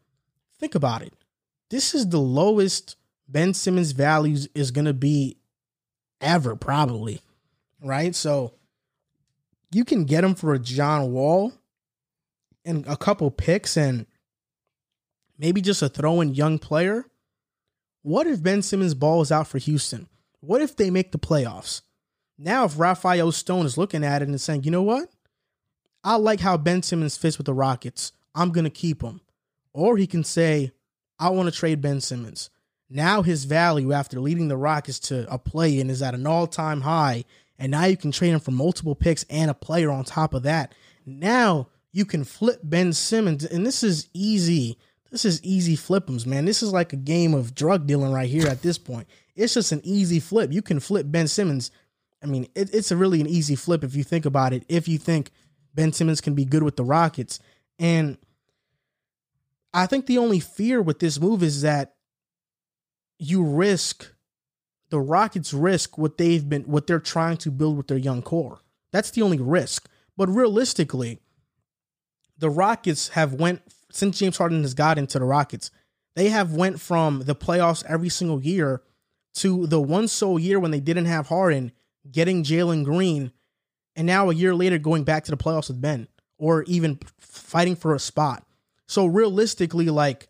think 0.59 0.75
about 0.75 1.01
it. 1.01 1.13
This 1.69 1.93
is 1.93 2.07
the 2.07 2.19
lowest 2.19 2.95
Ben 3.27 3.53
Simmons 3.53 3.91
values 3.91 4.47
is 4.53 4.71
going 4.71 4.85
to 4.85 4.93
be 4.93 5.37
ever, 6.21 6.55
probably, 6.55 7.21
right? 7.81 8.15
So 8.15 8.53
you 9.71 9.83
can 9.83 10.05
get 10.05 10.23
him 10.23 10.35
for 10.35 10.53
a 10.53 10.59
John 10.59 11.11
Wall 11.11 11.53
and 12.63 12.85
a 12.87 12.95
couple 12.95 13.29
picks 13.31 13.75
and 13.75 14.05
maybe 15.37 15.59
just 15.59 15.81
a 15.81 15.89
throw 15.89 16.21
in 16.21 16.35
young 16.35 16.59
player 16.59 17.05
what 18.07 18.25
if 18.25 18.41
Ben 18.41 18.61
Simmons 18.61 18.93
balls 18.93 19.33
out 19.33 19.47
for 19.47 19.57
Houston? 19.57 20.07
What 20.39 20.61
if 20.61 20.77
they 20.77 20.89
make 20.89 21.11
the 21.11 21.19
playoffs? 21.19 21.81
Now, 22.37 22.63
if 22.63 22.79
Rafael 22.79 23.33
Stone 23.33 23.65
is 23.65 23.77
looking 23.77 24.01
at 24.01 24.21
it 24.21 24.29
and 24.29 24.39
saying, 24.39 24.63
you 24.63 24.71
know 24.71 24.81
what? 24.81 25.09
I 26.05 26.15
like 26.15 26.39
how 26.39 26.55
Ben 26.55 26.81
Simmons 26.81 27.17
fits 27.17 27.37
with 27.37 27.47
the 27.47 27.53
Rockets. 27.53 28.13
I'm 28.33 28.51
going 28.53 28.63
to 28.63 28.69
keep 28.69 29.01
him. 29.01 29.19
Or 29.73 29.97
he 29.97 30.07
can 30.07 30.23
say, 30.23 30.71
I 31.19 31.31
want 31.31 31.51
to 31.51 31.59
trade 31.59 31.81
Ben 31.81 31.99
Simmons. 31.99 32.49
Now 32.89 33.23
his 33.23 33.43
value 33.43 33.91
after 33.91 34.21
leading 34.21 34.47
the 34.47 34.55
Rockets 34.55 34.99
to 34.99 35.29
a 35.29 35.37
play 35.37 35.77
in 35.77 35.89
is 35.89 36.01
at 36.01 36.13
an 36.13 36.25
all 36.25 36.47
time 36.47 36.79
high. 36.79 37.25
And 37.59 37.71
now 37.71 37.83
you 37.87 37.97
can 37.97 38.13
trade 38.13 38.29
him 38.29 38.39
for 38.39 38.51
multiple 38.51 38.95
picks 38.95 39.25
and 39.29 39.51
a 39.51 39.53
player 39.53 39.91
on 39.91 40.05
top 40.05 40.33
of 40.33 40.43
that. 40.43 40.73
Now 41.05 41.67
you 41.91 42.05
can 42.05 42.23
flip 42.23 42.61
Ben 42.63 42.93
Simmons. 42.93 43.43
And 43.43 43.65
this 43.65 43.83
is 43.83 44.07
easy 44.13 44.77
this 45.11 45.25
is 45.25 45.43
easy 45.43 45.75
flipums, 45.75 46.25
man. 46.25 46.45
This 46.45 46.61
is 46.61 46.73
like 46.73 46.93
a 46.93 46.97
game 46.97 47.33
of 47.33 47.55
drug 47.55 47.87
dealing 47.87 48.11
right 48.11 48.29
here 48.29 48.47
at 48.47 48.61
this 48.61 48.77
point. 48.77 49.07
It's 49.35 49.53
just 49.53 49.71
an 49.71 49.81
easy 49.83 50.19
flip. 50.19 50.51
You 50.51 50.61
can 50.61 50.79
flip 50.79 51.05
Ben 51.09 51.27
Simmons. 51.27 51.71
I 52.21 52.25
mean, 52.25 52.47
it, 52.55 52.73
it's 52.73 52.91
a 52.91 52.97
really 52.97 53.21
an 53.21 53.27
easy 53.27 53.55
flip 53.55 53.83
if 53.83 53.95
you 53.95 54.03
think 54.03 54.25
about 54.25 54.53
it. 54.53 54.65
If 54.67 54.87
you 54.87 54.97
think 54.97 55.31
Ben 55.73 55.93
Simmons 55.93 56.21
can 56.21 56.33
be 56.33 56.45
good 56.45 56.63
with 56.63 56.75
the 56.75 56.83
Rockets, 56.83 57.39
and 57.79 58.17
I 59.73 59.85
think 59.85 60.07
the 60.07 60.17
only 60.17 60.39
fear 60.39 60.81
with 60.81 60.99
this 60.99 61.19
move 61.19 61.43
is 61.43 61.61
that 61.61 61.95
you 63.19 63.43
risk 63.43 64.13
the 64.89 64.99
Rockets 64.99 65.53
risk 65.53 65.97
what 65.97 66.17
they've 66.17 66.47
been 66.47 66.63
what 66.63 66.87
they're 66.87 66.99
trying 66.99 67.37
to 67.37 67.51
build 67.51 67.77
with 67.77 67.87
their 67.87 67.97
young 67.97 68.21
core. 68.21 68.59
That's 68.91 69.11
the 69.11 69.21
only 69.21 69.39
risk. 69.39 69.89
But 70.15 70.29
realistically, 70.29 71.19
the 72.37 72.49
Rockets 72.49 73.09
have 73.09 73.33
went 73.33 73.61
since 73.91 74.19
James 74.19 74.37
Harden 74.37 74.61
has 74.61 74.73
got 74.73 74.97
into 74.97 75.19
the 75.19 75.25
Rockets, 75.25 75.71
they 76.15 76.29
have 76.29 76.53
went 76.53 76.81
from 76.81 77.21
the 77.21 77.35
playoffs 77.35 77.85
every 77.87 78.09
single 78.09 78.41
year 78.41 78.81
to 79.35 79.67
the 79.67 79.79
one 79.79 80.07
sole 80.07 80.39
year 80.39 80.59
when 80.59 80.71
they 80.71 80.79
didn't 80.79 81.05
have 81.05 81.27
Harden, 81.27 81.71
getting 82.11 82.43
Jalen 82.43 82.83
Green, 82.83 83.31
and 83.95 84.07
now 84.07 84.29
a 84.29 84.35
year 84.35 84.55
later 84.55 84.77
going 84.77 85.03
back 85.03 85.25
to 85.25 85.31
the 85.31 85.37
playoffs 85.37 85.67
with 85.67 85.81
Ben, 85.81 86.07
or 86.37 86.63
even 86.63 86.99
fighting 87.19 87.75
for 87.75 87.93
a 87.93 87.99
spot. 87.99 88.43
So 88.87 89.05
realistically, 89.05 89.89
like 89.89 90.27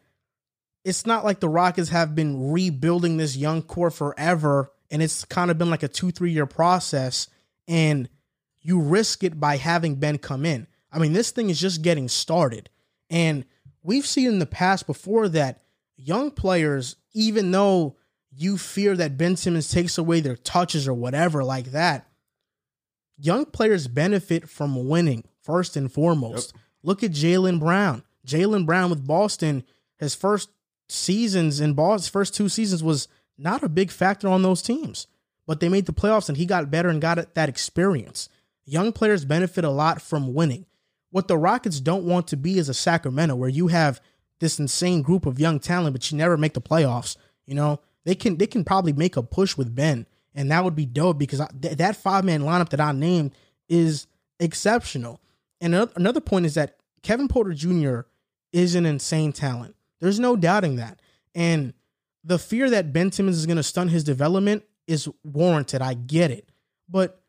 it's 0.84 1.06
not 1.06 1.26
like 1.26 1.40
the 1.40 1.50
Rockets 1.50 1.90
have 1.90 2.16
been 2.16 2.52
rebuilding 2.52 3.18
this 3.18 3.36
young 3.36 3.62
core 3.62 3.92
forever, 3.92 4.72
and 4.90 5.02
it's 5.02 5.26
kind 5.26 5.52
of 5.52 5.58
been 5.58 5.70
like 5.70 5.84
a 5.84 5.88
two, 5.88 6.12
three 6.12 6.32
year 6.32 6.46
process, 6.46 7.28
and 7.68 8.10
you 8.62 8.80
risk 8.80 9.24
it 9.24 9.40
by 9.40 9.58
having 9.58 9.96
Ben 9.96 10.18
come 10.18 10.46
in. 10.46 10.68
I 10.92 11.00
mean, 11.00 11.14
this 11.14 11.32
thing 11.32 11.50
is 11.50 11.60
just 11.60 11.82
getting 11.82 12.08
started. 12.08 12.70
And 13.10 13.46
we've 13.84 14.06
seen 14.06 14.28
in 14.28 14.40
the 14.40 14.46
past 14.46 14.88
before 14.88 15.30
that 15.30 15.62
young 15.96 16.32
players, 16.32 16.96
even 17.14 17.52
though 17.52 17.96
you 18.32 18.58
fear 18.58 18.96
that 18.96 19.18
Ben 19.18 19.36
Simmons 19.36 19.72
takes 19.72 19.98
away 19.98 20.20
their 20.20 20.36
touches 20.36 20.88
or 20.88 20.94
whatever 20.94 21.44
like 21.44 21.72
that, 21.72 22.08
young 23.18 23.46
players 23.46 23.88
benefit 23.88 24.50
from 24.50 24.88
winning 24.88 25.24
first 25.42 25.76
and 25.76 25.92
foremost. 25.92 26.54
Yep. 26.54 26.62
Look 26.84 27.04
at 27.04 27.12
Jaylen 27.12 27.60
Brown. 27.60 28.04
Jaylen 28.26 28.66
Brown 28.66 28.90
with 28.90 29.08
Boston, 29.08 29.64
his 29.98 30.14
first 30.14 30.50
seasons 30.90 31.60
in 31.60 31.74
Boston, 31.74 32.12
first 32.12 32.36
two 32.36 32.50
seasons 32.50 32.84
was 32.84 33.08
not 33.38 33.64
a 33.64 33.70
big 33.70 33.92
factor 33.92 34.28
on 34.28 34.42
those 34.42 34.62
teams, 34.62 35.08
but 35.46 35.60
they 35.60 35.70
made 35.70 35.86
the 35.86 35.94
playoffs 35.94 36.28
and 36.28 36.38
he 36.38 36.46
got 36.46 36.72
better 36.72 36.90
and 36.90 37.02
got 37.02 37.36
that 37.36 37.50
experience. 37.50 38.30
Young 38.66 38.92
players 38.92 39.26
benefit 39.26 39.64
a 39.64 39.70
lot 39.70 40.02
from 40.02 40.34
winning. 40.34 40.66
What 41.12 41.28
the 41.28 41.38
Rockets 41.38 41.80
don't 41.80 42.04
want 42.04 42.28
to 42.28 42.38
be 42.38 42.58
is 42.58 42.70
a 42.70 42.74
Sacramento 42.74 43.36
where 43.36 43.50
you 43.50 43.68
have 43.68 44.02
this 44.40 44.60
insane 44.60 45.02
group 45.02 45.26
of 45.26 45.40
young 45.40 45.60
talent, 45.60 45.94
but 45.94 46.12
you 46.12 46.18
never 46.18 46.38
make 46.38 46.54
the 46.54 46.62
playoffs. 46.62 47.16
You 47.46 47.56
know, 47.56 47.80
they 48.06 48.16
can 48.16 48.38
they 48.38 48.48
can 48.48 48.64
probably 48.64 48.94
make 48.94 49.18
a 49.18 49.24
push 49.24 49.58
with 49.58 49.74
Ben, 49.74 50.06
and 50.36 50.52
that 50.52 50.64
would 50.64 50.76
be 50.76 50.86
dope 50.86 51.18
because 51.18 51.42
I, 51.42 51.48
th- 51.62 51.78
that 51.78 51.96
five 51.96 52.24
man 52.24 52.42
lineup 52.42 52.70
that 52.70 52.82
I 52.82 52.92
named 52.92 53.34
is 53.70 54.08
exceptional. 54.40 55.22
And 55.60 55.74
another 55.96 56.22
point 56.22 56.46
is 56.46 56.54
that 56.54 56.78
Kevin 57.02 57.28
Porter 57.28 57.54
Jr. 57.54 58.02
is 58.52 58.76
an 58.76 58.86
insane 58.86 59.34
talent. 59.34 59.76
There's 60.00 60.20
no 60.20 60.36
doubting 60.36 60.76
that. 60.76 61.02
And 61.34 61.74
the 62.24 62.38
fear 62.38 62.70
that 62.70 62.94
Ben 62.94 63.12
Simmons 63.12 63.38
is 63.38 63.46
going 63.46 63.58
to 63.58 63.64
stunt 63.64 63.92
his 63.92 64.04
development 64.04 64.64
is 64.86 65.10
warranted. 65.24 65.82
I 65.82 65.94
get 65.94 66.30
it. 66.30 66.50
But 66.90 67.22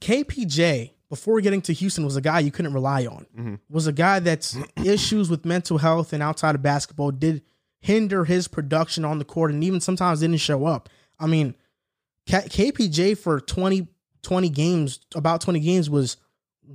KPJ 0.00 0.93
before 1.14 1.40
getting 1.40 1.62
to 1.62 1.72
Houston 1.72 2.04
was 2.04 2.16
a 2.16 2.20
guy 2.20 2.40
you 2.40 2.50
couldn't 2.50 2.74
rely 2.74 3.06
on. 3.06 3.24
Mm-hmm. 3.38 3.54
Was 3.70 3.86
a 3.86 3.92
guy 3.92 4.18
that's 4.18 4.58
issues 4.84 5.30
with 5.30 5.44
mental 5.44 5.78
health 5.78 6.12
and 6.12 6.20
outside 6.20 6.56
of 6.56 6.62
basketball 6.62 7.12
did 7.12 7.42
hinder 7.78 8.24
his 8.24 8.48
production 8.48 9.04
on 9.04 9.20
the 9.20 9.24
court 9.24 9.52
and 9.52 9.62
even 9.62 9.80
sometimes 9.80 10.18
didn't 10.18 10.38
show 10.38 10.66
up. 10.66 10.88
I 11.20 11.28
mean, 11.28 11.54
K- 12.26 12.72
KPJ 12.72 13.16
for 13.16 13.38
20, 13.38 13.86
20 14.22 14.48
games, 14.48 14.98
about 15.14 15.40
20 15.40 15.60
games 15.60 15.88
was 15.88 16.16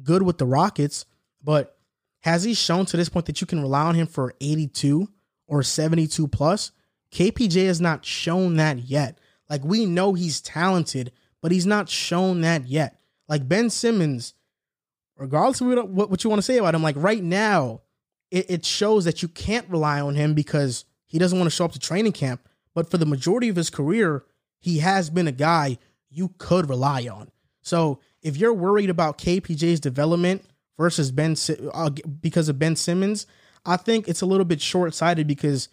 good 0.03 0.23
with 0.23 0.37
the 0.37 0.45
Rockets, 0.45 1.05
but 1.43 1.77
has 2.21 2.43
he 2.43 2.53
shown 2.53 2.85
to 2.85 2.95
this 2.95 3.09
point 3.09 3.25
that 3.25 3.41
you 3.41 3.47
can 3.47 3.61
rely 3.61 3.83
on 3.83 3.95
him 3.95 4.07
for 4.07 4.35
82 4.39 5.09
or 5.47 5.63
72 5.63 6.29
plus? 6.29 6.71
KPJ 7.11 7.65
has 7.65 7.81
not 7.81 8.05
shown 8.05 8.55
that 8.55 8.77
yet. 8.77 9.17
Like 9.49 9.65
we 9.65 9.85
know 9.85 10.13
he's 10.13 10.39
talented, 10.39 11.11
but 11.41 11.51
he's 11.51 11.65
not 11.65 11.89
shown 11.89 12.39
that 12.39 12.69
yet. 12.69 12.98
Like 13.29 13.47
Ben 13.47 13.69
Simmons, 13.69 14.33
regardless 15.15 15.61
of 15.61 15.67
what, 15.67 16.09
what 16.09 16.23
you 16.23 16.29
want 16.29 16.39
to 16.39 16.45
say 16.45 16.57
about 16.57 16.75
him, 16.75 16.83
like 16.83 16.95
right 16.97 17.23
now, 17.23 17.81
it, 18.31 18.49
it 18.49 18.65
shows 18.65 19.05
that 19.05 19.21
you 19.21 19.27
can't 19.27 19.69
rely 19.69 20.01
on 20.01 20.15
him 20.15 20.33
because 20.33 20.83
he 21.05 21.19
doesn't 21.19 21.37
want 21.37 21.49
to 21.49 21.55
show 21.55 21.65
up 21.65 21.71
to 21.73 21.79
training 21.79 22.11
camp. 22.11 22.41
But 22.73 22.89
for 22.89 22.97
the 22.97 23.05
majority 23.05 23.47
of 23.47 23.55
his 23.55 23.69
career, 23.69 24.25
he 24.59 24.79
has 24.79 25.09
been 25.09 25.27
a 25.27 25.31
guy 25.31 25.77
you 26.09 26.33
could 26.37 26.67
rely 26.67 27.07
on. 27.07 27.31
So 27.61 27.99
if 28.21 28.35
you're 28.35 28.53
worried 28.53 28.89
about 28.89 29.17
KPJ's 29.17 29.79
development 29.79 30.43
versus 30.77 31.11
Ben 31.11 31.35
uh, 31.73 31.91
because 32.19 32.49
of 32.49 32.57
Ben 32.57 32.75
Simmons, 32.75 33.27
I 33.65 33.77
think 33.77 34.07
it's 34.07 34.21
a 34.21 34.25
little 34.25 34.45
bit 34.45 34.61
short 34.61 34.93
sighted 34.93 35.27
because 35.27 35.69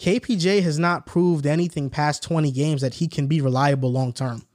KPJ 0.00 0.62
has 0.62 0.78
not 0.78 1.06
proved 1.06 1.46
anything 1.46 1.90
past 1.90 2.22
20 2.22 2.50
games 2.50 2.80
that 2.80 2.94
he 2.94 3.08
can 3.08 3.26
be 3.26 3.40
reliable 3.40 3.92
long 3.92 4.12
term. 4.12 4.47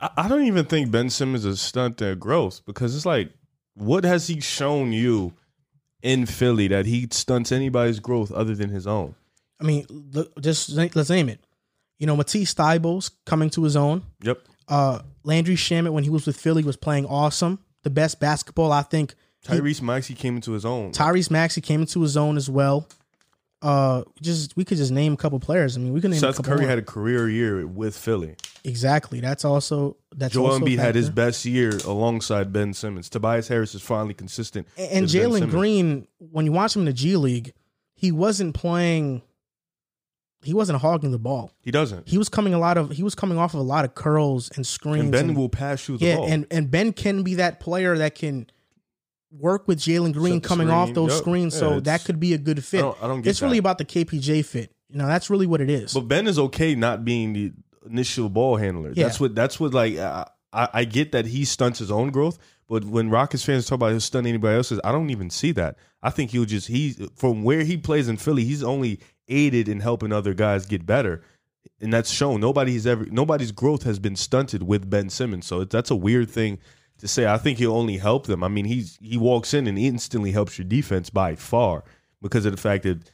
I 0.00 0.28
don't 0.28 0.44
even 0.44 0.64
think 0.64 0.90
Ben 0.90 1.10
Simmons 1.10 1.44
is 1.44 1.60
stunt 1.60 1.96
their 1.98 2.14
growth 2.14 2.60
because 2.66 2.94
it's 2.94 3.06
like, 3.06 3.32
what 3.74 4.04
has 4.04 4.26
he 4.28 4.40
shown 4.40 4.92
you 4.92 5.32
in 6.02 6.26
Philly 6.26 6.68
that 6.68 6.86
he 6.86 7.08
stunts 7.10 7.50
anybody's 7.52 8.00
growth 8.00 8.30
other 8.32 8.54
than 8.54 8.70
his 8.70 8.86
own? 8.86 9.14
I 9.60 9.64
mean, 9.64 9.86
look, 9.90 10.40
just 10.40 10.70
let's 10.70 11.10
name 11.10 11.28
it. 11.28 11.40
You 11.98 12.06
know, 12.06 12.16
Matisse 12.16 12.54
Thybulle's 12.54 13.10
coming 13.26 13.50
to 13.50 13.64
his 13.64 13.74
own. 13.74 14.02
Yep. 14.22 14.40
Uh, 14.68 15.00
Landry 15.24 15.56
Shamet, 15.56 15.92
when 15.92 16.04
he 16.04 16.10
was 16.10 16.26
with 16.26 16.36
Philly, 16.36 16.62
was 16.62 16.76
playing 16.76 17.06
awesome. 17.06 17.58
The 17.82 17.90
best 17.90 18.20
basketball 18.20 18.70
I 18.70 18.82
think 18.82 19.14
Tyrese 19.44 19.82
Maxey 19.82 20.14
came 20.14 20.36
into 20.36 20.52
his 20.52 20.64
own. 20.64 20.92
Tyrese 20.92 21.30
Maxey 21.30 21.60
came 21.60 21.80
into 21.80 22.02
his 22.02 22.16
own 22.16 22.36
as 22.36 22.50
well. 22.50 22.86
Uh, 23.60 24.04
just 24.22 24.56
we 24.56 24.64
could 24.64 24.76
just 24.76 24.92
name 24.92 25.14
a 25.14 25.16
couple 25.16 25.40
players. 25.40 25.76
I 25.76 25.80
mean, 25.80 25.92
we 25.92 26.00
could 26.00 26.10
name 26.10 26.18
a 26.18 26.20
Seth 26.20 26.36
couple 26.36 26.52
Curry 26.52 26.60
more. 26.60 26.68
had 26.68 26.78
a 26.78 26.82
career 26.82 27.28
year 27.28 27.66
with 27.66 27.96
Philly. 27.96 28.36
exactly. 28.62 29.20
That's 29.20 29.44
also 29.44 29.96
that's 30.14 30.34
Joel 30.34 30.60
Embiid 30.60 30.78
had 30.78 30.94
his 30.94 31.10
best 31.10 31.44
year 31.44 31.76
alongside 31.84 32.52
Ben 32.52 32.72
Simmons. 32.72 33.08
Tobias 33.08 33.48
Harris 33.48 33.74
is 33.74 33.82
finally 33.82 34.14
consistent. 34.14 34.68
And, 34.76 34.90
and 34.92 35.06
Jalen 35.06 35.50
Green, 35.50 36.06
when 36.18 36.46
you 36.46 36.52
watch 36.52 36.76
him 36.76 36.82
in 36.82 36.86
the 36.86 36.92
G 36.92 37.16
League, 37.16 37.52
he 37.96 38.12
wasn't 38.12 38.54
playing. 38.54 39.22
He 40.42 40.54
wasn't 40.54 40.80
hogging 40.80 41.10
the 41.10 41.18
ball. 41.18 41.50
he 41.60 41.72
doesn't. 41.72 42.08
He 42.08 42.16
was 42.16 42.28
coming 42.28 42.54
a 42.54 42.60
lot 42.60 42.78
of. 42.78 42.90
He 42.92 43.02
was 43.02 43.16
coming 43.16 43.38
off 43.38 43.54
of 43.54 43.60
a 43.60 43.64
lot 43.64 43.84
of 43.84 43.96
curls 43.96 44.52
and 44.54 44.64
screens. 44.64 45.02
And 45.02 45.10
Ben 45.12 45.28
and- 45.30 45.36
will 45.36 45.48
pass 45.48 45.88
you 45.88 45.98
the 45.98 46.06
yeah, 46.06 46.16
ball. 46.16 46.28
and 46.28 46.46
and 46.52 46.70
Ben 46.70 46.92
can 46.92 47.24
be 47.24 47.34
that 47.34 47.58
player 47.58 47.98
that 47.98 48.14
can 48.14 48.46
work 49.30 49.68
with 49.68 49.78
Jalen 49.78 50.12
Green 50.14 50.40
coming 50.40 50.70
off 50.70 50.94
those 50.94 51.10
Yup. 51.10 51.18
screens. 51.20 51.54
Yeah, 51.54 51.60
so 51.60 51.80
that 51.80 52.04
could 52.04 52.18
be 52.18 52.32
a 52.34 52.38
good 52.38 52.64
fit. 52.64 52.78
I 52.78 52.82
don't- 52.82 53.02
I 53.02 53.06
don't 53.08 53.26
it's 53.26 53.42
really 53.42 53.58
about 53.58 53.78
the 53.78 53.84
KPJ 53.84 54.42
fit. 54.44 54.72
You 54.88 54.98
know, 54.98 55.06
that's 55.06 55.28
really 55.28 55.46
what 55.46 55.60
it 55.60 55.68
is. 55.68 55.92
But 55.92 56.08
Ben 56.08 56.26
is 56.26 56.38
okay 56.38 56.74
not 56.74 57.04
being 57.04 57.34
the 57.34 57.52
initial 57.88 58.28
ball 58.30 58.56
handler. 58.56 58.92
Yeah. 58.94 59.04
That's 59.04 59.20
what. 59.20 59.34
That's 59.34 59.60
what. 59.60 59.74
Like 59.74 59.98
I, 59.98 60.24
I 60.52 60.84
get 60.84 61.12
that 61.12 61.26
he 61.26 61.44
stunts 61.44 61.78
his 61.78 61.90
own 61.90 62.10
growth, 62.10 62.38
but 62.68 62.84
when 62.84 63.10
Rockets 63.10 63.44
fans 63.44 63.66
talk 63.66 63.76
about 63.76 63.92
him 63.92 64.00
stunting 64.00 64.30
anybody 64.30 64.56
else's, 64.56 64.80
I 64.82 64.92
don't 64.92 65.10
even 65.10 65.28
see 65.28 65.52
that. 65.52 65.76
I 66.02 66.08
think 66.08 66.30
he'll 66.30 66.46
just 66.46 66.68
he 66.68 66.92
from 67.16 67.42
where 67.42 67.64
he 67.64 67.76
plays 67.76 68.08
in 68.08 68.16
Philly, 68.16 68.44
he's 68.44 68.62
only 68.62 68.98
aided 69.28 69.68
in 69.68 69.80
helping 69.80 70.10
other 70.10 70.32
guys 70.32 70.64
get 70.64 70.86
better, 70.86 71.20
and 71.82 71.92
that's 71.92 72.10
shown. 72.10 72.40
Nobody's 72.40 72.86
ever 72.86 73.04
nobody's 73.10 73.52
growth 73.52 73.82
has 73.82 73.98
been 73.98 74.16
stunted 74.16 74.62
with 74.62 74.88
Ben 74.88 75.10
Simmons. 75.10 75.44
So 75.44 75.64
that's 75.64 75.90
a 75.90 75.96
weird 75.96 76.30
thing 76.30 76.58
to 76.98 77.08
say. 77.08 77.26
I 77.26 77.38
think 77.38 77.58
he'll 77.58 77.74
only 77.74 77.96
help 77.96 78.26
them. 78.26 78.44
I 78.44 78.48
mean, 78.48 78.64
he's 78.64 78.98
he 79.00 79.16
walks 79.16 79.54
in 79.54 79.66
and 79.66 79.78
instantly 79.78 80.32
helps 80.32 80.58
your 80.58 80.66
defense 80.66 81.10
by 81.10 81.34
far 81.34 81.84
because 82.20 82.44
of 82.44 82.52
the 82.52 82.60
fact 82.60 82.84
that 82.84 83.10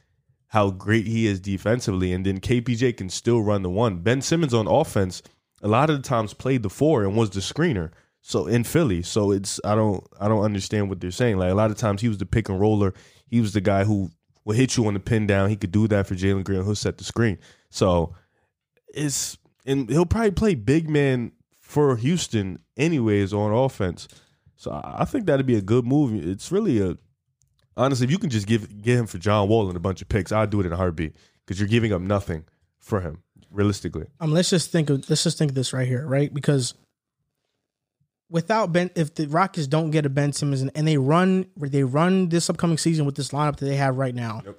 how 0.47 0.69
great 0.71 1.07
he 1.07 1.27
is 1.27 1.39
defensively, 1.39 2.13
and 2.13 2.25
then 2.25 2.39
KPJ 2.39 2.97
can 2.97 3.09
still 3.09 3.41
run 3.41 3.61
the 3.61 3.69
one. 3.69 3.97
Ben 3.99 4.21
Simmons 4.21 4.53
on 4.53 4.67
offense, 4.67 5.21
a 5.61 5.67
lot 5.67 5.89
of 5.89 6.01
the 6.01 6.07
times 6.07 6.33
played 6.33 6.63
the 6.63 6.69
four 6.69 7.03
and 7.03 7.15
was 7.15 7.29
the 7.31 7.39
screener. 7.39 7.91
So 8.21 8.47
in 8.47 8.63
Philly, 8.63 9.03
so 9.03 9.31
it's 9.31 9.59
I 9.63 9.75
don't 9.75 10.03
I 10.19 10.27
don't 10.27 10.43
understand 10.43 10.89
what 10.89 10.99
they're 10.99 11.11
saying. 11.11 11.37
Like 11.37 11.51
a 11.51 11.55
lot 11.55 11.71
of 11.71 11.77
times 11.77 12.01
he 12.01 12.07
was 12.07 12.17
the 12.17 12.25
pick 12.25 12.49
and 12.49 12.59
roller. 12.59 12.93
He 13.27 13.39
was 13.39 13.53
the 13.53 13.61
guy 13.61 13.83
who 13.83 14.09
will 14.45 14.55
hit 14.55 14.77
you 14.77 14.87
on 14.87 14.93
the 14.93 14.99
pin 14.99 15.27
down. 15.27 15.49
He 15.49 15.55
could 15.55 15.71
do 15.71 15.87
that 15.89 16.07
for 16.07 16.15
Jalen 16.15 16.43
Green. 16.43 16.63
He'll 16.63 16.75
set 16.75 16.97
the 16.97 17.03
screen. 17.03 17.37
So 17.69 18.15
it's 18.93 19.37
and 19.65 19.89
he'll 19.89 20.05
probably 20.05 20.31
play 20.31 20.55
big 20.55 20.89
man 20.89 21.33
for 21.61 21.97
Houston 21.97 22.59
anyways 22.77 23.33
on 23.33 23.51
offense. 23.51 24.07
So 24.55 24.71
I 24.83 25.05
think 25.05 25.25
that'd 25.25 25.45
be 25.45 25.55
a 25.55 25.61
good 25.61 25.85
move. 25.85 26.13
It's 26.25 26.51
really 26.51 26.79
a 26.81 26.97
honestly, 27.77 28.05
if 28.05 28.11
you 28.11 28.17
can 28.17 28.29
just 28.29 28.47
give 28.47 28.81
get 28.81 28.97
him 28.97 29.05
for 29.07 29.17
John 29.17 29.47
Wall 29.49 29.67
and 29.67 29.75
a 29.77 29.79
bunch 29.81 30.01
of 30.01 30.09
picks, 30.09 30.31
I'd 30.31 30.49
do 30.49 30.59
it 30.61 30.65
in 30.65 30.71
a 30.73 30.77
heartbeat 30.77 31.15
because 31.45 31.59
you're 31.59 31.67
giving 31.69 31.91
up 31.93 32.01
nothing 32.01 32.45
for 32.79 33.01
him 33.01 33.21
realistically. 33.51 34.07
um, 34.19 34.31
let's 34.31 34.49
just 34.49 34.71
think 34.71 34.89
of 34.89 35.09
let's 35.09 35.23
just 35.23 35.37
think 35.37 35.51
of 35.51 35.55
this 35.55 35.73
right 35.73 35.87
here, 35.87 36.05
right? 36.07 36.33
Because 36.33 36.73
without 38.29 38.71
Ben, 38.71 38.89
if 38.95 39.13
the 39.15 39.27
Rockets 39.27 39.67
don't 39.67 39.91
get 39.91 40.05
a 40.05 40.09
Ben 40.09 40.33
Simmons 40.33 40.61
and, 40.61 40.71
and 40.75 40.87
they 40.87 40.97
run 40.97 41.47
they 41.57 41.83
run 41.83 42.29
this 42.29 42.49
upcoming 42.49 42.77
season 42.77 43.05
with 43.05 43.15
this 43.15 43.29
lineup 43.29 43.57
that 43.57 43.65
they 43.65 43.75
have 43.75 43.97
right 43.97 44.15
now, 44.15 44.41
Yep. 44.45 44.57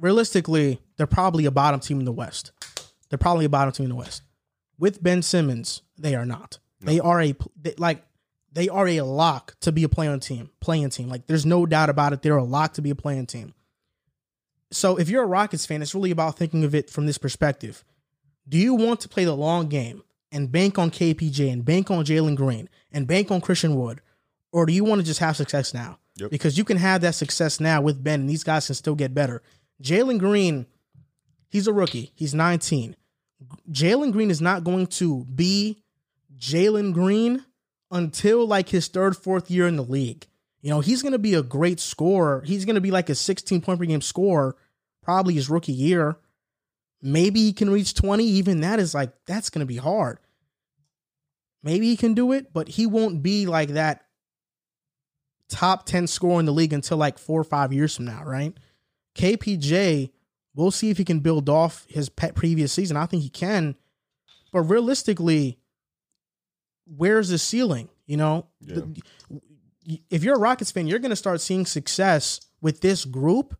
realistically, 0.00 0.80
they're 0.96 1.06
probably 1.06 1.44
a 1.46 1.50
bottom 1.50 1.80
team 1.80 1.98
in 2.00 2.04
the 2.04 2.12
West. 2.12 2.52
They're 3.08 3.18
probably 3.18 3.44
a 3.44 3.48
bottom 3.50 3.72
team 3.72 3.84
in 3.84 3.90
the 3.90 3.96
West. 3.96 4.22
With 4.78 5.02
Ben 5.02 5.22
Simmons, 5.22 5.82
they 6.02 6.14
are 6.14 6.26
not. 6.26 6.58
They 6.80 6.98
are 7.00 7.22
a 7.22 7.34
they, 7.60 7.74
like 7.78 8.04
they 8.52 8.68
are 8.68 8.86
a 8.86 9.00
lock 9.02 9.54
to 9.60 9.72
be 9.72 9.84
a 9.84 9.88
playing 9.88 10.20
team. 10.20 10.50
Playing 10.60 10.90
team, 10.90 11.08
like 11.08 11.26
there's 11.26 11.46
no 11.46 11.64
doubt 11.64 11.88
about 11.88 12.12
it. 12.12 12.22
They're 12.22 12.36
a 12.36 12.44
lock 12.44 12.74
to 12.74 12.82
be 12.82 12.90
a 12.90 12.94
playing 12.94 13.26
team. 13.26 13.54
So 14.70 14.96
if 14.96 15.08
you're 15.08 15.22
a 15.22 15.26
Rockets 15.26 15.66
fan, 15.66 15.82
it's 15.82 15.94
really 15.94 16.10
about 16.10 16.36
thinking 16.36 16.64
of 16.64 16.74
it 16.74 16.90
from 16.90 17.06
this 17.06 17.18
perspective. 17.18 17.84
Do 18.48 18.58
you 18.58 18.74
want 18.74 19.00
to 19.00 19.08
play 19.08 19.24
the 19.24 19.36
long 19.36 19.68
game 19.68 20.02
and 20.32 20.50
bank 20.50 20.78
on 20.78 20.90
KPJ 20.90 21.52
and 21.52 21.64
bank 21.64 21.90
on 21.90 22.04
Jalen 22.04 22.36
Green 22.36 22.68
and 22.90 23.06
bank 23.06 23.30
on 23.30 23.40
Christian 23.40 23.76
Wood, 23.76 24.00
or 24.50 24.66
do 24.66 24.72
you 24.72 24.82
want 24.82 25.00
to 25.00 25.06
just 25.06 25.20
have 25.20 25.36
success 25.36 25.72
now? 25.72 25.98
Yep. 26.16 26.30
Because 26.30 26.58
you 26.58 26.64
can 26.64 26.78
have 26.78 27.02
that 27.02 27.14
success 27.14 27.60
now 27.60 27.80
with 27.80 28.02
Ben, 28.02 28.20
and 28.20 28.30
these 28.30 28.44
guys 28.44 28.66
can 28.66 28.74
still 28.74 28.94
get 28.94 29.14
better. 29.14 29.42
Jalen 29.82 30.18
Green, 30.18 30.66
he's 31.48 31.66
a 31.66 31.72
rookie. 31.72 32.12
He's 32.16 32.34
19. 32.34 32.96
Jalen 33.70 34.12
Green 34.12 34.30
is 34.30 34.40
not 34.40 34.64
going 34.64 34.86
to 34.88 35.24
be 35.24 35.81
Jalen 36.42 36.92
Green 36.92 37.44
until 37.92 38.46
like 38.46 38.70
his 38.70 38.88
third, 38.88 39.16
fourth 39.16 39.50
year 39.50 39.68
in 39.68 39.76
the 39.76 39.84
league. 39.84 40.26
You 40.60 40.70
know, 40.70 40.80
he's 40.80 41.02
going 41.02 41.12
to 41.12 41.18
be 41.18 41.34
a 41.34 41.42
great 41.42 41.78
scorer. 41.78 42.42
He's 42.44 42.64
going 42.64 42.74
to 42.74 42.80
be 42.80 42.90
like 42.90 43.08
a 43.08 43.14
16 43.14 43.60
point 43.60 43.78
per 43.78 43.84
game 43.84 44.00
scorer, 44.00 44.56
probably 45.02 45.34
his 45.34 45.48
rookie 45.48 45.72
year. 45.72 46.16
Maybe 47.00 47.40
he 47.40 47.52
can 47.52 47.70
reach 47.70 47.94
20. 47.94 48.24
Even 48.24 48.60
that 48.60 48.80
is 48.80 48.94
like, 48.94 49.12
that's 49.26 49.50
going 49.50 49.60
to 49.60 49.66
be 49.66 49.76
hard. 49.76 50.18
Maybe 51.62 51.86
he 51.86 51.96
can 51.96 52.14
do 52.14 52.32
it, 52.32 52.52
but 52.52 52.68
he 52.68 52.86
won't 52.86 53.22
be 53.22 53.46
like 53.46 53.70
that 53.70 54.04
top 55.48 55.86
10 55.86 56.08
scorer 56.08 56.40
in 56.40 56.46
the 56.46 56.52
league 56.52 56.72
until 56.72 56.96
like 56.96 57.18
four 57.18 57.40
or 57.40 57.44
five 57.44 57.72
years 57.72 57.94
from 57.94 58.06
now, 58.06 58.24
right? 58.24 58.56
KPJ, 59.14 60.10
we'll 60.54 60.72
see 60.72 60.90
if 60.90 60.98
he 60.98 61.04
can 61.04 61.20
build 61.20 61.48
off 61.48 61.86
his 61.88 62.08
pet 62.08 62.34
previous 62.34 62.72
season. 62.72 62.96
I 62.96 63.06
think 63.06 63.22
he 63.22 63.28
can. 63.28 63.76
But 64.52 64.62
realistically, 64.62 65.58
where's 66.86 67.28
the 67.28 67.38
ceiling? 67.38 67.88
You 68.06 68.16
know, 68.16 68.46
Yeah. 68.60 68.76
The- 68.76 69.02
if 70.10 70.22
you're 70.22 70.36
a 70.36 70.38
Rockets 70.38 70.70
fan, 70.70 70.86
you're 70.86 71.00
going 71.00 71.10
to 71.10 71.16
start 71.16 71.40
seeing 71.40 71.66
success 71.66 72.40
with 72.60 72.80
this 72.82 73.04
group 73.04 73.56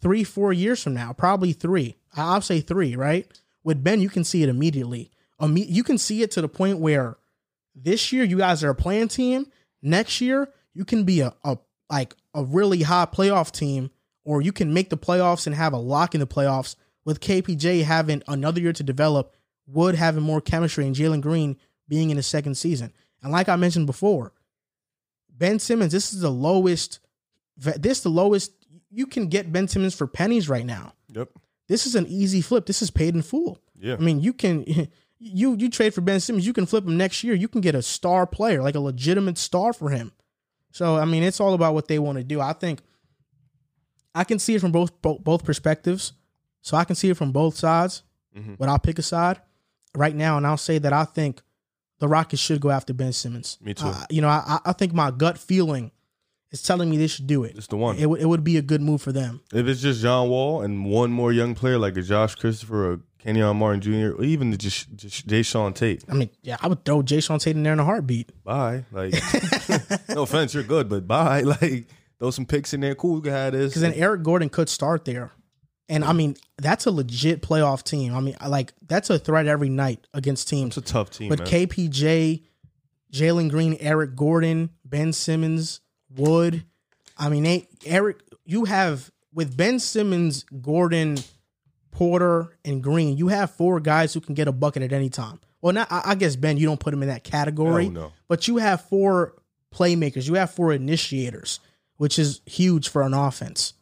three, 0.00 0.24
four 0.24 0.50
years 0.52 0.82
from 0.82 0.94
now, 0.94 1.12
probably 1.12 1.52
three. 1.52 1.96
I'll 2.16 2.40
say 2.40 2.60
three, 2.60 2.96
right? 2.96 3.26
With 3.64 3.84
Ben, 3.84 4.00
you 4.00 4.08
can 4.08 4.24
see 4.24 4.42
it 4.42 4.48
immediately. 4.48 5.10
Imme- 5.40 5.68
you 5.68 5.84
can 5.84 5.98
see 5.98 6.22
it 6.22 6.30
to 6.32 6.40
the 6.40 6.48
point 6.48 6.78
where 6.78 7.18
this 7.74 8.12
year 8.12 8.24
you 8.24 8.38
guys 8.38 8.64
are 8.64 8.70
a 8.70 8.74
playing 8.74 9.08
team. 9.08 9.46
Next 9.82 10.20
year, 10.22 10.48
you 10.72 10.84
can 10.86 11.04
be 11.04 11.20
a, 11.20 11.34
a 11.44 11.58
like 11.90 12.14
a 12.34 12.42
really 12.44 12.82
high 12.82 13.06
playoff 13.06 13.52
team, 13.52 13.90
or 14.24 14.40
you 14.40 14.52
can 14.52 14.72
make 14.72 14.88
the 14.90 14.96
playoffs 14.96 15.46
and 15.46 15.54
have 15.54 15.72
a 15.74 15.78
lock 15.78 16.14
in 16.14 16.20
the 16.20 16.26
playoffs 16.26 16.76
with 17.04 17.20
KPJ 17.20 17.84
having 17.84 18.22
another 18.26 18.60
year 18.60 18.72
to 18.72 18.82
develop, 18.82 19.34
Wood 19.66 19.94
having 19.96 20.22
more 20.22 20.40
chemistry, 20.40 20.86
and 20.86 20.96
Jalen 20.96 21.20
Green 21.20 21.56
being 21.88 22.10
in 22.10 22.16
his 22.16 22.26
second 22.26 22.56
season. 22.56 22.92
And 23.22 23.32
like 23.32 23.48
I 23.48 23.56
mentioned 23.56 23.86
before, 23.86 24.32
Ben 25.30 25.58
Simmons, 25.58 25.92
this 25.92 26.12
is 26.12 26.20
the 26.20 26.30
lowest. 26.30 27.00
This 27.56 28.00
the 28.02 28.08
lowest 28.08 28.52
you 28.90 29.06
can 29.06 29.26
get 29.28 29.52
Ben 29.52 29.66
Simmons 29.68 29.94
for 29.94 30.06
pennies 30.06 30.48
right 30.48 30.64
now. 30.66 30.92
Yep. 31.12 31.30
This 31.68 31.86
is 31.86 31.94
an 31.94 32.06
easy 32.06 32.40
flip. 32.40 32.66
This 32.66 32.80
is 32.82 32.90
paid 32.90 33.14
in 33.14 33.22
full. 33.22 33.60
Yeah. 33.78 33.94
I 33.94 33.98
mean, 33.98 34.20
you 34.20 34.32
can 34.32 34.64
you 35.18 35.54
you 35.56 35.68
trade 35.68 35.94
for 35.94 36.00
Ben 36.00 36.20
Simmons, 36.20 36.46
you 36.46 36.52
can 36.52 36.66
flip 36.66 36.84
him 36.84 36.96
next 36.96 37.24
year. 37.24 37.34
You 37.34 37.48
can 37.48 37.60
get 37.60 37.74
a 37.74 37.82
star 37.82 38.26
player, 38.26 38.62
like 38.62 38.74
a 38.76 38.80
legitimate 38.80 39.38
star 39.38 39.72
for 39.72 39.90
him. 39.90 40.12
So 40.72 40.96
I 40.96 41.04
mean, 41.04 41.22
it's 41.22 41.40
all 41.40 41.54
about 41.54 41.74
what 41.74 41.88
they 41.88 41.98
want 41.98 42.18
to 42.18 42.24
do. 42.24 42.40
I 42.40 42.52
think 42.52 42.80
I 44.14 44.24
can 44.24 44.38
see 44.38 44.54
it 44.54 44.60
from 44.60 44.72
both 44.72 45.00
both, 45.02 45.22
both 45.22 45.44
perspectives. 45.44 46.12
So 46.62 46.76
I 46.76 46.84
can 46.84 46.96
see 46.96 47.08
it 47.10 47.16
from 47.16 47.32
both 47.32 47.56
sides, 47.56 48.02
Mhm. 48.36 48.58
but 48.58 48.68
I'll 48.68 48.78
pick 48.78 48.98
a 48.98 49.02
side 49.02 49.40
right 49.96 50.14
now, 50.14 50.36
and 50.36 50.46
I'll 50.46 50.56
say 50.56 50.78
that 50.78 50.92
I 50.92 51.04
think 51.04 51.40
the 51.98 52.08
Rockets 52.08 52.42
should 52.42 52.60
go 52.60 52.70
after 52.70 52.92
Ben 52.92 53.12
Simmons. 53.12 53.58
Me 53.60 53.74
too. 53.74 53.86
Uh, 53.86 54.04
you 54.10 54.20
know, 54.20 54.28
I, 54.28 54.58
I 54.64 54.72
think 54.72 54.92
my 54.92 55.10
gut 55.10 55.38
feeling 55.38 55.90
is 56.50 56.62
telling 56.62 56.88
me 56.90 56.96
they 56.96 57.06
should 57.06 57.26
do 57.26 57.44
it. 57.44 57.56
It's 57.56 57.66
the 57.66 57.76
one. 57.76 57.96
It, 57.96 58.06
would 58.06 58.20
it 58.20 58.26
would 58.26 58.44
be 58.44 58.56
a 58.56 58.62
good 58.62 58.80
move 58.80 59.02
for 59.02 59.12
them. 59.12 59.40
If 59.52 59.66
it's 59.66 59.80
just 59.80 60.00
John 60.00 60.28
Wall 60.28 60.62
and 60.62 60.86
one 60.86 61.10
more 61.10 61.32
young 61.32 61.54
player 61.54 61.78
like 61.78 61.96
a 61.96 62.02
Josh 62.02 62.34
Christopher 62.34 62.92
or 62.92 63.00
Kenyon 63.18 63.56
Martin 63.56 63.80
Jr. 63.80 64.16
or 64.16 64.24
even 64.24 64.56
just, 64.56 64.94
just 64.94 65.26
Jae'Sean 65.26 65.74
Tate, 65.74 66.04
I 66.08 66.14
mean, 66.14 66.30
yeah, 66.42 66.56
I 66.62 66.68
would 66.68 66.84
throw 66.84 67.02
Jae'Sean 67.02 67.40
Tate 67.40 67.56
in 67.56 67.62
there 67.62 67.72
in 67.72 67.80
a 67.80 67.84
heartbeat. 67.84 68.32
bye. 68.44 68.84
Like, 68.92 69.14
no 70.08 70.22
offense, 70.22 70.54
you're 70.54 70.62
good, 70.62 70.88
but 70.88 71.06
bye. 71.06 71.42
Like, 71.60 71.88
throw 72.18 72.30
some 72.30 72.46
picks 72.46 72.72
in 72.74 72.80
there. 72.80 72.94
Cool, 72.94 73.16
we 73.16 73.22
can 73.22 73.32
have 73.32 73.52
this. 73.52 73.70
Because 73.70 73.82
then 73.82 73.94
Eric 73.94 74.22
Gordon 74.22 74.48
could 74.48 74.68
start 74.68 75.04
there. 75.04 75.32
And 75.88 76.04
I 76.04 76.12
mean, 76.12 76.36
that's 76.58 76.86
a 76.86 76.90
legit 76.90 77.40
playoff 77.40 77.82
team. 77.82 78.14
I 78.14 78.20
mean, 78.20 78.36
like 78.46 78.74
that's 78.86 79.10
a 79.10 79.18
threat 79.18 79.46
every 79.46 79.70
night 79.70 80.06
against 80.12 80.48
teams. 80.48 80.76
it's 80.76 80.90
a 80.90 80.92
tough 80.92 81.10
team, 81.10 81.30
But 81.30 81.38
man. 81.40 81.48
KPJ, 81.48 82.42
Jalen 83.12 83.50
Green, 83.50 83.76
Eric 83.80 84.14
Gordon, 84.14 84.70
Ben 84.84 85.12
Simmons, 85.12 85.80
Wood. 86.14 86.64
I 87.16 87.28
mean, 87.30 87.42
they, 87.44 87.68
Eric, 87.86 88.20
you 88.44 88.66
have 88.66 89.10
with 89.32 89.56
Ben 89.56 89.78
Simmons, 89.78 90.44
Gordon, 90.60 91.16
Porter, 91.90 92.56
and 92.64 92.82
Green, 92.82 93.16
you 93.16 93.28
have 93.28 93.50
four 93.50 93.80
guys 93.80 94.12
who 94.14 94.20
can 94.20 94.34
get 94.34 94.46
a 94.46 94.52
bucket 94.52 94.82
at 94.82 94.92
any 94.92 95.08
time. 95.08 95.40
Well, 95.60 95.72
not 95.72 95.90
I, 95.90 96.02
I 96.06 96.14
guess 96.14 96.36
Ben, 96.36 96.56
you 96.58 96.66
don't 96.66 96.78
put 96.80 96.94
him 96.94 97.02
in 97.02 97.08
that 97.08 97.24
category. 97.24 97.88
No. 97.88 98.12
But 98.28 98.46
you 98.46 98.58
have 98.58 98.82
four 98.82 99.34
playmakers. 99.74 100.28
You 100.28 100.34
have 100.34 100.50
four 100.50 100.72
initiators, 100.72 101.60
which 101.96 102.18
is 102.18 102.40
huge 102.46 102.88
for 102.88 103.02
an 103.02 103.14
offense. 103.14 103.72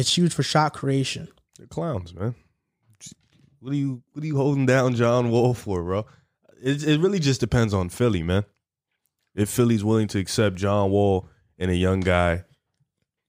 It's 0.00 0.16
huge 0.16 0.32
for 0.34 0.42
shot 0.42 0.72
creation. 0.74 1.28
They're 1.58 1.66
clowns, 1.66 2.14
man. 2.14 2.34
What 3.60 3.72
are 3.72 3.76
you 3.76 4.02
What 4.12 4.24
are 4.24 4.26
you 4.26 4.36
holding 4.36 4.66
down 4.66 4.94
John 4.94 5.30
Wall 5.30 5.54
for, 5.54 5.82
bro? 5.82 6.06
It, 6.62 6.82
it 6.86 7.00
really 7.00 7.18
just 7.20 7.40
depends 7.40 7.72
on 7.74 7.88
Philly, 7.88 8.22
man. 8.22 8.44
if 9.34 9.48
Philly's 9.48 9.84
willing 9.84 10.08
to 10.08 10.18
accept 10.18 10.56
John 10.56 10.90
Wall 10.90 11.28
and 11.58 11.70
a 11.70 11.76
young 11.76 12.00
guy, 12.00 12.44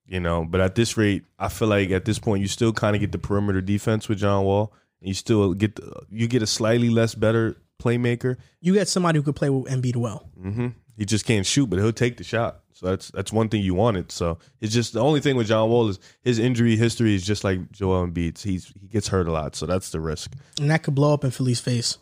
you 0.05 0.19
know. 0.19 0.45
But 0.45 0.61
at 0.61 0.75
this 0.75 0.97
rate, 0.97 1.23
I 1.37 1.49
feel 1.49 1.67
like 1.67 1.91
at 1.91 2.05
this 2.05 2.19
point 2.19 2.41
you 2.41 2.47
still 2.47 2.73
kind 2.73 2.95
of 2.95 2.99
get 3.01 3.11
the 3.11 3.17
perimeter 3.19 3.61
defense 3.61 4.07
with 4.09 4.19
John 4.19 4.43
Wall, 4.45 4.73
and 5.01 5.07
you 5.09 5.13
still 5.13 5.53
get 5.53 5.75
the, 5.75 6.01
you 6.09 6.27
get 6.27 6.41
a 6.41 6.47
slightly 6.47 6.89
less 6.89 7.13
better 7.15 7.57
playmaker. 7.81 8.37
You 8.61 8.73
get 8.73 8.87
somebody 8.87 9.17
who 9.19 9.23
could 9.23 9.35
play 9.35 9.49
with 9.49 9.71
Embiid 9.71 9.95
well. 9.97 10.29
hmm 10.41 10.67
He 10.97 11.05
just 11.05 11.25
can't 11.25 11.45
shoot, 11.45 11.69
but 11.69 11.79
he'll 11.79 11.91
take 11.91 12.17
the 12.17 12.23
shot. 12.23 12.60
So 12.81 12.87
that's 12.87 13.11
that's 13.11 13.31
one 13.31 13.47
thing 13.47 13.61
you 13.61 13.75
wanted. 13.75 14.11
So 14.11 14.39
it's 14.59 14.73
just 14.73 14.93
the 14.93 15.01
only 15.01 15.19
thing 15.19 15.35
with 15.35 15.45
John 15.45 15.69
Wall 15.69 15.87
is 15.87 15.99
his 16.23 16.39
injury 16.39 16.75
history 16.75 17.13
is 17.13 17.23
just 17.23 17.43
like 17.43 17.71
Joel 17.71 18.07
Embiid's. 18.07 18.41
He's 18.41 18.73
he 18.81 18.87
gets 18.87 19.09
hurt 19.09 19.27
a 19.27 19.31
lot, 19.31 19.55
so 19.55 19.67
that's 19.67 19.91
the 19.91 19.99
risk. 19.99 20.33
And 20.59 20.71
that 20.71 20.81
could 20.81 20.95
blow 20.95 21.13
up 21.13 21.23
in 21.23 21.29
Philly's 21.29 21.59
face. 21.59 21.99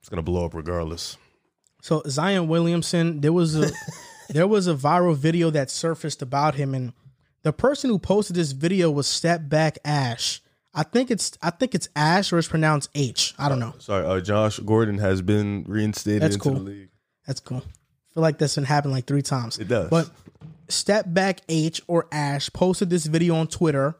It's 0.00 0.08
gonna 0.08 0.22
blow 0.22 0.46
up 0.46 0.54
regardless. 0.54 1.16
So 1.80 2.02
Zion 2.08 2.48
Williamson, 2.48 3.20
there 3.20 3.32
was 3.32 3.54
a 3.54 3.70
there 4.30 4.48
was 4.48 4.66
a 4.66 4.74
viral 4.74 5.14
video 5.14 5.50
that 5.50 5.70
surfaced 5.70 6.22
about 6.22 6.56
him, 6.56 6.74
and 6.74 6.92
the 7.42 7.52
person 7.52 7.88
who 7.88 8.00
posted 8.00 8.34
this 8.34 8.50
video 8.50 8.90
was 8.90 9.06
Step 9.06 9.48
Back 9.48 9.78
Ash. 9.84 10.42
I 10.74 10.82
think 10.82 11.08
it's 11.08 11.38
I 11.40 11.50
think 11.50 11.76
it's 11.76 11.88
Ash 11.94 12.32
or 12.32 12.38
it's 12.38 12.48
pronounced 12.48 12.90
H. 12.96 13.32
I 13.38 13.48
don't 13.48 13.60
know. 13.60 13.74
Sorry, 13.78 14.04
uh, 14.04 14.20
Josh 14.20 14.58
Gordon 14.58 14.98
has 14.98 15.22
been 15.22 15.62
reinstated 15.68 16.22
That's 16.22 16.34
into 16.34 16.42
cool. 16.48 16.54
the 16.54 16.64
league. 16.64 16.88
That's 17.28 17.38
cool. 17.38 17.62
Feel 18.16 18.22
like 18.22 18.38
that's 18.38 18.54
been 18.54 18.64
happening 18.64 18.94
like 18.94 19.04
three 19.04 19.20
times. 19.20 19.58
It 19.58 19.68
does. 19.68 19.90
But 19.90 20.08
Step 20.68 21.04
Back 21.06 21.42
H 21.50 21.82
or 21.86 22.06
Ash 22.10 22.50
posted 22.50 22.88
this 22.88 23.04
video 23.04 23.34
on 23.34 23.46
Twitter, 23.46 23.94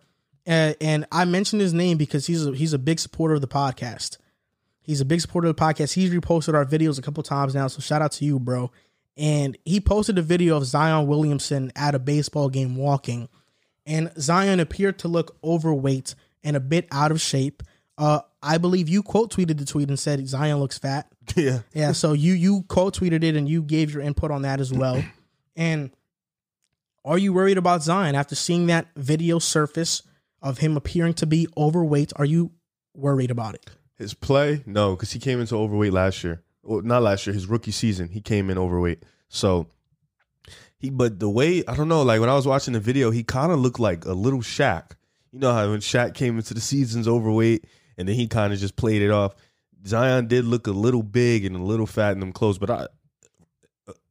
uh, 0.47 0.73
and 0.81 1.05
I 1.13 1.27
mentioned 1.27 1.61
his 1.61 1.75
name 1.75 1.99
because 1.99 2.27
he's 2.27 2.47
a, 2.47 2.55
he's 2.55 2.73
a 2.73 2.79
big 2.79 2.99
supporter 2.99 3.35
of 3.35 3.43
the 3.43 3.47
podcast. 3.47 4.17
He's 4.81 5.03
a 5.03 5.05
big 5.05 5.21
supporter 5.21 5.49
of 5.49 5.57
the 5.57 5.63
podcast. 5.63 5.93
He's 5.93 6.09
reposted 6.09 6.55
our 6.55 6.65
videos 6.65 6.99
a 6.99 7.03
couple 7.03 7.23
times 7.25 7.55
now, 7.55 7.69
so 7.69 7.81
shout 7.81 8.01
out 8.01 8.13
to 8.13 8.25
you, 8.25 8.41
bro. 8.41 8.71
And 9.19 9.59
he 9.67 9.83
posted 9.83 10.17
a 10.17 10.23
video 10.23 10.57
of 10.57 10.65
Zion 10.65 11.07
Williamson 11.07 11.71
at 11.77 11.95
a 11.95 11.99
baseball 11.99 12.49
game 12.49 12.75
walking, 12.75 13.29
and 13.85 14.11
Zion 14.19 14.61
appeared 14.61 14.99
to 15.01 15.09
look 15.09 15.37
overweight 15.45 16.15
and 16.43 16.57
a 16.57 16.61
bit 16.61 16.89
out 16.91 17.11
of 17.11 17.21
shape. 17.21 17.63
Uh, 17.99 18.21
I 18.43 18.57
believe 18.57 18.89
you 18.89 19.03
quote 19.03 19.31
tweeted 19.31 19.59
the 19.59 19.67
tweet 19.67 19.91
and 19.91 19.99
said 19.99 20.27
Zion 20.27 20.57
looks 20.57 20.79
fat. 20.79 21.13
yeah, 21.37 21.61
Yeah, 21.73 21.93
so 21.93 22.13
you 22.13 22.35
you 22.35 22.63
co 22.69 22.91
tweeted 22.91 23.25
it 23.25 23.37
and 23.37 23.49
you 23.49 23.63
gave 23.63 23.93
your 23.93 24.03
input 24.03 24.31
on 24.31 24.43
that 24.43 24.61
as 24.61 24.73
well. 24.73 25.03
And 25.59 25.91
are 27.03 27.17
you 27.17 27.33
worried 27.33 27.57
about 27.57 27.83
Zion 27.83 28.15
after 28.15 28.35
seeing 28.35 28.67
that 28.67 28.89
video 28.95 29.39
surface 29.39 30.03
of 30.43 30.59
him 30.59 30.77
appearing 30.77 31.15
to 31.15 31.25
be 31.25 31.49
overweight? 31.57 32.13
Are 32.17 32.27
you 32.27 32.51
worried 32.93 33.31
about 33.31 33.55
it? 33.55 33.65
his 33.97 34.15
play 34.15 34.63
no, 34.67 34.95
because 34.95 35.13
he 35.13 35.19
came 35.19 35.41
into 35.41 35.57
overweight 35.57 35.93
last 35.93 36.23
year. 36.23 36.43
Well, 36.63 36.83
not 36.83 37.03
last 37.03 37.27
year, 37.27 37.35
his 37.35 37.47
rookie 37.47 37.71
season. 37.71 38.09
He 38.09 38.21
came 38.21 38.51
in 38.51 38.59
overweight. 38.59 39.03
So 39.29 39.69
he, 40.79 40.91
but 40.91 41.19
the 41.19 41.31
way 41.31 41.65
I 41.67 41.75
don't 41.75 41.89
know, 41.89 42.03
like 42.03 42.21
when 42.21 42.29
I 42.29 42.35
was 42.35 42.47
watching 42.47 42.75
the 42.75 42.81
video, 42.81 43.11
he 43.11 43.25
kind 43.25 43.53
of 43.53 43.59
looked 43.59 43.81
like 43.81 44.05
a 44.05 44.13
little 44.13 44.41
Shaq. 44.41 44.93
You 45.33 45.41
know 45.41 45.53
how 45.53 45.71
when 45.71 45.81
Shaq 45.81 46.15
came 46.15 46.37
into 46.37 46.55
the 46.55 46.61
seasons 46.61 47.09
overweight, 47.09 47.65
and 47.97 48.09
then 48.09 48.15
he 48.15 48.29
kind 48.29 48.53
of 48.53 48.59
just 48.59 48.77
played 48.77 49.03
it 49.03 49.11
off. 49.11 49.35
Zion 49.87 50.27
did 50.27 50.45
look 50.45 50.67
a 50.67 50.73
little 50.73 51.03
big 51.03 51.45
and 51.45 51.57
a 51.57 51.63
little 51.63 51.87
fat 51.87 52.13
in 52.13 52.21
them 52.21 52.33
clothes, 52.33 52.59
but 52.59 52.71
I 52.71 52.87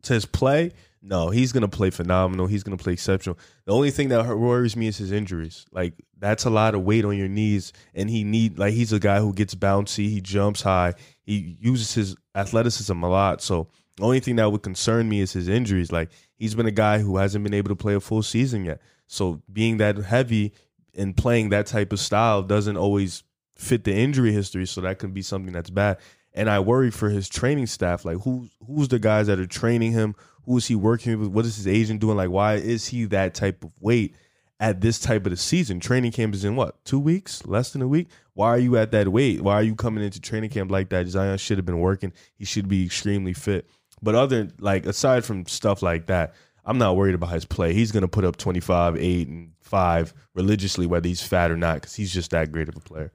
to 0.03 0.13
his 0.13 0.25
play, 0.25 0.71
no, 1.01 1.29
he's 1.29 1.51
gonna 1.51 1.67
play 1.67 1.89
phenomenal. 1.89 2.47
He's 2.47 2.63
gonna 2.63 2.77
play 2.77 2.93
exceptional. 2.93 3.37
The 3.65 3.73
only 3.73 3.91
thing 3.91 4.09
that 4.09 4.25
worries 4.37 4.75
me 4.75 4.87
is 4.87 4.97
his 4.97 5.11
injuries. 5.11 5.65
Like 5.71 5.93
that's 6.17 6.45
a 6.45 6.49
lot 6.49 6.75
of 6.75 6.83
weight 6.83 7.05
on 7.05 7.17
your 7.17 7.27
knees, 7.27 7.73
and 7.93 8.09
he 8.09 8.23
need 8.23 8.57
like 8.57 8.73
he's 8.73 8.93
a 8.93 8.99
guy 8.99 9.19
who 9.19 9.33
gets 9.33 9.53
bouncy. 9.53 10.09
He 10.09 10.21
jumps 10.21 10.61
high. 10.61 10.93
He 11.23 11.57
uses 11.59 11.93
his 11.93 12.15
athleticism 12.33 13.03
a 13.03 13.09
lot. 13.09 13.41
So 13.41 13.67
the 13.97 14.03
only 14.03 14.19
thing 14.19 14.37
that 14.37 14.51
would 14.51 14.63
concern 14.63 15.09
me 15.09 15.21
is 15.21 15.33
his 15.33 15.47
injuries. 15.47 15.91
Like 15.91 16.09
he's 16.37 16.55
been 16.55 16.65
a 16.65 16.71
guy 16.71 16.99
who 16.99 17.17
hasn't 17.17 17.43
been 17.43 17.53
able 17.53 17.69
to 17.69 17.75
play 17.75 17.95
a 17.95 17.99
full 17.99 18.23
season 18.23 18.65
yet. 18.65 18.81
So 19.07 19.41
being 19.51 19.77
that 19.77 19.97
heavy 19.97 20.53
and 20.95 21.15
playing 21.15 21.49
that 21.49 21.67
type 21.67 21.93
of 21.93 21.99
style 21.99 22.41
doesn't 22.41 22.77
always 22.77 23.23
fit 23.55 23.83
the 23.83 23.93
injury 23.93 24.31
history. 24.31 24.65
So 24.65 24.81
that 24.81 24.99
can 24.99 25.11
be 25.11 25.21
something 25.21 25.53
that's 25.53 25.69
bad. 25.69 25.97
And 26.33 26.49
I 26.49 26.59
worry 26.59 26.91
for 26.91 27.09
his 27.09 27.29
training 27.29 27.67
staff. 27.67 28.05
Like 28.05 28.17
who's 28.21 28.49
who's 28.65 28.87
the 28.89 28.99
guys 28.99 29.27
that 29.27 29.39
are 29.39 29.47
training 29.47 29.93
him? 29.93 30.15
Who 30.45 30.57
is 30.57 30.67
he 30.67 30.75
working 30.75 31.19
with? 31.19 31.29
What 31.29 31.45
is 31.45 31.55
his 31.55 31.67
agent 31.67 32.01
doing? 32.01 32.17
Like 32.17 32.29
why 32.29 32.55
is 32.55 32.87
he 32.87 33.05
that 33.05 33.33
type 33.33 33.63
of 33.63 33.71
weight 33.79 34.15
at 34.59 34.81
this 34.81 34.99
type 34.99 35.25
of 35.25 35.31
the 35.31 35.37
season? 35.37 35.79
Training 35.79 36.11
camp 36.11 36.35
is 36.35 36.43
in 36.43 36.55
what 36.55 36.83
two 36.83 36.99
weeks? 36.99 37.45
Less 37.45 37.71
than 37.71 37.81
a 37.81 37.87
week. 37.87 38.09
Why 38.33 38.49
are 38.49 38.59
you 38.59 38.77
at 38.77 38.91
that 38.91 39.07
weight? 39.07 39.41
Why 39.41 39.53
are 39.53 39.63
you 39.63 39.75
coming 39.75 40.03
into 40.03 40.19
training 40.19 40.49
camp 40.49 40.71
like 40.71 40.89
that? 40.89 41.07
Zion 41.07 41.37
should 41.37 41.57
have 41.57 41.65
been 41.65 41.79
working. 41.79 42.11
He 42.35 42.43
should 42.43 42.67
be 42.67 42.85
extremely 42.85 43.33
fit. 43.33 43.69
But 44.01 44.15
other 44.15 44.49
like 44.59 44.85
aside 44.85 45.23
from 45.23 45.45
stuff 45.45 45.81
like 45.81 46.07
that, 46.07 46.35
I'm 46.65 46.77
not 46.77 46.97
worried 46.97 47.15
about 47.15 47.31
his 47.31 47.45
play. 47.45 47.73
He's 47.73 47.93
gonna 47.93 48.09
put 48.09 48.25
up 48.25 48.35
25, 48.35 48.97
8, 48.97 49.27
and 49.27 49.51
5 49.61 50.13
religiously, 50.33 50.85
whether 50.85 51.07
he's 51.07 51.23
fat 51.23 51.49
or 51.49 51.57
not, 51.57 51.75
because 51.75 51.95
he's 51.95 52.13
just 52.13 52.31
that 52.31 52.51
great 52.51 52.67
of 52.67 52.75
a 52.75 52.81
player. 52.81 53.11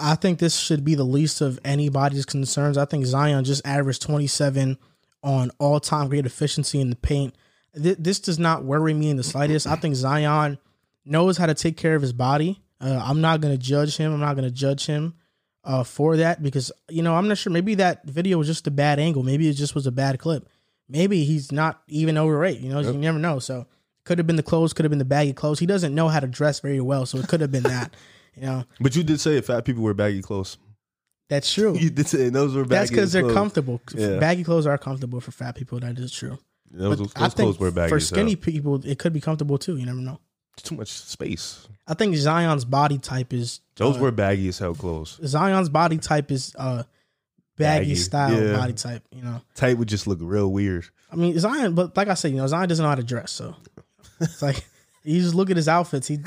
I 0.00 0.14
think 0.14 0.38
this 0.38 0.56
should 0.56 0.84
be 0.84 0.94
the 0.94 1.04
least 1.04 1.40
of 1.40 1.58
anybody's 1.64 2.24
concerns. 2.26 2.76
I 2.76 2.84
think 2.84 3.06
Zion 3.06 3.44
just 3.44 3.66
averaged 3.66 4.02
27 4.02 4.76
on 5.22 5.50
all 5.58 5.80
time 5.80 6.08
great 6.08 6.26
efficiency 6.26 6.80
in 6.80 6.90
the 6.90 6.96
paint. 6.96 7.34
Th- 7.80 7.96
This 7.98 8.20
does 8.20 8.38
not 8.38 8.64
worry 8.64 8.92
me 8.94 9.08
in 9.10 9.16
the 9.16 9.22
slightest. 9.22 9.66
I 9.66 9.76
think 9.76 9.94
Zion 9.94 10.58
knows 11.04 11.38
how 11.38 11.46
to 11.46 11.54
take 11.54 11.76
care 11.76 11.94
of 11.94 12.02
his 12.02 12.12
body. 12.12 12.60
Uh, 12.80 13.00
I'm 13.02 13.20
not 13.20 13.40
going 13.40 13.56
to 13.56 13.62
judge 13.62 13.96
him. 13.96 14.12
I'm 14.12 14.20
not 14.20 14.34
going 14.36 14.48
to 14.48 14.54
judge 14.54 14.86
him 14.86 15.14
uh, 15.64 15.84
for 15.84 16.16
that 16.18 16.42
because, 16.42 16.72
you 16.88 17.02
know, 17.02 17.14
I'm 17.14 17.28
not 17.28 17.38
sure. 17.38 17.52
Maybe 17.52 17.74
that 17.76 18.04
video 18.06 18.38
was 18.38 18.46
just 18.46 18.66
a 18.66 18.70
bad 18.70 18.98
angle. 18.98 19.22
Maybe 19.22 19.48
it 19.48 19.54
just 19.54 19.74
was 19.74 19.86
a 19.86 19.92
bad 19.92 20.18
clip. 20.18 20.48
Maybe 20.88 21.24
he's 21.24 21.52
not 21.52 21.82
even 21.88 22.18
overweight. 22.18 22.60
You 22.60 22.70
know, 22.70 22.80
you 22.80 22.92
never 22.94 23.18
know. 23.18 23.38
So 23.38 23.66
could 24.04 24.18
have 24.18 24.26
been 24.26 24.36
the 24.36 24.42
clothes, 24.42 24.72
could 24.72 24.84
have 24.84 24.90
been 24.90 24.98
the 24.98 25.04
baggy 25.04 25.32
clothes. 25.32 25.58
He 25.58 25.66
doesn't 25.66 25.94
know 25.94 26.08
how 26.08 26.20
to 26.20 26.26
dress 26.26 26.60
very 26.60 26.80
well. 26.80 27.06
So 27.06 27.18
it 27.18 27.28
could 27.28 27.40
have 27.40 27.52
been 27.52 27.62
that. 27.64 27.94
You 28.36 28.42
know, 28.42 28.64
But 28.80 28.96
you 28.96 29.02
did 29.02 29.20
say 29.20 29.40
fat 29.40 29.64
people 29.64 29.82
wear 29.82 29.94
baggy 29.94 30.22
clothes. 30.22 30.56
that's 31.28 31.52
true. 31.52 31.76
You 31.78 31.90
did 31.90 32.06
say 32.06 32.28
those 32.30 32.54
were 32.54 32.64
baggy. 32.64 32.74
That's 32.78 32.90
because 32.90 33.12
they're 33.12 33.32
comfortable. 33.32 33.80
Yeah. 33.94 34.18
Baggy 34.18 34.44
clothes 34.44 34.66
are 34.66 34.78
comfortable 34.78 35.20
for 35.20 35.30
fat 35.32 35.54
people. 35.56 35.78
That 35.80 35.98
is 35.98 36.12
true. 36.12 36.38
Those, 36.70 36.90
But 36.90 36.98
those 36.98 37.12
I 37.16 37.18
clothes 37.28 37.34
think 37.34 37.60
were 37.60 37.70
baggy. 37.70 37.88
for 37.90 38.00
skinny 38.00 38.36
people, 38.36 38.84
it 38.86 38.98
could 38.98 39.12
be 39.12 39.20
comfortable 39.20 39.58
too. 39.58 39.76
You 39.76 39.86
never 39.86 39.98
know. 40.00 40.20
It's 40.54 40.62
too 40.68 40.74
much 40.76 40.88
space. 40.88 41.66
I 41.86 41.94
think 41.94 42.14
Zion's 42.16 42.64
body 42.64 42.98
type 42.98 43.32
is 43.32 43.60
Those 43.76 43.96
uh, 43.96 44.00
were 44.00 44.10
baggy 44.12 44.48
as 44.48 44.58
hell 44.58 44.74
clothes. 44.74 45.18
Zion's 45.24 45.68
body 45.68 45.98
type 45.98 46.30
is 46.30 46.54
uh 46.58 46.84
baggy, 47.56 47.80
Baggy, 47.90 47.94
style 47.96 48.42
yeah. 48.42 48.56
body 48.56 48.72
type. 48.72 49.02
You 49.14 49.22
know, 49.22 49.42
Tight 49.54 49.76
would 49.78 49.88
just 49.88 50.06
look 50.06 50.18
real 50.22 50.50
weird. 50.50 50.86
I 51.12 51.16
mean 51.16 51.38
Zion, 51.38 51.74
but 51.74 51.96
like 51.96 52.08
I 52.08 52.14
said, 52.14 52.30
you 52.32 52.38
know, 52.38 52.46
Zion 52.46 52.68
doesn't 52.68 52.82
know 52.82 52.88
how 52.88 52.94
to 52.94 53.02
dress, 53.02 53.32
so 53.32 53.54
it's 54.20 54.40
like 54.42 54.64
you 55.04 55.20
just 55.20 55.34
look 55.34 55.50
at 55.50 55.56
his 55.56 55.68
outfits. 55.68 56.06
He 56.08 56.18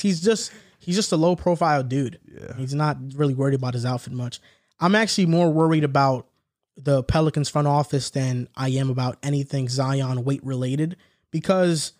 he's 0.00 0.20
just 0.20 0.52
he's 0.86 0.96
just 0.96 1.12
a 1.12 1.16
low 1.16 1.36
profile 1.36 1.82
dude. 1.82 2.18
Yeah. 2.32 2.56
He's 2.56 2.72
not 2.74 2.96
really 3.14 3.34
worried 3.34 3.54
about 3.54 3.74
his 3.74 3.84
outfit 3.84 4.14
much. 4.14 4.40
I'm 4.80 4.94
actually 4.94 5.26
more 5.26 5.50
worried 5.52 5.84
about 5.84 6.28
the 6.76 7.02
Pelicans 7.02 7.48
front 7.48 7.66
office 7.68 8.10
than 8.10 8.48
I 8.56 8.68
am 8.70 8.88
about 8.88 9.18
anything 9.22 9.68
Zion 9.68 10.24
weight 10.24 10.44
related 10.44 10.96
because 11.30 11.92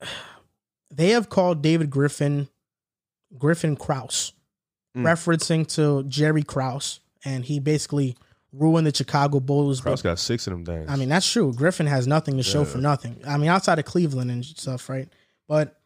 they 0.90 1.10
have 1.10 1.28
called 1.28 1.62
David 1.62 1.90
Griffin 1.90 2.48
Griffin 3.38 3.76
Krause, 3.76 4.32
Mm. 4.96 5.02
referencing 5.02 5.66
to 5.76 6.02
Jerry 6.08 6.42
Krause, 6.42 6.98
and 7.24 7.44
he 7.44 7.60
basically 7.60 8.16
ruined 8.52 8.88
the 8.88 8.92
Chicago 8.94 9.38
Bulls. 9.38 9.80
Krause 9.80 10.02
got 10.02 10.18
six 10.18 10.48
of 10.48 10.52
them 10.52 10.64
things. 10.64 10.90
I 10.90 10.96
mean, 10.96 11.08
that's 11.08 11.30
true. 11.30 11.52
Griffin 11.52 11.86
has 11.86 12.08
nothing 12.08 12.36
to 12.38 12.42
show 12.42 12.60
Yeah. 12.62 12.64
for 12.66 12.78
nothing. 12.78 13.20
I 13.24 13.36
mean, 13.36 13.48
outside 13.48 13.78
of 13.78 13.84
Cleveland 13.84 14.32
and 14.32 14.44
stuff, 14.44 14.88
right? 14.88 15.08
But 15.46 15.79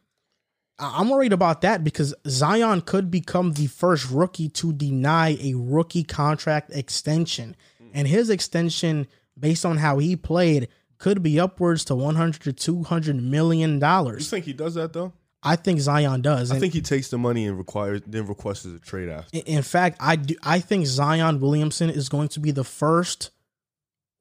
I'm 0.77 1.09
worried 1.09 1.31
about 1.33 1.61
that 1.61 1.83
because 1.83 2.13
Zion 2.27 2.81
could 2.81 3.09
become 3.09 3.53
the 3.53 3.67
first 3.67 4.09
rookie 4.11 4.49
to 4.49 4.73
deny 4.73 5.37
a 5.41 5.53
rookie 5.55 6.03
contract 6.03 6.71
extension. 6.73 7.55
And 7.93 8.07
his 8.07 8.29
extension, 8.29 9.07
based 9.39 9.65
on 9.65 9.77
how 9.77 9.99
he 9.99 10.17
played, 10.17 10.67
could 10.97 11.23
be 11.23 11.39
upwards 11.39 11.85
to 11.85 11.95
100 11.95 12.41
to 12.41 12.51
200 12.53 13.15
million 13.21 13.79
dollars. 13.79 14.23
you 14.25 14.29
think 14.29 14.45
he 14.45 14.53
does 14.53 14.73
that 14.75 14.91
though? 14.91 15.13
I 15.43 15.55
think 15.55 15.79
Zion 15.79 16.21
does. 16.21 16.49
I 16.51 16.55
And 16.55 16.61
think 16.61 16.73
he 16.73 16.81
takes 16.81 17.09
the 17.09 17.17
money 17.19 17.45
and 17.45 17.57
requires 17.57 18.01
then 18.07 18.25
requests 18.27 18.65
a 18.65 18.79
trade 18.79 19.09
after. 19.09 19.37
in- 19.37 19.61
fact, 19.63 19.97
I 20.01 20.15
do 20.17 20.35
I 20.43 20.59
think 20.59 20.87
Zion 20.87 21.39
Williamson 21.39 21.89
is 21.89 22.09
going 22.09 22.27
to 22.29 22.39
be 22.39 22.51
the 22.51 22.63
first 22.63 23.29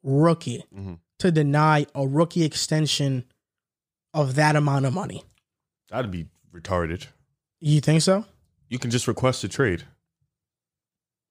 rookie 0.03 0.65
Mhm. 0.77 0.99
to 1.19 1.31
deny 1.33 1.87
a 1.95 2.07
rookie 2.07 2.43
extension 2.45 3.25
of 4.13 4.35
that 4.37 4.55
amount 4.57 4.85
of 4.87 4.93
money. 4.93 5.25
That'd 5.91 6.11
be 6.11 6.27
retarded. 6.55 7.07
You 7.61 7.81
think 7.81 8.03
so? 8.03 8.25
You 8.69 8.79
can 8.79 8.91
just 8.91 9.09
request 9.09 9.43
a 9.45 9.49
trade. 9.49 9.83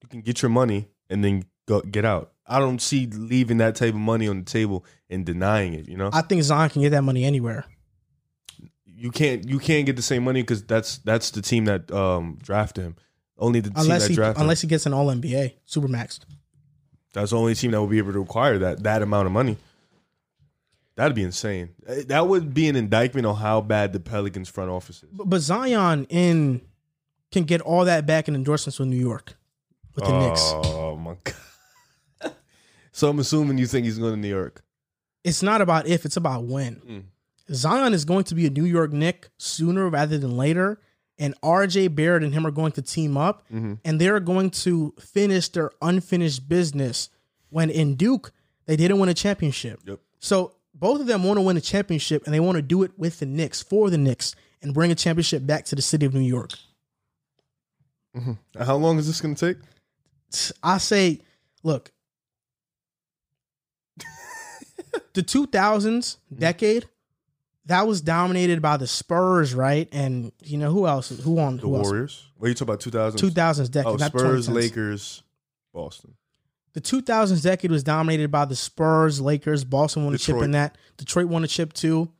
You 0.02 0.08
can 0.08 0.20
get 0.20 0.42
your 0.42 0.50
money 0.50 0.88
and 1.08 1.24
then 1.24 1.44
go 1.66 1.80
get 1.80 2.04
out. 2.04 2.32
I 2.46 2.58
don't 2.58 2.80
see 2.80 3.06
leaving 3.06 3.56
that 3.58 3.74
type 3.74 3.94
of 3.94 4.00
money 4.00 4.28
on 4.28 4.40
the 4.40 4.44
table 4.44 4.84
and 5.08 5.24
denying 5.24 5.72
it. 5.74 5.88
You 5.88 5.96
know, 5.96 6.10
I 6.12 6.20
think 6.22 6.42
Zion 6.42 6.68
can 6.70 6.82
get 6.82 6.90
that 6.90 7.02
money 7.02 7.24
anywhere. 7.24 7.64
you 8.86 9.10
can't 9.10 9.48
you 9.48 9.58
can't 9.58 9.86
get 9.86 9.96
the 9.96 10.02
same 10.02 10.24
money 10.24 10.42
because 10.42 10.62
that's 10.64 10.98
that's 10.98 11.30
the 11.30 11.40
team 11.42 11.64
that 11.64 11.90
um 11.90 12.38
drafted 12.42 12.84
him. 12.84 12.96
Only 13.38 13.60
the 13.60 13.70
team 13.70 13.88
that 13.88 14.02
he 14.08 14.14
drafted 14.14 14.38
him. 14.38 14.42
unless 14.42 14.60
he 14.60 14.66
gets 14.68 14.86
an 14.86 14.92
all 14.92 15.06
NBA 15.06 15.54
Supermax. 15.66 16.20
That's 17.14 17.30
the 17.30 17.36
only 17.38 17.54
team 17.54 17.70
that 17.70 17.80
would 17.80 17.90
be 17.90 17.98
able 17.98 18.12
to 18.12 18.20
acquire 18.22 18.58
that 18.58 18.82
that 18.82 19.00
amount 19.02 19.26
of 19.26 19.32
money. 19.32 19.56
That'd 20.96 21.14
be 21.16 21.22
insane. 21.24 21.70
Eh, 21.86 22.02
That 22.06 22.28
would 22.28 22.54
be 22.54 22.68
an 22.68 22.76
indictment 22.76 23.26
on 23.26 23.36
how 23.36 23.60
bad 23.60 23.92
the 23.92 24.00
Pelicans 24.00 24.48
front 24.48 24.70
office 24.70 25.02
is. 25.02 25.08
But, 25.12 25.28
but 25.28 25.40
Zion 25.40 26.06
in 26.08 26.60
can 27.32 27.44
get 27.44 27.60
all 27.60 27.84
that 27.84 28.06
back 28.06 28.28
in 28.28 28.34
endorsements 28.34 28.78
with 28.78 28.88
New 28.88 28.96
York 28.96 29.34
with 29.96 30.04
the 30.04 30.18
Knicks. 30.20 30.40
Oh 30.54 30.96
my 30.96 31.16
god. 31.24 32.32
so 32.92 33.08
I'm 33.08 33.18
assuming 33.18 33.58
you 33.58 33.66
think 33.66 33.86
he's 33.86 33.98
going 33.98 34.14
to 34.14 34.20
New 34.20 34.28
York. 34.28 34.62
It's 35.24 35.42
not 35.42 35.60
about 35.60 35.86
if, 35.86 36.04
it's 36.04 36.16
about 36.16 36.44
when. 36.44 36.76
Mm. 36.86 37.02
Zion 37.52 37.92
is 37.94 38.04
going 38.04 38.24
to 38.24 38.34
be 38.34 38.46
a 38.46 38.50
New 38.50 38.64
York 38.64 38.92
Knick 38.92 39.30
sooner 39.38 39.88
rather 39.88 40.18
than 40.18 40.36
later. 40.36 40.80
And 41.18 41.34
RJ 41.42 41.94
Barrett 41.94 42.22
and 42.24 42.34
him 42.34 42.46
are 42.46 42.50
going 42.50 42.72
to 42.72 42.82
team 42.82 43.16
up 43.16 43.44
Mm-hmm. 43.52 43.74
and 43.84 44.00
they're 44.00 44.20
going 44.20 44.50
to 44.50 44.94
finish 45.00 45.48
their 45.48 45.70
unfinished 45.80 46.48
business 46.48 47.08
when 47.50 47.70
in 47.70 47.94
Duke 47.94 48.32
they 48.66 48.76
didn't 48.76 48.98
win 48.98 49.08
a 49.08 49.14
championship. 49.14 49.80
Yep. 49.86 50.00
So 50.18 50.54
both 50.74 51.00
of 51.00 51.06
them 51.06 51.22
want 51.22 51.38
to 51.38 51.42
win 51.42 51.56
a 51.56 51.60
championship 51.60 52.24
and 52.24 52.34
they 52.34 52.40
want 52.40 52.56
to 52.56 52.62
do 52.62 52.82
it 52.82 52.92
with 52.98 53.20
the 53.20 53.26
Knicks 53.26 53.62
for 53.62 53.90
the 53.90 53.98
Knicks 53.98 54.34
and 54.62 54.74
bring 54.74 54.90
a 54.90 54.94
championship 54.94 55.46
back 55.46 55.64
to 55.66 55.76
the 55.76 55.82
city 55.82 56.06
of 56.06 56.14
New 56.14 56.20
York. 56.20 56.50
Mm-hmm. 58.16 58.62
How 58.62 58.76
long 58.76 58.98
is 58.98 59.06
this 59.06 59.20
going 59.20 59.34
to 59.34 59.54
take? 59.54 59.62
I 60.62 60.78
say, 60.78 61.20
look, 61.62 61.92
the 65.14 65.22
2000s 65.22 66.16
hmm. 66.28 66.38
decade 66.38 66.86
that 67.66 67.86
was 67.86 68.00
dominated 68.00 68.60
by 68.60 68.76
the 68.76 68.86
Spurs, 68.86 69.54
right? 69.54 69.88
And 69.90 70.32
you 70.42 70.58
know 70.58 70.70
who 70.70 70.86
else? 70.86 71.08
Who 71.08 71.38
on 71.38 71.56
The 71.56 71.62
who 71.62 71.76
else? 71.76 71.86
Warriors. 71.86 72.26
What 72.36 72.46
are 72.46 72.48
you 72.50 72.54
talking 72.54 72.74
about? 72.74 72.80
2000? 72.80 73.20
2000s 73.20 73.70
decade, 73.70 73.86
Oh, 73.86 73.96
Spurs, 73.96 74.48
2010s. 74.48 74.54
Lakers, 74.54 75.22
Boston. 75.72 76.14
The 76.74 76.80
2000s 76.80 77.42
decade 77.42 77.70
was 77.70 77.84
dominated 77.84 78.30
by 78.30 78.44
the 78.44 78.56
Spurs, 78.56 79.20
Lakers, 79.20 79.64
Boston 79.64 80.04
won 80.04 80.14
a 80.14 80.18
chip 80.18 80.42
in 80.42 80.50
that. 80.52 80.76
Detroit 80.96 81.26
won 81.26 81.44
a 81.44 81.48
chip 81.48 81.72
too. 81.72 82.10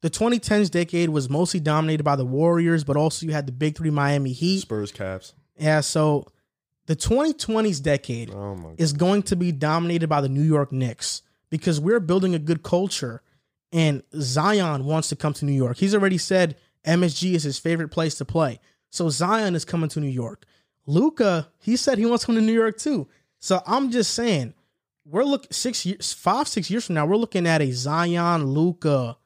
The 0.00 0.08
2010s 0.08 0.70
decade 0.70 1.10
was 1.10 1.28
mostly 1.28 1.60
dominated 1.60 2.02
by 2.02 2.16
the 2.16 2.24
Warriors, 2.24 2.82
but 2.82 2.96
also 2.96 3.26
you 3.26 3.32
had 3.32 3.46
the 3.46 3.52
big 3.52 3.76
three 3.76 3.90
Miami 3.90 4.32
Heat. 4.32 4.60
Spurs, 4.60 4.90
Cavs. 4.90 5.34
Yeah, 5.58 5.80
so 5.80 6.26
the 6.86 6.96
2020s 6.96 7.82
decade 7.82 8.30
Oh 8.30 8.74
is 8.78 8.94
going 8.94 9.22
to 9.24 9.36
be 9.36 9.52
dominated 9.52 10.08
by 10.08 10.22
the 10.22 10.28
New 10.30 10.42
York 10.42 10.72
Knicks 10.72 11.20
because 11.50 11.78
we're 11.78 12.00
building 12.00 12.34
a 12.34 12.38
good 12.38 12.62
culture 12.62 13.22
and 13.72 14.02
Zion 14.18 14.86
wants 14.86 15.10
to 15.10 15.16
come 15.16 15.34
to 15.34 15.44
New 15.44 15.52
York. 15.52 15.76
He's 15.76 15.94
already 15.94 16.18
said 16.18 16.56
MSG 16.86 17.34
is 17.34 17.42
his 17.42 17.58
favorite 17.58 17.90
place 17.90 18.14
to 18.16 18.24
play. 18.24 18.58
So 18.88 19.10
Zion 19.10 19.54
is 19.54 19.66
coming 19.66 19.90
to 19.90 20.00
New 20.00 20.08
York. 20.08 20.46
Luka, 20.86 21.48
he 21.58 21.76
said 21.76 21.98
he 21.98 22.06
wants 22.06 22.22
to 22.22 22.26
come 22.26 22.34
to 22.36 22.40
New 22.40 22.52
York 22.52 22.78
too. 22.78 23.06
So 23.40 23.62
I'm 23.66 23.90
just 23.90 24.14
saying, 24.14 24.54
we're 25.04 25.24
looking 25.24 25.50
six 25.50 25.84
years, 25.84 26.12
five, 26.12 26.46
six 26.46 26.70
years 26.70 26.86
from 26.86 26.94
now, 26.94 27.06
we're 27.06 27.16
looking 27.16 27.46
at 27.46 27.62
a 27.62 27.72
Zion 27.72 28.46
Luka 28.46 29.16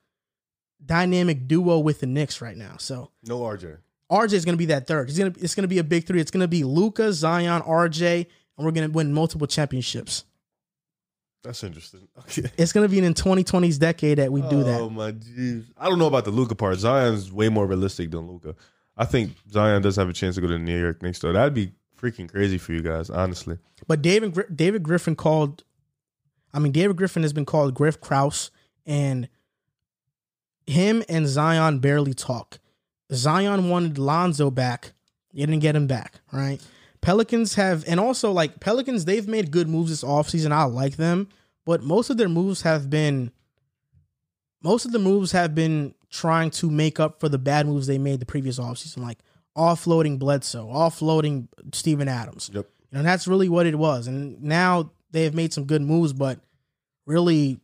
dynamic 0.84 1.46
duo 1.48 1.78
with 1.80 2.00
the 2.00 2.06
Knicks 2.06 2.40
right 2.40 2.56
now. 2.56 2.76
So 2.78 3.10
No 3.24 3.40
RJ. 3.40 3.78
RJ 4.10 4.32
is 4.32 4.44
going 4.44 4.54
to 4.54 4.58
be 4.58 4.66
that 4.66 4.86
third. 4.86 5.08
It's 5.08 5.18
going 5.18 5.32
to 5.32 5.40
it's 5.40 5.54
going 5.54 5.62
to 5.62 5.68
be 5.68 5.78
a 5.78 5.84
big 5.84 6.06
three. 6.06 6.20
It's 6.20 6.30
going 6.30 6.42
to 6.42 6.48
be 6.48 6.62
Luka, 6.62 7.12
Zion, 7.12 7.62
RJ, 7.62 8.26
and 8.56 8.64
we're 8.64 8.70
going 8.72 8.88
to 8.88 8.92
win 8.92 9.12
multiple 9.12 9.46
championships. 9.46 10.24
That's 11.42 11.62
interesting. 11.64 12.08
Okay. 12.20 12.50
It's 12.56 12.72
going 12.72 12.88
to 12.88 12.88
be 12.88 13.04
in 13.04 13.12
2020s 13.14 13.78
decade 13.78 14.18
that 14.18 14.32
we 14.32 14.40
do 14.42 14.60
Oh 14.60 14.62
that. 14.62 14.80
Oh 14.80 14.90
my 14.90 15.12
jeez. 15.12 15.64
I 15.76 15.88
don't 15.88 15.98
know 15.98 16.06
about 16.06 16.24
the 16.24 16.30
Luka 16.30 16.54
part. 16.54 16.78
Zion's 16.78 17.32
way 17.32 17.48
more 17.48 17.66
realistic 17.66 18.10
than 18.10 18.28
Luka. 18.28 18.54
I 18.96 19.04
think 19.04 19.32
Zion 19.50 19.82
does 19.82 19.96
have 19.96 20.08
a 20.08 20.12
chance 20.12 20.36
to 20.36 20.40
go 20.40 20.46
to 20.46 20.58
New 20.58 20.78
York 20.78 21.02
next 21.02 21.18
door. 21.18 21.32
That'd 21.32 21.52
be 21.52 21.72
freaking 22.05 22.31
crazy 22.31 22.59
for 22.59 22.72
you 22.72 22.82
guys, 22.82 23.09
honestly. 23.09 23.59
But 23.86 24.02
David 24.02 24.39
David 24.55 24.82
Griffin 24.82 25.16
called. 25.16 25.64
I 26.52 26.59
mean, 26.59 26.72
David 26.72 26.97
Griffin 26.97 27.22
has 27.22 27.32
been 27.32 27.47
called 27.47 27.74
Griff 27.74 28.01
Krause, 28.01 28.51
and 28.86 29.28
him 30.66 31.02
and 31.09 31.26
Zion 31.26 31.81
barely 31.81 32.14
talk. 32.14 32.59
Zion 33.12 33.68
wanted 33.68 33.98
Lonzo 33.98 34.51
back. 34.51 34.93
You 35.32 35.47
didn't 35.47 35.62
get 35.62 35.74
him 35.74 35.86
back, 35.86 36.20
right? 36.32 36.60
Pelicans 37.01 37.56
have, 37.56 37.85
and 37.86 38.01
also 38.01 38.31
like 38.31 38.60
Pelicans, 38.60 39.05
they've 39.05 39.28
made 39.28 39.51
good 39.51 39.68
moves 39.68 39.90
this 39.90 40.05
offseason. 40.05 40.52
I 40.52 40.64
like 40.64 40.97
them, 40.97 41.28
but 41.66 41.82
most 41.82 42.09
of 42.09 42.16
their 42.16 42.28
moves 42.28 42.62
have 42.62 42.89
been, 42.89 43.31
most 44.62 44.86
of 44.86 44.93
the 44.93 44.98
moves 44.98 45.32
have 45.32 45.55
been 45.55 45.94
trying 46.09 46.51
to 46.52 46.70
make 46.70 47.01
up 47.01 47.20
for 47.20 47.28
the 47.28 47.36
bad 47.36 47.66
moves 47.66 47.86
they 47.86 47.98
made 47.98 48.20
the 48.20 48.26
previous 48.26 48.59
offseason, 48.59 48.98
like 48.98 49.18
offloading 49.56 50.18
Bledsoe, 50.18 50.66
offloading 50.66 51.48
Steven 51.72 52.09
Adams. 52.09 52.51
Yep. 52.52 52.66
You 52.90 52.98
know, 52.98 53.05
that's 53.05 53.26
really 53.28 53.48
what 53.48 53.66
it 53.66 53.76
was. 53.76 54.06
And 54.06 54.43
now 54.43 54.90
they 55.10 55.24
have 55.24 55.35
made 55.35 55.52
some 55.52 55.64
good 55.64 55.82
moves, 55.82 56.12
but 56.12 56.40
really 57.06 57.60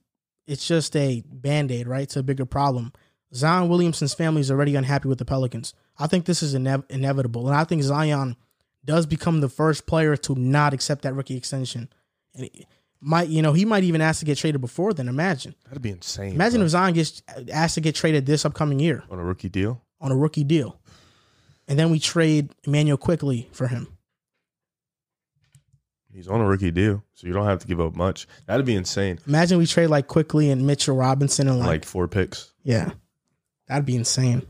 it's 0.47 0.67
just 0.67 0.97
a 0.97 1.23
band-aid, 1.27 1.87
right? 1.87 2.09
To 2.11 2.21
a 2.21 2.23
bigger 2.23 2.47
problem. 2.47 2.93
Zion 3.35 3.69
Williamson's 3.69 4.15
family 4.15 4.41
is 4.41 4.51
already 4.51 4.75
unhappy 4.75 5.09
with 5.09 5.19
the 5.19 5.25
Pelicans. 5.25 5.73
I 5.99 6.07
think 6.09 6.25
this 6.25 6.43
is 6.43 6.55
ine- 6.55 6.85
inevitable. 6.89 7.47
And 7.47 7.57
I 7.57 7.63
think 7.65 7.83
Zion 7.83 8.37
does 8.85 9.07
become 9.07 9.41
the 9.41 9.49
first 9.49 9.87
player 9.87 10.17
to 10.17 10.35
not 10.35 10.75
accept 10.75 11.03
that 11.03 11.15
rookie 11.15 11.37
extension. 11.37 11.89
And 12.35 12.47
it 12.47 12.67
might, 13.01 13.29
you 13.29 13.43
know, 13.43 13.53
he 13.53 13.65
might 13.65 13.85
even 13.85 14.01
ask 14.01 14.19
to 14.21 14.25
get 14.25 14.39
traded 14.39 14.61
before 14.61 14.93
then. 14.93 15.07
Imagine. 15.09 15.55
That'd 15.67 15.83
be 15.83 15.91
insane. 15.91 16.33
Imagine 16.35 16.61
bro. 16.61 16.65
if 16.65 16.71
Zion 16.71 16.95
gets 16.95 17.23
asked 17.53 17.75
to 17.77 17.81
get 17.81 17.95
traded 17.95 18.27
this 18.27 18.45
upcoming 18.45 18.81
year 18.81 19.05
on 19.11 19.19
a 19.21 19.25
rookie 19.25 19.49
deal. 19.49 19.81
on 20.01 20.11
a 20.11 20.17
rookie 20.17 20.45
deal. 20.45 20.80
And 21.71 21.79
then 21.79 21.91
we 21.91 21.99
trade 22.01 22.51
Immanuel 22.67 22.99
Quickley 22.99 23.49
for 23.53 23.69
him. 23.69 23.87
He's 26.13 26.27
on 26.27 26.41
a 26.41 26.45
rookie 26.47 26.73
deal, 26.73 27.05
so 27.15 27.29
you 27.29 27.33
don't 27.33 27.47
have 27.47 27.61
to 27.61 27.69
give 27.69 27.81
up 27.81 27.95
much. 27.95 28.27
That'd 28.47 28.67
be 28.67 28.75
insane. 28.75 29.21
Imagine 29.29 29.59
we 29.59 29.67
trade 29.67 29.87
like 29.87 30.09
Quickley 30.09 30.51
and 30.51 30.67
Mitchell 30.67 30.97
Robinson 30.97 31.47
and 31.47 31.61
like, 31.61 31.69
Like 31.69 31.85
four 31.85 32.09
picks. 32.09 32.53
yeah, 32.65 32.91
that'd 33.69 33.87
be 33.87 33.95
insane. 33.95 34.43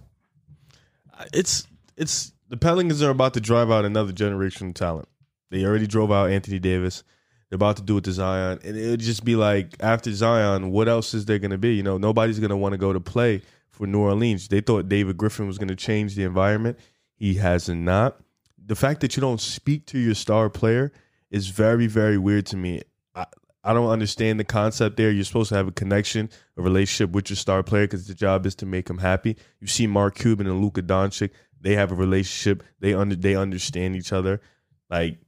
Uh, 1.16 1.26
it's 1.34 1.66
it's 1.98 2.32
the 2.48 2.56
Pelicans 2.56 3.02
are 3.02 3.10
about 3.10 3.34
to 3.34 3.40
drive 3.40 3.70
out 3.70 3.84
another 3.84 4.12
generation 4.12 4.68
of 4.68 4.74
talent. 4.74 5.06
They 5.50 5.64
already 5.66 5.86
drove 5.86 6.10
out 6.10 6.30
Anthony 6.30 6.58
Davis. 6.58 7.04
They're 7.50 7.56
about 7.56 7.76
to 7.76 7.82
do 7.82 7.98
it 7.98 8.04
to 8.04 8.12
Zion, 8.12 8.60
and 8.64 8.78
it 8.78 8.88
would 8.90 9.00
just 9.00 9.24
be 9.26 9.36
like 9.36 9.74
after 9.80 10.10
Zion, 10.14 10.70
what 10.70 10.88
else 10.88 11.12
is 11.12 11.26
there 11.26 11.38
going 11.38 11.50
to 11.50 11.58
be? 11.58 11.74
You 11.74 11.82
know, 11.82 11.98
nobody's 11.98 12.38
going 12.38 12.48
to 12.50 12.56
want 12.56 12.72
to 12.72 12.78
go 12.78 12.94
to 12.94 13.00
play 13.00 13.42
for 13.68 13.86
New 13.86 14.00
Orleans. 14.00 14.48
They 14.48 14.62
thought 14.62 14.88
David 14.88 15.18
Griffin 15.18 15.46
was 15.46 15.58
going 15.58 15.68
to 15.68 15.76
change 15.76 16.14
the 16.14 16.22
environment. 16.24 16.78
He 17.20 17.34
hasn't 17.34 17.82
not. 17.82 18.18
The 18.58 18.74
fact 18.74 19.02
that 19.02 19.14
you 19.14 19.20
don't 19.20 19.40
speak 19.40 19.84
to 19.86 19.98
your 19.98 20.14
star 20.14 20.48
player 20.48 20.90
is 21.30 21.48
very, 21.48 21.86
very 21.86 22.16
weird 22.16 22.46
to 22.46 22.56
me. 22.56 22.80
I, 23.14 23.26
I 23.62 23.74
don't 23.74 23.90
understand 23.90 24.40
the 24.40 24.44
concept 24.44 24.96
there. 24.96 25.10
You're 25.10 25.24
supposed 25.24 25.50
to 25.50 25.54
have 25.56 25.68
a 25.68 25.72
connection, 25.72 26.30
a 26.56 26.62
relationship 26.62 27.12
with 27.12 27.28
your 27.28 27.36
star 27.36 27.62
player 27.62 27.84
because 27.84 28.06
the 28.06 28.14
job 28.14 28.46
is 28.46 28.54
to 28.56 28.66
make 28.66 28.88
him 28.88 28.98
happy. 28.98 29.36
You 29.60 29.66
see 29.66 29.86
Mark 29.86 30.14
Cuban 30.14 30.46
and 30.46 30.62
Luka 30.62 30.82
Doncic, 30.82 31.30
they 31.60 31.74
have 31.74 31.92
a 31.92 31.94
relationship. 31.94 32.62
They 32.80 32.94
under 32.94 33.14
they 33.14 33.36
understand 33.36 33.96
each 33.96 34.14
other. 34.14 34.40
Like 34.88 35.18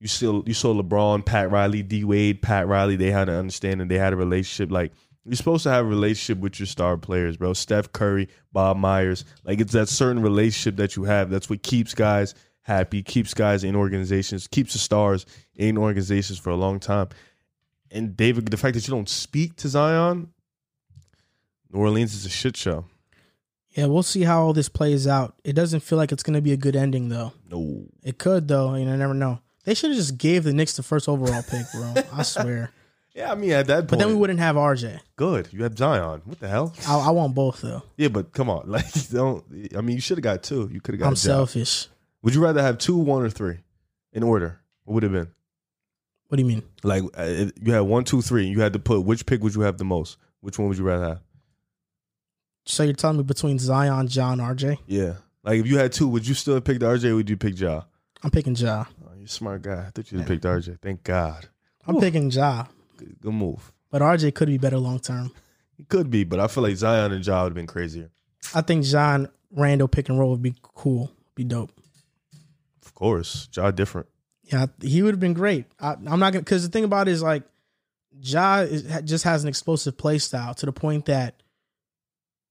you 0.00 0.08
still 0.08 0.42
you 0.46 0.54
saw 0.54 0.74
LeBron, 0.74 1.26
Pat 1.26 1.50
Riley, 1.50 1.82
D 1.82 2.02
Wade, 2.02 2.40
Pat 2.40 2.66
Riley, 2.66 2.96
they 2.96 3.10
had 3.10 3.28
an 3.28 3.36
understanding, 3.36 3.88
they 3.88 3.98
had 3.98 4.14
a 4.14 4.16
relationship. 4.16 4.72
Like 4.72 4.92
you're 5.24 5.36
supposed 5.36 5.62
to 5.64 5.70
have 5.70 5.84
a 5.84 5.88
relationship 5.88 6.38
with 6.38 6.58
your 6.58 6.66
star 6.66 6.96
players, 6.96 7.36
bro. 7.36 7.52
Steph 7.52 7.92
Curry, 7.92 8.28
Bob 8.52 8.76
Myers. 8.76 9.24
Like 9.44 9.60
it's 9.60 9.72
that 9.72 9.88
certain 9.88 10.22
relationship 10.22 10.76
that 10.76 10.96
you 10.96 11.04
have. 11.04 11.30
That's 11.30 11.50
what 11.50 11.62
keeps 11.62 11.94
guys 11.94 12.34
happy, 12.62 13.02
keeps 13.02 13.34
guys 13.34 13.64
in 13.64 13.76
organizations, 13.76 14.46
keeps 14.46 14.72
the 14.72 14.78
stars 14.78 15.26
in 15.54 15.76
organizations 15.76 16.38
for 16.38 16.50
a 16.50 16.56
long 16.56 16.80
time. 16.80 17.08
And 17.90 18.16
David, 18.16 18.46
the 18.46 18.56
fact 18.56 18.74
that 18.74 18.86
you 18.86 18.94
don't 18.94 19.08
speak 19.08 19.56
to 19.56 19.68
Zion, 19.68 20.32
New 21.72 21.80
Orleans 21.80 22.14
is 22.14 22.24
a 22.24 22.30
shit 22.30 22.56
show. 22.56 22.84
Yeah, 23.70 23.86
we'll 23.86 24.02
see 24.02 24.22
how 24.22 24.42
all 24.42 24.52
this 24.52 24.68
plays 24.68 25.06
out. 25.06 25.34
It 25.44 25.52
doesn't 25.52 25.80
feel 25.80 25.96
like 25.98 26.10
it's 26.12 26.22
going 26.22 26.34
to 26.34 26.40
be 26.40 26.52
a 26.52 26.56
good 26.56 26.74
ending, 26.74 27.08
though. 27.08 27.32
No. 27.48 27.86
It 28.02 28.18
could, 28.18 28.48
though. 28.48 28.74
You 28.74 28.84
know, 28.84 28.96
never 28.96 29.14
know. 29.14 29.40
They 29.64 29.74
should 29.74 29.90
have 29.90 29.98
just 29.98 30.18
gave 30.18 30.42
the 30.42 30.52
Knicks 30.52 30.76
the 30.76 30.82
first 30.82 31.08
overall 31.08 31.42
pick, 31.42 31.66
bro. 31.72 31.94
I 32.12 32.22
swear. 32.24 32.72
Yeah, 33.14 33.32
I 33.32 33.34
mean 33.34 33.50
at 33.50 33.66
that 33.66 33.78
point, 33.80 33.88
But 33.90 33.98
then 33.98 34.08
we 34.08 34.14
wouldn't 34.14 34.38
have 34.38 34.56
RJ. 34.56 35.00
good. 35.16 35.48
You 35.52 35.64
have 35.64 35.76
Zion. 35.76 36.22
What 36.24 36.38
the 36.40 36.48
hell? 36.48 36.74
I, 36.86 36.98
I 36.98 37.10
want 37.10 37.34
both, 37.34 37.60
though. 37.60 37.82
yeah, 37.96 38.08
but 38.08 38.32
come 38.32 38.48
on, 38.48 38.62
like 38.70 38.86
don't. 39.10 39.44
I 39.76 39.80
mean, 39.80 39.96
you 39.96 40.00
should 40.00 40.18
have 40.18 40.22
got 40.22 40.42
two. 40.42 40.68
You 40.72 40.80
could 40.80 40.94
have 40.94 41.00
got. 41.00 41.08
I'm 41.08 41.16
selfish. 41.16 41.88
Would 42.22 42.34
you 42.34 42.42
rather 42.42 42.62
have 42.62 42.78
two, 42.78 42.96
one, 42.96 43.22
or 43.22 43.30
three, 43.30 43.58
in 44.12 44.22
order? 44.22 44.60
What 44.84 44.94
would 44.94 45.04
it 45.04 45.12
have 45.12 45.24
been? 45.24 45.32
What 46.28 46.36
do 46.36 46.42
you 46.42 46.48
mean? 46.48 46.62
Like 46.84 47.02
uh, 47.18 47.46
you 47.60 47.72
had 47.72 47.80
one, 47.80 48.04
two, 48.04 48.22
three. 48.22 48.44
And 48.44 48.52
you 48.52 48.60
had 48.60 48.72
to 48.74 48.78
put 48.78 49.00
which 49.04 49.26
pick 49.26 49.42
would 49.42 49.54
you 49.54 49.62
have 49.62 49.78
the 49.78 49.84
most? 49.84 50.16
Which 50.40 50.58
one 50.58 50.68
would 50.68 50.78
you 50.78 50.84
rather 50.84 51.04
have? 51.08 51.20
So 52.66 52.84
you're 52.84 52.92
telling 52.92 53.16
me 53.16 53.22
between 53.24 53.58
Zion, 53.58 54.06
Ja, 54.08 54.34
RJ? 54.36 54.78
Yeah. 54.86 55.14
Like 55.42 55.58
if 55.60 55.66
you 55.66 55.78
had 55.78 55.92
two, 55.92 56.06
would 56.08 56.28
you 56.28 56.34
still 56.34 56.54
have 56.54 56.64
picked 56.64 56.82
RJ? 56.82 57.10
or 57.10 57.16
Would 57.16 57.30
you 57.30 57.36
pick 57.36 57.58
Ja? 57.58 57.82
I'm 58.22 58.30
picking 58.30 58.54
Ja. 58.54 58.84
Oh, 59.04 59.10
you're 59.16 59.24
a 59.24 59.28
smart 59.28 59.62
guy. 59.62 59.86
I 59.86 59.90
thought 59.90 60.12
you'd 60.12 60.18
have 60.20 60.28
picked 60.28 60.44
RJ. 60.44 60.78
Thank 60.80 61.02
God. 61.02 61.48
I'm 61.86 61.96
Ooh. 61.96 62.00
picking 62.00 62.30
Ja. 62.30 62.66
Good, 63.00 63.32
move. 63.32 63.72
But 63.90 64.02
RJ 64.02 64.34
could 64.34 64.48
be 64.48 64.58
better 64.58 64.78
long 64.78 65.00
term. 65.00 65.32
It 65.78 65.88
could 65.88 66.10
be, 66.10 66.24
but 66.24 66.40
I 66.40 66.46
feel 66.46 66.62
like 66.62 66.76
Zion 66.76 67.12
and 67.12 67.26
Ja 67.26 67.42
would 67.42 67.50
have 67.50 67.54
been 67.54 67.66
crazier. 67.66 68.10
I 68.54 68.60
think 68.60 68.84
John 68.84 69.28
Randall 69.50 69.88
pick 69.88 70.08
and 70.08 70.18
roll 70.18 70.30
would 70.30 70.42
be 70.42 70.54
cool. 70.62 71.10
Be 71.34 71.44
dope. 71.44 71.72
Of 72.84 72.94
course, 72.94 73.48
Ja 73.54 73.70
different. 73.70 74.08
Yeah, 74.44 74.66
he 74.80 75.02
would 75.02 75.14
have 75.14 75.20
been 75.20 75.32
great. 75.32 75.66
I, 75.80 75.92
I'm 75.92 76.20
not 76.20 76.32
gonna 76.32 76.40
because 76.40 76.64
the 76.64 76.70
thing 76.70 76.84
about 76.84 77.08
it 77.08 77.12
is 77.12 77.22
like 77.22 77.44
Ja 78.20 78.60
is, 78.60 78.82
just 79.04 79.24
has 79.24 79.42
an 79.42 79.48
explosive 79.48 79.96
play 79.96 80.18
style 80.18 80.54
to 80.54 80.66
the 80.66 80.72
point 80.72 81.06
that 81.06 81.42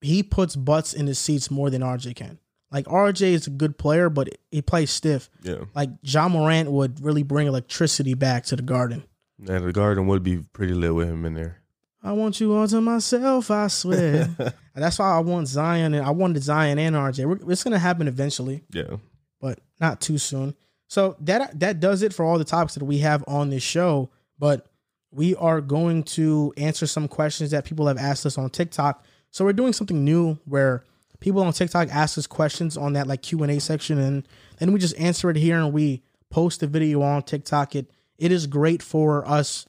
he 0.02 0.24
puts 0.24 0.56
butts 0.56 0.94
in 0.94 1.08
his 1.08 1.20
seats 1.20 1.52
more 1.52 1.70
than 1.70 1.82
RJ 1.82 2.16
can. 2.16 2.40
Like 2.72 2.86
RJ 2.86 3.22
is 3.22 3.48
a 3.48 3.52
good 3.52 3.78
player, 3.78 4.10
but 4.10 4.30
he 4.52 4.62
plays 4.62 4.92
stiff. 4.92 5.30
Yeah. 5.42 5.66
Like 5.76 5.90
Ja 6.02 6.28
Morant 6.30 6.72
would 6.72 7.04
really 7.04 7.24
bring 7.24 7.48
electricity 7.48 8.14
back 8.14 8.46
to 8.46 8.56
the 8.56 8.62
Garden. 8.62 9.04
And 9.48 9.66
the 9.66 9.72
garden 9.72 10.08
would 10.08 10.24
be 10.24 10.38
pretty 10.54 10.74
lit 10.74 10.94
with 10.94 11.08
him 11.10 11.26
in 11.26 11.34
there. 11.34 11.58
I 12.02 12.14
want 12.14 12.40
you 12.40 12.54
all 12.54 12.68
to 12.68 12.80
myself, 12.82 13.52
I 13.52 13.68
swear. 13.68 14.30
that's 14.76 15.00
why 15.00 15.12
I 15.16 15.20
want 15.20 15.48
Zion 15.48 15.94
and 15.94 16.06
I 16.06 16.12
wanted 16.12 16.42
Zion 16.44 16.80
and 16.80 16.96
RJ. 16.96 17.26
We're, 17.26 17.52
it's 17.52 17.64
gonna 17.64 17.80
happen 17.80 18.08
eventually, 18.08 18.64
Yeah. 18.72 18.98
but 19.42 19.60
not 19.82 20.00
too 20.00 20.18
soon. 20.18 20.56
So 20.88 21.16
that 21.22 21.60
that 21.60 21.80
does 21.80 22.02
it 22.02 22.14
for 22.14 22.24
all 22.26 22.38
the 22.38 22.46
topics 22.46 22.76
that 22.76 22.84
we 22.86 23.00
have 23.00 23.24
on 23.28 23.50
this 23.50 23.64
show. 23.64 24.10
But 24.40 24.66
we 25.12 25.36
are 25.36 25.60
going 25.60 26.04
to 26.04 26.54
answer 26.56 26.88
some 26.88 27.08
questions 27.08 27.52
that 27.52 27.66
people 27.66 27.88
have 27.88 27.98
asked 27.98 28.26
us 28.26 28.38
on 28.38 28.50
TikTok. 28.50 29.04
So 29.32 29.44
we're 29.44 29.54
doing 29.54 29.74
something 29.74 30.04
new 30.06 30.38
where 30.46 30.84
people 31.20 31.44
on 31.44 31.52
TikTok 31.52 31.90
ask 31.90 32.18
us 32.18 32.28
questions 32.28 32.78
on 32.78 32.94
that 32.94 33.08
like 33.08 33.22
Q 33.22 33.44
and 33.44 33.52
A 33.52 33.60
section, 33.60 34.00
and 34.00 34.28
then 34.58 34.72
we 34.72 34.80
just 34.80 34.98
answer 34.98 35.30
it 35.30 35.36
here 35.36 35.60
and 35.60 35.74
we 35.74 36.02
post 36.30 36.62
the 36.62 36.68
video 36.68 37.02
on 37.02 37.24
TikTok. 37.24 37.76
It 37.76 37.92
it 38.20 38.32
is 38.32 38.48
great 38.48 38.84
for 38.84 39.28
us 39.28 39.66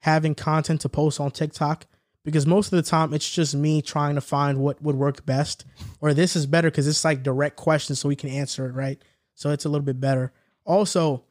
having 0.00 0.34
content 0.34 0.80
to 0.82 0.88
post 0.88 1.20
on 1.20 1.30
TikTok 1.30 1.86
because 2.24 2.46
most 2.46 2.72
of 2.72 2.76
the 2.76 2.88
time 2.88 3.14
it's 3.14 3.30
just 3.30 3.54
me 3.54 3.82
trying 3.82 4.14
to 4.16 4.20
find 4.20 4.58
what 4.58 4.82
would 4.82 4.96
work 4.96 5.24
best. 5.24 5.64
Or 6.00 6.12
this 6.12 6.36
is 6.36 6.46
better 6.46 6.70
because 6.70 6.86
it's 6.86 7.04
like 7.04 7.22
direct 7.22 7.56
questions, 7.56 8.00
so 8.00 8.08
we 8.08 8.16
can 8.16 8.30
answer 8.30 8.66
it 8.66 8.72
right. 8.72 9.00
So 9.34 9.50
it's 9.50 9.64
a 9.64 9.68
little 9.68 9.84
bit 9.84 10.00
better. 10.00 10.32
Also, 10.64 11.24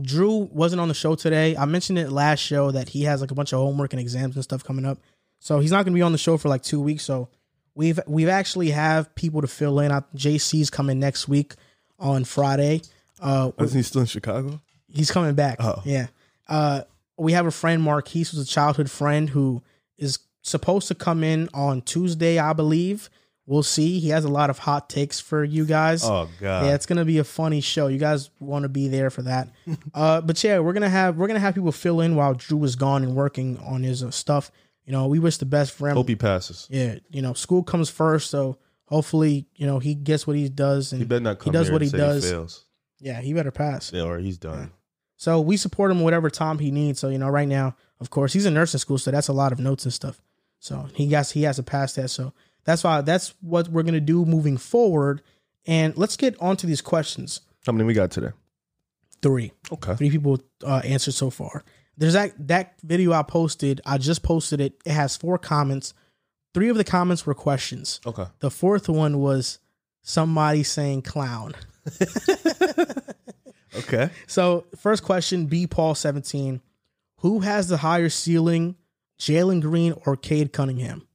Drew 0.00 0.48
wasn't 0.52 0.80
on 0.80 0.88
the 0.88 0.94
show 0.94 1.14
today. 1.14 1.56
I 1.56 1.64
mentioned 1.64 1.98
it 1.98 2.10
last 2.10 2.40
show 2.40 2.70
that 2.70 2.90
he 2.90 3.02
has 3.04 3.20
like 3.20 3.30
a 3.30 3.34
bunch 3.34 3.52
of 3.52 3.58
homework 3.58 3.92
and 3.92 4.00
exams 4.00 4.36
and 4.36 4.44
stuff 4.44 4.62
coming 4.62 4.84
up. 4.84 4.98
So 5.38 5.58
he's 5.58 5.70
not 5.70 5.84
going 5.84 5.92
to 5.94 5.98
be 5.98 6.02
on 6.02 6.12
the 6.12 6.18
show 6.18 6.36
for 6.36 6.48
like 6.48 6.62
two 6.62 6.80
weeks. 6.80 7.04
So 7.04 7.28
we've 7.74 7.98
we've 8.06 8.28
actually 8.28 8.70
have 8.70 9.14
people 9.14 9.40
to 9.40 9.48
fill 9.48 9.80
in. 9.80 9.90
JC's 9.90 10.70
coming 10.70 11.00
next 11.00 11.28
week 11.28 11.54
on 11.98 12.24
Friday. 12.24 12.82
Uh, 13.20 13.50
Isn't 13.58 13.78
he 13.78 13.82
still 13.82 14.02
in 14.02 14.06
Chicago? 14.06 14.60
He's 14.92 15.10
coming 15.10 15.34
back. 15.34 15.56
Oh. 15.60 15.82
Yeah. 15.84 16.08
Uh, 16.48 16.82
we 17.16 17.32
have 17.32 17.46
a 17.46 17.50
friend, 17.50 17.82
Marquise, 17.82 18.30
who's 18.30 18.40
a 18.40 18.46
childhood 18.46 18.90
friend 18.90 19.28
who 19.30 19.62
is 19.98 20.18
supposed 20.42 20.88
to 20.88 20.94
come 20.94 21.22
in 21.22 21.48
on 21.52 21.82
Tuesday, 21.82 22.38
I 22.38 22.52
believe. 22.52 23.10
We'll 23.46 23.62
see. 23.64 23.98
He 23.98 24.10
has 24.10 24.24
a 24.24 24.28
lot 24.28 24.48
of 24.48 24.58
hot 24.60 24.88
takes 24.88 25.18
for 25.18 25.42
you 25.42 25.64
guys. 25.64 26.04
Oh 26.04 26.28
God. 26.40 26.66
Yeah, 26.66 26.74
it's 26.74 26.86
gonna 26.86 27.04
be 27.04 27.18
a 27.18 27.24
funny 27.24 27.60
show. 27.60 27.88
You 27.88 27.98
guys 27.98 28.30
want 28.38 28.62
to 28.62 28.68
be 28.68 28.86
there 28.86 29.10
for 29.10 29.22
that. 29.22 29.48
uh, 29.94 30.20
but 30.20 30.42
yeah, 30.44 30.60
we're 30.60 30.72
gonna 30.72 30.88
have 30.88 31.16
we're 31.16 31.26
gonna 31.26 31.40
have 31.40 31.54
people 31.56 31.72
fill 31.72 32.00
in 32.00 32.14
while 32.14 32.34
Drew 32.34 32.62
is 32.62 32.76
gone 32.76 33.02
and 33.02 33.16
working 33.16 33.58
on 33.58 33.82
his 33.82 34.04
uh, 34.04 34.10
stuff. 34.12 34.52
You 34.86 34.92
know, 34.92 35.08
we 35.08 35.18
wish 35.18 35.38
the 35.38 35.46
best 35.46 35.72
for 35.72 35.88
him. 35.88 35.96
Hope 35.96 36.08
he 36.08 36.14
passes. 36.16 36.68
yeah, 36.70 36.96
you 37.10 37.22
know, 37.22 37.32
school 37.32 37.62
comes 37.64 37.90
first, 37.90 38.30
so 38.30 38.56
hopefully, 38.86 39.46
you 39.56 39.66
know, 39.66 39.78
he 39.80 39.94
gets 39.96 40.26
what 40.28 40.36
he 40.36 40.48
does 40.48 40.92
and 40.92 41.00
He 41.00 41.06
better 41.06 41.20
not 41.20 41.40
come 41.40 41.52
does 41.52 41.66
here 41.66 41.72
what 41.72 41.82
and 41.82 41.90
he 41.90 41.96
does. 41.96 42.24
He 42.24 42.30
fails. 42.30 42.64
yeah, 43.00 43.20
he 43.20 43.32
better 43.34 43.50
pass. 43.50 43.92
Yeah, 43.92 44.02
or 44.02 44.18
he's 44.18 44.38
done. 44.38 44.70
So 45.20 45.38
we 45.38 45.58
support 45.58 45.90
him 45.90 46.00
whatever 46.00 46.30
time 46.30 46.58
he 46.58 46.70
needs. 46.70 46.98
So 46.98 47.10
you 47.10 47.18
know, 47.18 47.28
right 47.28 47.46
now, 47.46 47.76
of 48.00 48.08
course, 48.08 48.32
he's 48.32 48.46
in 48.46 48.54
nursing 48.54 48.78
school, 48.78 48.96
so 48.96 49.10
that's 49.10 49.28
a 49.28 49.34
lot 49.34 49.52
of 49.52 49.58
notes 49.58 49.84
and 49.84 49.92
stuff. 49.92 50.22
So 50.60 50.88
he 50.94 51.08
got 51.08 51.28
he 51.28 51.42
has 51.42 51.56
to 51.56 51.62
pass 51.62 51.92
that. 51.96 52.08
So 52.08 52.32
that's 52.64 52.82
why 52.82 53.02
that's 53.02 53.34
what 53.42 53.68
we're 53.68 53.82
gonna 53.82 54.00
do 54.00 54.24
moving 54.24 54.56
forward. 54.56 55.20
And 55.66 55.94
let's 55.98 56.16
get 56.16 56.40
on 56.40 56.56
to 56.56 56.66
these 56.66 56.80
questions. 56.80 57.42
How 57.66 57.72
many 57.72 57.84
we 57.84 57.92
got 57.92 58.10
today? 58.10 58.30
Three, 59.20 59.52
Okay. 59.70 59.94
three 59.96 60.08
people 60.10 60.40
uh, 60.66 60.80
answered 60.86 61.12
so 61.12 61.28
far. 61.28 61.64
There's 61.98 62.14
that 62.14 62.32
that 62.48 62.80
video 62.82 63.12
I 63.12 63.22
posted. 63.22 63.82
I 63.84 63.98
just 63.98 64.22
posted 64.22 64.58
it. 64.62 64.80
It 64.86 64.92
has 64.92 65.18
four 65.18 65.36
comments. 65.36 65.92
Three 66.54 66.70
of 66.70 66.78
the 66.78 66.84
comments 66.84 67.26
were 67.26 67.34
questions. 67.34 68.00
Okay. 68.06 68.24
The 68.38 68.50
fourth 68.50 68.88
one 68.88 69.18
was 69.18 69.58
somebody 70.00 70.62
saying 70.62 71.02
clown. 71.02 71.52
Okay. 73.76 74.10
So, 74.26 74.66
first 74.76 75.02
question, 75.02 75.46
B 75.46 75.66
Paul 75.66 75.94
17. 75.94 76.60
Who 77.18 77.40
has 77.40 77.68
the 77.68 77.78
higher 77.78 78.08
ceiling, 78.08 78.76
Jalen 79.18 79.60
Green 79.60 79.94
or 80.06 80.16
Cade 80.16 80.52
Cunningham? 80.52 81.06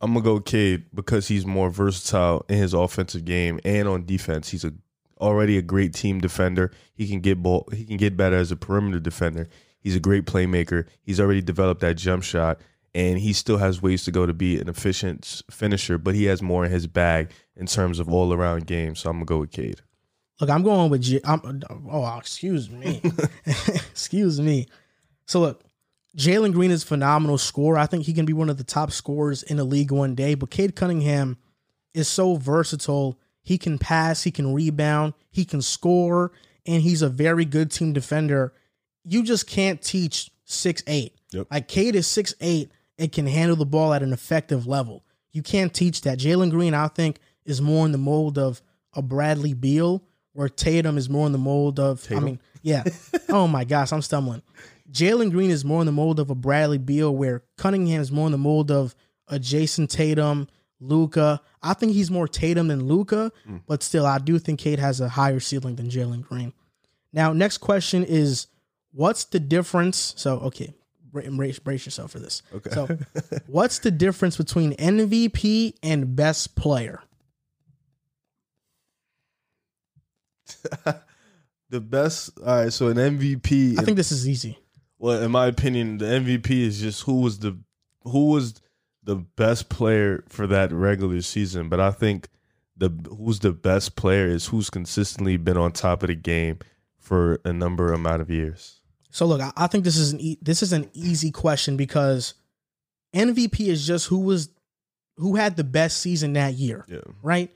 I'm 0.00 0.14
gonna 0.14 0.24
go 0.24 0.40
Cade 0.40 0.86
because 0.94 1.28
he's 1.28 1.46
more 1.46 1.70
versatile 1.70 2.44
in 2.48 2.58
his 2.58 2.74
offensive 2.74 3.24
game 3.24 3.60
and 3.64 3.86
on 3.88 4.04
defense. 4.04 4.48
He's 4.48 4.64
a 4.64 4.72
already 5.20 5.56
a 5.56 5.62
great 5.62 5.94
team 5.94 6.20
defender. 6.20 6.72
He 6.94 7.06
can 7.08 7.20
get 7.20 7.42
ball. 7.42 7.68
He 7.72 7.84
can 7.84 7.96
get 7.96 8.16
better 8.16 8.36
as 8.36 8.50
a 8.50 8.56
perimeter 8.56 8.98
defender. 8.98 9.48
He's 9.80 9.96
a 9.96 10.00
great 10.00 10.26
playmaker. 10.26 10.86
He's 11.02 11.20
already 11.20 11.40
developed 11.40 11.80
that 11.80 11.96
jump 11.96 12.24
shot, 12.24 12.60
and 12.94 13.18
he 13.18 13.32
still 13.32 13.58
has 13.58 13.80
ways 13.80 14.04
to 14.04 14.10
go 14.10 14.26
to 14.26 14.32
be 14.32 14.60
an 14.60 14.68
efficient 14.68 15.42
finisher. 15.50 15.98
But 15.98 16.16
he 16.16 16.24
has 16.24 16.42
more 16.42 16.64
in 16.64 16.72
his 16.72 16.86
bag 16.88 17.30
in 17.56 17.66
terms 17.66 18.00
of 18.00 18.08
all 18.08 18.32
around 18.32 18.66
game. 18.66 18.96
So 18.96 19.08
I'm 19.08 19.16
gonna 19.16 19.26
go 19.26 19.38
with 19.38 19.52
Cade. 19.52 19.82
Look, 20.40 20.50
I'm 20.50 20.62
going 20.62 20.90
with 20.90 21.02
J- 21.02 21.20
I'm, 21.24 21.62
oh, 21.90 22.18
excuse 22.18 22.68
me. 22.70 23.00
excuse 23.46 24.40
me. 24.40 24.66
So 25.26 25.40
look, 25.40 25.62
Jalen 26.16 26.52
Green 26.52 26.70
is 26.70 26.82
a 26.82 26.86
phenomenal 26.86 27.38
scorer. 27.38 27.78
I 27.78 27.86
think 27.86 28.04
he 28.04 28.12
can 28.12 28.26
be 28.26 28.32
one 28.32 28.50
of 28.50 28.58
the 28.58 28.64
top 28.64 28.92
scorers 28.92 29.42
in 29.42 29.56
the 29.56 29.64
league 29.64 29.92
one 29.92 30.14
day. 30.14 30.34
But 30.34 30.50
Cade 30.50 30.76
Cunningham 30.76 31.38
is 31.94 32.08
so 32.08 32.36
versatile. 32.36 33.18
He 33.42 33.58
can 33.58 33.78
pass, 33.78 34.22
he 34.22 34.30
can 34.30 34.52
rebound, 34.52 35.14
he 35.30 35.44
can 35.44 35.62
score, 35.62 36.32
and 36.66 36.82
he's 36.82 37.02
a 37.02 37.08
very 37.08 37.44
good 37.44 37.70
team 37.70 37.92
defender. 37.92 38.52
You 39.04 39.22
just 39.22 39.46
can't 39.46 39.82
teach 39.82 40.30
six 40.44 40.82
eight. 40.86 41.14
Yep. 41.32 41.46
Like 41.50 41.68
Cade 41.68 41.96
is 41.96 42.06
six 42.06 42.34
eight 42.40 42.70
and 42.98 43.10
can 43.10 43.26
handle 43.26 43.56
the 43.56 43.66
ball 43.66 43.92
at 43.92 44.02
an 44.02 44.12
effective 44.12 44.66
level. 44.66 45.04
You 45.32 45.42
can't 45.42 45.72
teach 45.72 46.02
that. 46.02 46.18
Jalen 46.18 46.50
Green, 46.50 46.74
I 46.74 46.88
think, 46.88 47.18
is 47.44 47.60
more 47.62 47.86
in 47.86 47.92
the 47.92 47.98
mold 47.98 48.38
of 48.38 48.60
a 48.94 49.02
Bradley 49.02 49.54
Beal, 49.54 50.04
where 50.32 50.48
Tatum 50.48 50.98
is 50.98 51.08
more 51.08 51.26
in 51.26 51.32
the 51.32 51.38
mold 51.38 51.78
of. 51.78 52.06
I 52.10 52.20
mean, 52.20 52.40
yeah. 52.62 52.84
oh 53.28 53.46
my 53.46 53.64
gosh, 53.64 53.92
I'm 53.92 54.02
stumbling. 54.02 54.42
Jalen 54.90 55.30
Green 55.30 55.50
is 55.50 55.64
more 55.64 55.80
in 55.80 55.86
the 55.86 55.92
mold 55.92 56.20
of 56.20 56.30
a 56.30 56.34
Bradley 56.34 56.78
Beal, 56.78 57.14
where 57.14 57.42
Cunningham 57.56 58.00
is 58.00 58.12
more 58.12 58.26
in 58.26 58.32
the 58.32 58.38
mold 58.38 58.70
of 58.70 58.94
a 59.28 59.38
Jayson 59.38 59.86
Tatum, 59.88 60.48
Luka. 60.80 61.40
I 61.62 61.74
think 61.74 61.92
he's 61.92 62.10
more 62.10 62.28
Tatum 62.28 62.68
than 62.68 62.84
Luka, 62.86 63.32
hmm. 63.46 63.58
but 63.66 63.82
still, 63.82 64.04
I 64.04 64.18
do 64.18 64.38
think 64.38 64.60
Cade 64.60 64.78
has 64.78 65.00
a 65.00 65.08
higher 65.08 65.40
ceiling 65.40 65.76
than 65.76 65.88
Jalen 65.88 66.22
Green. 66.22 66.52
Now, 67.12 67.32
next 67.32 67.58
question 67.58 68.04
is, 68.04 68.48
what's 68.92 69.24
the 69.24 69.40
difference? 69.40 70.14
So, 70.16 70.38
okay, 70.40 70.74
brace, 71.12 71.58
brace 71.58 71.86
yourself 71.86 72.10
for 72.10 72.18
this. 72.18 72.42
Okay. 72.54 72.70
So, 72.70 72.98
what's 73.46 73.78
the 73.80 73.90
difference 73.90 74.36
between 74.36 74.74
MVP 74.74 75.74
and 75.82 76.14
best 76.16 76.54
player? 76.56 77.02
The 81.70 81.80
best. 81.80 82.38
All 82.40 82.64
right. 82.64 82.70
So 82.72 82.88
an 82.88 82.98
MVP. 82.98 83.78
I 83.78 83.82
think 83.82 83.96
this 83.96 84.12
is 84.12 84.28
easy. 84.28 84.58
Well, 84.98 85.22
in 85.22 85.30
my 85.30 85.46
opinion, 85.46 85.96
the 85.96 86.04
MVP 86.04 86.50
is 86.50 86.78
just 86.80 87.02
who 87.04 87.22
was 87.22 87.38
the 87.38 87.56
who 88.02 88.26
was 88.26 88.60
the 89.02 89.16
best 89.16 89.70
player 89.70 90.22
for 90.28 90.46
that 90.48 90.70
regular 90.70 91.22
season. 91.22 91.70
But 91.70 91.80
I 91.80 91.90
think 91.90 92.28
the 92.76 92.90
who's 93.16 93.38
the 93.38 93.52
best 93.52 93.96
player 93.96 94.26
is 94.26 94.48
who's 94.48 94.68
consistently 94.68 95.38
been 95.38 95.56
on 95.56 95.72
top 95.72 96.02
of 96.02 96.08
the 96.08 96.14
game 96.14 96.58
for 96.98 97.40
a 97.46 97.54
number 97.54 97.90
amount 97.90 98.20
of 98.20 98.28
years. 98.30 98.80
So 99.08 99.24
look, 99.24 99.40
I, 99.40 99.50
I 99.56 99.66
think 99.66 99.84
this 99.84 99.96
is 99.96 100.12
an 100.12 100.20
e- 100.20 100.38
this 100.42 100.62
is 100.62 100.74
an 100.74 100.90
easy 100.92 101.30
question 101.30 101.78
because 101.78 102.34
MVP 103.14 103.60
is 103.68 103.86
just 103.86 104.08
who 104.08 104.18
was 104.20 104.50
who 105.16 105.36
had 105.36 105.56
the 105.56 105.64
best 105.64 106.02
season 106.02 106.34
that 106.34 106.52
year, 106.52 106.84
Yeah. 106.86 106.98
right? 107.22 107.50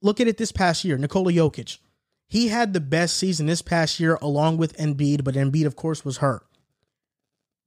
Look 0.00 0.18
at 0.18 0.28
it 0.28 0.38
this 0.38 0.50
past 0.50 0.82
year, 0.82 0.96
Nikola 0.96 1.30
Jokic. 1.30 1.76
He 2.30 2.46
had 2.46 2.72
the 2.72 2.80
best 2.80 3.16
season 3.16 3.46
this 3.46 3.60
past 3.60 3.98
year 3.98 4.16
along 4.22 4.56
with 4.56 4.76
Embiid, 4.76 5.24
but 5.24 5.34
Embiid 5.34 5.66
of 5.66 5.74
course 5.74 6.04
was 6.04 6.18
hurt. 6.18 6.46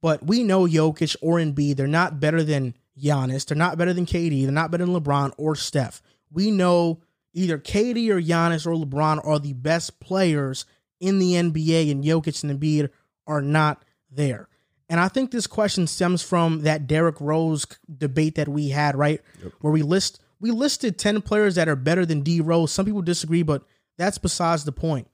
But 0.00 0.24
we 0.24 0.42
know 0.42 0.66
Jokic 0.66 1.16
or 1.20 1.36
Embiid, 1.36 1.76
they're 1.76 1.86
not 1.86 2.18
better 2.18 2.42
than 2.42 2.74
Giannis, 2.98 3.44
they're 3.44 3.58
not 3.58 3.76
better 3.76 3.92
than 3.92 4.06
KD, 4.06 4.44
they're 4.44 4.52
not 4.52 4.70
better 4.70 4.86
than 4.86 4.98
LeBron 4.98 5.34
or 5.36 5.54
Steph. 5.54 6.00
We 6.32 6.50
know 6.50 7.02
either 7.34 7.58
KD 7.58 8.08
or 8.08 8.22
Giannis 8.22 8.66
or 8.66 8.74
LeBron 8.74 9.20
are 9.26 9.38
the 9.38 9.52
best 9.52 10.00
players 10.00 10.64
in 10.98 11.18
the 11.18 11.32
NBA, 11.32 11.90
and 11.90 12.02
Jokic 12.02 12.42
and 12.42 12.58
Embiid 12.58 12.88
are 13.26 13.42
not 13.42 13.84
there. 14.10 14.48
And 14.88 14.98
I 14.98 15.08
think 15.08 15.30
this 15.30 15.46
question 15.46 15.86
stems 15.86 16.22
from 16.22 16.62
that 16.62 16.86
Derrick 16.86 17.20
Rose 17.20 17.66
debate 17.98 18.36
that 18.36 18.48
we 18.48 18.70
had, 18.70 18.96
right? 18.96 19.20
Where 19.60 19.74
we 19.74 19.82
list 19.82 20.20
we 20.40 20.52
listed 20.52 20.98
10 20.98 21.20
players 21.20 21.56
that 21.56 21.68
are 21.68 21.76
better 21.76 22.06
than 22.06 22.22
D 22.22 22.40
Rose. 22.40 22.72
Some 22.72 22.86
people 22.86 23.02
disagree, 23.02 23.42
but 23.42 23.62
that's 23.96 24.18
besides 24.18 24.64
the 24.64 24.72
point. 24.72 25.08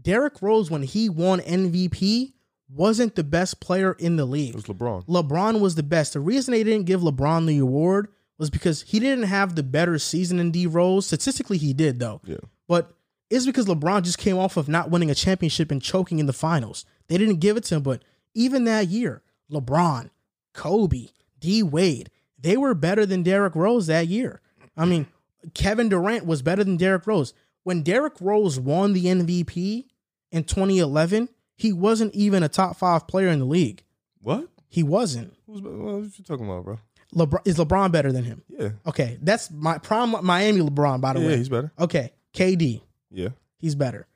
Derrick 0.00 0.42
Rose, 0.42 0.70
when 0.70 0.82
he 0.82 1.08
won 1.08 1.40
MVP, 1.40 2.32
wasn't 2.68 3.14
the 3.14 3.24
best 3.24 3.60
player 3.60 3.92
in 3.98 4.16
the 4.16 4.24
league. 4.24 4.50
It 4.50 4.56
was 4.56 4.64
LeBron. 4.64 5.06
LeBron 5.06 5.60
was 5.60 5.74
the 5.74 5.82
best. 5.82 6.14
The 6.14 6.20
reason 6.20 6.52
they 6.52 6.64
didn't 6.64 6.86
give 6.86 7.00
LeBron 7.00 7.46
the 7.46 7.58
award 7.58 8.08
was 8.38 8.50
because 8.50 8.82
he 8.82 8.98
didn't 8.98 9.24
have 9.24 9.54
the 9.54 9.62
better 9.62 9.98
season 9.98 10.38
than 10.38 10.50
D 10.50 10.66
Rose. 10.66 11.06
Statistically, 11.06 11.58
he 11.58 11.72
did 11.72 12.00
though. 12.00 12.20
Yeah. 12.24 12.38
But 12.66 12.92
it's 13.30 13.46
because 13.46 13.66
LeBron 13.66 14.02
just 14.02 14.18
came 14.18 14.38
off 14.38 14.56
of 14.56 14.68
not 14.68 14.90
winning 14.90 15.10
a 15.10 15.14
championship 15.14 15.70
and 15.70 15.80
choking 15.80 16.18
in 16.18 16.26
the 16.26 16.32
finals. 16.32 16.84
They 17.08 17.18
didn't 17.18 17.40
give 17.40 17.56
it 17.56 17.64
to 17.64 17.76
him, 17.76 17.82
but 17.82 18.02
even 18.34 18.64
that 18.64 18.88
year, 18.88 19.22
LeBron, 19.50 20.10
Kobe, 20.52 21.08
D 21.38 21.62
Wade, 21.62 22.10
they 22.38 22.56
were 22.56 22.74
better 22.74 23.06
than 23.06 23.22
Derrick 23.22 23.54
Rose 23.54 23.86
that 23.86 24.08
year. 24.08 24.40
I 24.76 24.84
mean, 24.84 25.06
Kevin 25.54 25.88
Durant 25.88 26.26
was 26.26 26.42
better 26.42 26.64
than 26.64 26.76
Derrick 26.76 27.06
Rose. 27.06 27.34
When 27.64 27.82
Derrick 27.82 28.14
Rose 28.20 28.58
won 28.60 28.92
the 28.92 29.06
MVP 29.06 29.84
in 30.30 30.44
2011, 30.44 31.28
he 31.56 31.72
wasn't 31.72 32.14
even 32.14 32.42
a 32.42 32.48
top 32.48 32.76
five 32.76 33.06
player 33.08 33.28
in 33.28 33.38
the 33.40 33.44
league. 33.44 33.82
What? 34.20 34.48
He 34.68 34.82
wasn't. 34.82 35.34
Who's, 35.46 35.62
what 35.62 36.18
you 36.18 36.24
talking 36.24 36.44
about, 36.46 36.64
bro? 36.64 36.78
LeBron 37.14 37.46
is 37.46 37.56
LeBron 37.58 37.92
better 37.92 38.10
than 38.10 38.24
him? 38.24 38.42
Yeah. 38.48 38.70
Okay, 38.86 39.18
that's 39.22 39.50
my 39.50 39.78
prime 39.78 40.14
Miami 40.24 40.60
LeBron. 40.60 41.00
By 41.00 41.12
the 41.12 41.20
Yeah, 41.20 41.26
way, 41.26 41.32
yeah, 41.32 41.38
he's 41.38 41.48
better. 41.48 41.72
okay. 41.78 42.12
KD, 42.34 42.82
Yeah. 43.10 43.28
he's 43.58 43.74
better. 43.76 44.06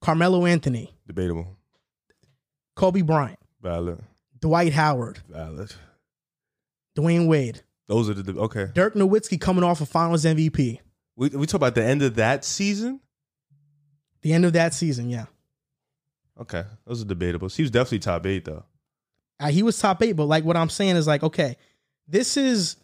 Carmelo 0.00 0.46
Anthony, 0.46 0.94
Debatable. 1.06 1.56
Kobe 2.76 3.02
Bryant, 3.02 3.38
Valid. 3.60 3.98
Dwight 4.40 4.72
Howard, 4.72 5.18
Valid. 5.28 5.72
Dwyane 6.96 7.26
Wade, 7.26 7.62
Those 7.88 8.08
are 8.08 8.14
the 8.14 8.38
okay. 8.38 8.68
Dirk 8.72 8.94
Nowitzki 8.94 9.40
coming 9.40 9.64
off 9.64 9.80
a 9.80 9.86
Finals 9.86 10.24
MVP. 10.24 10.78
We 11.16 11.28
we 11.30 11.46
talk 11.46 11.58
about 11.58 11.74
the 11.74 11.84
end 11.84 12.02
of 12.02 12.14
that 12.16 12.44
season. 12.44 13.00
The 14.22 14.32
end 14.32 14.44
of 14.44 14.52
that 14.54 14.74
season, 14.74 15.10
yeah. 15.10 15.26
Okay, 16.40 16.64
those 16.86 17.02
are 17.02 17.04
debatable. 17.04 17.48
He 17.48 17.62
was 17.62 17.70
definitely 17.70 18.00
top 18.00 18.26
eight 18.26 18.44
though. 18.44 18.64
Uh, 19.38 19.48
he 19.50 19.62
was 19.62 19.78
top 19.78 20.02
eight, 20.02 20.12
but 20.12 20.24
like 20.26 20.44
what 20.44 20.56
I'm 20.56 20.70
saying 20.70 20.96
is 20.96 21.06
like, 21.06 21.22
okay, 21.22 21.56
this 22.08 22.36
is 22.36 22.76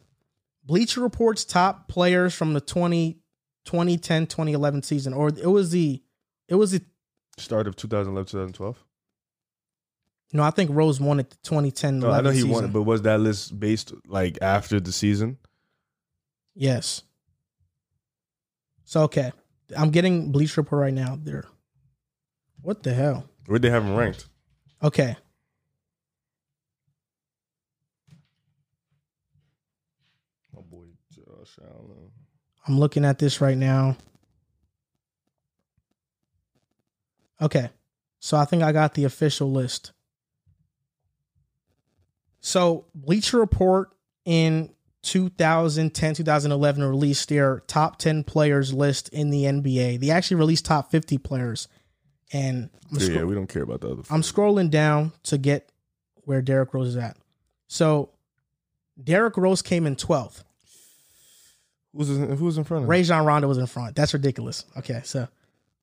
Bleacher 0.65 1.01
Report's 1.01 1.45
top 1.45 1.89
players 1.89 2.35
from 2.35 2.53
the 2.53 2.61
20, 2.61 3.15
2010, 3.65 4.27
2011 4.27 4.83
season, 4.83 5.13
or 5.15 5.29
it 5.29 5.47
was 5.47 5.71
the, 5.71 6.03
it 6.49 6.55
was 6.57 6.73
the, 6.73 6.83
Start 7.39 7.67
of 7.67 7.75
2011, 7.77 8.27
2012. 8.27 8.85
no, 10.35 10.43
I 10.43 10.51
think 10.51 10.71
Rose 10.73 11.01
won 11.01 11.21
it 11.21 11.31
the 11.31 11.37
2010, 11.45 12.01
No, 12.01 12.07
I 12.09 12.19
11 12.21 12.25
know 12.25 12.31
he 12.33 12.37
season. 12.39 12.51
won 12.51 12.65
it, 12.65 12.73
but 12.73 12.83
was 12.83 13.03
that 13.03 13.21
list 13.21 13.59
based 13.59 13.93
like 14.07 14.39
after 14.43 14.79
the 14.81 14.93
season? 14.93 15.39
Yes. 16.55 17.03
So 18.91 19.03
okay, 19.03 19.31
I'm 19.77 19.91
getting 19.91 20.33
Bleacher 20.33 20.63
Report 20.63 20.81
right 20.81 20.93
now. 20.93 21.17
There. 21.23 21.45
What 22.61 22.83
the 22.83 22.93
hell? 22.93 23.25
Where'd 23.47 23.63
they 23.63 23.71
have 23.71 23.85
him 23.85 23.95
ranked? 23.95 24.27
Okay. 24.83 25.17
Oh 30.57 30.63
boy, 30.63 30.87
Josh 31.15 31.57
Allen. 31.63 32.11
I'm 32.67 32.81
looking 32.81 33.05
at 33.05 33.21
this 33.21 33.41
right 33.41 33.57
now. 33.57 33.97
Okay. 37.41 37.71
So 38.19 38.37
I 38.39 38.45
think 38.45 38.65
I 38.65 38.73
got 38.73 38.95
the 38.95 39.05
official 39.05 39.53
list. 39.53 39.93
So 42.41 42.87
Bleacher 42.93 43.39
Report 43.39 43.91
in 44.25 44.71
2010, 45.03 46.15
2011 46.15 46.83
released 46.85 47.29
their 47.29 47.61
top 47.67 47.99
10 47.99 48.25
players 48.25 48.73
list 48.73 49.09
in 49.11 49.31
the 49.31 49.45
NBA. 49.45 49.99
They 50.01 50.11
actually 50.11 50.37
released 50.37 50.65
top 50.67 50.91
50 50.91 51.19
players. 51.19 51.69
And 52.33 52.71
I'm, 52.93 52.99
Yeah, 52.99 53.05
scro- 53.05 53.15
yeah, 53.17 53.25
we 53.25 53.35
don't 53.35 53.49
care 53.49 53.63
about 53.63 53.81
the 53.81 53.91
other. 53.91 54.03
I'm 54.11 54.23
scrolling 54.23 54.71
down 54.71 55.13
to 55.25 55.39
get 55.39 55.71
where 56.25 56.43
Derrick 56.43 56.73
Rose 56.75 56.89
is 56.89 56.97
at. 56.97 57.17
So 57.67 58.11
Derrick 59.03 59.37
Rose 59.37 59.63
came 59.63 59.87
in 59.87 59.97
12th. 59.97 60.45
Who's 61.97 62.11
in, 62.11 62.37
who's 62.37 62.57
in 62.57 62.63
front 62.65 62.83
of 62.83 62.85
him? 62.85 62.91
Rajon 62.91 63.25
Rondo 63.27 63.49
was 63.49 63.59
in 63.59 63.67
front. 63.67 63.97
That's 63.97 64.13
ridiculous. 64.15 64.65
Okay, 64.79 65.01
so 65.05 65.27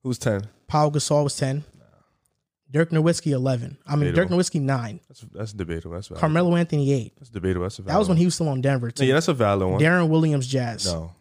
Who's 0.02 0.16
ten? 0.16 0.46
Pau 0.68 0.88
Gasol 0.90 1.24
was 1.24 1.36
10. 1.36 1.64
Dirk 2.70 2.90
Nowitzki 2.90 3.32
11. 3.32 3.78
I 3.86 3.96
mean, 3.96 4.12
Dirk. 4.14 4.28
Nowitzki 4.28 4.60
9. 4.60 5.00
That's 5.08 5.20
that's 5.32 5.52
debatable. 5.52 5.94
That's 5.94 6.08
valid. 6.08 6.20
Carmelo 6.20 6.54
Anthony 6.56 6.92
8. 6.92 7.12
That's 7.18 7.30
debatable. 7.30 7.62
That's 7.64 7.78
a 7.78 7.82
valid 7.82 7.94
That 7.94 7.98
was 7.98 8.08
when 8.08 8.18
he 8.18 8.24
was 8.26 8.34
still 8.34 8.48
on 8.48 8.60
Denver, 8.60 8.90
too. 8.90 9.06
Yeah, 9.06 9.14
that's 9.14 9.28
a 9.28 9.34
valid 9.34 9.68
one. 9.70 9.80
Deron 9.80 10.08
Williams 10.08 10.46
Jazz. 10.46 10.84
No, 10.86 11.12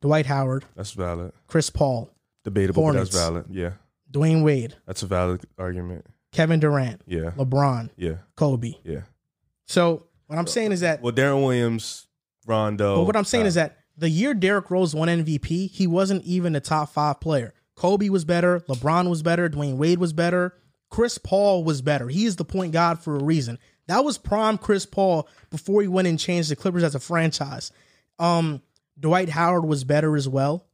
Dwight 0.00 0.26
Howard. 0.26 0.64
that's 0.76 0.92
valid. 0.92 1.32
Chris 1.46 1.70
Paul. 1.70 2.10
Debatable, 2.44 2.82
but 2.84 2.92
that's 2.92 3.14
valid. 3.14 3.46
Yeah, 3.50 3.72
Dwyane 4.10 4.42
Wade. 4.44 4.76
that's 4.86 5.02
a 5.02 5.06
valid 5.06 5.42
argument. 5.58 6.06
Kevin 6.32 6.60
Durant. 6.60 7.02
Yeah, 7.06 7.30
LeBron. 7.36 7.90
yeah, 7.96 8.14
Kobe. 8.36 8.74
yeah. 8.84 9.00
So 9.66 10.06
what 10.28 10.38
I'm 10.38 10.46
saying 10.46 10.72
is 10.72 10.80
that 10.80 11.02
Well, 11.02 11.12
Deron 11.12 11.42
Williams, 11.42 12.06
Rondo. 12.46 12.96
But 12.96 13.04
what 13.04 13.16
I'm 13.16 13.24
saying 13.24 13.44
uh, 13.44 13.48
is 13.48 13.54
that 13.54 13.78
the 13.96 14.08
year 14.08 14.34
Derrick 14.34 14.70
Rose 14.70 14.94
won 14.94 15.08
MVP, 15.08 15.70
he 15.70 15.86
wasn't 15.86 16.24
even 16.24 16.54
a 16.54 16.60
top 16.60 16.90
five 16.90 17.18
player. 17.20 17.52
Kobe 17.78 18.08
was 18.08 18.24
better, 18.24 18.60
LeBron 18.68 19.08
was 19.08 19.22
better, 19.22 19.48
Dwyane 19.48 19.76
Wade 19.76 19.98
was 19.98 20.12
better, 20.12 20.54
Chris 20.90 21.16
Paul 21.16 21.62
was 21.64 21.80
better. 21.80 22.08
He 22.08 22.24
is 22.24 22.36
the 22.36 22.44
point 22.44 22.72
guard 22.72 22.98
for 22.98 23.16
a 23.16 23.22
reason. 23.22 23.58
That 23.86 24.04
was 24.04 24.18
prime 24.18 24.58
Chris 24.58 24.84
Paul 24.84 25.28
before 25.50 25.80
he 25.80 25.88
went 25.88 26.08
and 26.08 26.18
changed 26.18 26.50
the 26.50 26.56
Clippers 26.56 26.82
as 26.82 26.94
a 26.94 27.00
franchise. 27.00 27.70
Um, 28.18 28.62
Dwight 28.98 29.28
Howard 29.28 29.64
was 29.64 29.84
better 29.84 30.16
as 30.16 30.28
well. 30.28 30.66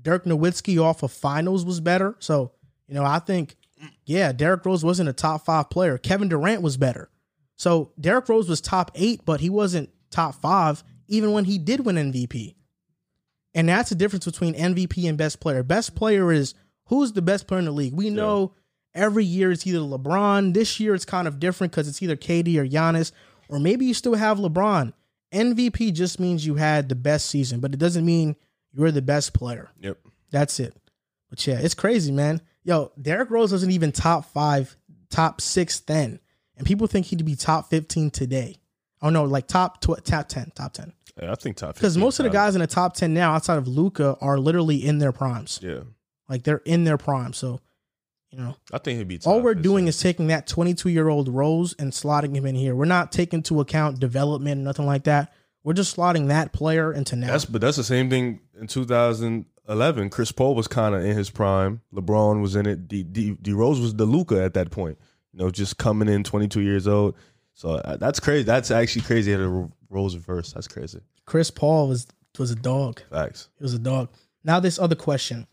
Dirk 0.00 0.24
Nowitzki 0.24 0.82
off 0.82 1.02
of 1.02 1.12
finals 1.12 1.64
was 1.64 1.80
better. 1.80 2.16
So, 2.20 2.52
you 2.88 2.94
know, 2.94 3.04
I 3.04 3.18
think, 3.18 3.56
yeah, 4.04 4.32
Derrick 4.32 4.64
Rose 4.64 4.84
wasn't 4.84 5.08
a 5.08 5.12
top 5.12 5.44
five 5.44 5.70
player. 5.70 5.98
Kevin 5.98 6.28
Durant 6.28 6.62
was 6.62 6.76
better. 6.76 7.10
So 7.56 7.92
Derrick 8.00 8.28
Rose 8.28 8.48
was 8.48 8.60
top 8.60 8.90
eight, 8.94 9.22
but 9.24 9.40
he 9.40 9.50
wasn't 9.50 9.90
top 10.10 10.34
five 10.36 10.82
even 11.08 11.32
when 11.32 11.44
he 11.44 11.58
did 11.58 11.84
win 11.84 11.96
MVP. 11.96 12.54
And 13.56 13.70
that's 13.70 13.88
the 13.88 13.94
difference 13.94 14.26
between 14.26 14.54
MVP 14.54 15.08
and 15.08 15.16
best 15.16 15.40
player. 15.40 15.62
Best 15.62 15.94
player 15.94 16.30
is 16.30 16.54
who's 16.84 17.14
the 17.14 17.22
best 17.22 17.46
player 17.46 17.58
in 17.58 17.64
the 17.64 17.72
league. 17.72 17.94
We 17.94 18.10
know 18.10 18.52
every 18.94 19.24
year 19.24 19.50
it's 19.50 19.66
either 19.66 19.78
LeBron. 19.78 20.52
This 20.52 20.78
year 20.78 20.94
it's 20.94 21.06
kind 21.06 21.26
of 21.26 21.40
different 21.40 21.72
because 21.72 21.88
it's 21.88 22.02
either 22.02 22.16
KD 22.16 22.56
or 22.58 22.66
Giannis, 22.66 23.12
or 23.48 23.58
maybe 23.58 23.86
you 23.86 23.94
still 23.94 24.14
have 24.14 24.36
LeBron. 24.36 24.92
MVP 25.32 25.94
just 25.94 26.20
means 26.20 26.46
you 26.46 26.56
had 26.56 26.90
the 26.90 26.94
best 26.94 27.26
season, 27.30 27.60
but 27.60 27.72
it 27.72 27.78
doesn't 27.78 28.04
mean 28.04 28.36
you're 28.74 28.92
the 28.92 29.00
best 29.00 29.32
player. 29.32 29.70
Yep. 29.80 29.98
That's 30.30 30.60
it. 30.60 30.76
But 31.30 31.44
yeah, 31.46 31.58
it's 31.58 31.74
crazy, 31.74 32.12
man. 32.12 32.42
Yo, 32.62 32.92
Derrick 33.00 33.30
Rose 33.30 33.52
wasn't 33.52 33.72
even 33.72 33.90
top 33.90 34.26
five, 34.32 34.76
top 35.08 35.40
six 35.40 35.80
then, 35.80 36.20
and 36.58 36.66
people 36.66 36.86
think 36.86 37.06
he'd 37.06 37.24
be 37.24 37.36
top 37.36 37.70
fifteen 37.70 38.10
today. 38.10 38.58
Oh 39.02 39.10
no, 39.10 39.24
like 39.24 39.46
top 39.46 39.80
tw- 39.80 40.02
top 40.04 40.28
ten, 40.28 40.50
top 40.54 40.72
ten. 40.72 40.92
Yeah, 41.20 41.32
I 41.32 41.34
think 41.34 41.56
top. 41.56 41.74
Because 41.74 41.96
most 41.96 42.18
of 42.18 42.24
the 42.24 42.30
guys 42.30 42.54
in 42.54 42.60
the 42.60 42.66
top 42.66 42.94
ten 42.94 43.14
now, 43.14 43.34
outside 43.34 43.58
of 43.58 43.66
Luka, 43.68 44.16
are 44.20 44.38
literally 44.38 44.76
in 44.84 44.98
their 44.98 45.12
primes. 45.12 45.60
Yeah, 45.62 45.80
Like 46.28 46.42
they're 46.44 46.62
in 46.64 46.84
their 46.84 46.98
prime. 46.98 47.32
So, 47.32 47.60
you 48.30 48.38
know, 48.38 48.56
I 48.72 48.78
think 48.78 48.98
he'd 48.98 49.08
be. 49.08 49.20
all 49.24 49.40
we're 49.40 49.54
15. 49.54 49.62
doing 49.62 49.86
is 49.88 49.98
taking 50.00 50.26
that 50.28 50.46
22 50.46 50.88
year 50.90 51.08
old 51.08 51.28
Rose 51.28 51.74
and 51.78 51.92
slotting 51.92 52.34
him 52.34 52.44
in 52.46 52.54
here. 52.54 52.74
We're 52.74 52.84
not 52.84 53.12
taking 53.12 53.38
into 53.38 53.60
account 53.60 53.98
development, 53.98 54.62
nothing 54.62 54.86
like 54.86 55.04
that. 55.04 55.32
We're 55.64 55.72
just 55.72 55.96
slotting 55.96 56.28
that 56.28 56.52
player 56.52 56.92
into 56.92 57.16
now. 57.16 57.28
That's 57.28 57.44
but 57.44 57.60
that's 57.60 57.76
the 57.76 57.84
same 57.84 58.08
thing 58.10 58.40
in 58.58 58.66
2011. 58.66 60.10
Chris 60.10 60.32
Paul 60.32 60.54
was 60.54 60.68
kind 60.68 60.94
of 60.94 61.04
in 61.04 61.16
his 61.16 61.30
prime. 61.30 61.80
LeBron 61.94 62.40
was 62.40 62.56
in 62.56 62.66
it. 62.66 62.88
D, 62.88 63.02
D, 63.02 63.36
D 63.40 63.52
Rose 63.52 63.80
was 63.80 63.94
the 63.94 64.04
Luka 64.04 64.42
at 64.42 64.54
that 64.54 64.70
point. 64.70 64.98
You 65.32 65.38
know, 65.40 65.50
just 65.50 65.76
coming 65.78 66.08
in 66.08 66.24
22 66.24 66.60
years 66.60 66.86
old. 66.86 67.14
So 67.56 67.70
uh, 67.70 67.96
that's 67.96 68.20
crazy. 68.20 68.44
That's 68.44 68.70
actually 68.70 69.02
crazy. 69.02 69.32
Had 69.32 69.40
a 69.40 69.68
Rose 69.88 70.14
reverse. 70.14 70.52
That's 70.52 70.68
crazy. 70.68 71.00
Chris 71.24 71.50
Paul 71.50 71.88
was 71.88 72.06
was 72.38 72.50
a 72.50 72.54
dog. 72.54 73.00
Facts. 73.10 73.48
He 73.58 73.64
was 73.64 73.72
a 73.72 73.78
dog. 73.78 74.10
Now 74.44 74.60
this 74.60 74.78
other 74.78 74.94
question. 74.94 75.46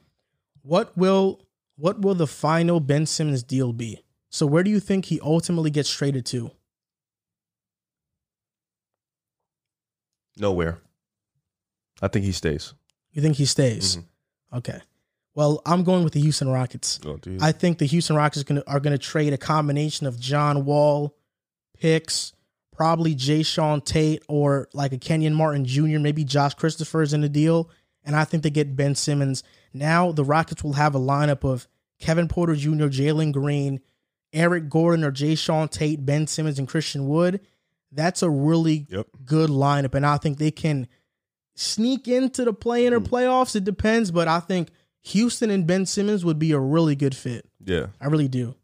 What 0.61 0.95
will 0.97 1.47
what 1.77 2.01
will 2.01 2.13
the 2.13 2.27
final 2.27 2.81
Ben 2.81 3.05
Simmons 3.05 3.41
deal 3.41 3.71
be? 3.71 4.03
So 4.30 4.45
where 4.45 4.63
do 4.63 4.69
you 4.69 4.81
think 4.81 5.05
he 5.05 5.19
ultimately 5.21 5.71
gets 5.71 5.89
traded 5.89 6.25
to? 6.27 6.51
Nowhere. 10.38 10.80
I 12.01 12.09
think 12.09 12.25
he 12.25 12.34
stays. 12.34 12.73
You 13.13 13.21
think 13.21 13.38
he 13.38 13.45
stays? 13.45 13.97
Okay. 14.51 14.81
Well, 15.35 15.61
I'm 15.65 15.84
going 15.84 16.03
with 16.03 16.13
the 16.13 16.21
Houston 16.21 16.49
Rockets. 16.49 16.99
Oh. 17.05 17.17
I 17.39 17.53
think 17.53 17.77
the 17.77 17.85
Houston 17.85 18.15
Rockets 18.15 18.43
are 18.67 18.80
going 18.80 18.91
to 18.91 18.97
trade 18.97 19.31
a 19.31 19.38
combination 19.38 20.05
of 20.05 20.19
John 20.19 20.65
Wall 20.65 21.15
picks, 21.84 22.31
probably 22.72 23.14
Jae'Sean 23.14 23.84
Tate 23.84 24.23
or 24.30 24.69
like 24.73 24.93
a 24.93 24.97
Kenyon 24.97 25.34
Martin 25.34 25.65
Jr., 25.65 25.99
maybe 25.99 26.23
Josh 26.23 26.53
Christopher 26.53 27.01
is 27.01 27.14
in 27.14 27.19
the 27.19 27.27
deal. 27.27 27.69
And 28.05 28.15
I 28.15 28.23
think 28.23 28.41
they 28.43 28.49
get 28.49 28.77
Ben 28.77 28.95
Simmons. 28.95 29.43
Now 29.73 30.14
the 30.14 30.23
Rockets 30.23 30.64
will 30.64 30.73
have 30.73 30.95
a 30.95 30.99
lineup 30.99 31.43
of 31.43 31.68
Kevin 31.99 32.30
Porter 32.30 32.55
Jr., 32.55 32.85
Jalen 32.85 33.34
Green, 33.34 33.81
Eric 34.31 34.69
Gordon 34.69 35.03
or 35.03 35.11
Jae'Sean 35.11 35.69
Tate, 35.69 36.05
Ben 36.05 36.26
Simmons, 36.26 36.57
and 36.57 36.69
Christian 36.69 37.05
Wood. 37.07 37.41
That's 37.91 38.23
a 38.23 38.30
really 38.30 38.88
Yep. 38.89 39.07
good 39.26 39.49
lineup. 39.49 39.93
And 39.93 40.05
I 40.05 40.18
think 40.18 40.38
they 40.38 40.51
can 40.51 40.88
sneak 41.53 42.07
into 42.07 42.45
the 42.45 42.53
play 42.53 42.85
in 42.85 42.93
or 42.93 43.01
mm. 43.01 43.07
playoffs. 43.07 43.57
It 43.57 43.65
depends, 43.65 44.10
but 44.10 44.30
I 44.30 44.39
think 44.39 44.69
Houston 45.01 45.49
and 45.49 45.68
Ben 45.68 45.85
Simmons 45.85 46.23
would 46.23 46.39
be 46.39 46.53
a 46.53 46.60
really 46.60 46.95
good 46.95 47.15
fit. 47.15 47.45
yeah. 47.64 47.88
I 47.99 48.07
really 48.07 48.30
do. 48.30 48.55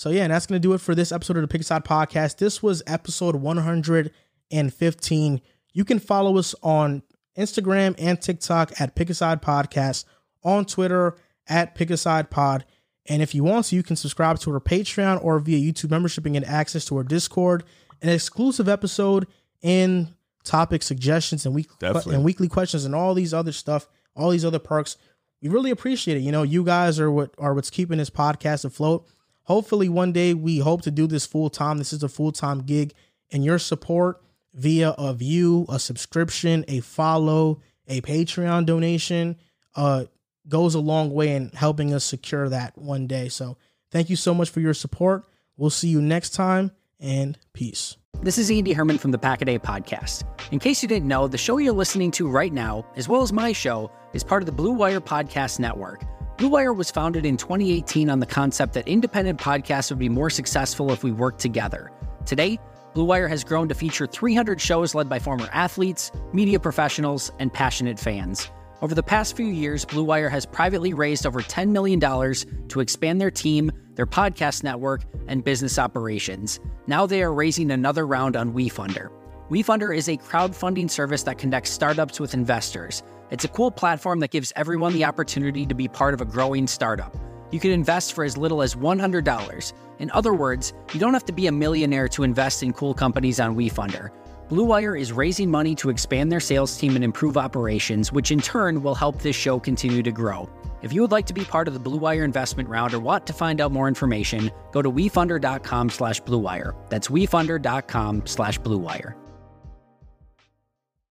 So 0.00 0.08
yeah, 0.08 0.22
and 0.22 0.32
that's 0.32 0.46
gonna 0.46 0.60
do 0.60 0.72
it 0.72 0.80
for 0.80 0.94
this 0.94 1.12
episode 1.12 1.36
of 1.36 1.42
the 1.42 1.48
Pick 1.48 1.60
Aside 1.60 1.84
Podcast. 1.84 2.38
This 2.38 2.62
was 2.62 2.82
episode 2.86 3.36
115. 3.36 5.40
You 5.74 5.84
can 5.84 5.98
follow 5.98 6.38
us 6.38 6.54
on 6.62 7.02
Instagram 7.36 7.94
and 7.98 8.18
TikTok 8.18 8.80
at 8.80 8.94
Pick 8.94 9.10
Aside 9.10 9.42
Podcast. 9.42 10.06
on 10.42 10.64
Twitter 10.64 11.18
at 11.50 11.74
Pick 11.74 11.90
Aside 11.90 12.30
Pod. 12.30 12.64
And 13.10 13.20
if 13.20 13.34
you 13.34 13.44
want 13.44 13.66
to, 13.66 13.76
you 13.76 13.82
can 13.82 13.94
subscribe 13.94 14.38
to 14.38 14.54
our 14.54 14.60
Patreon 14.60 15.22
or 15.22 15.38
via 15.38 15.58
YouTube 15.58 15.90
membership 15.90 16.24
and 16.24 16.32
get 16.32 16.44
access 16.44 16.86
to 16.86 16.96
our 16.96 17.04
Discord, 17.04 17.64
an 18.00 18.08
exclusive 18.08 18.70
episode, 18.70 19.26
and 19.62 20.14
topic 20.44 20.82
suggestions 20.82 21.44
and 21.44 21.54
week 21.54 21.68
Definitely. 21.78 22.14
and 22.14 22.24
weekly 22.24 22.48
questions 22.48 22.86
and 22.86 22.94
all 22.94 23.12
these 23.12 23.34
other 23.34 23.52
stuff, 23.52 23.86
all 24.16 24.30
these 24.30 24.46
other 24.46 24.58
perks. 24.58 24.96
We 25.42 25.50
really 25.50 25.70
appreciate 25.70 26.16
it. 26.16 26.20
You 26.20 26.32
know, 26.32 26.42
you 26.42 26.64
guys 26.64 26.98
are 26.98 27.10
what 27.10 27.34
are 27.36 27.52
what's 27.52 27.68
keeping 27.68 27.98
this 27.98 28.08
podcast 28.08 28.64
afloat. 28.64 29.06
Hopefully, 29.50 29.88
one 29.88 30.12
day 30.12 30.32
we 30.32 30.60
hope 30.60 30.82
to 30.82 30.92
do 30.92 31.08
this 31.08 31.26
full 31.26 31.50
time. 31.50 31.78
This 31.78 31.92
is 31.92 32.04
a 32.04 32.08
full 32.08 32.30
time 32.30 32.60
gig, 32.60 32.94
and 33.32 33.44
your 33.44 33.58
support 33.58 34.22
via 34.54 34.90
a 34.90 35.12
view, 35.12 35.66
a 35.68 35.80
subscription, 35.80 36.64
a 36.68 36.78
follow, 36.78 37.60
a 37.88 38.00
Patreon 38.00 38.64
donation, 38.64 39.34
uh, 39.74 40.04
goes 40.46 40.76
a 40.76 40.78
long 40.78 41.12
way 41.12 41.34
in 41.34 41.50
helping 41.50 41.92
us 41.92 42.04
secure 42.04 42.48
that 42.48 42.78
one 42.78 43.08
day. 43.08 43.28
So, 43.28 43.56
thank 43.90 44.08
you 44.08 44.14
so 44.14 44.32
much 44.32 44.50
for 44.50 44.60
your 44.60 44.72
support. 44.72 45.24
We'll 45.56 45.70
see 45.70 45.88
you 45.88 46.00
next 46.00 46.30
time, 46.30 46.70
and 47.00 47.36
peace. 47.52 47.96
This 48.22 48.38
is 48.38 48.52
Andy 48.52 48.72
Herman 48.72 48.98
from 48.98 49.10
the 49.10 49.18
Pack 49.18 49.42
a 49.42 49.58
podcast. 49.58 50.22
In 50.52 50.60
case 50.60 50.80
you 50.80 50.88
didn't 50.88 51.08
know, 51.08 51.26
the 51.26 51.36
show 51.36 51.58
you're 51.58 51.72
listening 51.72 52.12
to 52.12 52.28
right 52.28 52.52
now, 52.52 52.86
as 52.94 53.08
well 53.08 53.22
as 53.22 53.32
my 53.32 53.50
show, 53.50 53.90
is 54.12 54.22
part 54.22 54.42
of 54.42 54.46
the 54.46 54.52
Blue 54.52 54.70
Wire 54.74 55.00
Podcast 55.00 55.58
Network. 55.58 56.04
Blue 56.40 56.48
Wire 56.48 56.72
was 56.72 56.90
founded 56.90 57.26
in 57.26 57.36
2018 57.36 58.08
on 58.08 58.18
the 58.18 58.24
concept 58.24 58.72
that 58.72 58.88
independent 58.88 59.38
podcasts 59.38 59.90
would 59.90 59.98
be 59.98 60.08
more 60.08 60.30
successful 60.30 60.90
if 60.90 61.04
we 61.04 61.12
worked 61.12 61.38
together. 61.38 61.92
Today, 62.24 62.58
Blue 62.94 63.04
Wire 63.04 63.28
has 63.28 63.44
grown 63.44 63.68
to 63.68 63.74
feature 63.74 64.06
300 64.06 64.58
shows 64.58 64.94
led 64.94 65.06
by 65.06 65.18
former 65.18 65.50
athletes, 65.52 66.10
media 66.32 66.58
professionals, 66.58 67.30
and 67.40 67.52
passionate 67.52 67.98
fans. 67.98 68.50
Over 68.80 68.94
the 68.94 69.02
past 69.02 69.36
few 69.36 69.48
years, 69.48 69.84
Blue 69.84 70.02
Wire 70.02 70.30
has 70.30 70.46
privately 70.46 70.94
raised 70.94 71.26
over 71.26 71.42
$10 71.42 71.68
million 71.68 72.00
to 72.00 72.80
expand 72.80 73.20
their 73.20 73.30
team, 73.30 73.70
their 73.94 74.06
podcast 74.06 74.64
network, 74.64 75.02
and 75.28 75.44
business 75.44 75.78
operations. 75.78 76.58
Now 76.86 77.04
they 77.04 77.22
are 77.22 77.34
raising 77.34 77.70
another 77.70 78.06
round 78.06 78.34
on 78.34 78.54
WeFunder. 78.54 79.10
WeFunder 79.50 79.94
is 79.94 80.08
a 80.08 80.16
crowdfunding 80.16 80.90
service 80.90 81.22
that 81.24 81.36
connects 81.36 81.70
startups 81.70 82.18
with 82.18 82.32
investors. 82.32 83.02
It's 83.30 83.44
a 83.44 83.48
cool 83.48 83.70
platform 83.70 84.18
that 84.20 84.32
gives 84.32 84.52
everyone 84.56 84.92
the 84.92 85.04
opportunity 85.04 85.64
to 85.64 85.74
be 85.74 85.86
part 85.86 86.14
of 86.14 86.20
a 86.20 86.24
growing 86.24 86.66
startup. 86.66 87.16
You 87.52 87.60
can 87.60 87.70
invest 87.70 88.12
for 88.12 88.24
as 88.24 88.36
little 88.36 88.60
as 88.60 88.74
$100. 88.74 89.72
In 90.00 90.10
other 90.10 90.34
words, 90.34 90.72
you 90.92 90.98
don't 90.98 91.14
have 91.14 91.24
to 91.26 91.32
be 91.32 91.46
a 91.46 91.52
millionaire 91.52 92.08
to 92.08 92.24
invest 92.24 92.62
in 92.62 92.72
cool 92.72 92.92
companies 92.92 93.38
on 93.38 93.56
WeFunder. 93.56 94.10
Blue 94.48 94.64
Wire 94.64 94.96
is 94.96 95.12
raising 95.12 95.48
money 95.48 95.76
to 95.76 95.90
expand 95.90 96.32
their 96.32 96.40
sales 96.40 96.76
team 96.76 96.96
and 96.96 97.04
improve 97.04 97.36
operations, 97.36 98.12
which 98.12 98.32
in 98.32 98.40
turn 98.40 98.82
will 98.82 98.96
help 98.96 99.20
this 99.20 99.36
show 99.36 99.60
continue 99.60 100.02
to 100.02 100.10
grow. 100.10 100.50
If 100.82 100.92
you 100.92 101.00
would 101.02 101.12
like 101.12 101.26
to 101.26 101.34
be 101.34 101.44
part 101.44 101.68
of 101.68 101.74
the 101.74 101.80
Blue 101.80 101.98
Wire 101.98 102.24
investment 102.24 102.68
round 102.68 102.94
or 102.94 102.98
want 102.98 103.28
to 103.28 103.32
find 103.32 103.60
out 103.60 103.70
more 103.70 103.86
information, 103.86 104.50
go 104.72 104.82
to 104.82 104.90
wefunder.com 104.90 105.90
slash 105.90 106.20
bluewire. 106.22 106.74
That's 106.88 107.06
wefunder.com 107.06 108.26
slash 108.26 108.58
bluewire. 108.58 109.19